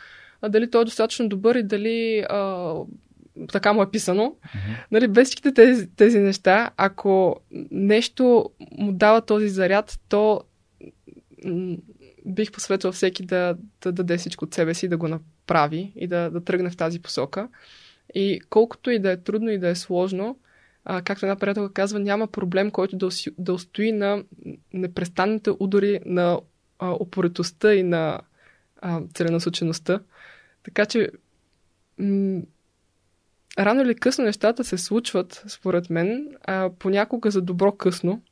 дали 0.48 0.70
той 0.70 0.82
е 0.82 0.84
достатъчно 0.84 1.28
добър 1.28 1.54
и 1.54 1.62
дали 1.62 2.24
а, 2.28 2.74
така 3.52 3.72
му 3.72 3.82
е 3.82 3.90
писано. 3.90 4.36
Нали, 4.90 5.08
без 5.08 5.28
всичките 5.28 5.54
тези, 5.54 5.90
тези 5.96 6.18
неща, 6.18 6.70
ако 6.76 7.36
нещо 7.70 8.50
му 8.78 8.92
дава 8.92 9.20
този 9.20 9.48
заряд, 9.48 9.98
то 10.08 10.40
м- 11.44 11.76
бих 12.26 12.52
посветвал 12.52 12.92
всеки 12.92 13.22
да, 13.22 13.56
да 13.82 13.92
даде 13.92 14.16
всичко 14.16 14.44
от 14.44 14.54
себе 14.54 14.74
си, 14.74 14.88
да 14.88 14.96
го 14.96 15.08
направи 15.08 15.92
и 15.96 16.06
да, 16.06 16.30
да 16.30 16.44
тръгне 16.44 16.70
в 16.70 16.76
тази 16.76 17.02
посока. 17.02 17.48
И 18.14 18.40
колкото 18.50 18.90
и 18.90 18.98
да 18.98 19.10
е 19.10 19.16
трудно 19.16 19.50
и 19.50 19.58
да 19.58 19.68
е 19.68 19.74
сложно, 19.74 20.36
а, 20.84 21.02
както 21.02 21.26
една 21.26 21.36
приятелка 21.36 21.72
казва, 21.72 21.98
няма 22.00 22.26
проблем, 22.26 22.70
който 22.70 22.96
да, 22.96 23.08
да 23.38 23.52
устои 23.52 23.92
на 23.92 24.24
непрестанните 24.72 25.50
удари 25.58 26.00
на 26.06 26.40
а, 26.78 26.90
опоритостта 26.90 27.74
и 27.74 27.82
на 27.82 28.20
а, 28.80 29.02
целенасочеността. 29.14 30.00
Така 30.62 30.86
че 30.86 31.10
м- 31.98 32.42
рано 33.58 33.82
или 33.82 33.94
късно 33.94 34.24
нещата 34.24 34.64
се 34.64 34.78
случват, 34.78 35.44
според 35.48 35.90
мен, 35.90 36.36
а, 36.44 36.70
понякога 36.78 37.30
за 37.30 37.42
добро 37.42 37.72
късно. 37.72 38.22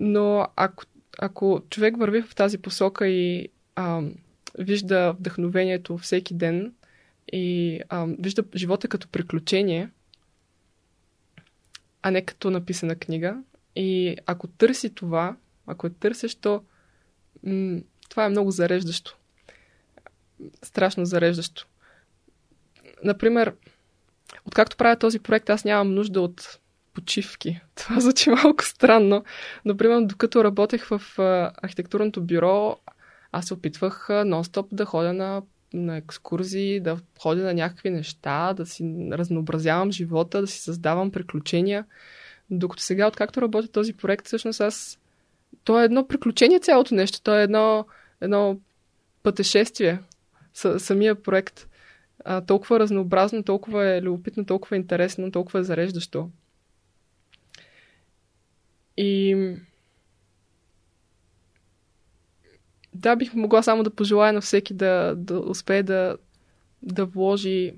Но 0.00 0.48
ако, 0.56 0.84
ако 1.18 1.62
човек 1.70 1.96
върви 1.98 2.22
в 2.22 2.34
тази 2.34 2.58
посока 2.58 3.08
и 3.08 3.48
а, 3.76 4.02
вижда 4.58 5.14
вдъхновението 5.18 5.98
всеки 5.98 6.34
ден 6.34 6.72
и 7.32 7.80
а, 7.88 8.06
вижда 8.18 8.44
живота 8.56 8.88
като 8.88 9.08
приключение, 9.08 9.90
а 12.02 12.10
не 12.10 12.24
като 12.24 12.50
написана 12.50 12.96
книга, 12.96 13.42
и 13.76 14.16
ако 14.26 14.46
търси 14.46 14.94
това, 14.94 15.36
ако 15.66 15.86
е 15.86 15.90
търсещо, 15.90 16.62
м- 17.42 17.80
това 18.08 18.24
е 18.24 18.28
много 18.28 18.50
зареждащо. 18.50 19.16
Страшно 20.62 21.04
зареждащо. 21.04 21.66
Например, 23.04 23.54
Откакто 24.44 24.76
правя 24.76 24.96
този 24.96 25.18
проект, 25.18 25.50
аз 25.50 25.64
нямам 25.64 25.94
нужда 25.94 26.20
от 26.20 26.58
почивки. 26.94 27.60
Това 27.74 28.00
звучи 28.00 28.30
малко 28.30 28.64
странно. 28.64 29.24
Например, 29.64 30.00
докато 30.00 30.44
работех 30.44 30.86
в 30.86 31.02
архитектурното 31.62 32.22
бюро, 32.22 32.76
аз 33.32 33.46
се 33.46 33.54
опитвах 33.54 34.06
нон-стоп 34.08 34.66
да 34.72 34.84
ходя 34.84 35.12
на, 35.12 35.42
на 35.72 35.96
екскурзии, 35.96 36.80
да 36.80 36.98
ходя 37.18 37.42
на 37.42 37.54
някакви 37.54 37.90
неща, 37.90 38.54
да 38.54 38.66
си 38.66 39.08
разнообразявам 39.12 39.92
живота, 39.92 40.40
да 40.40 40.46
си 40.46 40.60
създавам 40.60 41.10
приключения. 41.10 41.84
Докато 42.50 42.82
сега, 42.82 43.06
откакто 43.06 43.42
работя 43.42 43.68
този 43.68 43.92
проект, 43.92 44.26
всъщност 44.26 44.60
аз... 44.60 44.98
То 45.64 45.80
е 45.80 45.84
едно 45.84 46.08
приключение 46.08 46.60
цялото 46.60 46.94
нещо. 46.94 47.22
То 47.22 47.38
е 47.38 47.42
едно, 47.42 47.86
едно 48.20 48.60
пътешествие. 49.22 49.98
Самия 50.78 51.22
проект 51.22 51.68
а, 52.24 52.40
толкова 52.40 52.80
разнообразно, 52.80 53.42
толкова 53.42 53.86
е 53.86 54.02
любопитно, 54.02 54.46
толкова 54.46 54.76
е 54.76 54.78
интересно, 54.78 55.32
толкова 55.32 55.60
е 55.60 55.64
зареждащо. 55.64 56.30
И 58.96 59.36
да, 62.94 63.16
бих 63.16 63.34
могла 63.34 63.62
само 63.62 63.82
да 63.82 63.94
пожелая 63.94 64.32
на 64.32 64.40
всеки 64.40 64.74
да, 64.74 65.14
да 65.16 65.40
успее 65.40 65.82
да, 65.82 66.16
да 66.82 67.06
вложи 67.06 67.74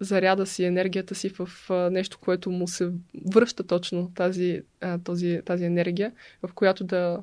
заряда 0.00 0.46
си, 0.46 0.64
енергията 0.64 1.14
си 1.14 1.28
в 1.28 1.70
а, 1.70 1.90
нещо, 1.90 2.18
което 2.18 2.50
му 2.50 2.68
се 2.68 2.92
връща 3.26 3.66
точно 3.66 4.12
тази, 4.14 4.62
а, 4.80 4.98
този, 4.98 5.40
тази 5.44 5.64
енергия, 5.64 6.12
в 6.42 6.52
която 6.54 6.84
да 6.84 7.22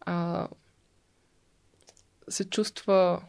а, 0.00 0.48
се 2.28 2.44
чувства 2.44 3.22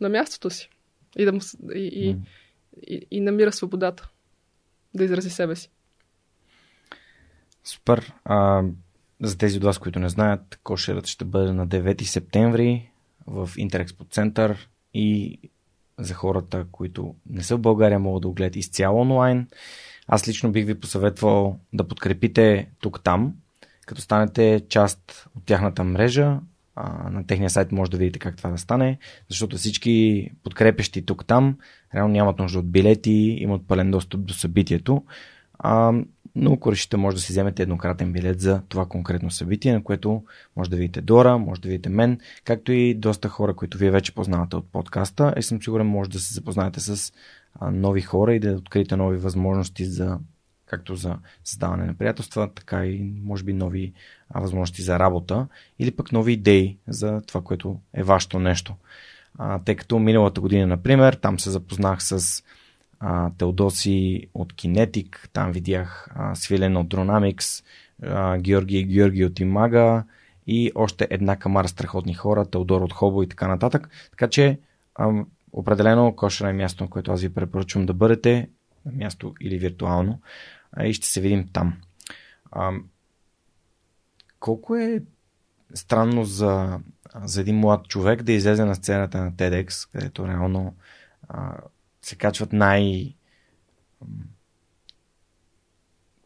на 0.00 0.08
мястото 0.08 0.50
си. 0.50 0.70
И, 1.16 1.24
да 1.24 1.32
му, 1.32 1.40
и, 1.74 1.78
и, 1.78 2.16
и, 2.94 3.06
и 3.10 3.20
намира 3.20 3.52
свободата 3.52 4.10
да 4.94 5.04
изрази 5.04 5.30
себе 5.30 5.56
си. 5.56 5.70
Супер. 7.64 8.12
А, 8.24 8.62
за 9.24 9.38
тези 9.38 9.56
от 9.56 9.64
вас, 9.64 9.78
които 9.78 9.98
не 9.98 10.08
знаят, 10.08 10.58
кошерът 10.62 11.06
ще 11.06 11.24
бъде 11.24 11.52
на 11.52 11.68
9 11.68 12.02
септември 12.02 12.90
в 13.26 13.50
Интерекспо 13.56 14.04
център 14.04 14.68
и 14.94 15.38
за 15.98 16.14
хората, 16.14 16.66
които 16.72 17.14
не 17.30 17.42
са 17.42 17.56
в 17.56 17.60
България, 17.60 17.98
могат 17.98 18.22
да 18.22 18.28
го 18.28 18.34
гледат 18.34 18.56
изцяло 18.56 19.00
онлайн. 19.00 19.48
Аз 20.06 20.28
лично 20.28 20.52
бих 20.52 20.66
ви 20.66 20.80
посъветвал 20.80 21.58
да 21.72 21.88
подкрепите 21.88 22.68
тук-там, 22.80 23.34
като 23.86 24.00
станете 24.00 24.62
част 24.68 25.28
от 25.36 25.44
тяхната 25.46 25.84
мрежа, 25.84 26.40
а, 26.76 27.10
на 27.10 27.26
техния 27.26 27.50
сайт 27.50 27.72
може 27.72 27.90
да 27.90 27.96
видите 27.96 28.18
как 28.18 28.36
това 28.36 28.50
да 28.50 28.58
стане, 28.58 28.98
защото 29.28 29.56
всички 29.56 30.30
подкрепещи 30.42 31.06
тук-там 31.06 31.58
реално 31.94 32.12
нямат 32.12 32.38
нужда 32.38 32.58
от 32.58 32.70
билети, 32.70 33.36
имат 33.40 33.66
пълен 33.68 33.90
достъп 33.90 34.24
до 34.24 34.34
събитието. 34.34 35.04
А, 35.58 35.92
но 36.34 36.52
ако 36.52 36.72
решите, 36.72 36.96
може 36.96 37.16
да 37.16 37.22
си 37.22 37.32
вземете 37.32 37.62
еднократен 37.62 38.12
билет 38.12 38.40
за 38.40 38.62
това 38.68 38.86
конкретно 38.86 39.30
събитие, 39.30 39.72
на 39.72 39.84
което 39.84 40.22
може 40.56 40.70
да 40.70 40.76
видите 40.76 41.00
Дора, 41.00 41.38
може 41.38 41.60
да 41.60 41.68
видите 41.68 41.88
мен, 41.88 42.20
както 42.44 42.72
и 42.72 42.94
доста 42.94 43.28
хора, 43.28 43.54
които 43.54 43.78
вие 43.78 43.90
вече 43.90 44.14
познавате 44.14 44.56
от 44.56 44.72
подкаста. 44.72 45.34
И 45.36 45.42
съм 45.42 45.62
сигурен, 45.62 45.86
може 45.86 46.10
да 46.10 46.18
се 46.18 46.34
запознаете 46.34 46.80
с 46.80 47.12
нови 47.72 48.00
хора 48.00 48.34
и 48.34 48.40
да 48.40 48.52
откриете 48.52 48.96
нови 48.96 49.16
възможности 49.16 49.84
за 49.84 50.18
както 50.66 50.96
за 50.96 51.16
създаване 51.44 51.84
на 51.84 51.94
приятелства, 51.94 52.50
така 52.54 52.86
и 52.86 53.12
може 53.24 53.44
би 53.44 53.52
нови 53.52 53.92
възможности 54.34 54.82
за 54.82 54.98
работа 54.98 55.46
или 55.78 55.90
пък 55.90 56.12
нови 56.12 56.32
идеи 56.32 56.78
за 56.88 57.22
това, 57.26 57.40
което 57.40 57.80
е 57.94 58.02
вашето 58.02 58.38
нещо. 58.38 58.74
А, 59.38 59.58
тъй 59.58 59.76
като 59.76 59.98
миналата 59.98 60.40
година, 60.40 60.66
например, 60.66 61.14
там 61.14 61.40
се 61.40 61.50
запознах 61.50 62.02
с 62.02 62.42
а, 63.06 63.30
Теодоси 63.38 64.26
от 64.34 64.52
Kinetic, 64.52 65.28
там 65.32 65.52
видях 65.52 66.08
а, 66.14 66.34
Свилен 66.34 66.76
от 66.76 66.88
Dronamics, 66.88 67.64
а, 68.02 68.38
Георги 68.38 68.84
Георги 68.84 69.24
от 69.24 69.40
Имага 69.40 70.04
и 70.46 70.72
още 70.74 71.06
една 71.10 71.36
камара 71.36 71.68
страхотни 71.68 72.14
хора, 72.14 72.46
Теодор 72.46 72.80
от 72.82 72.92
Хобо 72.92 73.22
и 73.22 73.28
така 73.28 73.48
нататък. 73.48 73.88
Така 74.10 74.28
че 74.28 74.60
а, 74.94 75.24
определено 75.52 76.16
кошера 76.16 76.50
е 76.50 76.52
място, 76.52 76.84
на 76.84 76.90
което 76.90 77.12
аз 77.12 77.20
ви 77.20 77.34
препоръчвам 77.34 77.86
да 77.86 77.94
бъдете, 77.94 78.48
място 78.92 79.34
или 79.40 79.58
виртуално, 79.58 80.20
а, 80.72 80.86
и 80.86 80.94
ще 80.94 81.06
се 81.06 81.20
видим 81.20 81.48
там. 81.52 81.76
А, 82.52 82.72
колко 84.40 84.76
е 84.76 85.02
странно 85.74 86.24
за, 86.24 86.80
за 87.24 87.40
един 87.40 87.58
млад 87.58 87.88
човек 87.88 88.22
да 88.22 88.32
излезе 88.32 88.64
на 88.64 88.74
сцената 88.74 89.24
на 89.24 89.32
TEDx, 89.32 89.92
където 89.92 90.28
реално 90.28 90.74
се 92.04 92.16
качват 92.16 92.52
най... 92.52 93.14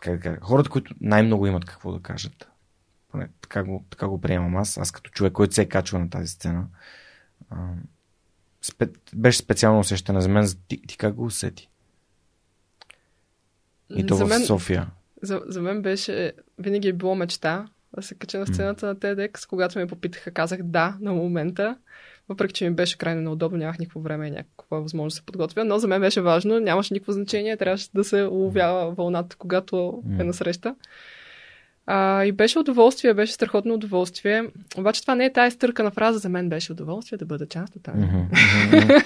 Как, 0.00 0.22
как, 0.22 0.44
хората, 0.44 0.70
които 0.70 0.94
най-много 1.00 1.46
имат 1.46 1.64
какво 1.64 1.92
да 1.92 2.00
кажат. 2.00 2.48
Поне, 3.08 3.28
така, 3.40 3.64
го, 3.64 3.84
така 3.90 4.08
го 4.08 4.20
приемам 4.20 4.56
аз. 4.56 4.78
Аз 4.78 4.90
като 4.90 5.10
човек, 5.10 5.32
който 5.32 5.54
се 5.54 5.62
е 5.62 5.68
качва 5.68 5.98
на 5.98 6.10
тази 6.10 6.28
сцена. 6.28 6.66
А, 7.50 7.68
спе, 8.62 8.88
беше 9.14 9.38
специално 9.38 9.80
усещане 9.80 10.20
за 10.20 10.28
мен. 10.28 10.48
Ти, 10.68 10.82
ти 10.82 10.96
как 10.96 11.14
го 11.14 11.24
усети? 11.24 11.70
И 13.96 14.06
то 14.06 14.14
за 14.14 14.26
в 14.26 14.28
мен, 14.28 14.44
София. 14.44 14.90
За, 15.22 15.42
за 15.46 15.62
мен 15.62 15.82
беше, 15.82 16.32
винаги 16.58 16.88
е 16.88 16.92
било 16.92 17.14
мечта 17.14 17.68
да 17.96 18.02
се 18.02 18.14
кача 18.14 18.38
на 18.38 18.46
сцената 18.46 18.86
mm. 18.86 18.88
на 18.88 18.96
TEDx. 18.96 19.48
Когато 19.48 19.78
ме 19.78 19.86
попитаха, 19.86 20.30
казах 20.30 20.62
да 20.62 20.96
на 21.00 21.12
момента. 21.12 21.78
Въпреки, 22.28 22.54
че 22.54 22.64
ми 22.64 22.74
беше 22.74 22.98
крайно 22.98 23.20
неудобно, 23.20 23.58
нямах 23.58 23.78
никакво 23.78 24.00
време 24.00 24.26
и 24.26 24.30
някаква 24.30 24.78
възможност 24.78 25.14
да 25.14 25.16
се 25.16 25.26
подготвя, 25.26 25.64
но 25.64 25.78
за 25.78 25.88
мен 25.88 26.00
беше 26.00 26.20
важно, 26.20 26.60
нямаше 26.60 26.94
никакво 26.94 27.12
значение, 27.12 27.56
трябваше 27.56 27.88
да 27.94 28.04
се 28.04 28.22
уловява 28.22 28.90
вълната, 28.90 29.36
когато 29.36 29.76
mm. 29.76 30.20
е 30.20 30.24
насреща. 30.24 30.74
А, 31.90 32.24
и 32.24 32.32
беше 32.32 32.58
удоволствие, 32.58 33.14
беше 33.14 33.32
страхотно 33.32 33.74
удоволствие. 33.74 34.44
Обаче 34.78 35.02
това 35.02 35.14
не 35.14 35.24
е 35.24 35.32
тази 35.32 35.54
стъркана 35.54 35.90
фраза. 35.90 36.18
За 36.18 36.28
мен 36.28 36.48
беше 36.48 36.72
удоволствие 36.72 37.18
да 37.18 37.24
бъда 37.24 37.46
част 37.46 37.76
от 37.76 37.82
тази. 37.82 37.98
Mm-hmm. 37.98 39.04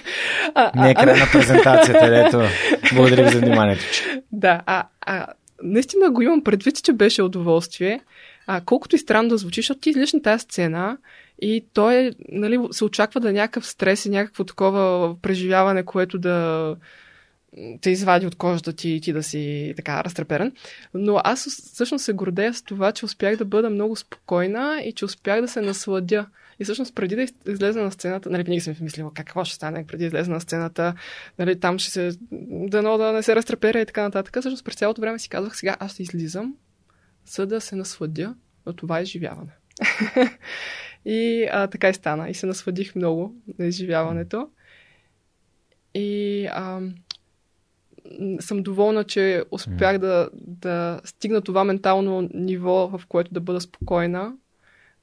не 0.82 0.90
е 0.90 0.94
край 0.94 1.20
на 1.20 1.26
презентацията, 1.32 2.26
ето. 2.26 2.42
Благодаря 2.94 3.24
ви 3.24 3.30
за 3.30 3.40
вниманието. 3.40 3.84
Да, 4.32 4.62
а, 4.66 4.84
а 5.00 5.26
наистина 5.62 6.10
го 6.10 6.22
имам 6.22 6.44
предвид, 6.44 6.82
че 6.82 6.92
беше 6.92 7.22
удоволствие. 7.22 8.00
А, 8.46 8.60
колкото 8.60 8.96
и 8.96 8.98
странно 8.98 9.28
да 9.28 9.36
звучи, 9.36 9.60
защото 9.60 9.80
ти 9.80 9.90
излиш 9.90 10.12
на 10.12 10.22
тази 10.22 10.42
сцена 10.42 10.96
и 11.40 11.64
той 11.72 12.12
нали, 12.28 12.58
се 12.70 12.84
очаква 12.84 13.20
да 13.20 13.30
е 13.30 13.32
някакъв 13.32 13.66
стрес 13.66 14.06
и 14.06 14.10
някакво 14.10 14.44
такова 14.44 15.16
преживяване, 15.22 15.82
което 15.82 16.18
да 16.18 16.76
те 17.80 17.90
извади 17.90 18.26
от 18.26 18.34
кожата 18.34 18.72
ти 18.72 18.90
и 18.90 19.00
ти 19.00 19.12
да 19.12 19.22
си 19.22 19.72
така 19.76 20.04
разтреперен. 20.04 20.52
Но 20.94 21.20
аз 21.24 21.46
всъщност 21.46 22.04
се 22.04 22.12
гордея 22.12 22.54
с 22.54 22.62
това, 22.62 22.92
че 22.92 23.04
успях 23.04 23.36
да 23.36 23.44
бъда 23.44 23.70
много 23.70 23.96
спокойна 23.96 24.82
и 24.84 24.92
че 24.92 25.04
успях 25.04 25.40
да 25.40 25.48
се 25.48 25.60
насладя. 25.60 26.26
И 26.60 26.64
всъщност 26.64 26.94
преди 26.94 27.16
да 27.16 27.26
излеза 27.52 27.82
на 27.82 27.92
сцената, 27.92 28.30
нали, 28.30 28.42
винаги 28.42 28.60
съм 28.60 28.74
мислила 28.80 29.10
какво 29.14 29.44
ще 29.44 29.54
стане 29.54 29.86
преди 29.86 30.02
да 30.02 30.06
излеза 30.06 30.30
на 30.30 30.40
сцената, 30.40 30.94
нали, 31.38 31.60
там 31.60 31.78
ще 31.78 31.90
се, 31.90 32.12
дано 32.50 32.98
да 32.98 33.12
не 33.12 33.22
се 33.22 33.36
разтреперя 33.36 33.80
и 33.80 33.86
така 33.86 34.02
нататък. 34.02 34.36
Всъщност 34.40 34.64
през 34.64 34.74
цялото 34.74 35.00
време 35.00 35.18
си 35.18 35.28
казвах, 35.28 35.56
сега 35.56 35.76
аз 35.80 35.92
ще 35.92 36.02
излизам, 36.02 36.54
за 37.26 37.46
да 37.46 37.60
се 37.60 37.76
насладя 37.76 38.34
на 38.66 38.72
това 38.72 39.00
изживяване. 39.00 39.52
и 41.04 41.48
а, 41.52 41.66
така 41.66 41.88
и 41.88 41.94
стана. 41.94 42.30
И 42.30 42.34
се 42.34 42.46
насладих 42.46 42.94
много 42.94 43.34
на 43.58 43.66
изживяването. 43.66 44.48
И 45.94 46.46
а, 46.52 46.80
съм 48.40 48.62
доволна, 48.62 49.04
че 49.04 49.44
успях 49.50 49.98
да, 49.98 50.28
да 50.34 51.00
стигна 51.04 51.40
това 51.40 51.64
ментално 51.64 52.28
ниво, 52.34 52.88
в 52.88 53.02
което 53.08 53.34
да 53.34 53.40
бъда 53.40 53.60
спокойна, 53.60 54.32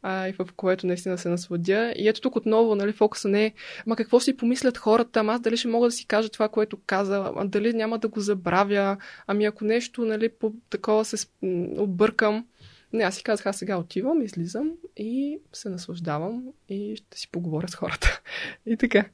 а, 0.02 0.28
и 0.28 0.34
в 0.34 0.48
което 0.56 0.88
наистина 0.88 1.18
се 1.18 1.30
насладя. 1.30 1.94
И 1.98 2.08
ето 2.08 2.22
тук 2.22 2.36
отново, 2.36 2.76
нали, 2.76 2.92
фокуса 2.92 3.30
не 3.30 3.46
е, 3.46 3.54
ма 3.86 3.96
какво 3.96 4.20
си 4.20 4.38
помислят 4.38 4.78
хората, 4.78 5.20
ама 5.20 5.34
аз 5.34 5.42
дали 5.42 5.58
ще 5.58 5.68
мога 5.68 5.88
да 5.88 5.92
си 5.92 6.08
кажа 6.08 6.30
това, 6.30 6.50
което 6.50 6.78
каза, 6.86 7.32
а 7.36 7.46
дали 7.46 7.74
няма 7.74 7.98
да 7.98 8.08
го 8.08 8.20
забравя, 8.20 8.98
ами 9.28 9.46
ако 9.46 9.66
нещо, 9.66 10.06
нали, 10.06 10.30
по 10.30 10.54
такова 10.70 11.06
се 11.06 11.28
объркам. 11.78 12.46
Не, 12.94 13.04
аз 13.04 13.16
си 13.16 13.24
казах, 13.24 13.46
аз 13.46 13.58
сега 13.58 13.78
отивам, 13.78 14.22
излизам 14.22 14.72
и 14.98 15.40
се 15.54 15.70
наслаждавам 15.70 16.44
и 16.70 16.96
ще 16.96 17.20
си 17.20 17.32
поговоря 17.32 17.68
с 17.68 17.76
хората. 17.76 18.22
и 18.66 18.78
така. 18.78 19.06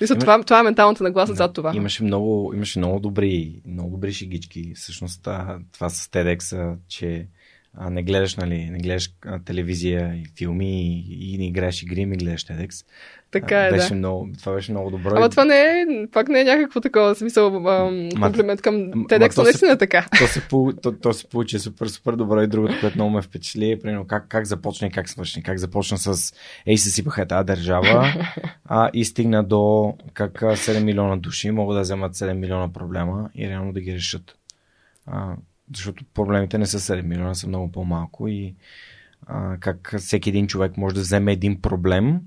Мисля, 0.00 0.14
Има... 0.14 0.20
това, 0.20 0.42
това 0.42 0.60
е 0.60 0.62
менталната 0.62 1.04
нагласа 1.04 1.32
да, 1.32 1.36
зад 1.36 1.54
това. 1.54 1.72
Имаше 1.74 2.04
много, 2.04 2.54
имаше 2.54 2.78
много 2.78 3.00
добри, 3.00 3.62
много 3.66 3.90
добри 3.90 4.12
шигички. 4.12 4.72
Всъщност 4.74 5.22
това 5.72 5.88
с 5.88 6.08
TEDx, 6.08 6.76
че 6.88 7.26
а, 7.74 7.90
не 7.90 8.02
гледаш, 8.02 8.36
нали, 8.36 8.70
не 8.70 8.78
гледаш 8.78 9.10
а, 9.24 9.38
телевизия 9.38 10.14
и 10.16 10.24
филми 10.38 10.82
и, 10.82 11.34
и 11.34 11.38
не 11.38 11.46
играеш 11.46 11.82
игри, 11.82 12.06
ми 12.06 12.16
гледаш 12.16 12.44
TEDx. 12.44 12.86
Така 13.30 13.66
е, 13.66 13.70
беше 13.70 13.88
да. 13.88 13.94
Много, 13.94 14.28
това 14.38 14.52
беше 14.54 14.72
много 14.72 14.90
добро. 14.90 15.16
Ама 15.16 15.28
това 15.28 15.44
не 15.44 15.54
е, 15.54 15.86
пак 16.12 16.28
не 16.28 16.40
е 16.40 16.44
някакво 16.44 16.80
такова 16.80 17.14
смисъл, 17.14 17.46
ам, 17.68 18.08
комплимент 18.20 18.62
към 18.62 18.74
TEDx, 18.74 19.42
наистина 19.42 19.72
е 19.72 19.78
така. 19.78 20.06
То 20.18 20.26
се, 20.26 20.42
то, 20.82 20.92
то 20.92 21.12
се 21.12 21.28
получи 21.28 21.58
супер, 21.58 21.86
супер 21.86 22.12
добро 22.12 22.42
и 22.42 22.46
другото, 22.46 22.74
което 22.80 22.96
много 22.96 23.10
ме 23.10 23.22
впечатли 23.22 23.70
е, 23.70 23.78
примерно, 23.78 24.06
как, 24.06 24.28
как 24.28 24.44
започна 24.44 24.86
и 24.86 24.90
как 24.90 25.08
свърши. 25.08 25.42
Как 25.42 25.58
започна 25.58 25.98
с 25.98 26.34
ей 26.66 26.76
се 26.76 26.90
сипаха 26.90 27.26
тази 27.26 27.46
държава 27.46 28.14
а, 28.64 28.90
и 28.94 29.04
стигна 29.04 29.44
до 29.44 29.94
как 30.14 30.32
7 30.32 30.82
милиона 30.82 31.16
души 31.16 31.50
могат 31.50 31.76
да 31.76 31.80
вземат 31.80 32.14
7 32.14 32.32
милиона 32.32 32.72
проблема 32.72 33.30
и 33.34 33.48
реално 33.48 33.72
да 33.72 33.80
ги 33.80 33.94
решат. 33.94 34.36
А, 35.06 35.34
защото 35.76 36.04
проблемите 36.14 36.58
не 36.58 36.66
са 36.66 36.78
7 36.78 37.02
милиона, 37.02 37.34
са 37.34 37.48
много 37.48 37.72
по-малко 37.72 38.28
и 38.28 38.54
а, 39.26 39.56
как 39.60 39.94
всеки 39.98 40.28
един 40.28 40.46
човек 40.46 40.76
може 40.76 40.94
да 40.94 41.00
вземе 41.00 41.32
един 41.32 41.60
проблем 41.60 42.20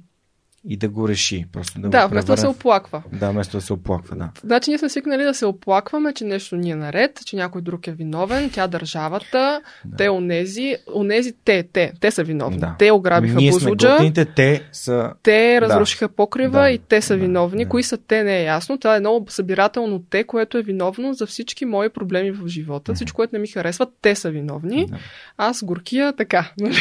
и 0.69 0.77
да 0.77 0.89
го 0.89 1.07
реши. 1.07 1.45
Просто 1.51 1.81
да, 1.81 1.89
да 1.89 2.07
вместо 2.07 2.31
да 2.31 2.37
се 2.37 2.47
оплаква. 2.47 3.03
Да, 3.13 3.31
вместо 3.31 3.57
да 3.57 3.61
се 3.61 3.73
оплаква, 3.73 4.15
да. 4.15 4.29
Значи 4.43 4.69
ние 4.69 4.77
сме 4.77 4.89
свикнали 4.89 5.23
да 5.23 5.33
се 5.33 5.45
оплакваме, 5.45 6.13
че 6.13 6.23
нещо 6.23 6.55
ни 6.55 6.71
е 6.71 6.75
наред, 6.75 7.19
че 7.25 7.35
някой 7.35 7.61
друг 7.61 7.87
е 7.87 7.91
виновен, 7.91 8.49
тя 8.49 8.67
държавата, 8.67 9.61
да. 9.85 9.97
те 9.97 10.09
онези, 10.09 10.75
онези 10.95 11.33
те, 11.45 11.63
те, 11.73 11.93
те 11.99 12.11
са 12.11 12.23
виновни. 12.23 12.57
Да. 12.57 12.75
Те 12.79 12.91
ограбиха 12.91 13.35
ние 13.35 13.51
Бузлуджа. 13.51 13.97
Сме 13.97 14.25
те 14.25 14.63
са... 14.71 15.13
Те 15.23 15.61
разрушиха 15.61 16.07
да. 16.07 16.13
покрива 16.13 16.61
да. 16.61 16.69
и 16.69 16.77
те 16.77 17.01
са 17.01 17.13
да. 17.13 17.19
виновни. 17.19 17.63
Да. 17.63 17.69
Кои 17.69 17.83
са 17.83 17.97
те 17.97 18.23
не 18.23 18.39
е 18.39 18.43
ясно. 18.43 18.77
Това 18.77 18.95
е 18.95 18.99
много 18.99 19.25
събирателно 19.29 20.03
те, 20.09 20.23
което 20.23 20.57
е 20.57 20.61
виновно 20.61 21.13
за 21.13 21.25
всички 21.25 21.65
мои 21.65 21.89
проблеми 21.89 22.31
в 22.31 22.47
живота. 22.47 22.91
Mm-hmm. 22.91 22.95
Всичко, 22.95 23.15
което 23.15 23.35
не 23.35 23.39
ми 23.39 23.47
харесва, 23.47 23.87
те 24.01 24.15
са 24.15 24.31
виновни. 24.31 24.85
Да. 24.85 24.97
Аз 25.37 25.63
горкия 25.63 26.13
така. 26.13 26.51
да. 26.59 26.71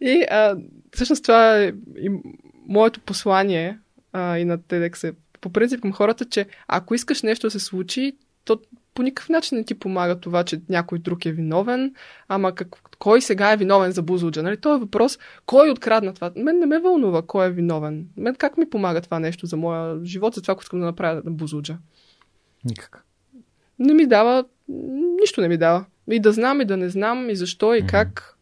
и 0.00 0.24
а, 0.30 0.56
всъщност 0.92 1.22
това 1.22 1.58
е 1.58 1.72
моето 2.68 3.00
послание 3.00 3.78
а, 4.12 4.38
и 4.38 4.44
на 4.44 4.58
TEDx 4.58 5.08
е 5.08 5.14
по 5.40 5.50
принцип 5.50 5.80
към 5.80 5.92
хората, 5.92 6.24
че 6.24 6.46
ако 6.68 6.94
искаш 6.94 7.22
нещо 7.22 7.46
да 7.46 7.50
се 7.50 7.60
случи, 7.60 8.16
то 8.44 8.60
по 8.94 9.02
никакъв 9.02 9.28
начин 9.28 9.58
не 9.58 9.64
ти 9.64 9.74
помага 9.74 10.20
това, 10.20 10.44
че 10.44 10.60
някой 10.68 10.98
друг 10.98 11.26
е 11.26 11.32
виновен, 11.32 11.94
ама 12.28 12.54
как, 12.54 12.68
кой 12.98 13.20
сега 13.20 13.52
е 13.52 13.56
виновен 13.56 13.92
за 13.92 14.02
Бузуджа? 14.02 14.42
Нали? 14.42 14.56
Това 14.56 14.74
е 14.74 14.78
въпрос, 14.78 15.18
кой 15.46 15.70
открадна 15.70 16.14
това? 16.14 16.32
Мен 16.36 16.58
не 16.58 16.66
ме 16.66 16.78
вълнува 16.78 17.22
кой 17.22 17.46
е 17.46 17.50
виновен. 17.50 18.06
Мен 18.16 18.34
как 18.34 18.56
ми 18.56 18.70
помага 18.70 19.00
това 19.00 19.18
нещо 19.18 19.46
за 19.46 19.56
моя 19.56 20.04
живот, 20.04 20.34
за 20.34 20.42
това, 20.42 20.54
което 20.54 20.64
искам 20.64 20.80
да 20.80 20.86
направя 20.86 21.22
на 21.24 21.30
Бузуджа? 21.30 21.76
Никак. 22.64 23.04
Не 23.78 23.94
ми 23.94 24.06
дава, 24.06 24.44
нищо 25.22 25.40
не 25.40 25.48
ми 25.48 25.56
дава. 25.56 25.84
И 26.10 26.20
да 26.20 26.32
знам, 26.32 26.60
и 26.60 26.64
да 26.64 26.76
не 26.76 26.88
знам, 26.88 27.30
и 27.30 27.36
защо, 27.36 27.74
и 27.74 27.82
mm-hmm. 27.82 27.90
как. 27.90 28.38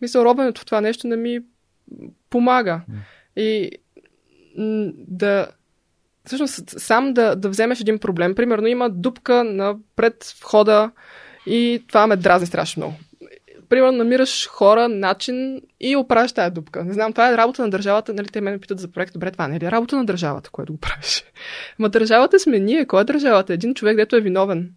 Мисля, 0.00 0.24
робенето 0.24 0.60
в 0.60 0.64
това 0.64 0.80
нещо 0.80 1.06
не 1.06 1.16
ми 1.16 1.40
помага. 2.30 2.80
Mm-hmm. 2.90 2.96
И 3.36 3.70
да 5.08 5.48
всъщност 6.24 6.80
сам 6.80 7.14
да, 7.14 7.36
да 7.36 7.48
вземеш 7.48 7.80
един 7.80 7.98
проблем. 7.98 8.34
Примерно 8.34 8.66
има 8.66 8.90
дупка 8.90 9.44
на 9.44 9.76
пред 9.96 10.34
входа 10.40 10.90
и 11.46 11.84
това 11.88 12.06
ме 12.06 12.16
дразни 12.16 12.46
страшно 12.46 12.80
много. 12.80 12.94
Примерно 13.68 13.98
намираш 13.98 14.48
хора, 14.48 14.88
начин 14.88 15.62
и 15.80 15.96
оправяш 15.96 16.32
тази 16.32 16.54
дупка. 16.54 16.84
Не 16.84 16.92
знам, 16.92 17.12
това 17.12 17.32
е 17.32 17.36
работа 17.36 17.62
на 17.62 17.70
държавата. 17.70 18.14
Нали, 18.14 18.26
те 18.26 18.40
ме 18.40 18.58
питат 18.58 18.78
за 18.78 18.88
проект. 18.88 19.12
Добре, 19.12 19.30
това 19.30 19.48
не 19.48 19.56
е 19.56 19.60
ли 19.60 19.70
работа 19.70 19.96
на 19.96 20.04
държавата, 20.04 20.50
което 20.50 20.72
го 20.72 20.78
правиш? 20.78 21.24
Ма 21.78 21.88
държавата 21.88 22.38
сме 22.38 22.58
ние. 22.58 22.86
Кой 22.86 23.00
е 23.00 23.04
държавата? 23.04 23.52
Един 23.52 23.74
човек, 23.74 23.96
дето 23.96 24.16
е 24.16 24.20
виновен. 24.20 24.72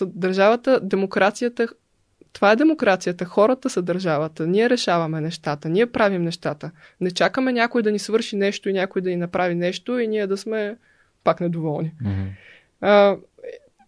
Държавата, 0.00 0.80
демокрацията 0.82 1.68
това 2.32 2.52
е 2.52 2.56
демокрацията. 2.56 3.24
Хората 3.24 3.70
са 3.70 3.82
държавата. 3.82 4.46
Ние 4.46 4.70
решаваме 4.70 5.20
нещата. 5.20 5.68
Ние 5.68 5.86
правим 5.86 6.22
нещата. 6.22 6.70
Не 7.00 7.10
чакаме 7.10 7.52
някой 7.52 7.82
да 7.82 7.92
ни 7.92 7.98
свърши 7.98 8.36
нещо 8.36 8.68
и 8.68 8.72
някой 8.72 9.02
да 9.02 9.10
ни 9.10 9.16
направи 9.16 9.54
нещо 9.54 9.98
и 9.98 10.08
ние 10.08 10.26
да 10.26 10.36
сме 10.36 10.76
пак 11.24 11.40
недоволни. 11.40 11.92
Mm-hmm. 12.04 12.28
А, 12.80 13.16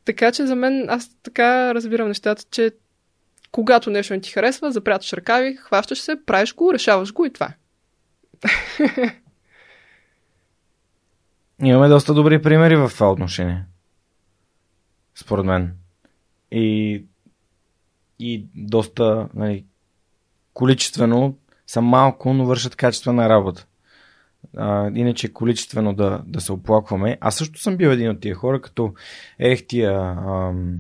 така 0.05 0.33
че 0.33 0.47
за 0.47 0.57
мен, 0.57 0.87
аз 0.91 1.11
така 1.23 1.75
разбирам 1.75 2.09
нещата, 2.09 2.43
че 2.51 2.73
когато 3.51 3.91
нещо 3.91 4.15
не 4.15 4.21
ти 4.21 4.31
харесва, 4.31 4.73
запряташ 4.73 5.13
ръкави, 5.13 5.57
хващаш 5.57 6.01
се, 6.01 6.17
правиш 6.27 6.55
го, 6.55 6.73
решаваш 6.75 7.13
го 7.13 7.25
и 7.25 7.33
това 7.33 7.47
е. 7.47 7.57
Имаме 11.63 11.89
доста 11.89 12.15
добри 12.15 12.43
примери 12.43 12.77
в 12.77 12.91
това 12.95 13.13
отношение. 13.13 13.65
Според 15.15 15.45
мен. 15.45 15.75
И 16.51 17.05
и 18.19 18.47
доста 18.55 19.29
нали, 19.35 19.65
количествено 20.55 21.37
са 21.67 21.81
малко, 21.81 22.35
но 22.35 22.47
вършат 22.47 22.77
качествена 22.77 23.29
работа. 23.29 23.67
А, 24.57 24.91
иначе 24.95 25.33
количествено 25.33 25.95
да, 25.95 26.23
да 26.27 26.41
се 26.41 26.53
оплакваме. 26.53 27.19
Аз 27.21 27.37
също 27.37 27.61
съм 27.61 27.77
бил 27.77 27.89
един 27.89 28.11
от 28.11 28.21
тия 28.21 28.35
хора, 28.35 28.61
като 28.61 28.95
ех 29.39 29.67
тия, 29.67 29.93
ам, 30.27 30.79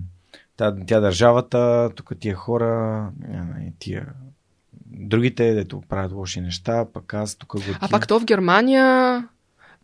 тя, 0.56 0.76
тя 0.86 1.00
държавата, 1.00 1.90
тук 1.94 2.12
тия 2.20 2.34
хора, 2.34 3.10
тия 3.78 4.06
другите, 4.86 5.54
дето 5.54 5.82
правят 5.88 6.12
лоши 6.12 6.40
неща, 6.40 6.86
пък 6.92 7.14
аз 7.14 7.34
тук 7.34 7.56
го... 7.56 7.62
А 7.80 7.88
пак 7.88 8.08
то 8.08 8.20
в 8.20 8.24
Германия, 8.24 9.28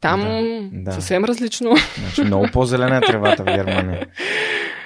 там 0.01 0.21
да, 0.21 0.69
да. 0.73 0.93
съвсем 0.93 1.25
различно. 1.25 1.75
Значи 1.99 2.25
много 2.25 2.47
по-зелена 2.53 2.97
е 2.97 3.01
тревата 3.01 3.43
в 3.43 3.47
Германия. 3.47 4.07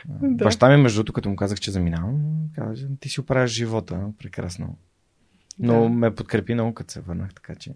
Да. 0.08 0.44
Баща 0.44 0.68
ми, 0.68 0.82
между 0.82 0.98
другото, 0.98 1.12
като 1.12 1.28
му 1.28 1.36
казах, 1.36 1.60
че 1.60 1.70
заминавам, 1.70 2.16
каза, 2.54 2.88
ти 3.00 3.08
си 3.08 3.20
оправяш 3.20 3.50
живота. 3.50 4.08
Прекрасно. 4.18 4.76
Но 5.58 5.82
да. 5.82 5.88
ме 5.88 6.14
подкрепи 6.14 6.54
много, 6.54 6.74
като 6.74 6.92
се 6.92 7.00
върнах, 7.00 7.34
така 7.34 7.54
че. 7.54 7.72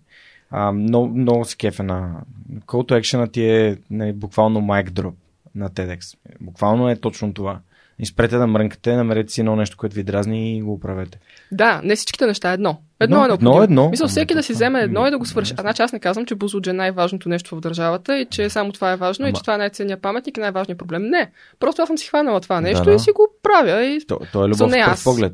А, 0.50 0.72
много, 0.72 1.08
много 1.08 1.44
се 1.44 1.56
кефе 1.56 1.82
на... 1.82 2.22
Call 2.52 2.90
to 2.90 3.00
action 3.00 3.32
ти 3.32 3.44
е 3.44 3.70
не, 3.70 3.78
нали, 3.90 4.12
буквално 4.12 4.60
mic 4.60 4.90
drop 4.90 5.14
на 5.54 5.70
TEDx. 5.70 6.18
Буквално 6.40 6.90
е 6.90 6.96
точно 6.96 7.34
това. 7.34 7.60
Изпрете 8.00 8.36
да 8.36 8.46
мрънкате, 8.46 8.96
намерете 8.96 9.32
си 9.32 9.40
едно 9.40 9.56
нещо, 9.56 9.76
което 9.76 9.96
ви 9.96 10.02
дразни 10.02 10.56
и 10.56 10.62
го 10.62 10.72
оправете. 10.72 11.18
Да, 11.52 11.80
не 11.84 11.96
всичките 11.96 12.26
неща 12.26 12.50
е 12.50 12.54
едно. 12.54 12.82
Едно, 13.00 13.24
едно 13.24 13.32
е 13.32 13.34
Едно, 13.34 13.62
едно. 13.62 13.88
Мисля, 13.90 14.08
всеки 14.08 14.34
да 14.34 14.42
си 14.42 14.52
вземе 14.52 14.80
едно 14.80 15.06
и 15.06 15.10
да 15.10 15.18
го 15.18 15.26
свърши. 15.26 15.54
А 15.56 15.60
значи 15.60 15.82
аз 15.82 15.92
не 15.92 16.00
казвам, 16.00 16.26
че 16.26 16.34
Бузлуджа 16.34 16.70
е 16.70 16.74
най-важното 16.74 17.28
нещо 17.28 17.56
в 17.56 17.60
държавата 17.60 18.18
и 18.18 18.26
че 18.26 18.50
само 18.50 18.72
това 18.72 18.92
е 18.92 18.96
важно 18.96 19.22
Ама... 19.22 19.30
и 19.30 19.32
че 19.32 19.40
това 19.40 19.54
е 19.54 19.58
най-ценният 19.58 20.02
паметник 20.02 20.36
и 20.36 20.40
най-важният 20.40 20.78
проблем. 20.78 21.02
Не. 21.02 21.30
Просто 21.60 21.82
аз 21.82 21.86
съм 21.86 21.98
си 21.98 22.08
хванала 22.08 22.40
това 22.40 22.60
нещо 22.60 22.84
да, 22.84 22.90
да. 22.90 22.96
и 22.96 22.98
си 22.98 23.10
го 23.10 23.28
правя. 23.42 23.84
И... 23.84 24.00
То, 24.06 24.18
то 24.32 24.44
е 24.44 24.48
любов 24.48 24.70
в 24.70 25.04
поглед. 25.04 25.32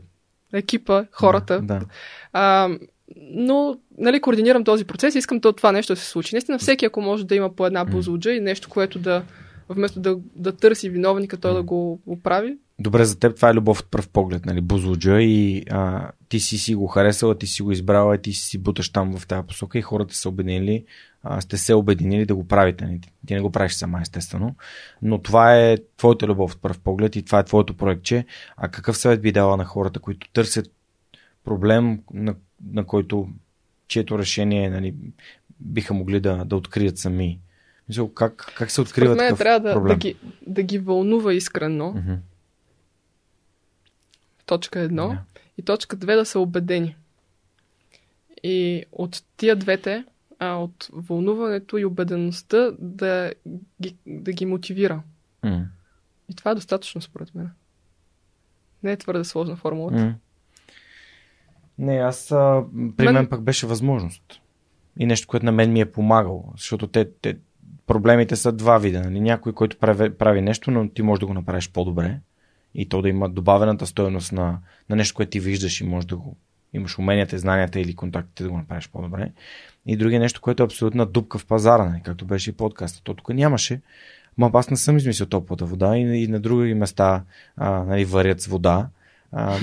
Екипа, 0.52 1.04
хората. 1.12 1.60
Да, 1.62 1.78
да. 1.78 1.86
А, 2.32 2.68
но 3.30 3.76
нали, 3.98 4.20
координирам 4.20 4.64
този 4.64 4.84
процес 4.84 5.14
и 5.14 5.18
искам 5.18 5.40
това 5.40 5.72
нещо 5.72 5.92
да 5.92 6.00
се 6.00 6.06
случи. 6.06 6.34
Наистина 6.34 6.58
всеки, 6.58 6.84
ако 6.84 7.00
може 7.00 7.26
да 7.26 7.34
има 7.34 7.54
по 7.54 7.66
една 7.66 7.84
бузуджа 7.84 8.32
и 8.32 8.40
нещо, 8.40 8.68
което 8.68 8.98
да 8.98 9.22
вместо 9.68 10.00
да, 10.00 10.18
да 10.36 10.56
търси 10.56 10.90
виновника, 10.90 11.36
той 11.36 11.54
да 11.54 11.62
го 11.62 12.00
оправи. 12.06 12.58
Добре, 12.78 13.04
за 13.04 13.18
теб 13.18 13.36
това 13.36 13.50
е 13.50 13.54
любов 13.54 13.80
от 13.80 13.90
пръв 13.90 14.08
поглед, 14.08 14.46
нали? 14.46 14.60
Бузлуджа 14.60 15.22
и 15.22 15.64
а, 15.70 16.10
ти 16.28 16.40
си 16.40 16.58
си 16.58 16.74
го 16.74 16.86
харесала, 16.86 17.38
ти 17.38 17.46
си 17.46 17.62
го 17.62 17.72
избрала 17.72 18.14
и 18.14 18.22
ти 18.22 18.32
си 18.32 18.58
буташ 18.58 18.88
там 18.88 19.18
в 19.18 19.26
тази 19.26 19.46
посока 19.46 19.78
и 19.78 19.82
хората 19.82 20.14
са 20.14 20.28
обединили, 20.28 20.84
а, 21.22 21.40
сте 21.40 21.56
се 21.56 21.74
обединили 21.74 22.26
да 22.26 22.34
го 22.34 22.48
правите. 22.48 22.84
Нали? 22.84 23.00
Ти 23.26 23.34
не 23.34 23.40
го 23.40 23.50
правиш 23.50 23.72
сама, 23.72 24.00
естествено. 24.02 24.54
Но 25.02 25.18
това 25.18 25.56
е 25.56 25.76
твоята 25.96 26.26
любов 26.26 26.52
от 26.52 26.62
пръв 26.62 26.78
поглед 26.78 27.16
и 27.16 27.22
това 27.22 27.38
е 27.38 27.44
твоето 27.44 27.76
проектче. 27.76 28.24
А 28.56 28.68
какъв 28.68 28.96
съвет 28.96 29.22
би 29.22 29.32
дала 29.32 29.56
на 29.56 29.64
хората, 29.64 30.00
които 30.00 30.28
търсят 30.32 30.72
проблем, 31.44 32.00
на, 32.12 32.34
на 32.72 32.84
който 32.84 33.28
чието 33.88 34.18
решение 34.18 34.70
нали, 34.70 34.94
биха 35.60 35.94
могли 35.94 36.20
да, 36.20 36.44
да 36.44 36.56
открият 36.56 36.98
сами? 36.98 37.40
Мисъл, 37.88 38.12
как, 38.12 38.52
как 38.56 38.70
се 38.70 38.80
открива 38.80 39.14
Според 39.14 39.30
мен 39.30 39.36
трябва 39.36 39.60
да, 39.60 39.74
проблем? 39.74 39.92
да, 39.94 39.98
ги, 39.98 40.16
да 40.46 40.62
ги 40.62 40.78
вълнува 40.78 41.34
искрено. 41.34 41.92
Mm-hmm. 41.92 42.18
Точка 44.46 44.80
едно. 44.80 45.10
Yeah. 45.10 45.18
И 45.58 45.62
точка 45.62 45.96
две 45.96 46.14
да 46.14 46.26
са 46.26 46.40
убедени. 46.40 46.96
И 48.42 48.84
от 48.92 49.22
тия 49.36 49.56
двете, 49.56 50.04
а, 50.38 50.54
от 50.54 50.88
вълнуването 50.92 51.78
и 51.78 51.84
убедеността 51.84 52.72
да 52.78 53.32
ги, 53.82 53.96
да 54.06 54.32
ги 54.32 54.46
мотивира. 54.46 55.02
Mm. 55.44 55.64
И 56.28 56.34
това 56.34 56.50
е 56.50 56.54
достатъчно, 56.54 57.00
според 57.00 57.34
мен. 57.34 57.50
Не 58.82 58.92
е 58.92 58.96
твърде 58.96 59.24
сложна 59.24 59.56
формулата. 59.56 59.98
Mm. 59.98 60.14
Не, 61.78 61.96
аз 61.96 62.32
а, 62.32 62.64
при 62.96 63.04
мен... 63.04 63.14
Мен- 63.14 63.28
пък 63.28 63.42
беше 63.42 63.66
възможност. 63.66 64.40
И 64.98 65.06
нещо, 65.06 65.28
което 65.28 65.46
на 65.46 65.52
мен 65.52 65.72
ми 65.72 65.80
е 65.80 65.92
помагало. 65.92 66.52
Защото 66.56 66.86
те, 66.86 67.10
те 67.10 67.36
проблемите 67.86 68.36
са 68.36 68.52
два 68.52 68.78
вида. 68.78 69.00
Нали? 69.00 69.20
Някой, 69.20 69.52
който 69.52 69.78
прави, 69.78 70.10
прави 70.10 70.40
нещо, 70.40 70.70
но 70.70 70.88
ти 70.88 71.02
можеш 71.02 71.20
да 71.20 71.26
го 71.26 71.34
направиш 71.34 71.70
по-добре. 71.70 72.18
И 72.74 72.88
то 72.88 73.02
да 73.02 73.08
има 73.08 73.28
добавената 73.28 73.86
стоеност 73.86 74.32
на, 74.32 74.58
на 74.90 74.96
нещо, 74.96 75.14
което 75.14 75.30
ти 75.30 75.40
виждаш 75.40 75.80
и 75.80 75.84
можеш 75.84 76.06
да 76.06 76.16
го 76.16 76.36
имаш 76.72 76.98
уменията, 76.98 77.38
знанията 77.38 77.80
или 77.80 77.94
контактите 77.94 78.42
да 78.42 78.50
го 78.50 78.56
направиш 78.56 78.88
по-добре. 78.88 79.32
И 79.86 79.96
други 79.96 80.18
нещо, 80.18 80.40
което 80.40 80.62
е 80.62 80.66
абсолютна 80.66 81.06
дупка 81.06 81.38
в 81.38 81.46
пазара, 81.46 81.84
нали? 81.84 82.00
както 82.04 82.24
беше 82.24 82.50
и 82.50 82.52
подкаста. 82.52 83.02
То 83.02 83.14
тук 83.14 83.28
нямаше. 83.28 83.80
Ма 84.38 84.50
аз 84.54 84.70
не 84.70 84.76
съм 84.76 84.96
измислил 84.96 85.26
топлата 85.26 85.64
вода 85.64 85.96
и, 85.96 86.24
и 86.24 86.28
на 86.28 86.40
други 86.40 86.74
места 86.74 87.24
а, 87.56 87.70
нали, 87.70 88.04
варят 88.04 88.40
с 88.40 88.46
вода. 88.46 88.88
А, 89.32 89.58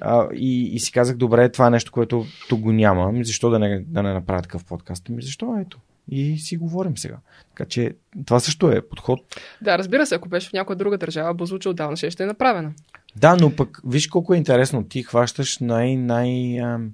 а, 0.00 0.28
и, 0.34 0.74
и 0.74 0.80
си 0.80 0.92
казах, 0.92 1.16
добре, 1.16 1.48
това 1.48 1.66
е 1.66 1.70
нещо, 1.70 1.92
което 1.92 2.24
тук 2.48 2.60
го 2.60 2.72
няма. 2.72 3.08
Ами 3.08 3.24
защо 3.24 3.50
да 3.50 3.58
не, 3.58 3.80
да 3.80 4.02
не 4.02 4.12
направя 4.12 4.42
такъв 4.42 4.64
подкаст? 4.64 5.08
Ами 5.08 5.22
защо 5.22 5.56
ето? 5.60 5.78
И 6.08 6.38
си 6.38 6.56
говорим 6.56 6.98
сега. 6.98 7.16
Така 7.48 7.68
че 7.68 7.94
това 8.26 8.40
също 8.40 8.70
е 8.70 8.88
подход. 8.88 9.20
Да, 9.62 9.78
разбира 9.78 10.06
се, 10.06 10.14
ако 10.14 10.28
беше 10.28 10.48
в 10.48 10.52
някоя 10.52 10.76
друга 10.76 10.98
държава, 10.98 11.34
Бузлуча 11.34 11.70
отдавна 11.70 11.96
ще, 11.96 12.10
ще 12.10 12.22
е 12.22 12.26
направена. 12.26 12.72
Да, 13.16 13.36
но 13.36 13.56
пък 13.56 13.80
виж 13.86 14.06
колко 14.06 14.34
е 14.34 14.36
интересно. 14.36 14.84
Ти 14.84 15.02
хващаш 15.02 15.58
най, 15.58 15.96
най 15.96 16.60
ам, 16.60 16.90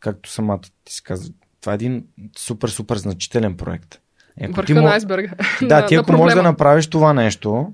както 0.00 0.30
самата 0.30 0.60
ти 0.84 0.92
си 0.94 1.02
каза, 1.02 1.32
това 1.60 1.72
е 1.72 1.74
един 1.74 2.04
супер, 2.38 2.68
супер 2.68 2.96
значителен 2.96 3.56
проект. 3.56 4.00
Е, 4.40 4.44
ако 4.44 4.52
ти 4.52 4.72
Върха 4.72 4.74
мо- 4.74 4.88
на 4.88 4.94
айсберга. 4.94 5.34
Да, 5.68 5.86
ти 5.86 5.94
ако 5.94 6.12
можеш 6.12 6.34
да 6.34 6.42
направиш 6.42 6.86
това 6.86 7.12
нещо, 7.12 7.72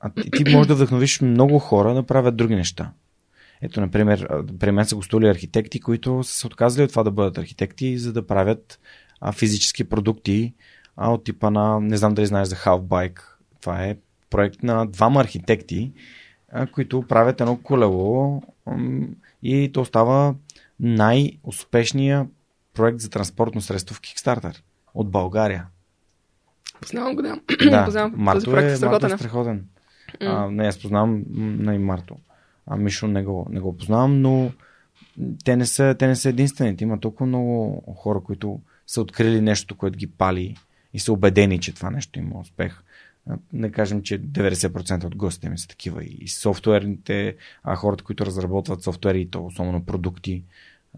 а 0.00 0.10
ти, 0.10 0.30
ти 0.30 0.54
можеш 0.54 0.68
да 0.68 0.74
вдъхновиш 0.74 1.20
много 1.20 1.58
хора 1.58 1.94
да 1.94 2.02
правят 2.02 2.36
други 2.36 2.54
неща. 2.54 2.92
Ето, 3.62 3.80
например, 3.80 4.28
при 4.60 4.72
мен 4.72 4.84
са 4.84 4.96
гостували 4.96 5.28
архитекти, 5.28 5.80
които 5.80 6.22
са 6.24 6.36
се 6.36 6.46
отказали 6.46 6.84
от 6.84 6.90
това 6.90 7.02
да 7.02 7.10
бъдат 7.10 7.38
архитекти, 7.38 7.98
за 7.98 8.12
да 8.12 8.26
правят 8.26 8.78
а, 9.20 9.32
физически 9.32 9.84
продукти 9.84 10.54
а, 10.96 11.10
от 11.10 11.24
типа 11.24 11.50
на, 11.50 11.80
не 11.80 11.96
знам 11.96 12.14
дали 12.14 12.26
знаеш 12.26 12.48
за 12.48 12.56
Halfbike. 12.56 13.20
Това 13.60 13.84
е 13.84 13.96
проект 14.30 14.62
на 14.62 14.86
двама 14.86 15.20
архитекти, 15.20 15.92
а, 16.52 16.66
които 16.66 17.02
правят 17.02 17.40
едно 17.40 17.56
колело 17.56 18.42
ам, 18.66 19.08
и 19.42 19.70
то 19.72 19.84
става 19.84 20.34
най-успешния 20.80 22.26
проект 22.74 23.00
за 23.00 23.10
транспортно 23.10 23.60
средство 23.60 23.94
в 23.94 24.00
Kickstarter 24.00 24.60
от 24.94 25.10
България. 25.10 25.66
Познавам 26.80 27.16
го, 27.16 27.22
да. 27.22 27.40
Да, 27.70 27.84
Познавам 27.84 28.10
този 28.10 28.22
Марто 28.22 28.50
проект 28.50 28.82
е, 28.82 28.86
Марто 28.86 29.06
е 29.06 29.10
страхотен. 29.10 29.18
страхотен. 29.18 29.66
А, 30.20 30.50
не, 30.50 30.66
аз 30.66 30.78
познавам 30.78 31.24
м, 31.30 31.74
и 31.74 31.78
Марто. 31.78 32.16
А 32.66 32.76
Мишо 32.76 33.06
не 33.06 33.22
го, 33.22 33.46
не 33.50 33.60
го 33.60 33.76
познавам, 33.76 34.20
но 34.20 34.50
те 35.44 35.56
не, 35.56 35.66
са, 35.66 35.96
те 35.98 36.06
не 36.06 36.16
са 36.16 36.28
единствените. 36.28 36.84
Има 36.84 37.00
толкова 37.00 37.26
много 37.26 37.82
хора, 37.96 38.20
които 38.20 38.60
са 38.86 39.00
открили 39.00 39.40
нещо, 39.40 39.76
което 39.76 39.98
ги 39.98 40.06
пали 40.06 40.56
и 40.94 40.98
са 40.98 41.12
убедени, 41.12 41.60
че 41.60 41.74
това 41.74 41.90
нещо 41.90 42.18
има 42.18 42.40
успех. 42.40 42.82
А, 43.26 43.36
Не 43.52 43.72
кажем, 43.72 44.02
че 44.02 44.22
90% 44.22 45.04
от 45.04 45.16
гостите 45.16 45.48
ми 45.48 45.58
са 45.58 45.68
такива. 45.68 46.04
И 46.04 46.28
софтуерните, 46.28 47.36
а 47.64 47.76
хората, 47.76 48.04
които 48.04 48.26
разработват 48.26 48.82
софтуери, 48.82 49.30
то 49.30 49.46
особено 49.46 49.84
продукти, 49.84 50.42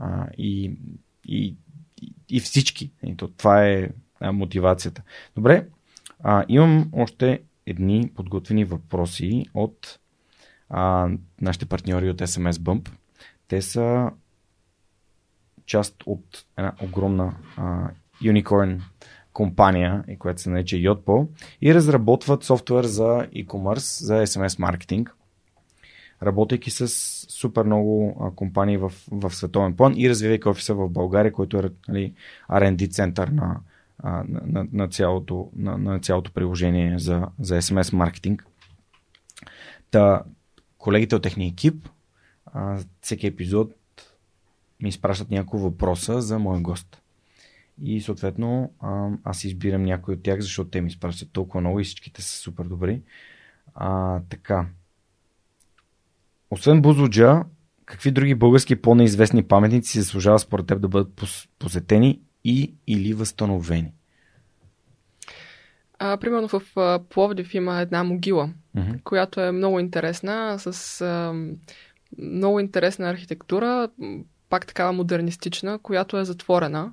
а, 0.00 0.26
и, 0.38 0.72
и, 1.24 1.54
и 2.28 2.40
всички. 2.40 2.90
И 3.04 3.16
то, 3.16 3.28
това 3.28 3.66
е 3.66 3.88
а, 4.20 4.32
мотивацията. 4.32 5.02
Добре, 5.36 5.66
а, 6.20 6.44
имам 6.48 6.90
още 6.92 7.40
едни 7.66 8.10
подготвени 8.14 8.64
въпроси 8.64 9.46
от 9.54 9.98
а, 10.70 11.08
нашите 11.40 11.66
партньори 11.66 12.10
от 12.10 12.18
SMS 12.18 12.52
Bump. 12.52 12.90
Те 13.48 13.62
са 13.62 14.10
част 15.68 16.02
от 16.06 16.44
една 16.56 16.72
огромна 16.82 17.36
а, 17.56 17.88
unicorn 18.22 18.80
компания, 19.32 20.04
която 20.18 20.40
се 20.40 20.50
нарича 20.50 20.76
Yotpo, 20.76 21.28
и 21.62 21.74
разработват 21.74 22.44
софтуер 22.44 22.84
за 22.84 23.26
e-commerce, 23.34 24.04
за 24.04 24.26
SMS 24.26 24.58
маркетинг, 24.58 25.14
работейки 26.22 26.70
с 26.70 26.88
супер 27.28 27.64
много 27.64 28.16
а, 28.20 28.30
компании 28.30 28.76
в, 28.76 28.92
в 29.10 29.34
световен 29.34 29.76
план 29.76 29.94
и 29.96 30.10
развивайки 30.10 30.48
офиса 30.48 30.74
в 30.74 30.88
България, 30.88 31.32
който 31.32 31.58
е 31.58 31.70
нали, 31.88 32.14
R&D 32.50 32.90
център 32.90 33.28
на, 33.28 33.60
а, 33.98 34.24
на, 34.28 34.40
на, 34.46 34.66
на, 34.72 34.88
цялото, 34.88 35.50
на, 35.56 35.78
на 35.78 36.00
цялото 36.00 36.32
приложение 36.32 36.98
за, 36.98 37.28
за 37.40 37.62
SMS 37.62 37.92
маркетинг. 37.92 38.46
Та, 39.90 40.22
колегите 40.78 41.16
от 41.16 41.22
техния 41.22 41.48
екип, 41.48 41.88
а, 42.46 42.78
всеки 43.00 43.26
епизод 43.26 43.77
ми 44.82 44.88
изпращат 44.88 45.30
няколко 45.30 45.58
въпроса 45.58 46.20
за 46.22 46.38
мой 46.38 46.60
гост. 46.60 47.02
И 47.82 48.00
съответно 48.00 48.72
аз 49.24 49.44
избирам 49.44 49.82
някой 49.82 50.14
от 50.14 50.22
тях, 50.22 50.40
защото 50.40 50.70
те 50.70 50.80
ми 50.80 50.88
изпращат 50.88 51.32
толкова 51.32 51.60
много 51.60 51.80
и 51.80 51.84
всичките 51.84 52.22
са 52.22 52.38
супер 52.38 52.64
добри. 52.64 53.02
А, 53.74 54.20
така. 54.28 54.66
Освен 56.50 56.82
Бузлуджа, 56.82 57.44
какви 57.84 58.10
други 58.10 58.34
български 58.34 58.76
по-неизвестни 58.76 59.42
паметници 59.42 59.92
се 59.92 60.00
заслужава 60.00 60.38
според 60.38 60.66
теб 60.66 60.80
да 60.80 60.88
бъдат 60.88 61.08
пос- 61.08 61.48
посетени 61.58 62.20
и 62.44 62.74
или 62.86 63.14
възстановени? 63.14 63.92
А, 65.98 66.16
примерно 66.16 66.48
в 66.48 66.62
а, 66.76 67.00
Пловдив 67.08 67.54
има 67.54 67.80
една 67.80 68.04
могила, 68.04 68.50
Мгм. 68.74 68.92
която 69.04 69.40
е 69.40 69.52
много 69.52 69.80
интересна, 69.80 70.58
с 70.58 71.00
а, 71.00 71.34
много 72.18 72.60
интересна 72.60 73.10
архитектура, 73.10 73.88
пак 74.48 74.66
такава 74.66 74.92
модернистична, 74.92 75.78
която 75.78 76.18
е 76.18 76.24
затворена 76.24 76.92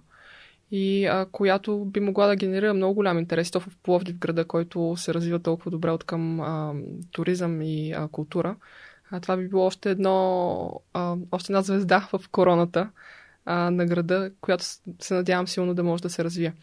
и 0.72 1.06
а, 1.06 1.26
която 1.32 1.86
би 1.86 2.00
могла 2.00 2.28
да 2.28 2.36
генерира 2.36 2.74
много 2.74 2.94
голям 2.94 3.20
интерес. 3.20 3.52
То 3.52 3.60
в 3.60 3.68
Пловдив 3.84 4.18
града, 4.18 4.46
който 4.46 4.96
се 4.98 5.14
развива 5.14 5.40
толкова 5.40 5.72
добре 5.72 5.92
от 5.92 6.04
към 6.04 6.40
а, 6.40 6.74
туризъм 7.12 7.62
и 7.62 7.92
а, 7.92 8.08
култура. 8.08 8.56
А, 9.12 9.20
това 9.20 9.38
би 9.38 9.48
било 9.48 9.66
още 9.66 9.92
едно, 9.92 10.82
а, 10.94 11.16
още 11.32 11.52
една 11.52 11.62
звезда 11.62 12.08
в 12.14 12.22
короната 12.32 12.90
а, 13.46 13.72
на 13.72 13.86
града, 13.86 14.32
която 14.42 14.64
се 15.00 15.14
надявам 15.14 15.48
силно 15.48 15.74
да 15.74 15.84
може 15.84 16.04
да 16.04 16.10
се 16.10 16.24
развие. 16.24 16.54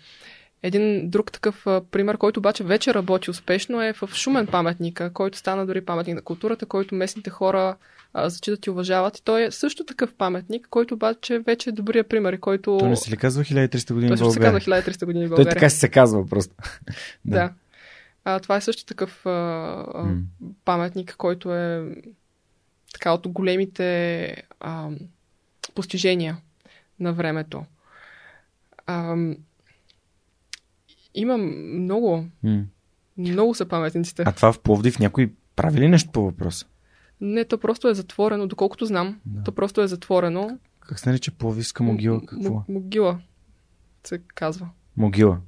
Един 0.62 1.10
друг 1.10 1.32
такъв 1.32 1.66
а, 1.66 1.80
пример, 1.90 2.18
който 2.18 2.40
обаче 2.40 2.64
вече 2.64 2.94
работи 2.94 3.30
успешно 3.30 3.82
е 3.82 3.92
в 3.92 4.10
Шумен 4.14 4.46
паметника, 4.46 5.12
който 5.12 5.38
стана 5.38 5.66
дори 5.66 5.84
паметник 5.84 6.16
на 6.16 6.22
културата, 6.22 6.66
който 6.66 6.94
местните 6.94 7.30
хора 7.30 7.76
а, 8.14 8.30
зачитат 8.30 8.66
и 8.66 8.70
уважават. 8.70 9.18
И 9.18 9.22
той 9.22 9.42
е 9.44 9.50
също 9.50 9.84
такъв 9.84 10.14
паметник, 10.14 10.66
който 10.70 10.94
обаче 10.94 11.38
вече 11.38 11.70
е 11.70 11.72
добрия 11.72 12.04
пример, 12.08 12.40
който... 12.40 12.76
Той 12.78 12.88
не 12.88 12.96
се 12.96 13.10
ли 13.10 13.16
казва 13.16 13.44
1300 13.44 13.92
години 13.94 14.08
Той 14.08 14.16
в 14.16 14.18
също 14.18 14.32
се 14.32 14.40
България? 14.40 14.60
казва 14.60 14.92
1300 14.92 15.04
години 15.04 15.26
в 15.26 15.28
Той 15.28 15.36
България. 15.36 15.54
така 15.54 15.70
си 15.70 15.78
се 15.78 15.88
казва 15.88 16.26
просто. 16.26 16.54
Да. 16.58 16.92
да. 17.24 17.52
А, 18.24 18.40
това 18.40 18.56
е 18.56 18.60
също 18.60 18.84
такъв 18.84 19.26
а, 19.26 19.30
а, 19.30 20.14
паметник, 20.64 21.14
който 21.18 21.54
е 21.54 21.94
така 22.92 23.12
от 23.12 23.28
големите 23.28 24.36
а, 24.60 24.88
постижения 25.74 26.36
на 27.00 27.12
времето. 27.12 27.64
А, 28.86 29.16
има 31.14 31.38
много, 31.38 32.24
М. 32.42 32.62
много 33.18 33.54
са 33.54 33.66
паметниците. 33.66 34.22
А 34.26 34.32
това 34.32 34.52
в 34.52 34.58
Пловдив 34.60 34.98
някой 34.98 35.30
прави 35.56 35.80
ли 35.80 35.88
нещо 35.88 36.10
по 36.10 36.22
въпроса? 36.22 36.66
Не, 37.22 37.44
то 37.44 37.58
просто 37.58 37.88
е 37.88 37.94
затворено, 37.94 38.46
доколкото 38.46 38.86
знам. 38.86 39.20
Да. 39.26 39.42
То 39.42 39.52
просто 39.52 39.82
е 39.82 39.88
затворено. 39.88 40.58
Как 40.80 40.98
се 40.98 41.08
нарича 41.08 41.32
Пловдивска 41.32 41.82
могила? 41.82 42.20
Какво? 42.26 42.54
м- 42.54 42.64
могила 42.68 43.20
се 44.04 44.18
казва. 44.34 44.68
Могила. 44.96 45.40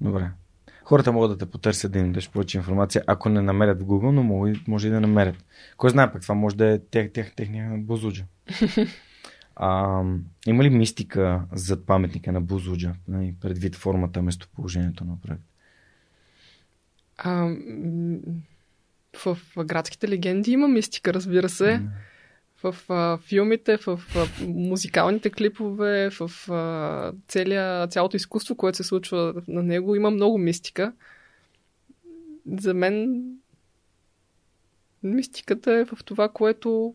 Добре. 0.00 0.30
Хората 0.84 1.12
могат 1.12 1.30
да 1.30 1.38
те 1.38 1.50
потърсят 1.50 1.92
да 1.92 1.98
им 1.98 2.06
дадеш 2.06 2.30
повече 2.30 2.58
информация, 2.58 3.04
ако 3.06 3.28
не 3.28 3.42
намерят 3.42 3.82
в 3.82 3.84
Google, 3.84 4.10
но 4.10 4.22
може, 4.22 4.54
може 4.68 4.88
и 4.88 4.90
да 4.90 5.00
намерят. 5.00 5.44
Кой 5.76 5.90
знае 5.90 6.12
пък, 6.12 6.22
това 6.22 6.34
може 6.34 6.56
да 6.56 6.66
е 6.66 6.78
тех, 6.78 7.12
тех, 7.12 7.34
техния 7.34 7.78
Бузуджа. 7.78 8.24
а, 9.56 10.02
има 10.46 10.64
ли 10.64 10.70
мистика 10.70 11.44
зад 11.52 11.86
паметника 11.86 12.32
на 12.32 12.40
Бузуджа, 12.40 12.94
нали, 13.08 13.34
предвид 13.40 13.76
формата, 13.76 14.22
местоположението 14.22 15.04
на 15.04 15.20
проект? 15.20 15.42
В, 19.16 19.34
в 19.56 19.64
градските 19.64 20.08
легенди 20.08 20.50
има 20.50 20.68
мистика, 20.68 21.14
разбира 21.14 21.48
се. 21.48 21.80
В 22.62 22.76
а, 22.88 23.18
филмите, 23.18 23.76
в 23.76 24.00
а, 24.16 24.44
музикалните 24.46 25.30
клипове, 25.30 26.10
в 26.10 26.50
а, 26.52 27.12
целия, 27.28 27.86
цялото 27.86 28.16
изкуство, 28.16 28.56
което 28.56 28.76
се 28.76 28.82
случва 28.82 29.34
на 29.48 29.62
него, 29.62 29.94
има 29.94 30.10
много 30.10 30.38
мистика. 30.38 30.92
За 32.58 32.74
мен 32.74 33.24
мистиката 35.02 35.72
е 35.72 35.84
в 35.84 35.98
това, 36.04 36.28
което 36.28 36.94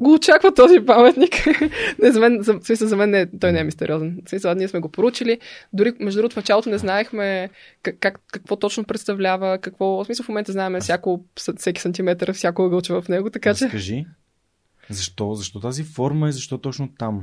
го 0.00 0.12
очаква 0.12 0.54
този 0.54 0.80
паметник. 0.80 1.46
не, 2.02 2.12
за 2.12 2.20
мен, 2.20 2.42
за, 2.42 2.58
смисъл, 2.62 2.88
за 2.88 2.96
мен 2.96 3.10
не, 3.10 3.26
той 3.40 3.52
не 3.52 3.60
е 3.60 3.64
мистериозен. 3.64 4.22
Смисъл, 4.28 4.54
ние 4.54 4.68
сме 4.68 4.80
го 4.80 4.88
поручили. 4.88 5.38
Дори, 5.72 5.92
между 6.00 6.18
другото, 6.20 6.34
в 6.34 6.36
началото 6.36 6.70
не 6.70 6.78
знаехме 6.78 7.50
как, 7.82 7.96
как, 7.98 8.20
какво 8.32 8.56
точно 8.56 8.84
представлява, 8.84 9.58
какво... 9.58 9.86
В 9.86 10.04
смисъл, 10.04 10.24
в 10.24 10.28
момента 10.28 10.52
знаем 10.52 10.80
всяко, 10.80 11.24
всеки 11.56 11.80
сантиметър, 11.80 12.32
всяко 12.32 12.62
ъгълче 12.62 12.92
в 12.92 13.04
него, 13.08 13.30
така 13.30 13.54
че... 13.54 13.64
Разкажи. 13.64 14.06
Защо? 14.90 15.34
Защо 15.34 15.60
тази 15.60 15.84
форма 15.84 16.28
и 16.28 16.32
защо 16.32 16.58
точно 16.58 16.88
там? 16.98 17.20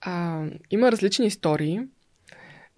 А, 0.00 0.44
има 0.70 0.92
различни 0.92 1.26
истории 1.26 1.80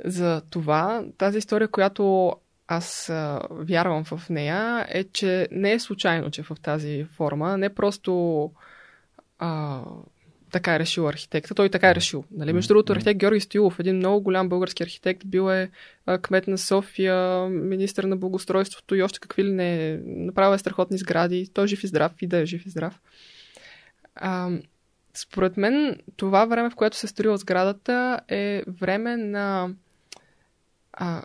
за 0.05 0.43
това. 0.51 1.05
Тази 1.19 1.39
история, 1.39 1.69
която 1.69 2.33
аз 2.69 3.09
а, 3.09 3.41
вярвам 3.51 4.05
в 4.05 4.29
нея, 4.31 4.87
е, 4.89 5.05
че 5.05 5.49
не 5.51 5.73
е 5.73 5.79
случайно, 5.79 6.31
че 6.31 6.43
в 6.43 6.57
тази 6.63 7.05
форма, 7.05 7.59
не 7.59 7.75
просто 7.75 8.51
а, 9.39 9.81
така 10.55 10.75
е 10.75 10.79
решил 10.79 11.09
архитекта. 11.09 11.55
Той 11.55 11.69
така 11.69 11.91
е 11.91 11.95
решил. 11.95 12.25
Нали? 12.31 12.53
Между 12.53 12.69
другото, 12.69 12.93
архитект 12.93 13.19
Георги 13.19 13.41
Стоилов, 13.41 13.79
един 13.79 13.97
много 13.97 14.21
голям 14.21 14.49
български 14.49 14.83
архитект, 14.83 15.27
бил 15.27 15.51
е 15.51 15.71
кмет 16.23 16.49
на 16.49 16.59
София, 16.59 17.49
министър 17.49 18.05
на 18.05 18.17
благоустройството 18.17 18.95
и 18.95 19.03
още 19.03 19.21
какви 19.21 19.45
ли 19.45 19.53
не. 19.53 20.01
Направил 20.07 20.55
е 20.55 20.59
страхотни 20.59 20.99
сгради. 20.99 21.51
Той 21.55 21.65
е 21.65 21.67
жив 21.67 21.85
и 21.85 21.87
здрав 21.87 22.13
и 22.21 22.27
да 22.27 22.39
е 22.39 22.47
жив 22.47 22.67
и 22.67 22.71
здрав. 22.71 23.01
А, 24.15 24.51
според 25.15 25.57
мен, 25.57 25.99
това 26.17 26.45
време, 26.45 26.71
в 26.71 26.75
което 26.75 26.97
се 26.97 27.07
е 27.07 27.09
строила 27.09 27.37
сградата, 27.37 28.21
е 28.29 28.63
време 28.69 29.17
на 29.17 29.71
а, 30.93 31.23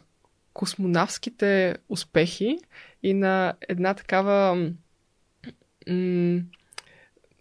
космонавските 0.53 1.75
успехи 1.89 2.57
и 3.03 3.13
на 3.13 3.53
една 3.69 3.93
такава 3.93 4.55
м- 5.87 6.41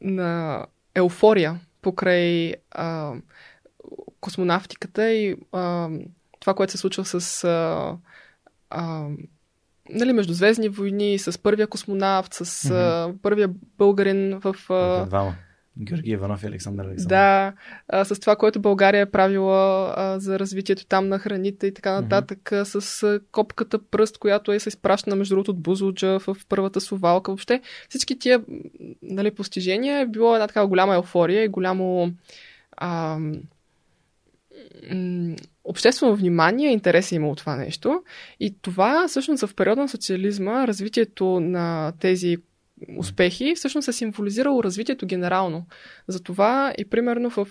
на 0.01 0.67
еуфория 0.95 1.61
покрай 1.83 2.55
а, 2.71 3.15
космонавтиката 4.21 5.13
и 5.13 5.37
а, 5.53 5.89
това, 6.41 6.55
което 6.55 6.73
се 6.73 6.79
случва 6.79 7.05
с 7.05 7.45
а, 7.45 7.97
а, 8.71 9.09
нали, 9.91 10.13
междузвездни 10.13 10.69
войни, 10.69 11.19
с 11.19 11.43
първия 11.43 11.67
космонавт, 11.67 12.35
с 12.35 12.45
mm-hmm. 12.45 13.11
а, 13.11 13.15
първия 13.23 13.49
българин 13.79 14.39
в... 14.39 14.57
А, 14.71 15.07
Двама. 15.07 15.35
Георги 15.81 16.11
Иванов 16.11 16.43
и 16.43 16.47
Александър 16.47 16.85
Александров. 16.85 17.09
Да, 17.09 17.53
а, 17.89 18.05
с 18.05 18.21
това, 18.21 18.37
което 18.37 18.61
България 18.61 19.01
е 19.01 19.11
правила 19.11 19.95
а, 19.97 20.19
за 20.19 20.39
развитието 20.39 20.87
там 20.87 21.09
на 21.09 21.19
храните 21.19 21.67
и 21.67 21.75
така 21.75 22.01
нататък, 22.01 22.39
mm-hmm. 22.39 22.81
с 22.81 23.03
а, 23.03 23.21
копката 23.33 23.79
пръст, 23.79 24.19
която 24.19 24.53
е 24.53 24.59
се 24.59 24.69
изпращана 24.69 25.17
между 25.17 25.35
другото 25.35 25.51
от 25.51 25.61
Бузуджа 25.61 26.19
в 26.19 26.37
първата 26.49 26.81
сувалка. 26.81 27.31
Въобще 27.31 27.61
всички 27.89 28.19
тия 28.19 28.43
нали, 29.03 29.31
постижения 29.31 30.01
е 30.01 30.07
било 30.07 30.35
една 30.35 30.47
такава 30.47 30.67
голяма 30.67 30.95
еуфория 30.95 31.45
и 31.45 31.49
голямо 31.49 32.13
а, 32.77 33.19
м- 34.93 35.37
обществено 35.65 36.17
внимание, 36.17 36.73
интерес 36.73 37.13
е 37.13 37.15
имало 37.15 37.35
това 37.35 37.57
нещо. 37.57 38.03
И 38.41 38.55
това 38.63 39.09
всъщност 39.09 39.47
в 39.47 39.55
периода 39.55 39.81
на 39.81 39.89
социализма, 39.89 40.67
развитието 40.67 41.41
на 41.41 41.93
тези 42.01 42.37
успехи, 42.99 43.55
всъщност 43.57 43.89
е 43.89 43.93
символизирало 43.93 44.65
развитието 44.65 45.07
генерално. 45.07 45.67
Затова 46.09 46.73
и 46.79 46.85
примерно 46.85 47.31
в, 47.31 47.49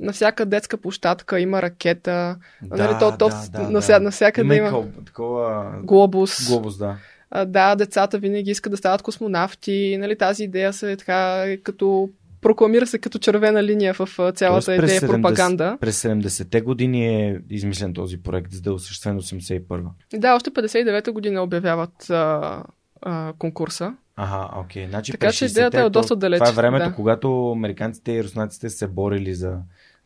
на 0.00 0.12
всяка 0.12 0.46
детска 0.46 0.76
площадка 0.76 1.40
има 1.40 1.62
ракета, 1.62 2.36
Да, 2.62 2.76
нали, 2.76 2.96
то, 3.00 3.16
то, 3.18 3.28
да, 3.28 3.48
да, 3.52 3.70
нався, 3.70 3.92
да. 3.92 4.00
навсякъде 4.00 4.56
Има 4.56 4.68
има, 4.68 4.84
такова- 5.06 5.80
глобус. 5.82 6.48
Глобус, 6.48 6.78
да. 6.78 6.96
А, 7.30 7.44
да, 7.44 7.74
децата 7.74 8.18
винаги 8.18 8.50
искат 8.50 8.70
да 8.70 8.76
стават 8.76 9.02
космонавти. 9.02 9.96
Нали, 10.00 10.18
тази 10.18 10.44
идея 10.44 10.72
се 10.72 10.92
е 10.92 10.96
така 10.96 11.44
като 11.62 12.10
прокламира 12.40 12.86
се 12.86 12.98
като 12.98 13.18
червена 13.18 13.62
линия 13.64 13.94
в 13.94 14.08
цялата 14.34 14.66
Тоест, 14.66 14.84
идея 14.84 15.00
70 15.00 15.06
пропаганда. 15.06 15.78
През 15.80 16.02
70-те 16.02 16.60
години 16.60 17.06
е 17.06 17.40
измислен 17.50 17.94
този 17.94 18.22
проект, 18.22 18.52
за 18.52 18.60
да 18.60 18.70
е 18.70 18.72
осъществен 18.72 19.20
81-а. 19.20 20.18
Да, 20.18 20.34
още 20.34 20.50
59-та 20.50 21.12
година 21.12 21.42
обявяват 21.42 22.10
а, 22.10 22.62
а, 23.02 23.32
конкурса. 23.38 23.94
Ага, 24.16 24.60
окей. 24.60 24.88
Значи 24.88 25.12
Така 25.12 25.32
че 25.32 25.44
идеята 25.44 25.78
е 25.78 25.80
60-те, 25.80 25.90
доста 25.90 26.16
далеч, 26.16 26.38
Това 26.38 26.48
е 26.50 26.52
времето, 26.54 26.88
да. 26.88 26.94
когато 26.94 27.50
американците 27.52 28.12
и 28.12 28.24
руснаците 28.24 28.70
се 28.70 28.86
борили 28.86 29.34
за 29.34 29.58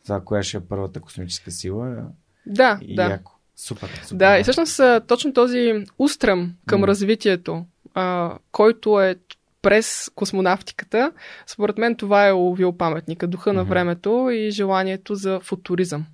това, 0.03 0.21
коя 0.21 0.43
ще 0.43 0.57
е 0.57 0.61
първата 0.61 0.99
космическа 0.99 1.51
сила. 1.51 1.97
Да, 2.45 2.79
И 2.81 2.95
да. 2.95 3.03
яко. 3.03 3.31
Супер, 3.55 3.89
супер. 4.03 4.17
Да, 4.17 4.39
и 4.39 4.43
всъщност 4.43 4.81
точно 5.07 5.33
този 5.33 5.73
устрем 5.99 6.53
към 6.65 6.81
М. 6.81 6.87
развитието, 6.87 7.65
а, 7.93 8.37
който 8.51 9.01
е 9.01 9.15
през 9.61 10.11
космонавтиката, 10.15 11.11
според 11.47 11.77
мен 11.77 11.95
това 11.95 12.27
е 12.27 12.33
уловил 12.33 12.77
паметника, 12.77 13.27
духа 13.27 13.53
на 13.53 13.61
Мгм. 13.61 13.69
времето 13.69 14.29
и 14.33 14.51
желанието 14.51 15.15
за 15.15 15.39
футуризъм. 15.39 16.05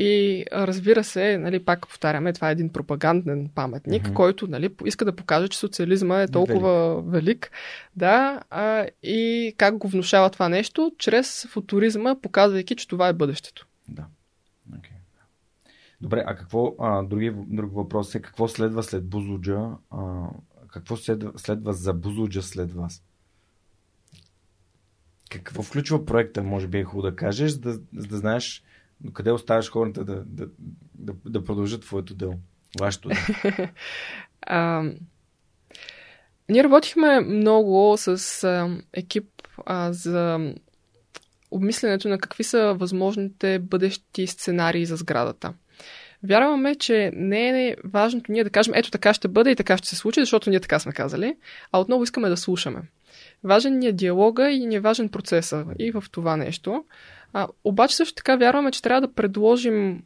И 0.00 0.44
разбира 0.52 1.04
се, 1.04 1.38
нали, 1.38 1.64
пак 1.64 1.88
повтаряме, 1.88 2.32
това 2.32 2.48
е 2.48 2.52
един 2.52 2.68
пропаганден 2.68 3.48
паметник, 3.54 4.04
Мгм. 4.04 4.14
който 4.14 4.46
нали, 4.46 4.74
иска 4.84 5.04
да 5.04 5.16
покаже, 5.16 5.48
че 5.48 5.58
социализма 5.58 6.20
е 6.20 6.28
толкова 6.28 7.02
велик. 7.02 7.50
Да, 7.96 8.40
а, 8.50 8.86
и 9.02 9.54
как 9.56 9.78
го 9.78 9.88
внушава 9.88 10.30
това 10.30 10.48
нещо? 10.48 10.92
Чрез 10.98 11.46
футуризма, 11.50 12.20
показвайки, 12.20 12.76
че 12.76 12.88
това 12.88 13.08
е 13.08 13.12
бъдещето. 13.12 13.66
Да. 13.88 14.06
Okay. 14.72 14.98
Добре, 16.00 16.24
а 16.26 16.36
какво, 16.36 16.74
а, 16.78 17.02
други, 17.02 17.32
друг 17.36 17.74
въпрос 17.74 18.14
е, 18.14 18.22
какво 18.22 18.48
следва 18.48 18.82
след 18.82 19.04
Бузуджа? 19.04 19.68
А, 19.90 20.24
какво 20.72 20.96
следва, 20.96 21.32
следва 21.36 21.72
за 21.72 21.94
Бузуджа 21.94 22.42
след 22.42 22.72
вас? 22.72 23.02
Какво 25.30 25.62
включва 25.62 26.04
проекта, 26.04 26.42
може 26.42 26.66
би 26.66 26.78
е 26.78 26.84
хубаво 26.84 27.10
да 27.10 27.16
кажеш, 27.16 27.50
за 27.50 27.60
да, 27.60 27.78
да 27.92 28.16
знаеш 28.16 28.62
до 29.00 29.12
къде 29.12 29.32
оставаш 29.32 29.70
хората 29.70 30.04
да, 30.04 30.24
да, 30.26 30.48
да, 30.94 31.12
да 31.24 31.44
продължат 31.44 31.80
твоето 31.80 32.14
дело, 32.14 32.34
вашето 32.80 33.08
дело. 33.08 33.20
Ние 36.48 36.64
работихме 36.64 37.20
много 37.20 37.94
с 37.98 38.44
а, 38.44 38.78
екип 38.92 39.26
а, 39.66 39.92
за 39.92 40.52
обмисленето 41.50 42.08
на 42.08 42.18
какви 42.18 42.44
са 42.44 42.74
възможните 42.74 43.58
бъдещи 43.58 44.26
сценарии 44.26 44.86
за 44.86 44.96
сградата. 44.96 45.54
Вярваме, 46.22 46.74
че 46.74 47.10
не 47.14 47.68
е 47.68 47.76
важното 47.84 48.32
ние 48.32 48.44
да 48.44 48.50
кажем 48.50 48.74
ето 48.76 48.90
така 48.90 49.14
ще 49.14 49.28
бъде 49.28 49.50
и 49.50 49.56
така 49.56 49.76
ще 49.76 49.88
се 49.88 49.96
случи, 49.96 50.20
защото 50.20 50.50
ние 50.50 50.60
така 50.60 50.78
сме 50.78 50.92
казали, 50.92 51.36
а 51.72 51.80
отново 51.80 52.02
искаме 52.02 52.28
да 52.28 52.36
слушаме. 52.36 52.82
Важен 53.44 53.78
ни 53.78 53.86
е 53.86 53.92
диалога 53.92 54.50
и 54.50 54.66
ни 54.66 54.74
е 54.74 54.80
важен 54.80 55.08
процеса 55.08 55.64
и 55.78 55.90
в 55.90 56.04
това 56.12 56.36
нещо. 56.36 56.84
А, 57.32 57.48
обаче 57.64 57.96
също 57.96 58.14
така 58.14 58.36
вярваме, 58.36 58.70
че 58.70 58.82
трябва 58.82 59.00
да 59.00 59.12
предложим 59.12 60.02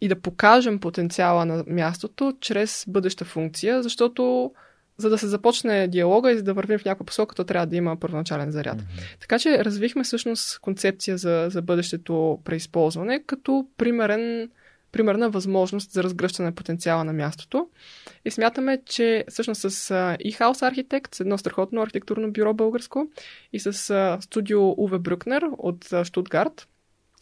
и 0.00 0.08
да 0.08 0.20
покажем 0.20 0.78
потенциала 0.78 1.44
на 1.44 1.64
мястото 1.66 2.32
чрез 2.40 2.84
бъдеща 2.88 3.24
функция, 3.24 3.82
защото 3.82 4.52
за 4.96 5.10
да 5.10 5.18
се 5.18 5.26
започне 5.26 5.88
диалога 5.88 6.32
и 6.32 6.36
за 6.36 6.42
да 6.42 6.54
вървим 6.54 6.78
в 6.78 6.84
някаква 6.84 7.06
посока, 7.06 7.34
то 7.34 7.44
трябва 7.44 7.66
да 7.66 7.76
има 7.76 7.96
първоначален 7.96 8.50
заряд. 8.50 8.78
Mm-hmm. 8.78 9.20
Така 9.20 9.38
че 9.38 9.64
развихме 9.64 10.04
всъщност 10.04 10.60
концепция 10.60 11.18
за, 11.18 11.46
за 11.50 11.62
бъдещето 11.62 12.38
преизползване 12.44 13.22
като 13.26 13.66
примерен, 13.76 14.50
примерна 14.92 15.30
възможност 15.30 15.90
за 15.90 16.02
разгръщане 16.02 16.48
на 16.48 16.54
потенциала 16.54 17.04
на 17.04 17.12
мястото. 17.12 17.68
И 18.24 18.30
смятаме, 18.30 18.78
че 18.86 19.24
всъщност 19.28 19.60
с 19.60 19.70
eHouse 20.24 20.72
Architect, 20.72 21.14
с 21.14 21.20
едно 21.20 21.38
страхотно 21.38 21.82
архитектурно 21.82 22.32
бюро 22.32 22.54
българско, 22.54 23.06
и 23.52 23.60
с 23.60 23.72
студио 24.20 24.82
Уве 24.82 24.98
Брюкнер 24.98 25.42
от 25.58 25.88
Штутгарт, 26.04 26.68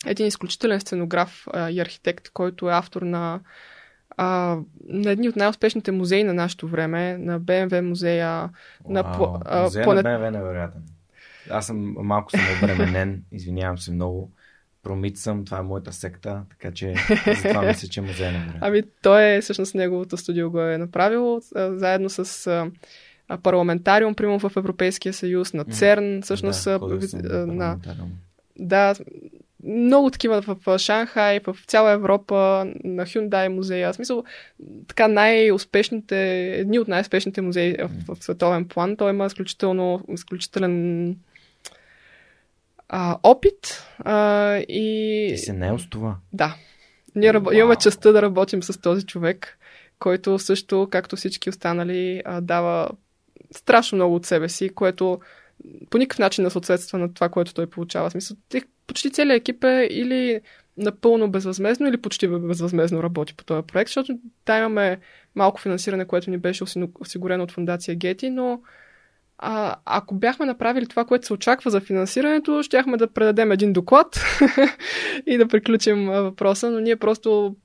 един 0.07 0.27
изключителен 0.27 0.81
сценограф 0.81 1.47
и 1.71 1.81
архитект, 1.81 2.31
който 2.31 2.71
е 2.71 2.73
автор 2.73 3.03
на, 3.03 3.41
а, 4.17 4.59
на 4.89 5.11
едни 5.11 5.29
от 5.29 5.37
най-успешните 5.37 5.93
музеи 5.93 6.25
на 6.25 6.35
нашето 6.35 6.69
време, 6.69 7.19
на 7.19 7.39
БМВ 7.39 7.83
музея, 7.83 8.51
на 8.89 9.03
Вау, 9.03 9.27
а, 9.45 9.63
музея 9.63 9.85
планет... 9.85 10.05
на 10.05 10.19
БМВ 10.19 10.27
е 10.27 10.31
невероятен. 10.31 10.83
Аз 11.51 11.67
съм 11.67 11.95
малко 11.99 12.31
съм 12.31 12.41
обременен, 12.63 13.25
извинявам 13.33 13.79
се 13.79 13.93
много. 13.93 14.33
Промит 14.83 15.17
съм, 15.17 15.45
това 15.45 15.59
е 15.59 15.63
моята 15.63 15.93
секта, 15.93 16.43
така 16.51 16.75
че 16.75 16.95
затова 17.43 17.63
мисля, 17.63 17.89
че 17.89 18.01
музей 18.01 18.29
е 18.29 18.33
невероятен. 18.33 18.61
Ами, 18.61 18.83
той 19.03 19.23
е, 19.23 19.41
всъщност, 19.41 19.75
неговото 19.75 20.17
студио 20.17 20.51
го 20.51 20.61
е 20.61 20.79
направил, 20.79 21.41
а, 21.55 21.79
заедно 21.79 22.11
с 22.11 22.71
парламентариум, 23.43 24.15
примерно 24.15 24.49
в 24.49 24.57
Европейския 24.57 25.13
съюз, 25.13 25.53
на 25.53 25.65
ЦЕРН, 25.65 26.23
всъщност, 26.23 26.65
да, 26.65 26.79
а, 27.31 27.47
на 27.47 27.79
да, 28.59 28.95
много 29.65 30.11
такива 30.11 30.43
в 30.43 30.57
в 30.67 30.79
Шанхай, 30.79 31.41
в 31.47 31.57
цяла 31.67 31.91
Европа, 31.91 32.67
на 32.85 33.07
Hyundai 33.07 33.49
музея. 33.49 33.93
В 33.93 33.97
смисъл, 33.97 34.25
така 34.89 35.09
най-успешните, 35.09 36.51
едни 36.59 36.79
от 36.79 36.89
най-успешните 36.89 37.41
музеи 37.41 37.77
в, 38.07 38.15
в 38.15 38.25
световен 38.25 38.69
план. 38.69 38.97
Той 38.97 39.11
има 39.11 39.27
изключително, 39.27 40.05
изключителен 40.15 41.17
а, 42.93 43.19
опит 43.23 43.87
а, 43.99 44.57
и... 44.57 45.27
Ти 45.35 45.39
се 45.39 45.53
наел 45.53 45.79
с 45.79 45.89
това. 45.89 46.17
Да. 46.33 46.57
Ние 47.15 47.33
раб... 47.33 47.49
Имаме 47.53 47.77
честа 47.77 48.13
да 48.13 48.23
работим 48.23 48.63
с 48.63 48.81
този 48.81 49.07
човек, 49.07 49.59
който 49.99 50.39
също, 50.39 50.89
както 50.91 51.17
всички 51.17 51.51
останали, 51.51 52.23
а, 52.25 52.41
дава 52.41 52.89
страшно 53.57 53.97
много 53.97 54.15
от 54.15 54.27
себе 54.27 54.49
си, 54.49 54.69
което 54.69 55.21
по 55.91 55.99
никакъв 55.99 56.19
начин 56.19 56.45
не 56.45 56.51
съответства 56.51 56.99
на 56.99 57.15
това, 57.15 57.29
което 57.29 57.55
той 57.55 57.67
получава. 57.67 58.11
Смисъл, 58.11 58.37
почти 58.87 59.11
целият 59.11 59.41
екип 59.41 59.65
е 59.65 59.89
или 59.91 60.41
напълно 60.77 61.31
безвъзмезно, 61.31 61.89
или 61.89 61.97
почти 61.97 62.29
безвъзмезно 62.29 63.03
работи 63.03 63.37
по 63.37 63.45
този 63.45 63.67
проект, 63.67 63.89
защото 63.89 64.19
да 64.47 64.59
имаме 64.59 65.01
малко 65.35 65.61
финансиране, 65.61 66.05
което 66.05 66.31
ни 66.31 66.39
беше 66.39 66.65
осигурено 67.01 67.45
от 67.45 67.53
фундация 67.53 67.95
Гети, 67.95 68.31
но 68.31 68.61
а, 69.43 69.77
ако 69.85 70.15
бяхме 70.15 70.47
направили 70.47 70.87
това, 70.87 71.05
което 71.05 71.27
се 71.27 71.33
очаква 71.33 71.71
за 71.71 71.81
финансирането, 71.81 72.63
щяхме 72.63 72.97
да 72.97 73.13
предадем 73.13 73.53
един 73.53 73.73
доклад 73.73 74.21
и 75.27 75.39
да 75.39 75.49
приключим 75.49 76.07
въпроса, 76.07 76.71
но 76.71 76.81
ние 76.81 76.97
просто 76.97 77.57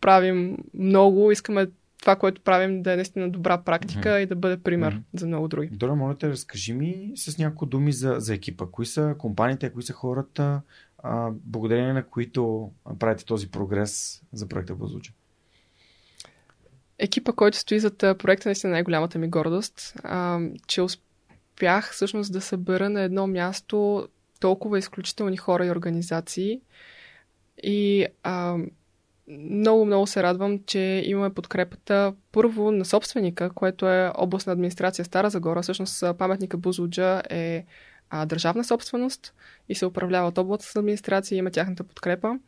правим 0.00 0.56
много, 0.74 1.30
искаме 1.30 1.66
това, 2.00 2.16
което 2.16 2.40
правим 2.40 2.82
да 2.82 2.92
е 2.92 2.96
наистина 2.96 3.30
добра 3.30 3.58
практика 3.58 4.08
mm-hmm. 4.08 4.22
и 4.22 4.26
да 4.26 4.36
бъде 4.36 4.56
пример 4.56 4.94
mm-hmm. 4.94 5.20
за 5.20 5.26
много 5.26 5.48
други. 5.48 5.68
Дора, 5.72 5.94
моля 5.94 6.18
те, 6.18 6.28
разкажи 6.28 6.72
ми 6.72 7.12
с 7.14 7.38
няколко 7.38 7.66
думи 7.66 7.92
за, 7.92 8.14
за 8.18 8.34
екипа. 8.34 8.66
Кои 8.66 8.86
са 8.86 9.14
компаниите, 9.18 9.72
кои 9.72 9.82
са 9.82 9.92
хората, 9.92 10.60
а, 10.98 11.30
благодарение 11.44 11.92
на 11.92 12.02
които 12.06 12.70
правите 12.98 13.24
този 13.24 13.50
прогрес 13.50 14.22
за 14.32 14.48
проекта 14.48 14.74
Базуча? 14.74 15.12
Екипа, 17.02 17.32
който 17.32 17.58
стои 17.58 17.80
зад 17.80 17.98
проекта, 17.98 18.48
наистина 18.48 18.70
е 18.70 18.72
най-голямата 18.72 19.18
ми 19.18 19.28
гордост, 19.28 19.94
а, 20.04 20.40
че 20.66 20.82
успях 20.82 21.92
всъщност 21.92 22.32
да 22.32 22.40
събера 22.40 22.90
на 22.90 23.00
едно 23.00 23.26
място 23.26 24.08
толкова 24.40 24.78
изключителни 24.78 25.36
хора 25.36 25.66
и 25.66 25.70
организации 25.70 26.60
и 27.62 28.06
а, 28.22 28.56
много, 29.28 29.84
много 29.84 30.06
се 30.06 30.22
радвам, 30.22 30.60
че 30.66 31.02
имаме 31.06 31.34
подкрепата 31.34 32.14
първо 32.32 32.70
на 32.70 32.84
собственика, 32.84 33.50
което 33.50 33.88
е 33.88 34.12
областна 34.14 34.52
администрация 34.52 35.04
Стара 35.04 35.30
Загора. 35.30 35.62
Всъщност 35.62 36.04
паметника 36.18 36.56
Бузуджа 36.56 37.22
е 37.30 37.64
а, 38.10 38.26
държавна 38.26 38.64
собственост 38.64 39.34
и 39.68 39.74
се 39.74 39.86
управлява 39.86 40.28
от 40.28 40.38
областна 40.38 40.78
администрация 40.78 41.36
и 41.36 41.38
има 41.38 41.50
тяхната 41.50 41.84
подкрепа. 41.84 42.38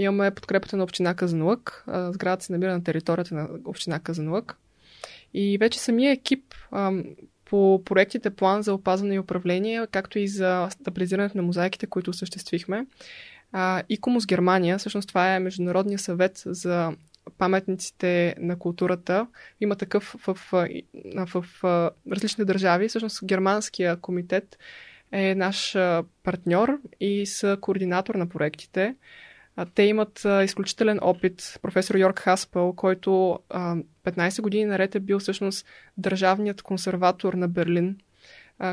Имаме 0.00 0.30
подкрепата 0.30 0.76
на 0.76 0.84
община 0.84 1.14
Казанлък. 1.14 1.84
Сградата 2.10 2.44
се 2.44 2.52
намира 2.52 2.72
на 2.72 2.84
територията 2.84 3.34
на 3.34 3.48
община 3.64 3.98
Казанлък. 3.98 4.56
И 5.34 5.58
вече 5.58 5.80
самия 5.80 6.12
екип 6.12 6.54
по 7.44 7.82
проектите 7.84 8.30
План 8.30 8.62
за 8.62 8.74
опазване 8.74 9.14
и 9.14 9.18
управление, 9.18 9.86
както 9.90 10.18
и 10.18 10.28
за 10.28 10.68
стабилизирането 10.70 11.36
на 11.36 11.42
мозайките, 11.42 11.86
които 11.86 12.10
осъществихме, 12.10 12.86
ИКОМОС 13.88 14.26
Германия, 14.26 14.78
всъщност 14.78 15.08
това 15.08 15.34
е 15.34 15.40
Международния 15.40 15.98
съвет 15.98 16.42
за 16.46 16.92
паметниците 17.38 18.34
на 18.38 18.58
културата. 18.58 19.26
Има 19.60 19.76
такъв 19.76 20.16
в, 20.26 20.34
в, 20.52 20.66
в, 21.26 21.44
в 21.62 21.90
различни 22.12 22.44
държави. 22.44 22.88
Всъщност 22.88 23.24
Германския 23.24 23.96
комитет 23.96 24.58
е 25.12 25.34
наш 25.34 25.76
партньор 26.22 26.78
и 27.00 27.26
са 27.26 27.58
координатор 27.60 28.14
на 28.14 28.28
проектите. 28.28 28.94
Те 29.74 29.82
имат 29.82 30.26
изключителен 30.44 30.98
опит. 31.02 31.58
Професор 31.62 31.94
Йорк 31.94 32.18
Хаспел, 32.18 32.72
който 32.72 33.38
15 33.50 34.42
години 34.42 34.64
наред 34.64 34.94
е 34.94 35.00
бил 35.00 35.18
всъщност 35.18 35.66
държавният 35.96 36.62
консерватор 36.62 37.34
на 37.34 37.48
Берлин, 37.48 37.96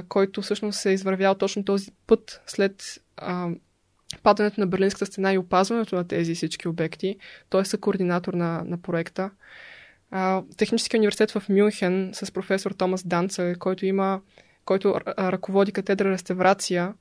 който 0.07 0.41
всъщност 0.41 0.85
е 0.85 0.89
извървял 0.89 1.35
точно 1.35 1.65
този 1.65 1.91
път 2.07 2.41
след 2.45 3.01
падането 4.23 4.59
на 4.59 4.68
Берлинската 4.68 5.05
стена 5.05 5.34
и 5.34 5.38
опазването 5.38 5.95
на 5.95 6.07
тези 6.07 6.35
всички 6.35 6.68
обекти. 6.68 7.18
Той 7.49 7.61
е 7.73 7.77
координатор 7.77 8.34
на, 8.34 8.64
на 8.65 8.77
проекта. 8.81 9.31
А, 10.11 10.43
Техническия 10.57 10.97
университет 10.97 11.31
в 11.31 11.43
Мюнхен 11.49 12.09
с 12.14 12.31
професор 12.31 12.72
Томас 12.72 13.07
Данца, 13.07 13.55
който 13.59 13.85
има 13.85 14.22
който 14.68 14.99
ръководи 15.19 15.72
катедра 15.72 16.09
реставрация 16.09 16.93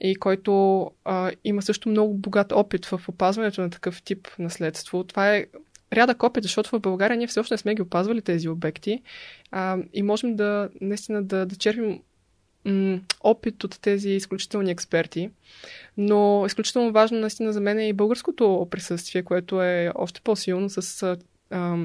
и 0.00 0.16
който 0.16 0.82
а, 1.04 1.32
има 1.44 1.62
също 1.62 1.88
много 1.88 2.14
богат 2.14 2.52
опит 2.52 2.86
в 2.86 3.00
опазването 3.08 3.60
на 3.60 3.70
такъв 3.70 4.02
тип 4.02 4.28
наследство. 4.38 5.04
Това 5.04 5.36
е 5.36 5.46
рядък 5.92 6.22
опит, 6.22 6.42
защото 6.42 6.70
в 6.70 6.80
България 6.80 7.16
ние 7.16 7.26
все 7.26 7.40
още 7.40 7.54
не 7.54 7.58
сме 7.58 7.74
ги 7.74 7.82
опазвали 7.82 8.22
тези 8.22 8.48
обекти 8.48 9.02
а, 9.50 9.78
и 9.92 10.02
можем 10.02 10.36
да 10.36 10.68
наистина 10.80 11.24
да, 11.24 11.46
да 11.46 11.56
черпим 11.56 12.00
м- 12.64 13.00
опит 13.20 13.64
от 13.64 13.80
тези 13.80 14.10
изключителни 14.10 14.70
експерти. 14.70 15.30
Но 15.96 16.44
изключително 16.46 16.92
важно 16.92 17.18
наистина 17.18 17.52
за 17.52 17.60
мен 17.60 17.78
е 17.78 17.88
и 17.88 17.92
българското 17.92 18.68
присъствие, 18.70 19.22
което 19.22 19.62
е 19.62 19.92
още 19.94 20.20
по-силно 20.20 20.70
с 20.70 21.16
а, 21.50 21.76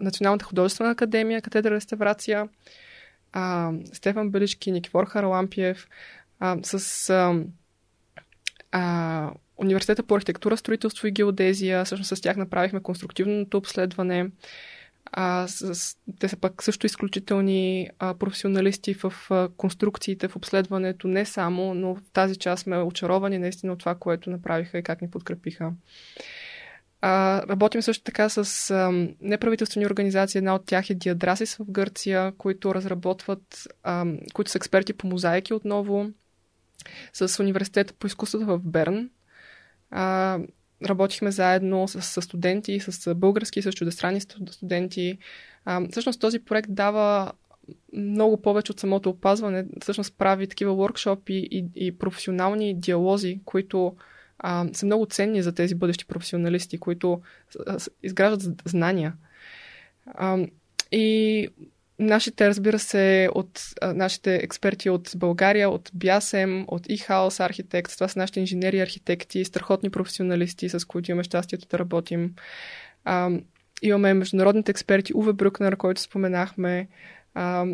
Националната 0.00 0.44
художествена 0.44 0.90
академия, 0.90 1.42
катедра 1.42 1.70
реставрация, 1.70 2.48
а, 3.32 3.72
Стефан 3.92 4.30
Белички, 4.30 4.72
Никифор 4.72 5.06
Харалампиев, 5.06 5.88
а, 6.40 6.58
с 6.62 7.10
а, 7.10 7.44
а, 8.72 9.32
Университета 9.56 10.02
по 10.02 10.14
архитектура, 10.14 10.56
строителство 10.56 11.06
и 11.06 11.10
геодезия. 11.10 11.84
Всъщност 11.84 12.16
с 12.16 12.20
тях 12.20 12.36
направихме 12.36 12.82
конструктивното 12.82 13.58
обследване. 13.58 14.30
А, 15.12 15.46
с, 15.48 15.96
те 16.18 16.28
са 16.28 16.36
пък 16.36 16.62
също 16.62 16.86
изключителни 16.86 17.88
а, 17.98 18.14
професионалисти 18.14 18.94
в 18.94 19.12
а, 19.30 19.48
конструкциите, 19.56 20.28
в 20.28 20.36
обследването, 20.36 21.08
не 21.08 21.24
само, 21.24 21.74
но 21.74 21.94
в 21.94 22.02
тази 22.12 22.36
част 22.36 22.62
сме 22.62 22.78
очаровани 22.78 23.38
наистина 23.38 23.72
от 23.72 23.78
това, 23.78 23.94
което 23.94 24.30
направиха 24.30 24.78
и 24.78 24.82
как 24.82 25.02
ни 25.02 25.10
подкрепиха. 25.10 25.72
А, 27.00 27.42
работим 27.48 27.82
също 27.82 28.04
така 28.04 28.28
с 28.28 28.70
а, 28.70 29.08
неправителствени 29.20 29.86
организации. 29.86 30.38
Една 30.38 30.54
от 30.54 30.66
тях 30.66 30.90
е 30.90 30.94
Диадрасис 30.94 31.56
в 31.56 31.64
Гърция, 31.70 32.32
които 32.38 32.74
разработват, 32.74 33.68
а, 33.82 34.06
които 34.34 34.50
са 34.50 34.58
експерти 34.58 34.92
по 34.92 35.06
мозайки 35.06 35.54
отново, 35.54 36.10
с 37.12 37.42
университета 37.42 37.94
по 37.94 38.06
изкуството 38.06 38.46
в 38.46 38.58
Берн. 38.58 39.10
А, 39.90 40.38
работихме 40.86 41.30
заедно 41.30 41.88
с, 41.88 42.02
с 42.02 42.22
студенти, 42.22 42.80
с 42.80 43.14
български, 43.14 43.62
с 43.62 43.72
чудестранни 43.72 44.20
студенти. 44.20 45.18
А, 45.64 45.88
всъщност 45.90 46.20
този 46.20 46.38
проект 46.38 46.74
дава 46.74 47.32
много 47.92 48.42
повече 48.42 48.72
от 48.72 48.80
самото 48.80 49.10
опазване. 49.10 49.66
Всъщност 49.82 50.14
прави 50.18 50.46
такива 50.46 50.72
workshop 50.72 51.30
и, 51.30 51.64
и 51.74 51.98
професионални 51.98 52.80
диалози, 52.80 53.40
които 53.44 53.96
а, 54.38 54.66
са 54.72 54.86
много 54.86 55.06
ценни 55.06 55.42
за 55.42 55.54
тези 55.54 55.74
бъдещи 55.74 56.06
професионалисти, 56.06 56.78
които 56.78 57.20
а, 57.66 57.78
изграждат 58.02 58.62
знания. 58.64 59.14
А, 60.06 60.46
и 60.92 61.48
нашите, 61.98 62.48
разбира 62.48 62.78
се, 62.78 63.28
от 63.34 63.60
а, 63.80 63.94
нашите 63.94 64.34
експерти 64.34 64.90
от 64.90 65.10
България, 65.16 65.70
от 65.70 65.90
Бясем, 65.94 66.64
от 66.68 66.86
eHouse 66.86 67.44
архитект, 67.44 67.92
това 67.94 68.08
са 68.08 68.18
нашите 68.18 68.40
инженери 68.40 68.80
архитекти, 68.80 69.44
страхотни 69.44 69.90
професионалисти, 69.90 70.68
с 70.68 70.84
които 70.84 71.10
имаме 71.10 71.24
щастието 71.24 71.68
да 71.68 71.78
работим. 71.78 72.34
А, 73.04 73.30
имаме 73.82 74.14
международните 74.14 74.70
експерти 74.70 75.12
Уве 75.14 75.32
Брюкнер, 75.32 75.76
който 75.76 76.00
споменахме, 76.00 76.88
а, 77.34 77.66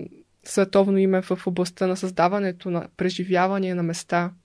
световно 0.44 0.98
име 0.98 1.22
в 1.22 1.46
областта 1.46 1.86
на 1.86 1.96
създаването 1.96 2.70
на 2.70 2.88
преживяване 2.96 3.74
на 3.74 3.82
места– 3.82 4.30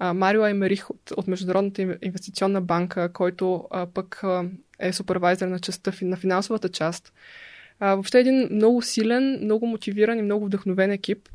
а, 0.00 0.14
Марио 0.14 0.42
Аймерих 0.42 0.90
от, 0.90 1.10
от 1.16 1.26
Международната 1.26 1.98
инвестиционна 2.02 2.60
банка, 2.60 3.12
който 3.12 3.68
а, 3.70 3.86
пък 3.86 4.24
а, 4.24 4.44
е 4.78 4.92
супервайзер 4.92 5.48
на 5.48 5.58
частта, 5.58 5.92
на 6.02 6.16
финансовата 6.16 6.68
част. 6.68 7.12
А, 7.80 7.94
въобще 7.94 8.20
един 8.20 8.48
много 8.50 8.82
силен, 8.82 9.38
много 9.44 9.66
мотивиран 9.66 10.18
и 10.18 10.22
много 10.22 10.46
вдъхновен 10.46 10.90
екип, 10.90 11.28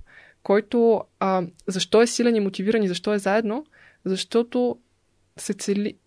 който 0.43 1.03
а, 1.19 1.43
защо 1.67 2.01
е 2.01 2.07
силен 2.07 2.35
и 2.35 2.39
мотивиран 2.39 2.83
и 2.83 2.87
защо 2.87 3.13
е 3.13 3.19
заедно? 3.19 3.65
Защото 4.05 4.77
се 5.37 5.53
цели, 5.53 5.97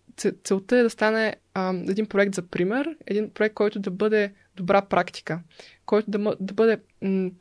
целта 0.43 0.77
е 0.77 0.83
да 0.83 0.89
стане 0.89 1.35
а, 1.53 1.73
един 1.73 2.05
проект 2.05 2.35
за 2.35 2.41
пример, 2.41 2.97
един 3.07 3.29
проект, 3.29 3.55
който 3.55 3.79
да 3.79 3.91
бъде 3.91 4.33
добра 4.55 4.81
практика, 4.81 5.39
който 5.85 6.11
да, 6.11 6.35
да 6.39 6.53
бъде 6.53 6.77
м- 7.01 7.31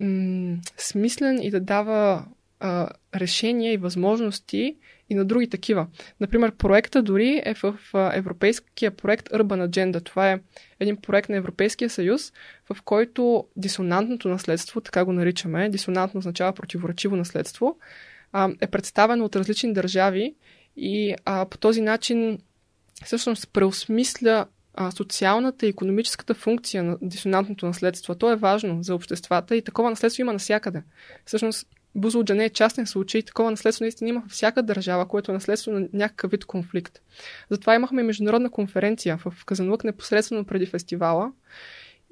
м- 0.00 0.56
смислен 0.76 1.42
и 1.42 1.50
да 1.50 1.60
дава 1.60 2.26
а, 2.60 2.88
решения 3.14 3.72
и 3.72 3.76
възможности 3.76 4.76
и 5.10 5.14
на 5.14 5.24
други 5.24 5.48
такива. 5.48 5.86
Например, 6.20 6.52
проекта 6.52 7.02
дори 7.02 7.42
е 7.44 7.54
в 7.54 7.78
европейския 7.94 8.90
проект 8.90 9.28
Urban 9.28 9.68
Agenda. 9.68 10.04
Това 10.04 10.32
е 10.32 10.40
един 10.80 10.96
проект 10.96 11.28
на 11.28 11.36
Европейския 11.36 11.90
съюз, 11.90 12.32
в 12.72 12.82
който 12.82 13.46
дисонантното 13.56 14.28
наследство, 14.28 14.80
така 14.80 15.04
го 15.04 15.12
наричаме, 15.12 15.68
дисонантно 15.68 16.18
означава 16.18 16.52
противоречиво 16.52 17.16
наследство, 17.16 17.78
а, 18.32 18.50
е 18.60 18.66
представено 18.66 19.24
от 19.24 19.36
различни 19.36 19.72
държави 19.72 20.34
и 20.76 21.14
а, 21.24 21.46
по 21.46 21.58
този 21.58 21.80
начин 21.80 22.38
всъщност 23.04 23.52
преосмисля 23.52 24.46
а, 24.74 24.90
социалната 24.90 25.66
и 25.66 25.68
економическата 25.68 26.34
функция 26.34 26.82
на 26.82 26.98
дисонантното 27.02 27.66
наследство. 27.66 28.14
То 28.14 28.32
е 28.32 28.36
важно 28.36 28.82
за 28.82 28.94
обществата 28.94 29.56
и 29.56 29.62
такова 29.62 29.90
наследство 29.90 30.20
има 30.20 30.32
навсякъде. 30.32 30.82
Всъщност 31.24 31.68
Бузлуджа 31.94 32.34
не 32.34 32.44
е 32.44 32.50
частен 32.50 32.86
случай. 32.86 33.22
Такова 33.22 33.50
наследство 33.50 33.82
наистина 33.82 34.10
има 34.10 34.20
във 34.20 34.30
всяка 34.30 34.62
държава, 34.62 35.08
което 35.08 35.30
е 35.30 35.34
наследство 35.34 35.72
на 35.72 35.88
някакъв 35.92 36.30
вид 36.30 36.44
конфликт. 36.44 37.00
Затова 37.50 37.74
имахме 37.74 38.02
международна 38.02 38.50
конференция 38.50 39.16
в 39.16 39.44
Казанлък 39.46 39.84
непосредствено 39.84 40.44
преди 40.44 40.66
фестивала 40.66 41.32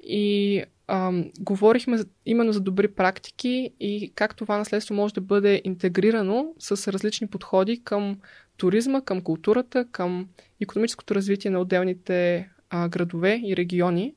и 0.03 0.63
ам, 0.87 1.31
говорихме 1.39 1.99
именно 2.25 2.53
за 2.53 2.61
добри 2.61 2.87
практики 2.87 3.73
и 3.79 4.11
как 4.15 4.35
това 4.35 4.57
наследство 4.57 4.95
може 4.95 5.13
да 5.13 5.21
бъде 5.21 5.61
интегрирано 5.63 6.53
с 6.59 6.91
различни 6.91 7.27
подходи 7.27 7.83
към 7.83 8.19
туризма, 8.57 9.01
към 9.01 9.21
културата, 9.21 9.85
към 9.91 10.27
економическото 10.61 11.15
развитие 11.15 11.51
на 11.51 11.59
отделните 11.59 12.49
а, 12.69 12.89
градове 12.89 13.41
и 13.45 13.57
региони, 13.57 14.15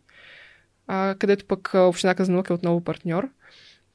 а, 0.86 1.14
където 1.18 1.44
пък 1.44 1.70
Община 1.74 2.14
Казанлък 2.14 2.50
е 2.50 2.52
отново 2.52 2.84
партньор. 2.84 3.28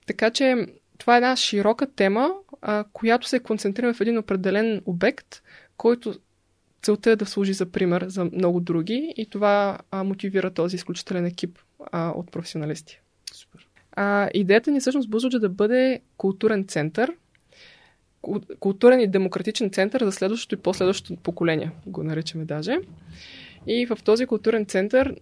така 0.07 0.29
че 0.29 0.65
това 1.01 1.13
е 1.15 1.17
една 1.17 1.35
широка 1.35 1.87
тема, 1.95 2.31
а, 2.61 2.85
която 2.93 3.27
се 3.27 3.39
концентрира 3.39 3.93
в 3.93 4.01
един 4.01 4.17
определен 4.17 4.81
обект, 4.85 5.41
който 5.77 6.13
целта 6.81 7.11
е 7.11 7.15
да 7.15 7.25
служи 7.25 7.53
за 7.53 7.65
пример 7.65 8.05
за 8.07 8.25
много 8.25 8.59
други 8.59 9.13
и 9.17 9.25
това 9.25 9.77
а, 9.91 10.03
мотивира 10.03 10.51
този 10.51 10.75
изключителен 10.75 11.25
екип 11.25 11.59
а, 11.91 12.09
от 12.09 12.31
професионалисти. 12.31 13.01
Супер. 13.33 13.67
А, 13.91 14.29
идеята 14.33 14.71
ни 14.71 14.79
всъщност 14.79 15.09
Бузлуджа 15.09 15.39
да 15.39 15.49
бъде 15.49 15.99
културен 16.17 16.67
център, 16.67 17.13
културен 18.59 18.99
и 18.99 19.07
демократичен 19.07 19.69
център 19.69 20.05
за 20.05 20.11
следващото 20.11 20.55
и 20.55 20.57
последващото 20.57 21.21
поколение, 21.21 21.71
го 21.85 22.03
наричаме 22.03 22.45
даже. 22.45 22.77
И 23.67 23.85
в 23.85 23.97
този 24.03 24.25
културен 24.25 24.65
център 24.65 25.15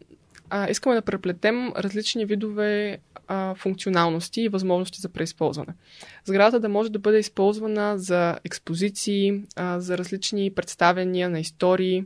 а, 0.49 0.69
искаме 0.69 0.95
да 0.95 1.01
преплетем 1.01 1.73
различни 1.77 2.25
видове 2.25 2.97
а, 3.27 3.55
функционалности 3.55 4.41
и 4.41 4.49
възможности 4.49 5.01
за 5.01 5.09
преизползване. 5.09 5.73
Сградата 6.25 6.59
да 6.59 6.69
може 6.69 6.91
да 6.91 6.99
бъде 6.99 7.19
използвана 7.19 7.97
за 7.97 8.39
експозиции, 8.43 9.43
а, 9.55 9.79
за 9.79 9.97
различни 9.97 10.53
представяния 10.53 11.29
на 11.29 11.39
истории, 11.39 12.03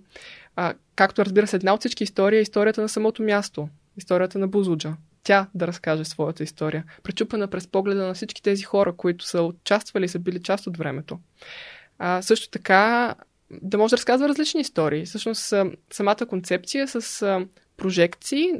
а, 0.56 0.74
както 0.96 1.26
разбира 1.26 1.48
се, 1.48 1.56
една 1.56 1.74
от 1.74 1.80
всички 1.80 2.04
истории 2.04 2.40
е 2.40 2.42
историята 2.42 2.82
на 2.82 2.90
самото 2.90 3.24
място, 3.24 3.70
историята 3.98 4.40
на 4.40 4.48
Бузуджа. 4.48 4.94
Тя 5.24 5.48
да 5.56 5.68
разкаже 5.68 6.06
своята 6.06 6.44
история, 6.44 6.84
пречупена 7.04 7.48
през 7.48 7.68
погледа 7.68 8.08
на 8.08 8.14
всички 8.14 8.44
тези 8.44 8.64
хора, 8.64 8.94
които 8.94 9.26
са 9.26 9.42
участвали 9.42 10.06
и 10.06 10.10
са 10.10 10.20
били 10.20 10.44
част 10.44 10.68
от 10.68 10.78
времето. 10.78 11.20
А, 12.00 12.22
също 12.22 12.50
така 12.50 13.16
да 13.62 13.78
може 13.78 13.92
да 13.92 13.98
разказва 13.98 14.30
различни 14.30 14.62
истории. 14.62 15.06
Всъщност, 15.06 15.54
самата 15.92 16.26
концепция 16.30 16.88
с 16.88 17.26
прожекции 17.78 18.52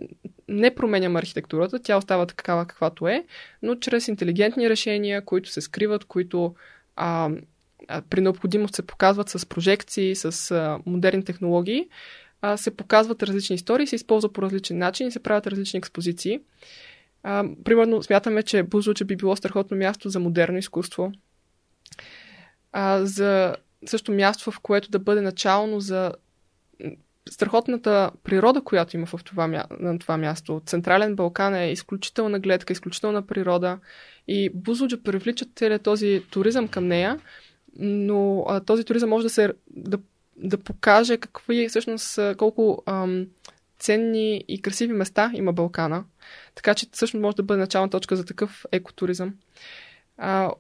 не 0.48 0.76
променяме 0.76 1.20
архитектурата, 1.20 1.80
тя 1.80 1.98
остава 1.98 2.26
такава 2.26 2.66
каквато 2.66 3.08
е, 3.08 3.26
но 3.62 3.76
чрез 3.76 4.08
интелигентни 4.08 4.70
решения, 4.70 5.26
които 5.26 5.50
се 5.50 5.62
скриват, 5.62 6.06
които 6.06 6.56
а, 6.96 7.30
при 8.10 8.22
необходимост 8.22 8.76
се 8.76 8.88
показват 8.88 9.30
с 9.30 9.46
прожекции, 9.46 10.16
с 10.16 10.52
а, 10.52 10.80
модерни 10.86 11.26
технологии, 11.26 11.90
а, 12.42 12.58
се 12.58 12.78
показват 12.78 13.24
различни 13.24 13.56
истории, 13.56 13.88
се 13.88 13.96
използва 13.96 14.34
по 14.34 14.42
различен 14.42 14.78
начин 14.78 15.08
и 15.08 15.12
се 15.12 15.24
правят 15.24 15.48
различни 15.48 15.78
експозиции. 15.78 16.40
А, 17.24 17.46
примерно, 17.64 18.04
смятаме, 18.04 18.44
че 18.44 18.64
Бузлуче 18.64 19.06
би 19.06 19.16
било 19.16 19.36
страхотно 19.36 19.78
място 19.78 20.10
за 20.10 20.20
модерно 20.20 20.58
изкуство, 20.58 21.12
а, 22.72 23.06
за 23.06 23.56
също 23.86 24.12
място, 24.12 24.52
в 24.52 24.60
което 24.60 24.90
да 24.90 25.00
бъде 25.00 25.22
начално 25.22 25.80
за 25.80 26.14
страхотната 27.30 28.12
природа, 28.24 28.62
която 28.62 28.98
има 28.98 29.06
в 29.06 29.24
това, 29.24 29.66
на 29.80 30.00
това 30.00 30.18
място. 30.18 30.62
Централен 30.66 31.16
Балкан 31.16 31.56
е 31.56 31.72
изключителна 31.72 32.40
гледка, 32.40 32.74
изключителна 32.74 33.28
природа 33.28 33.80
и 34.28 34.50
Бузлуджа 34.54 35.04
привлича 35.04 35.46
целият 35.56 35.84
този 35.84 36.24
туризъм 36.32 36.68
към 36.68 36.88
нея, 36.88 37.20
но 37.80 38.46
а, 38.48 38.60
този 38.60 38.84
туризъм 38.84 39.10
може 39.10 39.24
да 39.24 39.30
се 39.30 39.54
да, 39.70 39.98
да 40.38 40.58
покаже 40.58 41.18
какви 41.18 41.68
всъщност 41.70 42.20
колко 42.38 42.84
ам, 42.86 43.28
ценни 43.80 44.44
и 44.48 44.62
красиви 44.62 44.94
места 44.94 45.32
има 45.34 45.54
Балкана. 45.54 46.06
Така 46.56 46.76
че 46.76 46.88
всъщност 46.92 47.22
може 47.22 47.36
да 47.36 47.44
бъде 47.44 47.60
начална 47.60 47.90
точка 47.90 48.16
за 48.16 48.26
такъв 48.26 48.66
екотуризъм. 48.72 49.34
А, 50.18 50.52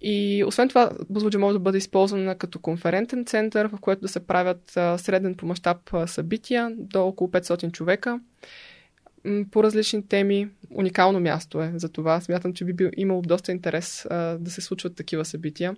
и 0.00 0.44
освен 0.46 0.68
това, 0.68 0.90
Бузлуджа 1.10 1.38
може 1.38 1.52
да 1.52 1.60
бъде 1.60 1.78
използвана 1.78 2.34
като 2.34 2.58
конферентен 2.58 3.24
център, 3.24 3.68
в 3.68 3.80
който 3.80 4.02
да 4.02 4.08
се 4.08 4.26
правят 4.26 4.76
а, 4.76 4.98
среден 4.98 5.34
по 5.34 5.46
мащаб 5.46 5.78
събития 6.06 6.72
до 6.76 7.06
около 7.06 7.30
500 7.30 7.72
човека 7.72 8.20
по 9.50 9.62
различни 9.64 10.08
теми. 10.08 10.48
Уникално 10.74 11.20
място 11.20 11.62
е 11.62 11.72
за 11.76 11.88
това. 11.88 12.20
Смятам, 12.20 12.54
че 12.54 12.64
би 12.64 12.72
бил 12.72 12.90
имал 12.96 13.22
доста 13.22 13.52
интерес 13.52 14.06
а, 14.10 14.38
да 14.38 14.50
се 14.50 14.60
случват 14.60 14.96
такива 14.96 15.24
събития. 15.24 15.76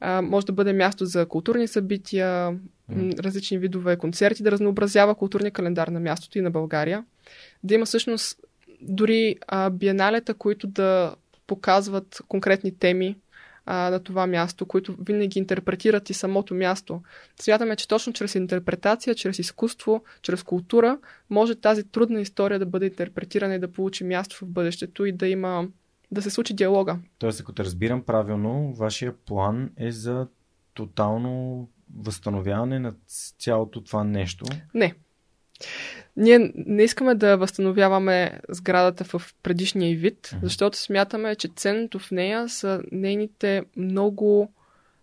А, 0.00 0.22
може 0.22 0.46
да 0.46 0.52
бъде 0.52 0.72
място 0.72 1.06
за 1.06 1.26
културни 1.26 1.68
събития, 1.68 2.58
различни 3.18 3.58
видове 3.58 3.96
концерти, 3.96 4.42
да 4.42 4.50
разнообразява 4.50 5.14
културния 5.14 5.50
календар 5.50 5.88
на 5.88 6.00
мястото 6.00 6.38
и 6.38 6.42
на 6.42 6.50
България. 6.50 7.04
Да 7.64 7.74
има 7.74 7.86
всъщност 7.86 8.40
дори 8.80 9.36
а, 9.48 9.70
биеналета, 9.70 10.34
които 10.34 10.66
да 10.66 11.14
показват 11.46 12.22
конкретни 12.28 12.78
теми, 12.78 13.16
а, 13.66 13.90
на 13.90 14.00
това 14.00 14.26
място, 14.26 14.66
които 14.66 14.96
винаги 15.00 15.38
интерпретират 15.38 16.10
и 16.10 16.14
самото 16.14 16.54
място. 16.54 17.02
Смятаме, 17.40 17.76
че 17.76 17.88
точно 17.88 18.12
чрез 18.12 18.34
интерпретация, 18.34 19.14
чрез 19.14 19.38
изкуство, 19.38 20.04
чрез 20.22 20.42
култура, 20.42 20.98
може 21.30 21.54
тази 21.54 21.84
трудна 21.84 22.20
история 22.20 22.58
да 22.58 22.66
бъде 22.66 22.86
интерпретирана 22.86 23.54
и 23.54 23.58
да 23.58 23.72
получи 23.72 24.04
място 24.04 24.36
в 24.36 24.46
бъдещето 24.46 25.04
и 25.04 25.12
да 25.12 25.28
има 25.28 25.68
да 26.10 26.22
се 26.22 26.30
случи 26.30 26.54
диалога. 26.54 26.98
Тоест, 27.18 27.40
ако 27.40 27.52
те 27.52 27.64
разбирам 27.64 28.02
правилно, 28.02 28.74
вашия 28.74 29.16
план 29.16 29.70
е 29.76 29.90
за 29.90 30.26
тотално 30.74 31.68
възстановяване 31.96 32.78
на 32.78 32.94
цялото 33.38 33.84
това 33.84 34.04
нещо? 34.04 34.44
Не. 34.74 34.94
Ние 36.16 36.52
не 36.54 36.82
искаме 36.82 37.14
да 37.14 37.36
възстановяваме 37.36 38.40
сградата 38.48 39.04
в 39.04 39.34
предишния 39.42 39.98
вид, 39.98 40.34
защото 40.42 40.78
смятаме, 40.78 41.34
че 41.34 41.48
ценното 41.56 41.98
в 41.98 42.10
нея 42.10 42.48
са 42.48 42.82
нейните 42.92 43.62
много, 43.76 44.52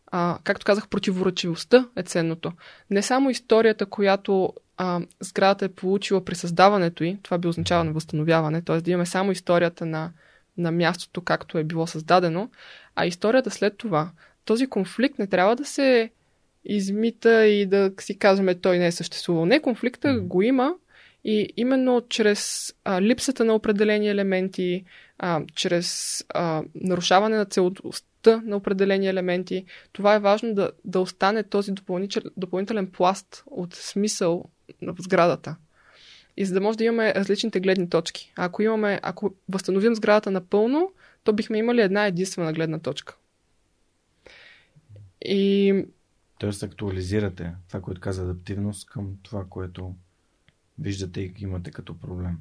а, 0.07 0.37
както 0.43 0.65
казах, 0.65 0.87
противоречивостта 0.87 1.87
е 1.95 2.03
ценното. 2.03 2.51
Не 2.89 3.01
само 3.01 3.29
историята, 3.29 3.85
която 3.85 4.53
а, 4.77 5.01
сградата 5.19 5.65
е 5.65 5.69
получила 5.69 6.25
при 6.25 6.35
създаването 6.35 7.03
й, 7.03 7.17
това 7.23 7.37
би 7.37 7.47
означава 7.47 7.83
на 7.83 7.91
възстановяване, 7.91 8.61
т.е. 8.61 8.81
да 8.81 8.91
имаме 8.91 9.05
само 9.05 9.31
историята 9.31 9.85
на, 9.85 10.11
на 10.57 10.71
мястото, 10.71 11.21
както 11.21 11.57
е 11.57 11.63
било 11.63 11.87
създадено, 11.87 12.49
а 12.95 13.05
историята 13.05 13.51
след 13.51 13.77
това. 13.77 14.11
Този 14.45 14.67
конфликт 14.67 15.19
не 15.19 15.27
трябва 15.27 15.55
да 15.55 15.65
се 15.65 16.09
измита 16.69 17.45
и 17.45 17.65
да 17.65 17.91
си 17.99 18.17
казваме 18.17 18.55
той 18.55 18.77
не 18.77 18.87
е 18.87 18.91
съществувал. 18.91 19.45
Не, 19.45 19.61
конфликта 19.61 20.07
mm. 20.07 20.21
го 20.21 20.41
има 20.41 20.73
и 21.23 21.53
именно 21.57 22.01
чрез 22.09 22.73
а, 22.83 23.01
липсата 23.01 23.45
на 23.45 23.55
определени 23.55 24.09
елементи, 24.09 24.83
а, 25.17 25.41
чрез 25.55 26.19
а, 26.29 26.63
нарушаване 26.75 27.37
на 27.37 27.45
целостта 27.45 28.41
на 28.45 28.55
определени 28.55 29.07
елементи, 29.07 29.65
това 29.91 30.15
е 30.15 30.19
важно 30.19 30.53
да, 30.53 30.71
да 30.85 30.99
остане 30.99 31.43
този 31.43 31.71
допълнителен 32.37 32.87
пласт 32.87 33.43
от 33.45 33.75
смисъл 33.75 34.45
в 34.81 34.95
сградата. 34.99 35.55
И 36.37 36.45
за 36.45 36.53
да 36.53 36.61
може 36.61 36.77
да 36.77 36.83
имаме 36.83 37.13
различните 37.15 37.59
гледни 37.59 37.89
точки. 37.89 38.33
Ако, 38.35 38.61
имаме, 38.61 38.99
ако 39.03 39.33
възстановим 39.49 39.95
сградата 39.95 40.31
напълно, 40.31 40.91
то 41.23 41.33
бихме 41.33 41.57
имали 41.57 41.81
една 41.81 42.05
единствена 42.05 42.53
гледна 42.53 42.79
точка. 42.79 43.15
И 45.25 45.73
Тоест 46.39 46.63
актуализирате 46.63 47.53
това, 47.67 47.81
което 47.81 48.01
каза 48.01 48.23
адаптивност 48.23 48.89
към 48.89 49.11
това, 49.23 49.45
което 49.49 49.95
виждате 50.79 51.21
и 51.21 51.33
имате 51.39 51.71
като 51.71 51.99
проблем. 51.99 52.37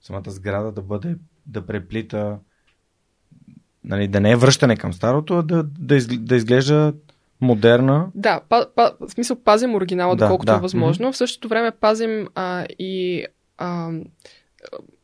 Самата 0.00 0.30
сграда 0.30 0.72
да 0.72 0.82
бъде, 0.82 1.16
да 1.46 1.66
преплита, 1.66 2.38
нали, 3.84 4.08
да 4.08 4.20
не 4.20 4.30
е 4.30 4.36
връщане 4.36 4.76
към 4.76 4.92
старото, 4.92 5.34
а 5.38 5.42
да, 5.42 5.62
да, 5.62 5.96
из, 5.96 6.06
да 6.06 6.36
изглежда 6.36 6.94
модерна. 7.40 8.10
Да, 8.14 8.40
па, 8.48 8.66
па, 8.76 8.92
в 9.00 9.10
смисъл 9.10 9.42
пазим 9.44 9.74
оригинала, 9.74 10.16
да, 10.16 10.24
доколкото 10.24 10.52
да. 10.52 10.58
е 10.58 10.60
възможно. 10.60 11.06
Mm-hmm. 11.06 11.12
В 11.12 11.16
същото 11.16 11.48
време 11.48 11.70
пазим 11.70 12.28
а, 12.34 12.66
и 12.78 13.26
а, 13.58 13.90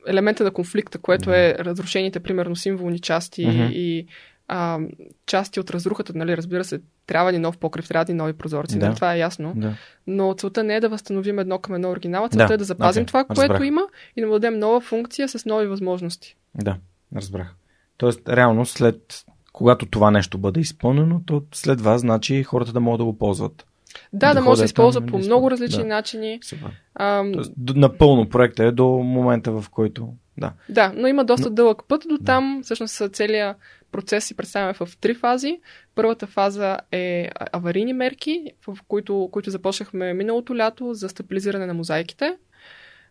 елемента 0.07 0.45
на 0.45 0.51
конфликта, 0.51 0.99
което 0.99 1.31
mm-hmm. 1.31 1.61
е 1.61 1.65
разрушените, 1.65 2.21
примерно, 2.21 2.57
символни 2.57 2.99
части 2.99 3.47
mm-hmm. 3.47 3.71
и 3.71 4.07
а, 4.49 4.79
части 5.27 5.61
от 5.61 5.71
разрухата, 5.71 6.13
нали, 6.15 6.37
разбира 6.37 6.65
се, 6.65 6.81
трябва 7.07 7.33
ни 7.33 7.39
нов 7.39 7.59
покрив, 7.59 7.89
трябва 7.89 8.13
ни 8.13 8.15
нови 8.15 8.33
прозорци, 8.33 8.79
да. 8.79 8.87
нали, 8.87 8.95
това 8.95 9.15
е 9.15 9.19
ясно. 9.19 9.53
Да. 9.57 9.75
Но 10.07 10.35
целта 10.39 10.65
не 10.65 10.77
е 10.77 10.81
да 10.81 10.89
възстановим 10.89 11.39
едно 11.39 11.59
към 11.59 11.75
едно 11.75 11.91
оригинала, 11.91 12.29
целта 12.29 12.47
да. 12.47 12.55
е 12.55 12.57
да 12.57 12.65
запазим 12.65 13.05
okay. 13.05 13.07
това, 13.07 13.25
което 13.25 13.53
разбрах. 13.53 13.69
има 13.69 13.83
и 14.17 14.21
да 14.21 14.27
му 14.27 14.33
дадем 14.33 14.59
нова 14.59 14.81
функция 14.81 15.29
с 15.29 15.45
нови 15.45 15.67
възможности. 15.67 16.37
Да, 16.55 16.77
разбрах. 17.17 17.55
Тоест, 17.97 18.29
реално, 18.29 18.67
след 18.67 19.25
когато 19.53 19.87
това 19.87 20.11
нещо 20.11 20.39
бъде 20.39 20.61
изпълнено, 20.61 21.21
то 21.27 21.43
след 21.55 21.81
вас, 21.81 22.01
значи 22.01 22.43
хората 22.43 22.73
да 22.73 22.81
могат 22.81 22.99
да 22.99 23.05
го 23.05 23.19
ползват. 23.19 23.67
Да, 24.13 24.35
да, 24.35 24.41
може 24.41 24.61
да 24.61 24.69
се 24.69 24.71
използва 24.71 25.07
по 25.07 25.19
много 25.19 25.51
различни 25.51 25.83
да. 25.83 25.89
начини. 25.89 26.39
Супер. 26.43 26.71
Ам... 26.95 27.33
Тоест, 27.33 27.53
напълно 27.75 28.29
проекта 28.29 28.65
е 28.65 28.73
до 28.73 28.87
момента, 28.89 29.53
в 29.53 29.65
който. 29.71 30.09
Да, 30.37 30.53
да 30.69 30.93
но 30.97 31.07
има 31.07 31.25
доста 31.25 31.49
но... 31.49 31.55
дълъг 31.55 31.83
път 31.89 32.05
до 32.09 32.19
там. 32.19 32.57
Да. 32.59 32.65
Всъщност 32.65 33.03
целият 33.13 33.57
процес 33.93 34.25
си 34.25 34.35
представяме 34.35 34.75
в 34.75 34.89
три 35.01 35.15
фази. 35.15 35.61
Първата 35.95 36.27
фаза 36.27 36.79
е 36.93 37.31
аварийни 37.53 37.93
мерки, 37.93 38.53
в 38.67 38.79
които, 38.89 39.29
които 39.33 39.51
започнахме 39.51 40.15
миналото 40.15 40.57
лято 40.57 40.95
за 40.95 41.09
стабилизиране 41.09 41.67
на 41.67 41.75
мозайките 41.75 42.37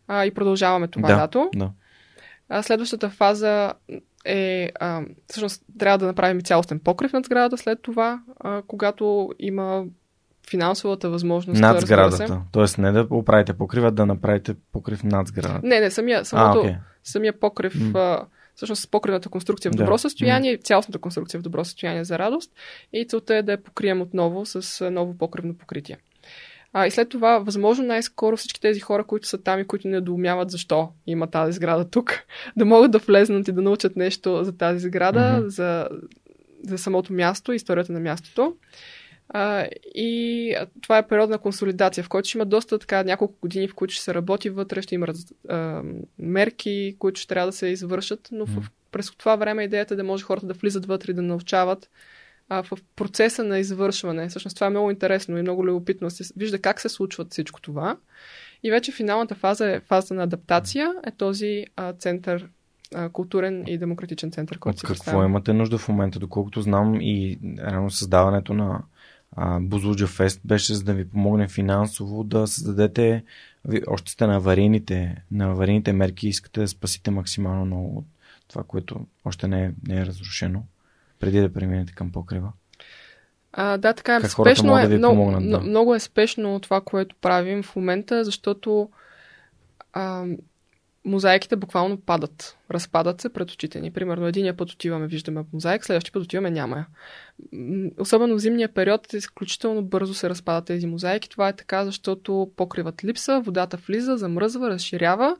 а, 0.07 0.25
и 0.25 0.33
продължаваме 0.33 0.87
това 0.87 1.07
да, 1.07 1.17
лято. 1.17 1.49
Да. 1.55 1.71
А, 2.49 2.63
следващата 2.63 3.09
фаза 3.09 3.73
е, 4.25 4.69
а, 4.79 5.01
всъщност 5.27 5.63
трябва 5.79 5.97
да 5.97 6.05
направим 6.05 6.41
цялостен 6.41 6.79
покрив 6.79 7.13
над 7.13 7.25
сградата 7.25 7.57
след 7.57 7.81
това, 7.81 8.21
а, 8.39 8.61
когато 8.67 9.29
има 9.39 9.85
финансовата 10.49 11.09
възможност. 11.09 11.61
Над 11.61 11.81
сградата. 11.81 12.27
Се. 12.27 12.37
Тоест 12.51 12.77
не 12.77 12.91
да 12.91 13.07
оправите 13.09 13.53
покрива, 13.53 13.91
да 13.91 14.05
направите 14.05 14.55
покрив 14.71 15.03
над 15.03 15.27
сградата. 15.27 15.67
Не, 15.67 15.79
не, 15.79 15.91
самия, 15.91 16.25
самото, 16.25 16.59
а, 16.59 16.63
okay. 16.63 16.77
самия 17.03 17.39
покрив 17.39 17.73
mm. 17.73 17.95
а, 17.95 18.25
всъщност 18.55 18.91
покривната 18.91 19.29
конструкция 19.29 19.71
в 19.71 19.75
добро 19.75 19.91
Да. 19.91 19.99
състояние, 19.99 20.57
цялостната 20.57 20.99
конструкция 20.99 21.39
в 21.39 21.43
добро 21.43 21.65
състояние 21.65 22.03
за 22.03 22.19
радост 22.19 22.51
и 22.93 23.07
целта 23.07 23.35
е 23.35 23.43
да 23.43 23.51
я 23.51 23.63
покрием 23.63 24.01
отново 24.01 24.45
с 24.45 24.89
ново 24.91 25.17
покривно 25.17 25.57
покритие. 25.57 25.97
А, 26.73 26.87
и 26.87 26.91
след 26.91 27.09
това, 27.09 27.39
възможно 27.39 27.85
най-скоро 27.85 28.37
всички 28.37 28.61
тези 28.61 28.79
хора, 28.79 29.03
които 29.03 29.27
са 29.27 29.37
там 29.37 29.59
и 29.59 29.67
които 29.67 29.87
не 29.87 30.01
доумяват 30.01 30.51
защо 30.51 30.89
има 31.07 31.27
тази 31.27 31.51
сграда 31.51 31.89
тук, 31.89 32.19
да 32.57 32.65
могат 32.65 32.91
да 32.91 32.97
влезнат 32.97 33.47
и 33.47 33.51
да 33.51 33.61
научат 33.61 33.95
нещо 33.95 34.43
за 34.43 34.57
тази 34.57 34.79
сграда, 34.79 35.37
Мгм. 35.39 35.49
за, 35.49 35.89
за 36.63 36.77
самото 36.77 37.13
място, 37.13 37.53
историята 37.53 37.93
на 37.93 37.99
мястото. 37.99 38.55
А, 39.29 39.67
и 39.95 40.55
това 40.81 40.97
е 40.97 41.07
период 41.07 41.29
на 41.29 41.37
консолидация, 41.37 42.03
в 42.03 42.09
който 42.09 42.29
ще 42.29 42.37
има 42.37 42.45
доста 42.45 42.79
така 42.79 43.03
няколко 43.03 43.35
години, 43.41 43.67
в 43.67 43.75
които 43.75 43.93
ще 43.93 44.03
се 44.03 44.13
работи 44.13 44.49
вътре, 44.49 44.81
ще 44.81 44.95
има 44.95 45.07
раз, 45.07 45.25
а, 45.49 45.83
мерки, 46.19 46.95
които 46.99 47.19
ще 47.19 47.27
трябва 47.27 47.47
да 47.47 47.51
се 47.51 47.67
извършат, 47.67 48.29
но 48.31 48.45
в, 48.45 48.69
през 48.91 49.11
това 49.11 49.35
време 49.35 49.63
идеята 49.63 49.93
е 49.93 49.97
да 49.97 50.03
може 50.03 50.23
хората 50.23 50.47
да 50.47 50.53
влизат 50.53 50.85
вътре 50.85 51.11
и 51.11 51.15
да 51.15 51.21
научават 51.21 51.89
а, 52.49 52.63
в 52.63 52.77
процеса 52.95 53.43
на 53.43 53.59
извършване. 53.59 54.29
Всъщност 54.29 54.55
това 54.55 54.67
е 54.67 54.69
много 54.69 54.91
интересно 54.91 55.37
и 55.37 55.41
много 55.41 55.65
любопитно. 55.65 56.09
Се 56.09 56.33
вижда 56.37 56.59
как 56.59 56.81
се 56.81 56.89
случват 56.89 57.31
всичко 57.31 57.61
това. 57.61 57.97
И 58.63 58.71
вече 58.71 58.91
финалната 58.91 59.35
фаза 59.35 59.71
е 59.71 59.79
фаза 59.79 60.13
на 60.13 60.23
адаптация, 60.23 60.93
е 61.07 61.11
този 61.11 61.65
а, 61.75 61.93
център, 61.93 62.49
културен 63.13 63.63
и 63.67 63.77
демократичен 63.77 64.31
център, 64.31 64.59
който 64.59 64.75
От 64.75 64.79
си 64.79 64.85
какво 64.85 65.23
имате 65.23 65.53
нужда 65.53 65.77
в 65.77 65.87
момента? 65.87 66.19
Доколкото 66.19 66.61
знам 66.61 67.01
и 67.01 67.39
рано 67.59 67.89
създаването 67.89 68.53
на 68.53 68.83
а, 69.35 69.59
Бузлуджа 69.59 70.07
Фест 70.07 70.41
беше 70.45 70.73
за 70.73 70.83
да 70.83 70.93
ви 70.93 71.09
помогне 71.09 71.47
финансово 71.47 72.23
да 72.23 72.47
създадете, 72.47 73.23
още 73.87 74.11
сте 74.11 74.27
на 74.27 74.35
аварийните, 74.35 75.23
на 75.31 75.45
аварийните 75.45 75.93
мерки 75.93 76.27
искате 76.27 76.59
да 76.59 76.67
спасите 76.67 77.11
максимално 77.11 77.65
много 77.65 77.97
от 77.97 78.05
това, 78.47 78.63
което 78.63 79.05
още 79.25 79.47
не 79.47 79.65
е, 79.65 79.71
не 79.87 80.01
е 80.01 80.05
разрушено, 80.05 80.63
преди 81.19 81.39
да 81.39 81.53
преминете 81.53 81.93
към 81.93 82.11
покрива. 82.11 82.51
А, 83.53 83.77
да, 83.77 83.93
така 83.93 84.15
е. 84.15 84.21
Как 84.21 84.31
спешно 84.31 84.77
е, 84.77 84.81
да 84.81 84.87
ви 84.87 84.97
много, 84.97 85.15
помогнат, 85.15 85.51
да. 85.51 85.59
много 85.59 85.95
е 85.95 85.99
спешно 85.99 86.59
това, 86.59 86.81
което 86.81 87.15
правим 87.21 87.63
в 87.63 87.75
момента, 87.75 88.23
защото 88.23 88.89
а, 89.93 90.25
мозайките 91.07 91.55
буквално 91.55 92.01
падат. 92.01 92.57
Разпадат 92.71 93.21
се 93.21 93.33
пред 93.33 93.51
очите 93.51 93.79
ни. 93.81 93.91
Примерно, 93.91 94.27
единия 94.27 94.57
път 94.57 94.71
отиваме, 94.71 95.07
виждаме 95.07 95.43
мозайк, 95.53 95.85
следващия 95.85 96.13
път 96.13 96.23
отиваме, 96.23 96.51
няма 96.51 96.77
я. 96.77 96.87
Особено 97.99 98.35
в 98.35 98.39
зимния 98.39 98.73
период 98.73 99.13
изключително 99.13 99.81
бързо 99.83 100.13
се 100.13 100.29
разпадат 100.29 100.65
тези 100.65 100.87
мозайки. 100.87 101.29
Това 101.29 101.47
е 101.47 101.55
така, 101.55 101.85
защото 101.85 102.51
покриват 102.55 103.03
липса, 103.03 103.39
водата 103.39 103.77
влиза, 103.77 104.17
замръзва, 104.17 104.69
разширява 104.69 105.35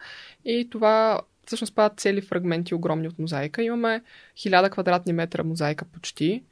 и 0.46 0.68
това 0.72 1.22
всъщност 1.46 1.76
падат 1.76 2.00
цели 2.00 2.22
фрагменти 2.22 2.76
огромни 2.76 3.08
от 3.08 3.20
мозайка. 3.20 3.64
Имаме 3.64 4.02
1000 4.38 4.70
квадратни 4.70 5.14
метра 5.14 5.44
мозайка 5.44 5.86
почти. 5.86 6.44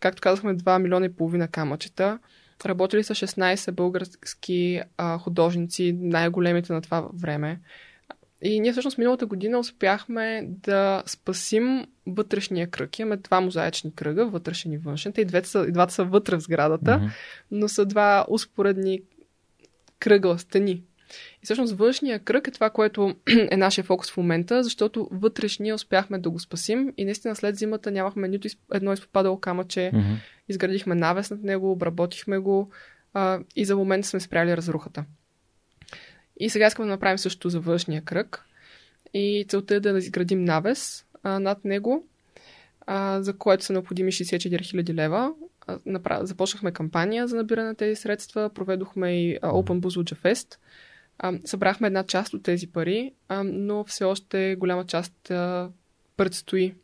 Както 0.00 0.20
казахме, 0.20 0.56
2 0.56 0.78
милиона 0.82 1.06
и 1.06 1.12
половина 1.16 1.48
камъчета. 1.48 2.18
Работили 2.66 3.04
са 3.04 3.14
16 3.14 3.72
български 3.72 4.82
а, 4.96 5.18
художници, 5.18 5.96
най-големите 6.00 6.72
на 6.72 6.82
това 6.82 7.08
време. 7.14 7.60
И 8.42 8.60
ние 8.60 8.72
всъщност 8.72 8.98
миналата 8.98 9.26
година 9.26 9.58
успяхме 9.58 10.42
да 10.48 11.02
спасим 11.06 11.86
вътрешния 12.06 12.70
кръг. 12.70 12.98
Имаме 12.98 13.16
два 13.16 13.40
мозаични 13.40 13.94
кръга, 13.94 14.26
вътрешен 14.26 14.72
и 14.72 14.78
външен. 14.78 15.12
Те 15.12 15.20
и 15.20 15.24
двете 15.24 15.48
са, 15.48 15.64
и 15.68 15.72
двата 15.72 15.94
са 15.94 16.04
вътре 16.04 16.36
в 16.36 16.40
сградата, 16.40 16.96
Мгм. 16.98 17.06
но 17.50 17.68
са 17.68 17.84
два 17.84 18.26
успоредни 18.28 19.00
кръгла, 19.98 20.38
стени. 20.38 20.82
И 21.42 21.44
всъщност 21.44 21.74
външния 21.76 22.18
кръг 22.18 22.46
е 22.48 22.50
това, 22.50 22.70
което 22.70 23.14
е 23.50 23.56
нашия 23.56 23.84
фокус 23.84 24.10
в 24.12 24.16
момента, 24.16 24.62
защото 24.62 25.08
вътрешния 25.12 25.74
успяхме 25.74 26.18
да 26.18 26.30
го 26.30 26.38
спасим 26.38 26.92
и 26.96 27.04
наистина 27.04 27.36
след 27.36 27.56
зимата 27.56 27.90
нямахме 27.90 28.28
нито 28.28 28.48
едно 28.74 28.92
изпопадало 28.92 29.40
камъче, 29.40 29.90
Мгм. 29.94 30.12
изградихме 30.48 30.94
навес 30.94 31.30
над 31.30 31.42
него, 31.42 31.72
обработихме 31.72 32.38
го 32.38 32.70
а, 33.14 33.40
и 33.56 33.64
за 33.64 33.76
момента 33.76 34.08
сме 34.08 34.20
спряли 34.20 34.56
разрухата. 34.56 35.04
И 36.42 36.50
сега 36.50 36.66
искаме 36.66 36.86
да 36.86 36.92
направим 36.92 37.18
също 37.18 37.48
за 37.48 37.60
външния 37.60 38.02
кръг. 38.02 38.44
И 39.14 39.44
целта 39.48 39.74
е 39.74 39.80
да 39.80 39.98
изградим 39.98 40.44
навес 40.44 41.04
а, 41.22 41.40
над 41.40 41.64
него, 41.64 42.06
а, 42.86 43.22
за 43.22 43.38
което 43.38 43.64
са 43.64 43.72
необходими 43.72 44.12
64 44.12 44.48
000 44.48 44.94
лева. 44.94 45.32
А, 45.66 45.78
направ... 45.86 46.26
Започнахме 46.26 46.72
кампания 46.72 47.28
за 47.28 47.36
набиране 47.36 47.68
на 47.68 47.74
тези 47.74 47.96
средства, 47.96 48.50
проведохме 48.54 49.22
и 49.22 49.38
а, 49.42 49.50
Open 49.50 49.80
Buzluja 49.80 50.16
Fest. 50.16 50.56
А, 51.18 51.32
събрахме 51.44 51.86
една 51.86 52.04
част 52.04 52.34
от 52.34 52.42
тези 52.42 52.66
пари, 52.66 53.12
а, 53.28 53.42
но 53.44 53.84
все 53.84 54.04
още 54.04 54.56
голяма 54.58 54.84
част 54.84 55.30
а, 55.30 55.70
предстои 56.16 56.74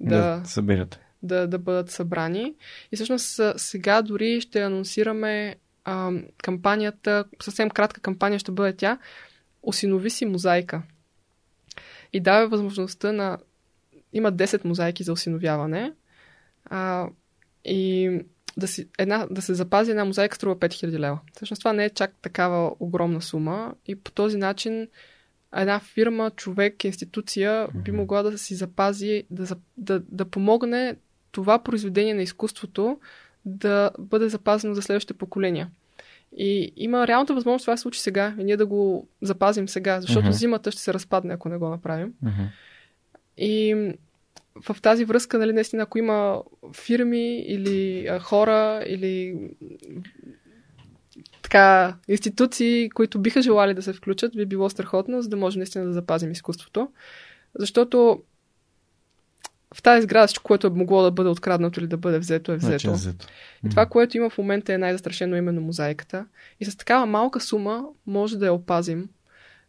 да, 0.00 0.40
да 0.40 0.42
събирате. 0.44 0.98
да, 1.22 1.46
да 1.46 1.58
бъдат 1.58 1.90
събрани. 1.90 2.54
И 2.92 2.96
всъщност 2.96 3.40
сега 3.56 4.02
дори 4.02 4.40
ще 4.40 4.62
анонсираме 4.62 5.56
а, 5.86 6.12
кампанията, 6.42 7.24
съвсем 7.42 7.70
кратка 7.70 8.00
кампания 8.00 8.38
ще 8.38 8.52
бъде 8.52 8.76
тя, 8.76 8.98
Осинови 9.62 10.10
си 10.10 10.26
мозайка. 10.26 10.82
И 12.12 12.20
дава 12.20 12.48
възможността 12.48 13.12
на... 13.12 13.38
Има 14.12 14.32
10 14.32 14.64
мозайки 14.64 15.02
за 15.02 15.12
осиновяване. 15.12 15.92
А, 16.64 17.08
и 17.64 18.10
да, 18.56 18.68
си, 18.68 18.88
една, 18.98 19.26
да 19.30 19.42
се 19.42 19.54
запази 19.54 19.90
една 19.90 20.04
мозайка 20.04 20.36
струва 20.36 20.56
5000 20.56 20.98
лева. 20.98 21.18
Всъщност 21.34 21.60
това 21.60 21.72
не 21.72 21.84
е 21.84 21.90
чак 21.90 22.14
такава 22.22 22.72
огромна 22.80 23.22
сума 23.22 23.74
и 23.86 23.96
по 23.96 24.10
този 24.10 24.36
начин 24.36 24.88
една 25.56 25.80
фирма, 25.80 26.30
човек, 26.30 26.84
институция 26.84 27.68
би 27.74 27.92
могла 27.92 28.22
да 28.22 28.38
си 28.38 28.54
запази, 28.54 29.24
да, 29.30 29.56
да, 29.76 30.02
да 30.08 30.24
помогне 30.24 30.96
това 31.32 31.58
произведение 31.58 32.14
на 32.14 32.22
изкуството 32.22 33.00
да 33.46 33.90
бъде 33.98 34.28
запазено 34.28 34.74
за 34.74 34.82
следващите 34.82 35.14
поколения. 35.14 35.70
И 36.36 36.72
има 36.76 37.06
реалната 37.06 37.34
възможност 37.34 37.64
това 37.64 37.74
да 37.74 37.78
се 37.78 37.82
случи 37.82 38.00
сега 38.00 38.34
и 38.38 38.44
ние 38.44 38.56
да 38.56 38.66
го 38.66 39.08
запазим 39.22 39.68
сега, 39.68 40.00
защото 40.00 40.26
Мгм. 40.26 40.32
зимата 40.32 40.70
ще 40.70 40.80
се 40.82 40.94
разпадне, 40.94 41.34
ако 41.34 41.48
не 41.48 41.56
го 41.56 41.68
направим. 41.68 42.12
Мгм. 42.22 42.42
И 43.38 43.74
в 44.68 44.76
тази 44.82 45.04
връзка, 45.04 45.38
нали, 45.38 45.52
наистина, 45.52 45.82
ако 45.82 45.98
има 45.98 46.42
фирми 46.74 47.38
или 47.38 48.06
а, 48.06 48.18
хора 48.18 48.84
или 48.86 49.40
така, 51.42 51.96
институции, 52.08 52.90
които 52.90 53.18
биха 53.18 53.42
желали 53.42 53.74
да 53.74 53.82
се 53.82 53.92
включат, 53.92 54.36
би 54.36 54.46
било 54.46 54.70
страхотно, 54.70 55.22
за 55.22 55.28
да 55.28 55.36
може 55.36 55.58
наистина 55.58 55.84
да 55.84 55.92
запазим 55.92 56.30
изкуството. 56.30 56.90
Защото 57.58 58.22
в 59.76 59.82
тази 59.82 60.02
сграда 60.02 60.26
всичко, 60.26 60.44
което 60.44 60.66
е 60.66 60.70
могло 60.70 61.02
да 61.02 61.10
бъде 61.10 61.28
откраднато 61.28 61.80
или 61.80 61.86
да 61.86 61.96
бъде 61.96 62.18
взето, 62.18 62.52
е 62.52 62.58
Значи 62.58 62.76
взето. 62.76 62.90
е 62.90 62.94
взето. 62.94 63.26
И 63.66 63.68
това, 63.68 63.86
което 63.86 64.16
има 64.16 64.30
в 64.30 64.38
момента 64.38 64.74
е 64.74 64.78
най-застрашено 64.78 65.36
именно 65.36 65.60
мозайката. 65.60 66.26
И 66.60 66.64
с 66.64 66.76
такава 66.76 67.06
малка 67.06 67.40
сума 67.40 67.84
може 68.06 68.38
да 68.38 68.46
я 68.46 68.52
опазим. 68.52 69.08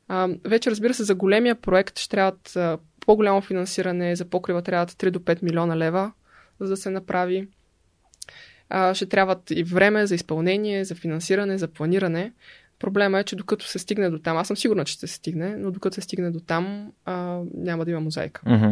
А, 0.08 0.30
вече, 0.46 0.72
разбира 0.72 0.94
се, 0.94 1.04
за 1.04 1.16
големия 1.16 1.56
проект 1.56 2.00
ще 2.00 2.10
трябват 2.10 2.56
а, 2.56 2.78
по-голямо 3.00 3.42
финансиране, 3.42 4.16
за 4.16 4.26
покрива 4.26 4.62
трябват 4.62 4.92
3 4.92 5.12
до 5.12 5.20
5 5.20 5.44
милиона 5.44 5.78
лева, 5.78 6.12
за 6.60 6.70
да 6.70 6.78
се 6.78 6.90
направи. 6.90 7.48
А, 8.70 8.94
ще 8.94 9.06
трябват 9.06 9.52
и 9.52 9.64
време 9.64 10.06
за 10.06 10.16
изпълнение, 10.16 10.86
за 10.86 10.96
финансиране, 10.96 11.58
за 11.58 11.68
планиране. 11.68 12.34
Проблема 12.80 13.20
е, 13.20 13.24
че 13.24 13.36
докато 13.36 13.66
се 13.66 13.80
стигне 13.80 14.10
до 14.10 14.20
там, 14.20 14.38
аз 14.38 14.48
съм 14.48 14.58
сигурна, 14.58 14.86
че 14.86 14.94
ще 14.94 15.08
се 15.08 15.14
стигне, 15.14 15.56
но 15.58 15.72
докато 15.72 15.96
се 15.96 16.02
стигне 16.02 16.32
до 16.32 16.40
там, 16.40 16.92
а, 17.06 17.42
няма 17.54 17.86
да 17.86 17.92
има 17.92 18.00
мозайка. 18.00 18.42
Мгм. 18.46 18.72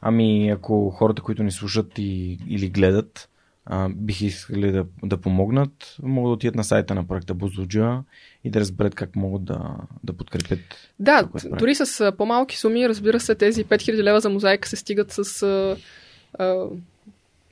Ами, 0.00 0.50
ако 0.50 0.90
хората, 0.90 1.22
които 1.22 1.42
ни 1.42 1.50
слушат 1.50 1.98
и, 1.98 2.38
или 2.48 2.68
гледат, 2.68 3.28
а, 3.66 3.88
бих 3.88 4.20
искали 4.20 4.72
да, 4.72 4.84
да 5.02 5.16
помогнат, 5.16 5.96
могат 6.02 6.30
да 6.30 6.32
отидат 6.32 6.54
на 6.54 6.64
сайта 6.64 6.94
на 6.94 7.06
проекта 7.06 7.34
Бузлуджа 7.34 8.02
и 8.44 8.50
да 8.50 8.60
разберат 8.60 8.94
как 8.94 9.16
могат 9.16 9.44
да, 9.44 9.76
да 10.04 10.12
подкрепят. 10.12 10.60
Да, 10.98 11.22
Това, 11.22 11.56
дори 11.56 11.74
с 11.74 12.12
по-малки 12.18 12.58
суми, 12.58 12.88
разбира 12.88 13.20
се, 13.20 13.34
тези 13.34 13.64
5000 13.64 14.02
лева 14.02 14.20
за 14.20 14.30
мозайка 14.30 14.68
се 14.68 14.76
стигат 14.76 15.12
с 15.12 15.42
а, 15.42 15.76
а, 16.38 16.66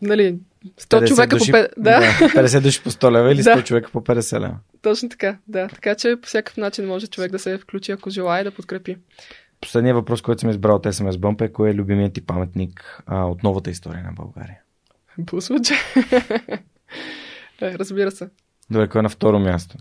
нали, 0.03 0.39
100 0.81 1.03
50 1.03 1.09
човека 1.09 1.37
души, 1.37 1.53
по 1.53 1.57
5. 1.57 1.69
Да, 1.77 2.01
да, 2.01 2.07
50 2.29 2.61
души 2.61 2.83
по 2.83 2.91
100 2.91 3.13
лева 3.13 3.33
или 3.33 3.43
100 3.43 3.45
Да. 3.57 3.65
човека 3.65 3.91
по 3.91 4.01
50 4.01 4.41
лева. 4.41 4.57
точно 4.83 5.09
така. 5.09 5.39
Да. 5.49 5.69
Така 5.69 5.95
че 5.95 6.17
по 6.23 6.27
всякакъв 6.29 6.57
начин 6.57 6.87
може 6.87 7.07
човек 7.07 7.33
да 7.33 7.39
се 7.39 7.59
включи, 7.59 7.93
ако 7.93 8.11
желая 8.11 8.45
да 8.45 8.51
подкрепи. 8.51 8.97
Последният 9.63 9.97
въпрос, 9.97 10.23
който 10.23 10.41
съм 10.41 10.51
избрал 10.51 10.77
от 10.77 10.85
SMS 10.85 11.11
Bump 11.11 11.41
е 11.41 11.53
кой 11.53 11.71
е 11.71 11.75
любимият 11.75 12.13
ти 12.13 12.27
паметник 12.27 13.03
а, 13.07 13.25
от 13.25 13.43
новата 13.43 13.71
история 13.71 14.05
на 14.05 14.13
България? 14.13 14.61
Буслуджа. 15.19 15.75
да, 17.61 17.79
разбира 17.79 18.11
се. 18.11 18.29
Добре, 18.71 18.89
кой 18.89 18.99
е 18.99 19.03
на 19.03 19.09
второ 19.09 19.39
място? 19.39 19.77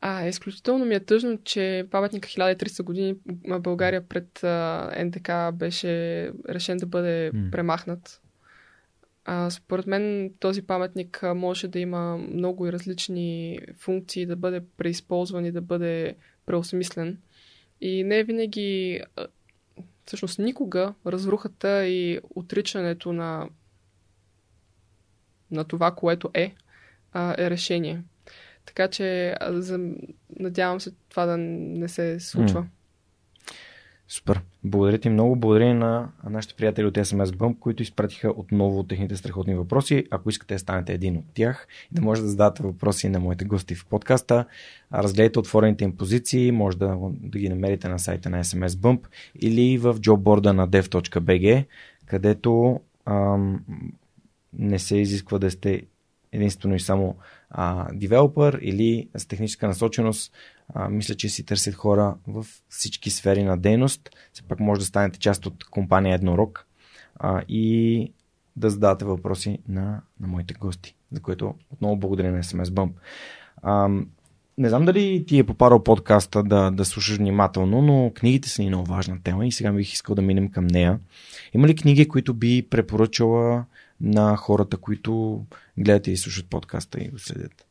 А, 0.00 0.26
изключително 0.26 0.84
ми 0.84 0.94
е 0.94 1.04
тъжно, 1.04 1.38
че 1.44 1.86
паметника 1.90 2.28
1300 2.28 2.82
години 2.82 3.14
България 3.60 4.08
пред 4.08 4.44
а, 4.44 5.04
НДК 5.04 5.30
беше 5.54 6.32
решен 6.48 6.76
да 6.76 6.86
бъде 6.86 7.30
М. 7.34 7.50
премахнат. 7.50 8.20
А, 9.24 9.50
според 9.50 9.86
мен 9.86 10.32
този 10.40 10.62
паметник 10.62 11.22
може 11.34 11.68
да 11.68 11.78
има 11.78 12.16
много 12.16 12.66
и 12.66 12.72
различни 12.72 13.58
функции, 13.78 14.26
да 14.26 14.36
бъде 14.36 14.60
преизползван 14.76 15.44
и 15.44 15.52
да 15.52 15.60
бъде 15.60 16.16
преосмислен. 16.46 17.18
И 17.80 18.04
не 18.04 18.24
винаги, 18.24 19.00
всъщност 20.04 20.38
никога, 20.38 20.94
разрухата 21.06 21.86
и 21.86 22.20
отричането 22.34 23.12
на, 23.12 23.48
на 25.50 25.64
това, 25.64 25.90
което 25.90 26.30
е, 26.34 26.54
е 27.14 27.50
решение. 27.50 28.02
Така 28.64 28.88
че 28.88 29.36
надявам 30.40 30.80
се 30.80 30.90
това 31.08 31.26
да 31.26 31.36
не 31.36 31.88
се 31.88 32.20
случва. 32.20 32.66
Супер. 34.08 34.40
Благодаря 34.64 34.98
ти 34.98 35.08
много. 35.08 35.36
Благодаря 35.36 35.74
на 35.74 36.08
нашите 36.30 36.54
приятели 36.54 36.86
от 36.86 36.94
SMS 36.94 37.24
Bump, 37.24 37.58
които 37.58 37.82
изпратиха 37.82 38.32
отново 38.36 38.82
техните 38.82 39.16
страхотни 39.16 39.54
въпроси. 39.54 40.06
Ако 40.10 40.30
искате 40.30 40.54
да 40.54 40.58
станете 40.58 40.92
един 40.92 41.16
от 41.16 41.24
тях 41.34 41.68
и 41.92 41.94
да 41.94 42.02
може 42.02 42.22
да 42.22 42.28
зададете 42.28 42.62
въпроси 42.62 43.08
на 43.08 43.20
моите 43.20 43.44
гости 43.44 43.74
в 43.74 43.86
подкаста, 43.86 44.44
разгледайте 44.92 45.38
отворените 45.38 45.84
им 45.84 45.96
позиции, 45.96 46.52
може 46.52 46.78
да, 46.78 46.98
да 47.10 47.38
ги 47.38 47.48
намерите 47.48 47.88
на 47.88 47.98
сайта 47.98 48.30
на 48.30 48.44
SMS 48.44 48.68
Bump 48.68 49.00
или 49.40 49.78
в 49.78 49.96
джобборда 50.00 50.52
на 50.52 50.68
dev.bg, 50.68 51.64
където 52.06 52.80
ам, 53.06 53.64
не 54.52 54.78
се 54.78 54.96
изисква 54.96 55.38
да 55.38 55.50
сте 55.50 55.82
единствено 56.32 56.74
и 56.74 56.80
само 56.80 57.16
девелопър 57.92 58.58
или 58.62 59.08
с 59.14 59.26
техническа 59.26 59.66
насоченост. 59.68 60.32
А, 60.74 60.88
мисля, 60.88 61.14
че 61.14 61.28
си 61.28 61.44
търсят 61.44 61.74
хора 61.74 62.14
в 62.26 62.46
всички 62.68 63.10
сфери 63.10 63.42
на 63.42 63.58
дейност. 63.58 64.10
Все 64.32 64.42
пак 64.42 64.60
може 64.60 64.78
да 64.78 64.84
станете 64.86 65.18
част 65.18 65.46
от 65.46 65.64
компания 65.64 66.14
Еднорог 66.14 66.66
а, 67.16 67.42
и 67.48 68.12
да 68.56 68.70
задавате 68.70 69.04
въпроси 69.04 69.58
на, 69.68 70.02
на 70.20 70.28
моите 70.28 70.54
гости, 70.54 70.94
за 71.12 71.20
което 71.20 71.54
отново 71.70 71.96
благодаря 71.96 72.32
на 72.32 72.42
SMS 72.42 72.64
Bump. 72.64 72.92
А, 73.62 73.88
не 74.58 74.68
знам 74.68 74.84
дали 74.84 75.24
ти 75.26 75.38
е 75.38 75.44
попадал 75.44 75.82
подкаста 75.82 76.42
да, 76.42 76.70
да 76.70 76.84
слушаш 76.84 77.16
внимателно, 77.16 77.82
но 77.82 78.12
книгите 78.14 78.48
са 78.48 78.62
ни 78.62 78.68
много 78.68 78.84
важна 78.84 79.18
тема 79.24 79.46
и 79.46 79.52
сега 79.52 79.72
бих 79.72 79.92
искал 79.92 80.14
да 80.14 80.22
минем 80.22 80.50
към 80.50 80.66
нея. 80.66 80.98
Има 81.54 81.66
ли 81.66 81.76
книги, 81.76 82.08
които 82.08 82.34
би 82.34 82.66
препоръчала 82.70 83.64
на 84.00 84.36
хората, 84.36 84.76
които 84.76 85.44
гледат 85.78 86.06
и 86.06 86.16
слушат 86.16 86.50
подкаста 86.50 87.00
и 87.00 87.08
го 87.08 87.18
следят. 87.18 87.66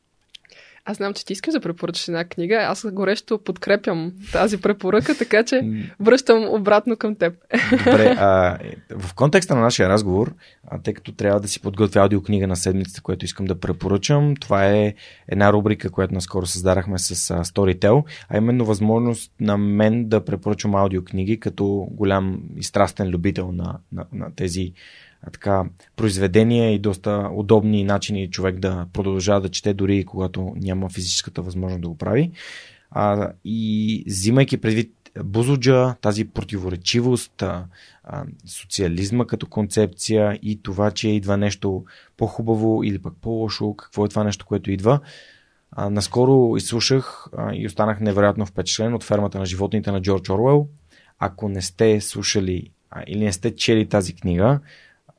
Аз 0.87 0.97
знам, 0.97 1.13
че 1.13 1.25
ти 1.25 1.33
искаш 1.33 1.53
да 1.53 1.59
препоръчаш 1.59 2.07
една 2.07 2.25
книга. 2.25 2.55
Аз 2.55 2.85
горещо 2.91 3.37
подкрепям 3.37 4.11
тази 4.31 4.61
препоръка, 4.61 5.13
така 5.13 5.43
че 5.43 5.61
връщам 5.99 6.47
обратно 6.49 6.97
към 6.97 7.15
теб. 7.15 7.33
Добре, 7.71 8.15
а, 8.19 8.57
в 8.89 9.13
контекста 9.13 9.55
на 9.55 9.61
нашия 9.61 9.89
разговор, 9.89 10.33
а, 10.67 10.81
тъй 10.81 10.93
като 10.93 11.11
трябва 11.11 11.39
да 11.39 11.47
си 11.47 11.61
подготвя 11.61 12.01
аудиокнига 12.01 12.47
на 12.47 12.55
седмицата, 12.55 13.01
което 13.01 13.25
искам 13.25 13.45
да 13.45 13.59
препоръчам, 13.59 14.35
това 14.35 14.65
е 14.65 14.93
една 15.27 15.53
рубрика, 15.53 15.89
която 15.89 16.13
наскоро 16.13 16.45
създадахме 16.45 16.99
с 16.99 17.31
а, 17.31 17.43
Storytel, 17.43 18.03
а 18.29 18.37
именно 18.37 18.65
възможност 18.65 19.31
на 19.39 19.57
мен 19.57 20.09
да 20.09 20.25
препоръчам 20.25 20.75
аудиокниги 20.75 21.39
като 21.39 21.87
голям 21.91 22.41
и 22.57 22.63
страстен 22.63 23.09
любител 23.09 23.51
на, 23.51 23.79
на, 23.91 24.05
на 24.13 24.35
тези 24.35 24.73
така, 25.31 25.63
произведения 25.95 26.73
и 26.73 26.79
доста 26.79 27.29
удобни 27.33 27.83
начини 27.83 28.31
човек 28.31 28.59
да 28.59 28.87
продължава 28.93 29.41
да 29.41 29.49
чете, 29.49 29.73
дори 29.73 30.05
когато 30.05 30.53
няма 30.55 30.89
физическата 30.89 31.41
възможност 31.41 31.81
да 31.81 31.89
го 31.89 31.97
прави. 31.97 32.31
А, 32.91 33.31
и 33.45 34.03
взимайки 34.07 34.57
предвид 34.57 34.91
Бузуджа, 35.23 35.95
тази 36.01 36.25
противоречивост, 36.25 37.41
а, 37.41 37.65
а, 38.03 38.23
социализма 38.45 39.27
като 39.27 39.47
концепция 39.47 40.39
и 40.41 40.61
това, 40.61 40.91
че 40.91 41.09
идва 41.09 41.37
нещо 41.37 41.85
по-хубаво 42.17 42.83
или 42.83 43.01
пък 43.01 43.13
по-лошо, 43.21 43.73
какво 43.73 44.05
е 44.05 44.09
това 44.09 44.23
нещо, 44.23 44.45
което 44.45 44.71
идва. 44.71 44.99
А, 45.71 45.89
наскоро 45.89 46.57
изслушах 46.57 47.27
а, 47.37 47.55
и 47.55 47.67
останах 47.67 47.99
невероятно 47.99 48.45
впечатлен 48.45 48.93
от 48.93 49.03
фермата 49.03 49.39
на 49.39 49.45
животните 49.45 49.91
на 49.91 50.01
Джордж 50.01 50.29
Орвел. 50.29 50.67
Ако 51.19 51.49
не 51.49 51.61
сте 51.61 52.01
слушали 52.01 52.71
а, 52.91 53.03
или 53.07 53.23
не 53.23 53.33
сте 53.33 53.55
чели 53.55 53.89
тази 53.89 54.15
книга, 54.15 54.59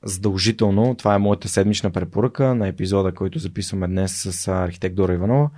задължително, 0.07 0.95
това 0.95 1.15
е 1.15 1.19
моята 1.19 1.49
седмична 1.49 1.91
препоръка 1.91 2.55
на 2.55 2.69
епизода, 2.69 3.15
който 3.15 3.39
записваме 3.39 3.87
днес 3.87 4.13
с 4.13 4.49
архитект 4.49 4.95
Дора 4.95 5.15
Иванова. 5.15 5.51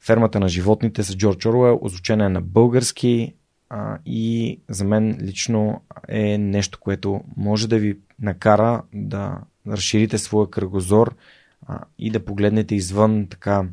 Фермата 0.00 0.40
на 0.40 0.48
животните 0.48 1.02
с 1.02 1.16
Джордж 1.16 1.46
Оруел, 1.46 1.78
озвучена 1.82 2.24
е 2.24 2.28
на 2.28 2.40
български 2.40 3.34
а, 3.70 3.98
и 4.06 4.60
за 4.68 4.84
мен 4.84 5.18
лично 5.22 5.80
е 6.08 6.38
нещо, 6.38 6.78
което 6.80 7.20
може 7.36 7.68
да 7.68 7.78
ви 7.78 7.98
накара 8.20 8.82
да 8.94 9.38
разширите 9.66 10.18
своя 10.18 10.50
кръгозор 10.50 11.14
а, 11.66 11.80
и 11.98 12.10
да 12.10 12.24
погледнете 12.24 12.74
извън 12.74 13.26
така 13.30 13.64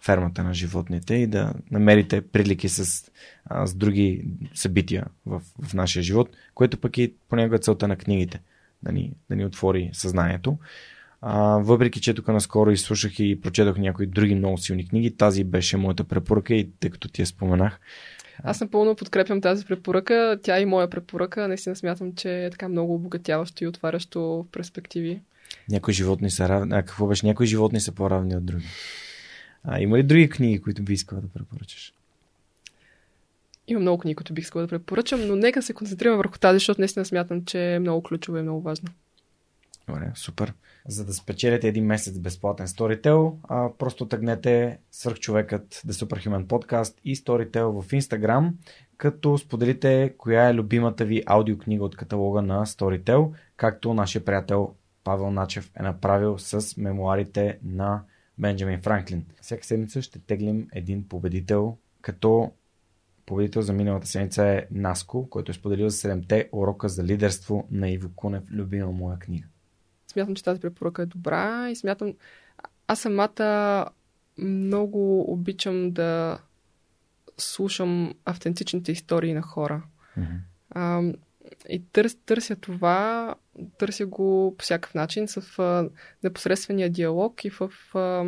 фермата 0.00 0.44
на 0.44 0.54
животните 0.54 1.14
и 1.14 1.26
да 1.26 1.52
намерите 1.70 2.20
прилики 2.20 2.68
с, 2.68 3.10
а, 3.44 3.66
с 3.66 3.74
други 3.74 4.24
събития 4.54 5.06
в, 5.26 5.42
в 5.62 5.74
нашия 5.74 6.02
живот, 6.02 6.28
което 6.54 6.80
пък 6.80 6.98
е 6.98 7.12
понякога 7.28 7.58
целта 7.58 7.88
на 7.88 7.96
книгите– 7.96 8.40
да 8.84 8.92
ни, 8.92 9.12
да 9.30 9.36
ни 9.36 9.44
отвори 9.44 9.90
съзнанието. 9.92 10.58
А, 11.20 11.58
въпреки, 11.58 12.00
че 12.00 12.14
тук 12.14 12.28
наскоро 12.28 12.70
изслушах 12.70 13.18
и 13.18 13.40
прочетох 13.40 13.78
някои 13.78 14.06
други 14.06 14.34
много 14.34 14.58
силни 14.58 14.88
книги, 14.88 15.16
тази 15.16 15.44
беше 15.44 15.76
моята 15.76 16.04
препоръка 16.04 16.54
и 16.54 16.70
тъй 16.80 16.90
като 16.90 17.08
ти 17.08 17.22
я 17.22 17.26
споменах. 17.26 17.80
Аз 18.42 18.60
напълно 18.60 18.96
подкрепям 18.96 19.40
тази 19.40 19.64
препоръка. 19.64 20.36
Тя 20.42 20.58
е 20.58 20.62
и 20.62 20.66
моя 20.66 20.90
препоръка. 20.90 21.48
Наистина 21.48 21.76
смятам, 21.76 22.14
че 22.14 22.44
е 22.44 22.50
така 22.50 22.68
много 22.68 22.94
обогатяващо 22.94 23.64
и 23.64 23.66
отварящо 23.66 24.46
перспективи. 24.52 25.20
Някои 25.70 25.94
животни 25.94 26.30
са 26.30 26.48
равни. 26.48 26.74
А 26.74 26.82
какво 26.82 27.06
беше? 27.06 27.26
Някои 27.26 27.46
животни 27.46 27.80
са 27.80 27.92
по-равни 27.92 28.36
от 28.36 28.44
други. 28.44 28.66
А, 29.64 29.80
има 29.80 29.98
ли 29.98 30.02
други 30.02 30.28
книги, 30.28 30.60
които 30.60 30.82
би 30.82 30.92
искала 30.92 31.20
да 31.20 31.28
препоръчаш? 31.28 31.93
Има 33.68 33.80
много 33.80 33.98
книги, 33.98 34.14
които 34.14 34.34
бих 34.34 34.44
искала 34.44 34.64
да 34.64 34.68
препоръчам, 34.68 35.26
но 35.26 35.36
нека 35.36 35.62
се 35.62 35.74
концентрирам 35.74 36.16
върху 36.16 36.38
тази, 36.38 36.56
защото 36.56 36.80
наистина 36.80 37.04
смятам, 37.04 37.44
че 37.44 37.74
е 37.74 37.78
много 37.78 38.02
ключова 38.02 38.38
и 38.38 38.42
много 38.42 38.60
важна. 38.60 38.90
Добре, 39.88 40.12
супер. 40.14 40.52
За 40.88 41.04
да 41.04 41.14
спечелите 41.14 41.68
един 41.68 41.86
месец 41.86 42.18
безплатен 42.18 42.66
Storytel, 42.66 43.34
а, 43.42 43.70
просто 43.78 44.08
тъгнете 44.08 44.78
свърхчовекът 44.90 45.74
The 45.74 45.90
Superhuman 45.90 46.46
Podcast 46.46 46.94
и 47.04 47.16
Storytel 47.16 47.82
в 47.82 47.88
Instagram, 47.88 48.52
като 48.96 49.38
споделите 49.38 50.14
коя 50.18 50.48
е 50.48 50.54
любимата 50.54 51.04
ви 51.04 51.22
аудиокнига 51.26 51.84
от 51.84 51.96
каталога 51.96 52.42
на 52.42 52.66
Storytel, 52.66 53.30
както 53.56 53.94
нашия 53.94 54.24
приятел 54.24 54.74
Павел 55.04 55.30
Начев 55.30 55.70
е 55.80 55.82
направил 55.82 56.38
с 56.38 56.76
мемуарите 56.76 57.58
на 57.64 58.02
Бенджамин 58.38 58.82
Франклин. 58.82 59.26
Всяка 59.40 59.64
седмица 59.64 60.02
ще 60.02 60.18
теглим 60.18 60.68
един 60.72 61.08
победител, 61.08 61.76
като 62.00 62.52
Победител 63.26 63.62
за 63.62 63.72
миналата 63.72 64.06
седмица 64.06 64.46
е 64.46 64.66
Наско, 64.70 65.30
който 65.30 65.50
е 65.50 65.54
споделил 65.54 65.88
за 65.88 66.08
7-те 66.08 66.48
урока 66.52 66.88
за 66.88 67.04
лидерство 67.04 67.68
на 67.70 67.90
Иво 67.90 68.10
Кунев, 68.16 68.44
любима 68.50 68.92
моя 68.92 69.18
книга. 69.18 69.46
Смятам, 70.12 70.34
че 70.34 70.44
тази 70.44 70.60
препоръка 70.60 71.02
е 71.02 71.06
добра 71.06 71.70
и 71.70 71.76
смятам... 71.76 72.14
Аз 72.86 73.00
самата 73.00 73.86
много 74.38 75.32
обичам 75.32 75.90
да 75.90 76.38
слушам 77.38 78.14
автентичните 78.24 78.92
истории 78.92 79.32
на 79.32 79.42
хора. 79.42 79.82
Mm-hmm. 80.18 80.38
А, 80.70 81.02
и 81.68 81.82
търс, 81.92 82.16
търся 82.26 82.56
това, 82.56 83.34
търся 83.78 84.06
го 84.06 84.54
по 84.58 84.62
всякакъв 84.62 84.94
начин, 84.94 85.26
в 85.28 85.58
а, 85.58 85.88
непосредствения 86.22 86.90
диалог 86.90 87.44
и 87.44 87.50
в 87.50 87.70
а, 87.94 88.24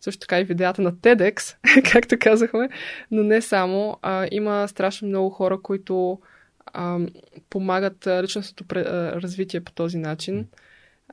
също 0.00 0.20
така 0.20 0.40
и 0.40 0.44
видеята 0.44 0.82
на 0.82 0.92
TEDx, 0.92 1.56
както 1.92 2.16
казахме, 2.20 2.68
но 3.10 3.22
не 3.22 3.42
само. 3.42 3.96
А, 4.02 4.28
има 4.30 4.68
страшно 4.68 5.08
много 5.08 5.30
хора, 5.30 5.62
които 5.62 6.20
а, 6.66 6.98
помагат 7.50 8.06
личностното 8.06 8.64
развитие 8.74 9.60
по 9.60 9.72
този 9.72 9.98
начин. 9.98 10.46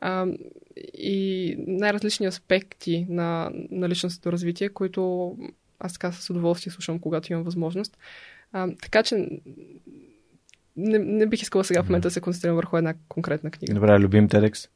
А, 0.02 0.26
и 0.94 1.56
най-различни 1.68 2.26
аспекти 2.26 3.06
на, 3.10 3.52
на 3.72 3.90
личностното 3.90 4.32
развитие, 4.32 4.70
които 4.70 5.36
аз 5.80 5.94
така 5.94 6.12
с 6.12 6.30
удоволствие 6.30 6.72
слушам, 6.72 7.00
когато 7.00 7.34
имам 7.34 7.44
възможност. 7.44 7.98
А, 8.52 8.68
така 8.82 9.04
че 9.04 9.28
не, 10.78 11.00
не 11.00 11.26
бих 11.26 11.42
искала 11.42 11.64
сега 11.64 11.84
в 11.84 11.90
момента 11.90 12.08
да 12.08 12.12
се 12.12 12.22
концентрирам 12.22 12.56
върху 12.56 12.78
една 12.78 12.94
конкретна 13.10 13.52
книга. 13.52 13.74
Добре, 13.74 14.00
любим 14.00 14.30
TEDx? 14.30 14.70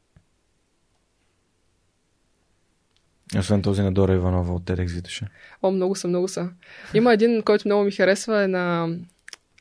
Освен 3.38 3.62
този 3.62 3.82
на 3.82 3.92
Дора 3.92 4.14
Иванова 4.14 4.54
от 4.54 4.64
TEDx 4.64 4.92
Витоша. 4.92 5.28
О, 5.64 5.72
много 5.72 5.96
са, 5.96 6.08
много 6.08 6.28
са. 6.28 6.50
Има 6.94 7.14
един, 7.14 7.44
който 7.44 7.68
много 7.68 7.84
ми 7.84 7.92
харесва 7.92 8.44
е 8.44 8.48
на... 8.48 8.96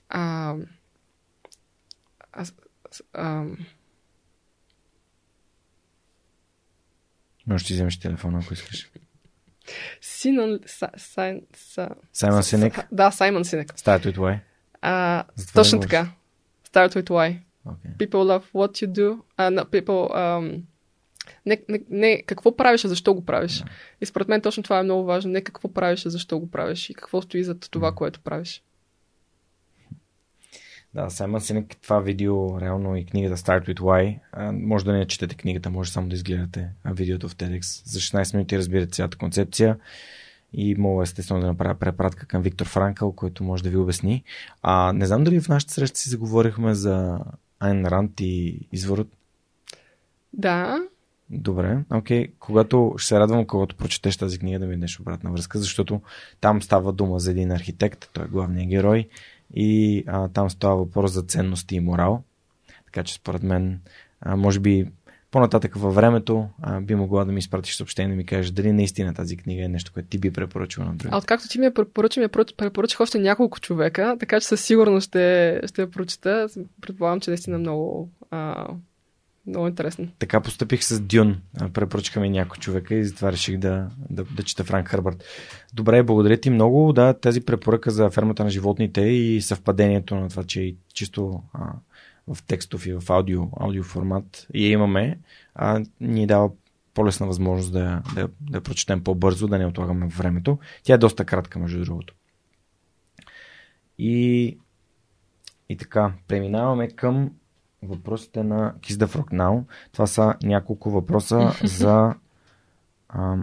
А, 0.09 0.55
а, 2.33 2.45
а, 3.13 3.45
Може 7.47 7.65
ти 7.65 7.73
вземеш 7.73 8.01
телефона, 8.01 8.41
ако 8.45 8.55
искаш. 8.55 8.91
Синон... 10.01 10.59
Саймон 12.13 12.43
Синек? 12.43 12.87
Да, 12.93 13.11
Саймон 13.11 13.45
Синек. 13.45 13.73
Start 13.75 14.07
with 14.07 14.17
why? 14.17 14.39
А, 14.81 15.25
точно 15.55 15.81
така. 15.81 16.13
Start 16.73 16.89
with 16.89 17.09
why. 17.09 17.41
Okay. 17.67 17.97
People 17.97 18.25
love 18.25 18.45
what 18.55 18.83
you 18.83 18.87
do. 18.87 19.23
Uh, 19.39 19.51
no, 19.51 19.65
people... 19.65 20.11
Um, 20.15 20.63
не, 21.47 21.63
не, 21.69 21.81
не 21.91 22.23
какво 22.23 22.57
правиш, 22.57 22.85
а 22.85 22.89
защо 22.89 23.15
го 23.15 23.25
правиш. 23.25 23.59
Да. 23.59 23.65
И 24.01 24.07
според 24.07 24.29
мен 24.29 24.41
точно 24.41 24.63
това 24.63 24.79
е 24.79 24.83
много 24.83 25.05
важно. 25.05 25.33
Не 25.33 25.41
какво 25.41 25.69
правиш, 25.73 26.07
а 26.07 26.11
защо 26.11 26.39
го 26.39 26.51
правиш 26.51 26.91
и 26.91 26.95
какво 26.95 27.23
стои 27.23 27.45
за 27.45 27.59
това, 27.59 27.93
което 27.93 28.21
правиш. 28.21 28.63
Да, 30.95 31.11
Саймън 31.11 31.41
Синек, 31.41 31.77
това 31.83 32.01
видео, 32.01 32.61
реално 32.61 32.97
и 32.97 33.07
книгата 33.07 33.37
Start 33.37 33.69
with 33.69 33.81
Why, 33.81 34.19
а, 34.33 34.53
може 34.53 34.85
да 34.85 34.93
не 34.93 35.07
четете 35.07 35.35
книгата, 35.35 35.71
може 35.71 35.93
само 35.93 36.09
да 36.09 36.15
изгледате 36.15 36.69
видеото 36.85 37.29
в 37.29 37.37
TEDx. 37.37 37.89
За 37.89 38.01
16 38.01 38.35
минути 38.35 38.59
разбирате 38.59 38.93
цялата 38.93 39.19
концепция 39.19 39.77
и 40.53 40.75
мога 40.75 41.03
естествено 41.03 41.41
да 41.41 41.47
направя 41.47 41.75
препратка 41.75 42.27
към 42.27 42.43
Виктор 42.43 42.67
Франкъл, 42.67 43.13
който 43.13 43.45
може 43.45 43.63
да 43.63 43.71
ви 43.71 43.77
обясни. 43.77 44.25
А, 44.63 44.93
не 44.93 45.07
знам 45.07 45.25
дали 45.25 45.41
в 45.41 45.49
нашата 45.49 45.73
среща 45.73 45.99
си 45.99 46.11
заговорихме 46.11 46.75
за 46.75 47.19
Айн 47.61 47.87
Рант 47.87 48.21
и 48.21 48.61
изворът. 48.73 49.09
Да. 50.33 50.79
Добре, 51.31 51.79
окей. 51.95 52.27
Okay. 52.27 52.31
Когато 52.39 52.95
ще 52.97 53.09
се 53.09 53.21
радвам, 53.21 53.47
когато 53.47 53.77
прочетеш 53.77 54.17
тази 54.17 54.39
книга 54.39 54.59
да 54.59 54.67
ми 54.67 54.75
дадеш 54.75 55.01
обратна 55.01 55.31
връзка, 55.31 55.59
защото 55.59 56.01
там 56.41 56.63
става 56.63 56.93
дума 56.93 57.19
за 57.19 57.31
един 57.31 57.53
архитект, 57.53 58.11
той 58.13 58.25
е 58.25 58.29
главният 58.29 58.71
герой 58.71 59.09
и 59.55 60.05
а, 60.07 60.29
там 60.29 60.51
става 60.51 60.77
въпрос 60.77 61.13
за 61.13 61.23
ценности 61.23 61.77
и 61.77 61.81
морал. 61.81 62.23
Така 62.85 63.05
че 63.05 63.15
според 63.15 63.43
мен, 63.43 63.81
а, 64.21 64.37
може 64.37 64.61
би 64.61 64.87
по-нататък 65.31 65.75
във 65.77 65.95
времето 65.95 66.49
а, 66.63 66.81
би 66.81 66.95
могла 66.95 67.25
да 67.25 67.33
ми 67.33 67.39
изпратиш 67.39 67.77
съобщение 67.77 68.11
да 68.11 68.17
ми 68.17 68.27
кажеш 68.27 68.51
дали 68.51 68.73
наистина 68.73 69.15
тази 69.15 69.37
книга 69.37 69.65
е 69.65 69.69
нещо, 69.69 69.93
което 69.95 70.09
ти 70.09 70.19
би 70.19 70.33
препоръчал 70.33 70.85
на 70.85 70.91
другите. 70.91 71.09
А 71.13 71.19
откакто 71.19 71.49
ти 71.49 71.59
ми 71.59 71.65
я 71.65 71.75
препоръча, 71.75 72.21
ми 72.21 72.25
я 72.25 72.29
препоръчах 72.29 73.01
още 73.01 73.19
няколко 73.19 73.61
човека, 73.61 74.17
така 74.21 74.41
че 74.41 74.47
със 74.47 74.65
сигурност 74.65 75.09
ще, 75.09 75.61
ще 75.67 75.83
я 75.83 75.91
прочета. 75.91 76.49
Предполагам, 76.81 77.21
че 77.21 77.31
наистина 77.31 77.59
много, 77.59 78.11
а, 78.31 78.69
много 79.51 79.69
интересно. 79.69 80.09
Така 80.19 80.41
постъпих 80.41 80.85
с 80.85 81.01
Дюн. 81.01 81.41
Препоръчаха 81.73 82.21
ми 82.21 82.31
някой 82.31 82.57
човека 82.57 82.95
и 82.95 83.05
затова 83.05 83.33
реших 83.33 83.59
да, 83.59 83.89
да, 84.11 84.25
да 84.25 84.43
чета 84.43 84.65
Франк 84.65 84.89
Хърбърт. 84.89 85.25
Добре, 85.75 86.03
благодаря 86.03 86.37
ти 86.37 86.51
много. 86.51 86.93
Да, 86.93 87.15
тази 87.15 87.41
препоръка 87.41 87.91
за 87.91 88.11
фермата 88.11 88.45
на 88.45 88.51
животните 88.51 89.01
и 89.01 89.41
съвпадението 89.43 90.17
на 90.17 90.29
това, 90.29 90.45
че 90.45 90.75
чисто 90.95 91.43
а, 91.53 91.73
в 92.35 92.43
текстов 92.43 92.87
и 92.87 92.93
в 92.93 93.03
аудио, 93.09 93.43
аудио 93.61 93.83
формат 93.83 94.47
и 94.55 94.69
имаме, 94.69 95.19
а, 95.55 95.81
ни 96.01 96.27
дава 96.27 96.51
по-лесна 96.95 97.27
възможност 97.27 97.73
да, 97.73 98.03
да, 98.15 98.29
да 98.41 98.61
прочетем 98.61 99.05
по-бързо, 99.05 99.49
да 99.49 99.59
не 99.59 99.67
отлагаме 99.67 100.07
времето. 100.07 100.59
Тя 100.83 100.95
е 100.95 100.99
доста 100.99 101.25
кратка, 101.25 101.59
между 101.59 101.85
другото. 101.85 102.15
И, 103.99 104.59
и 105.69 105.77
така, 105.77 106.13
преминаваме 106.29 106.89
към 106.89 107.31
въпросите 107.83 108.43
на 108.43 108.75
Kiss 108.81 108.93
the 108.93 109.07
Frog 109.07 109.33
Now. 109.33 109.65
Това 109.93 110.07
са 110.07 110.35
няколко 110.43 110.91
въпроса 110.91 111.53
за 111.65 112.15
а, 113.09 113.37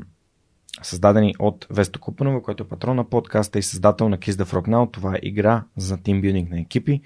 създадени 0.81 1.35
от 1.39 1.67
Весто 1.69 1.99
Купанова, 1.99 2.41
който 2.41 2.63
е 2.63 2.67
патрон 2.67 2.95
на 2.95 3.09
подкаста 3.09 3.59
и 3.59 3.63
създател 3.63 4.09
на 4.09 4.17
Kiss 4.17 4.31
the 4.31 4.43
Frog 4.43 4.67
Now. 4.67 4.91
Това 4.91 5.15
е 5.15 5.19
игра 5.21 5.63
за 5.77 5.97
тимбилдинг 5.97 6.49
на 6.49 6.59
екипи 6.59 7.01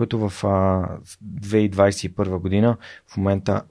който 0.00 0.28
в 0.28 0.44
а, 0.44 0.98
2021 1.40 2.38
година 2.38 2.76
в 3.06 3.16
момента 3.16 3.62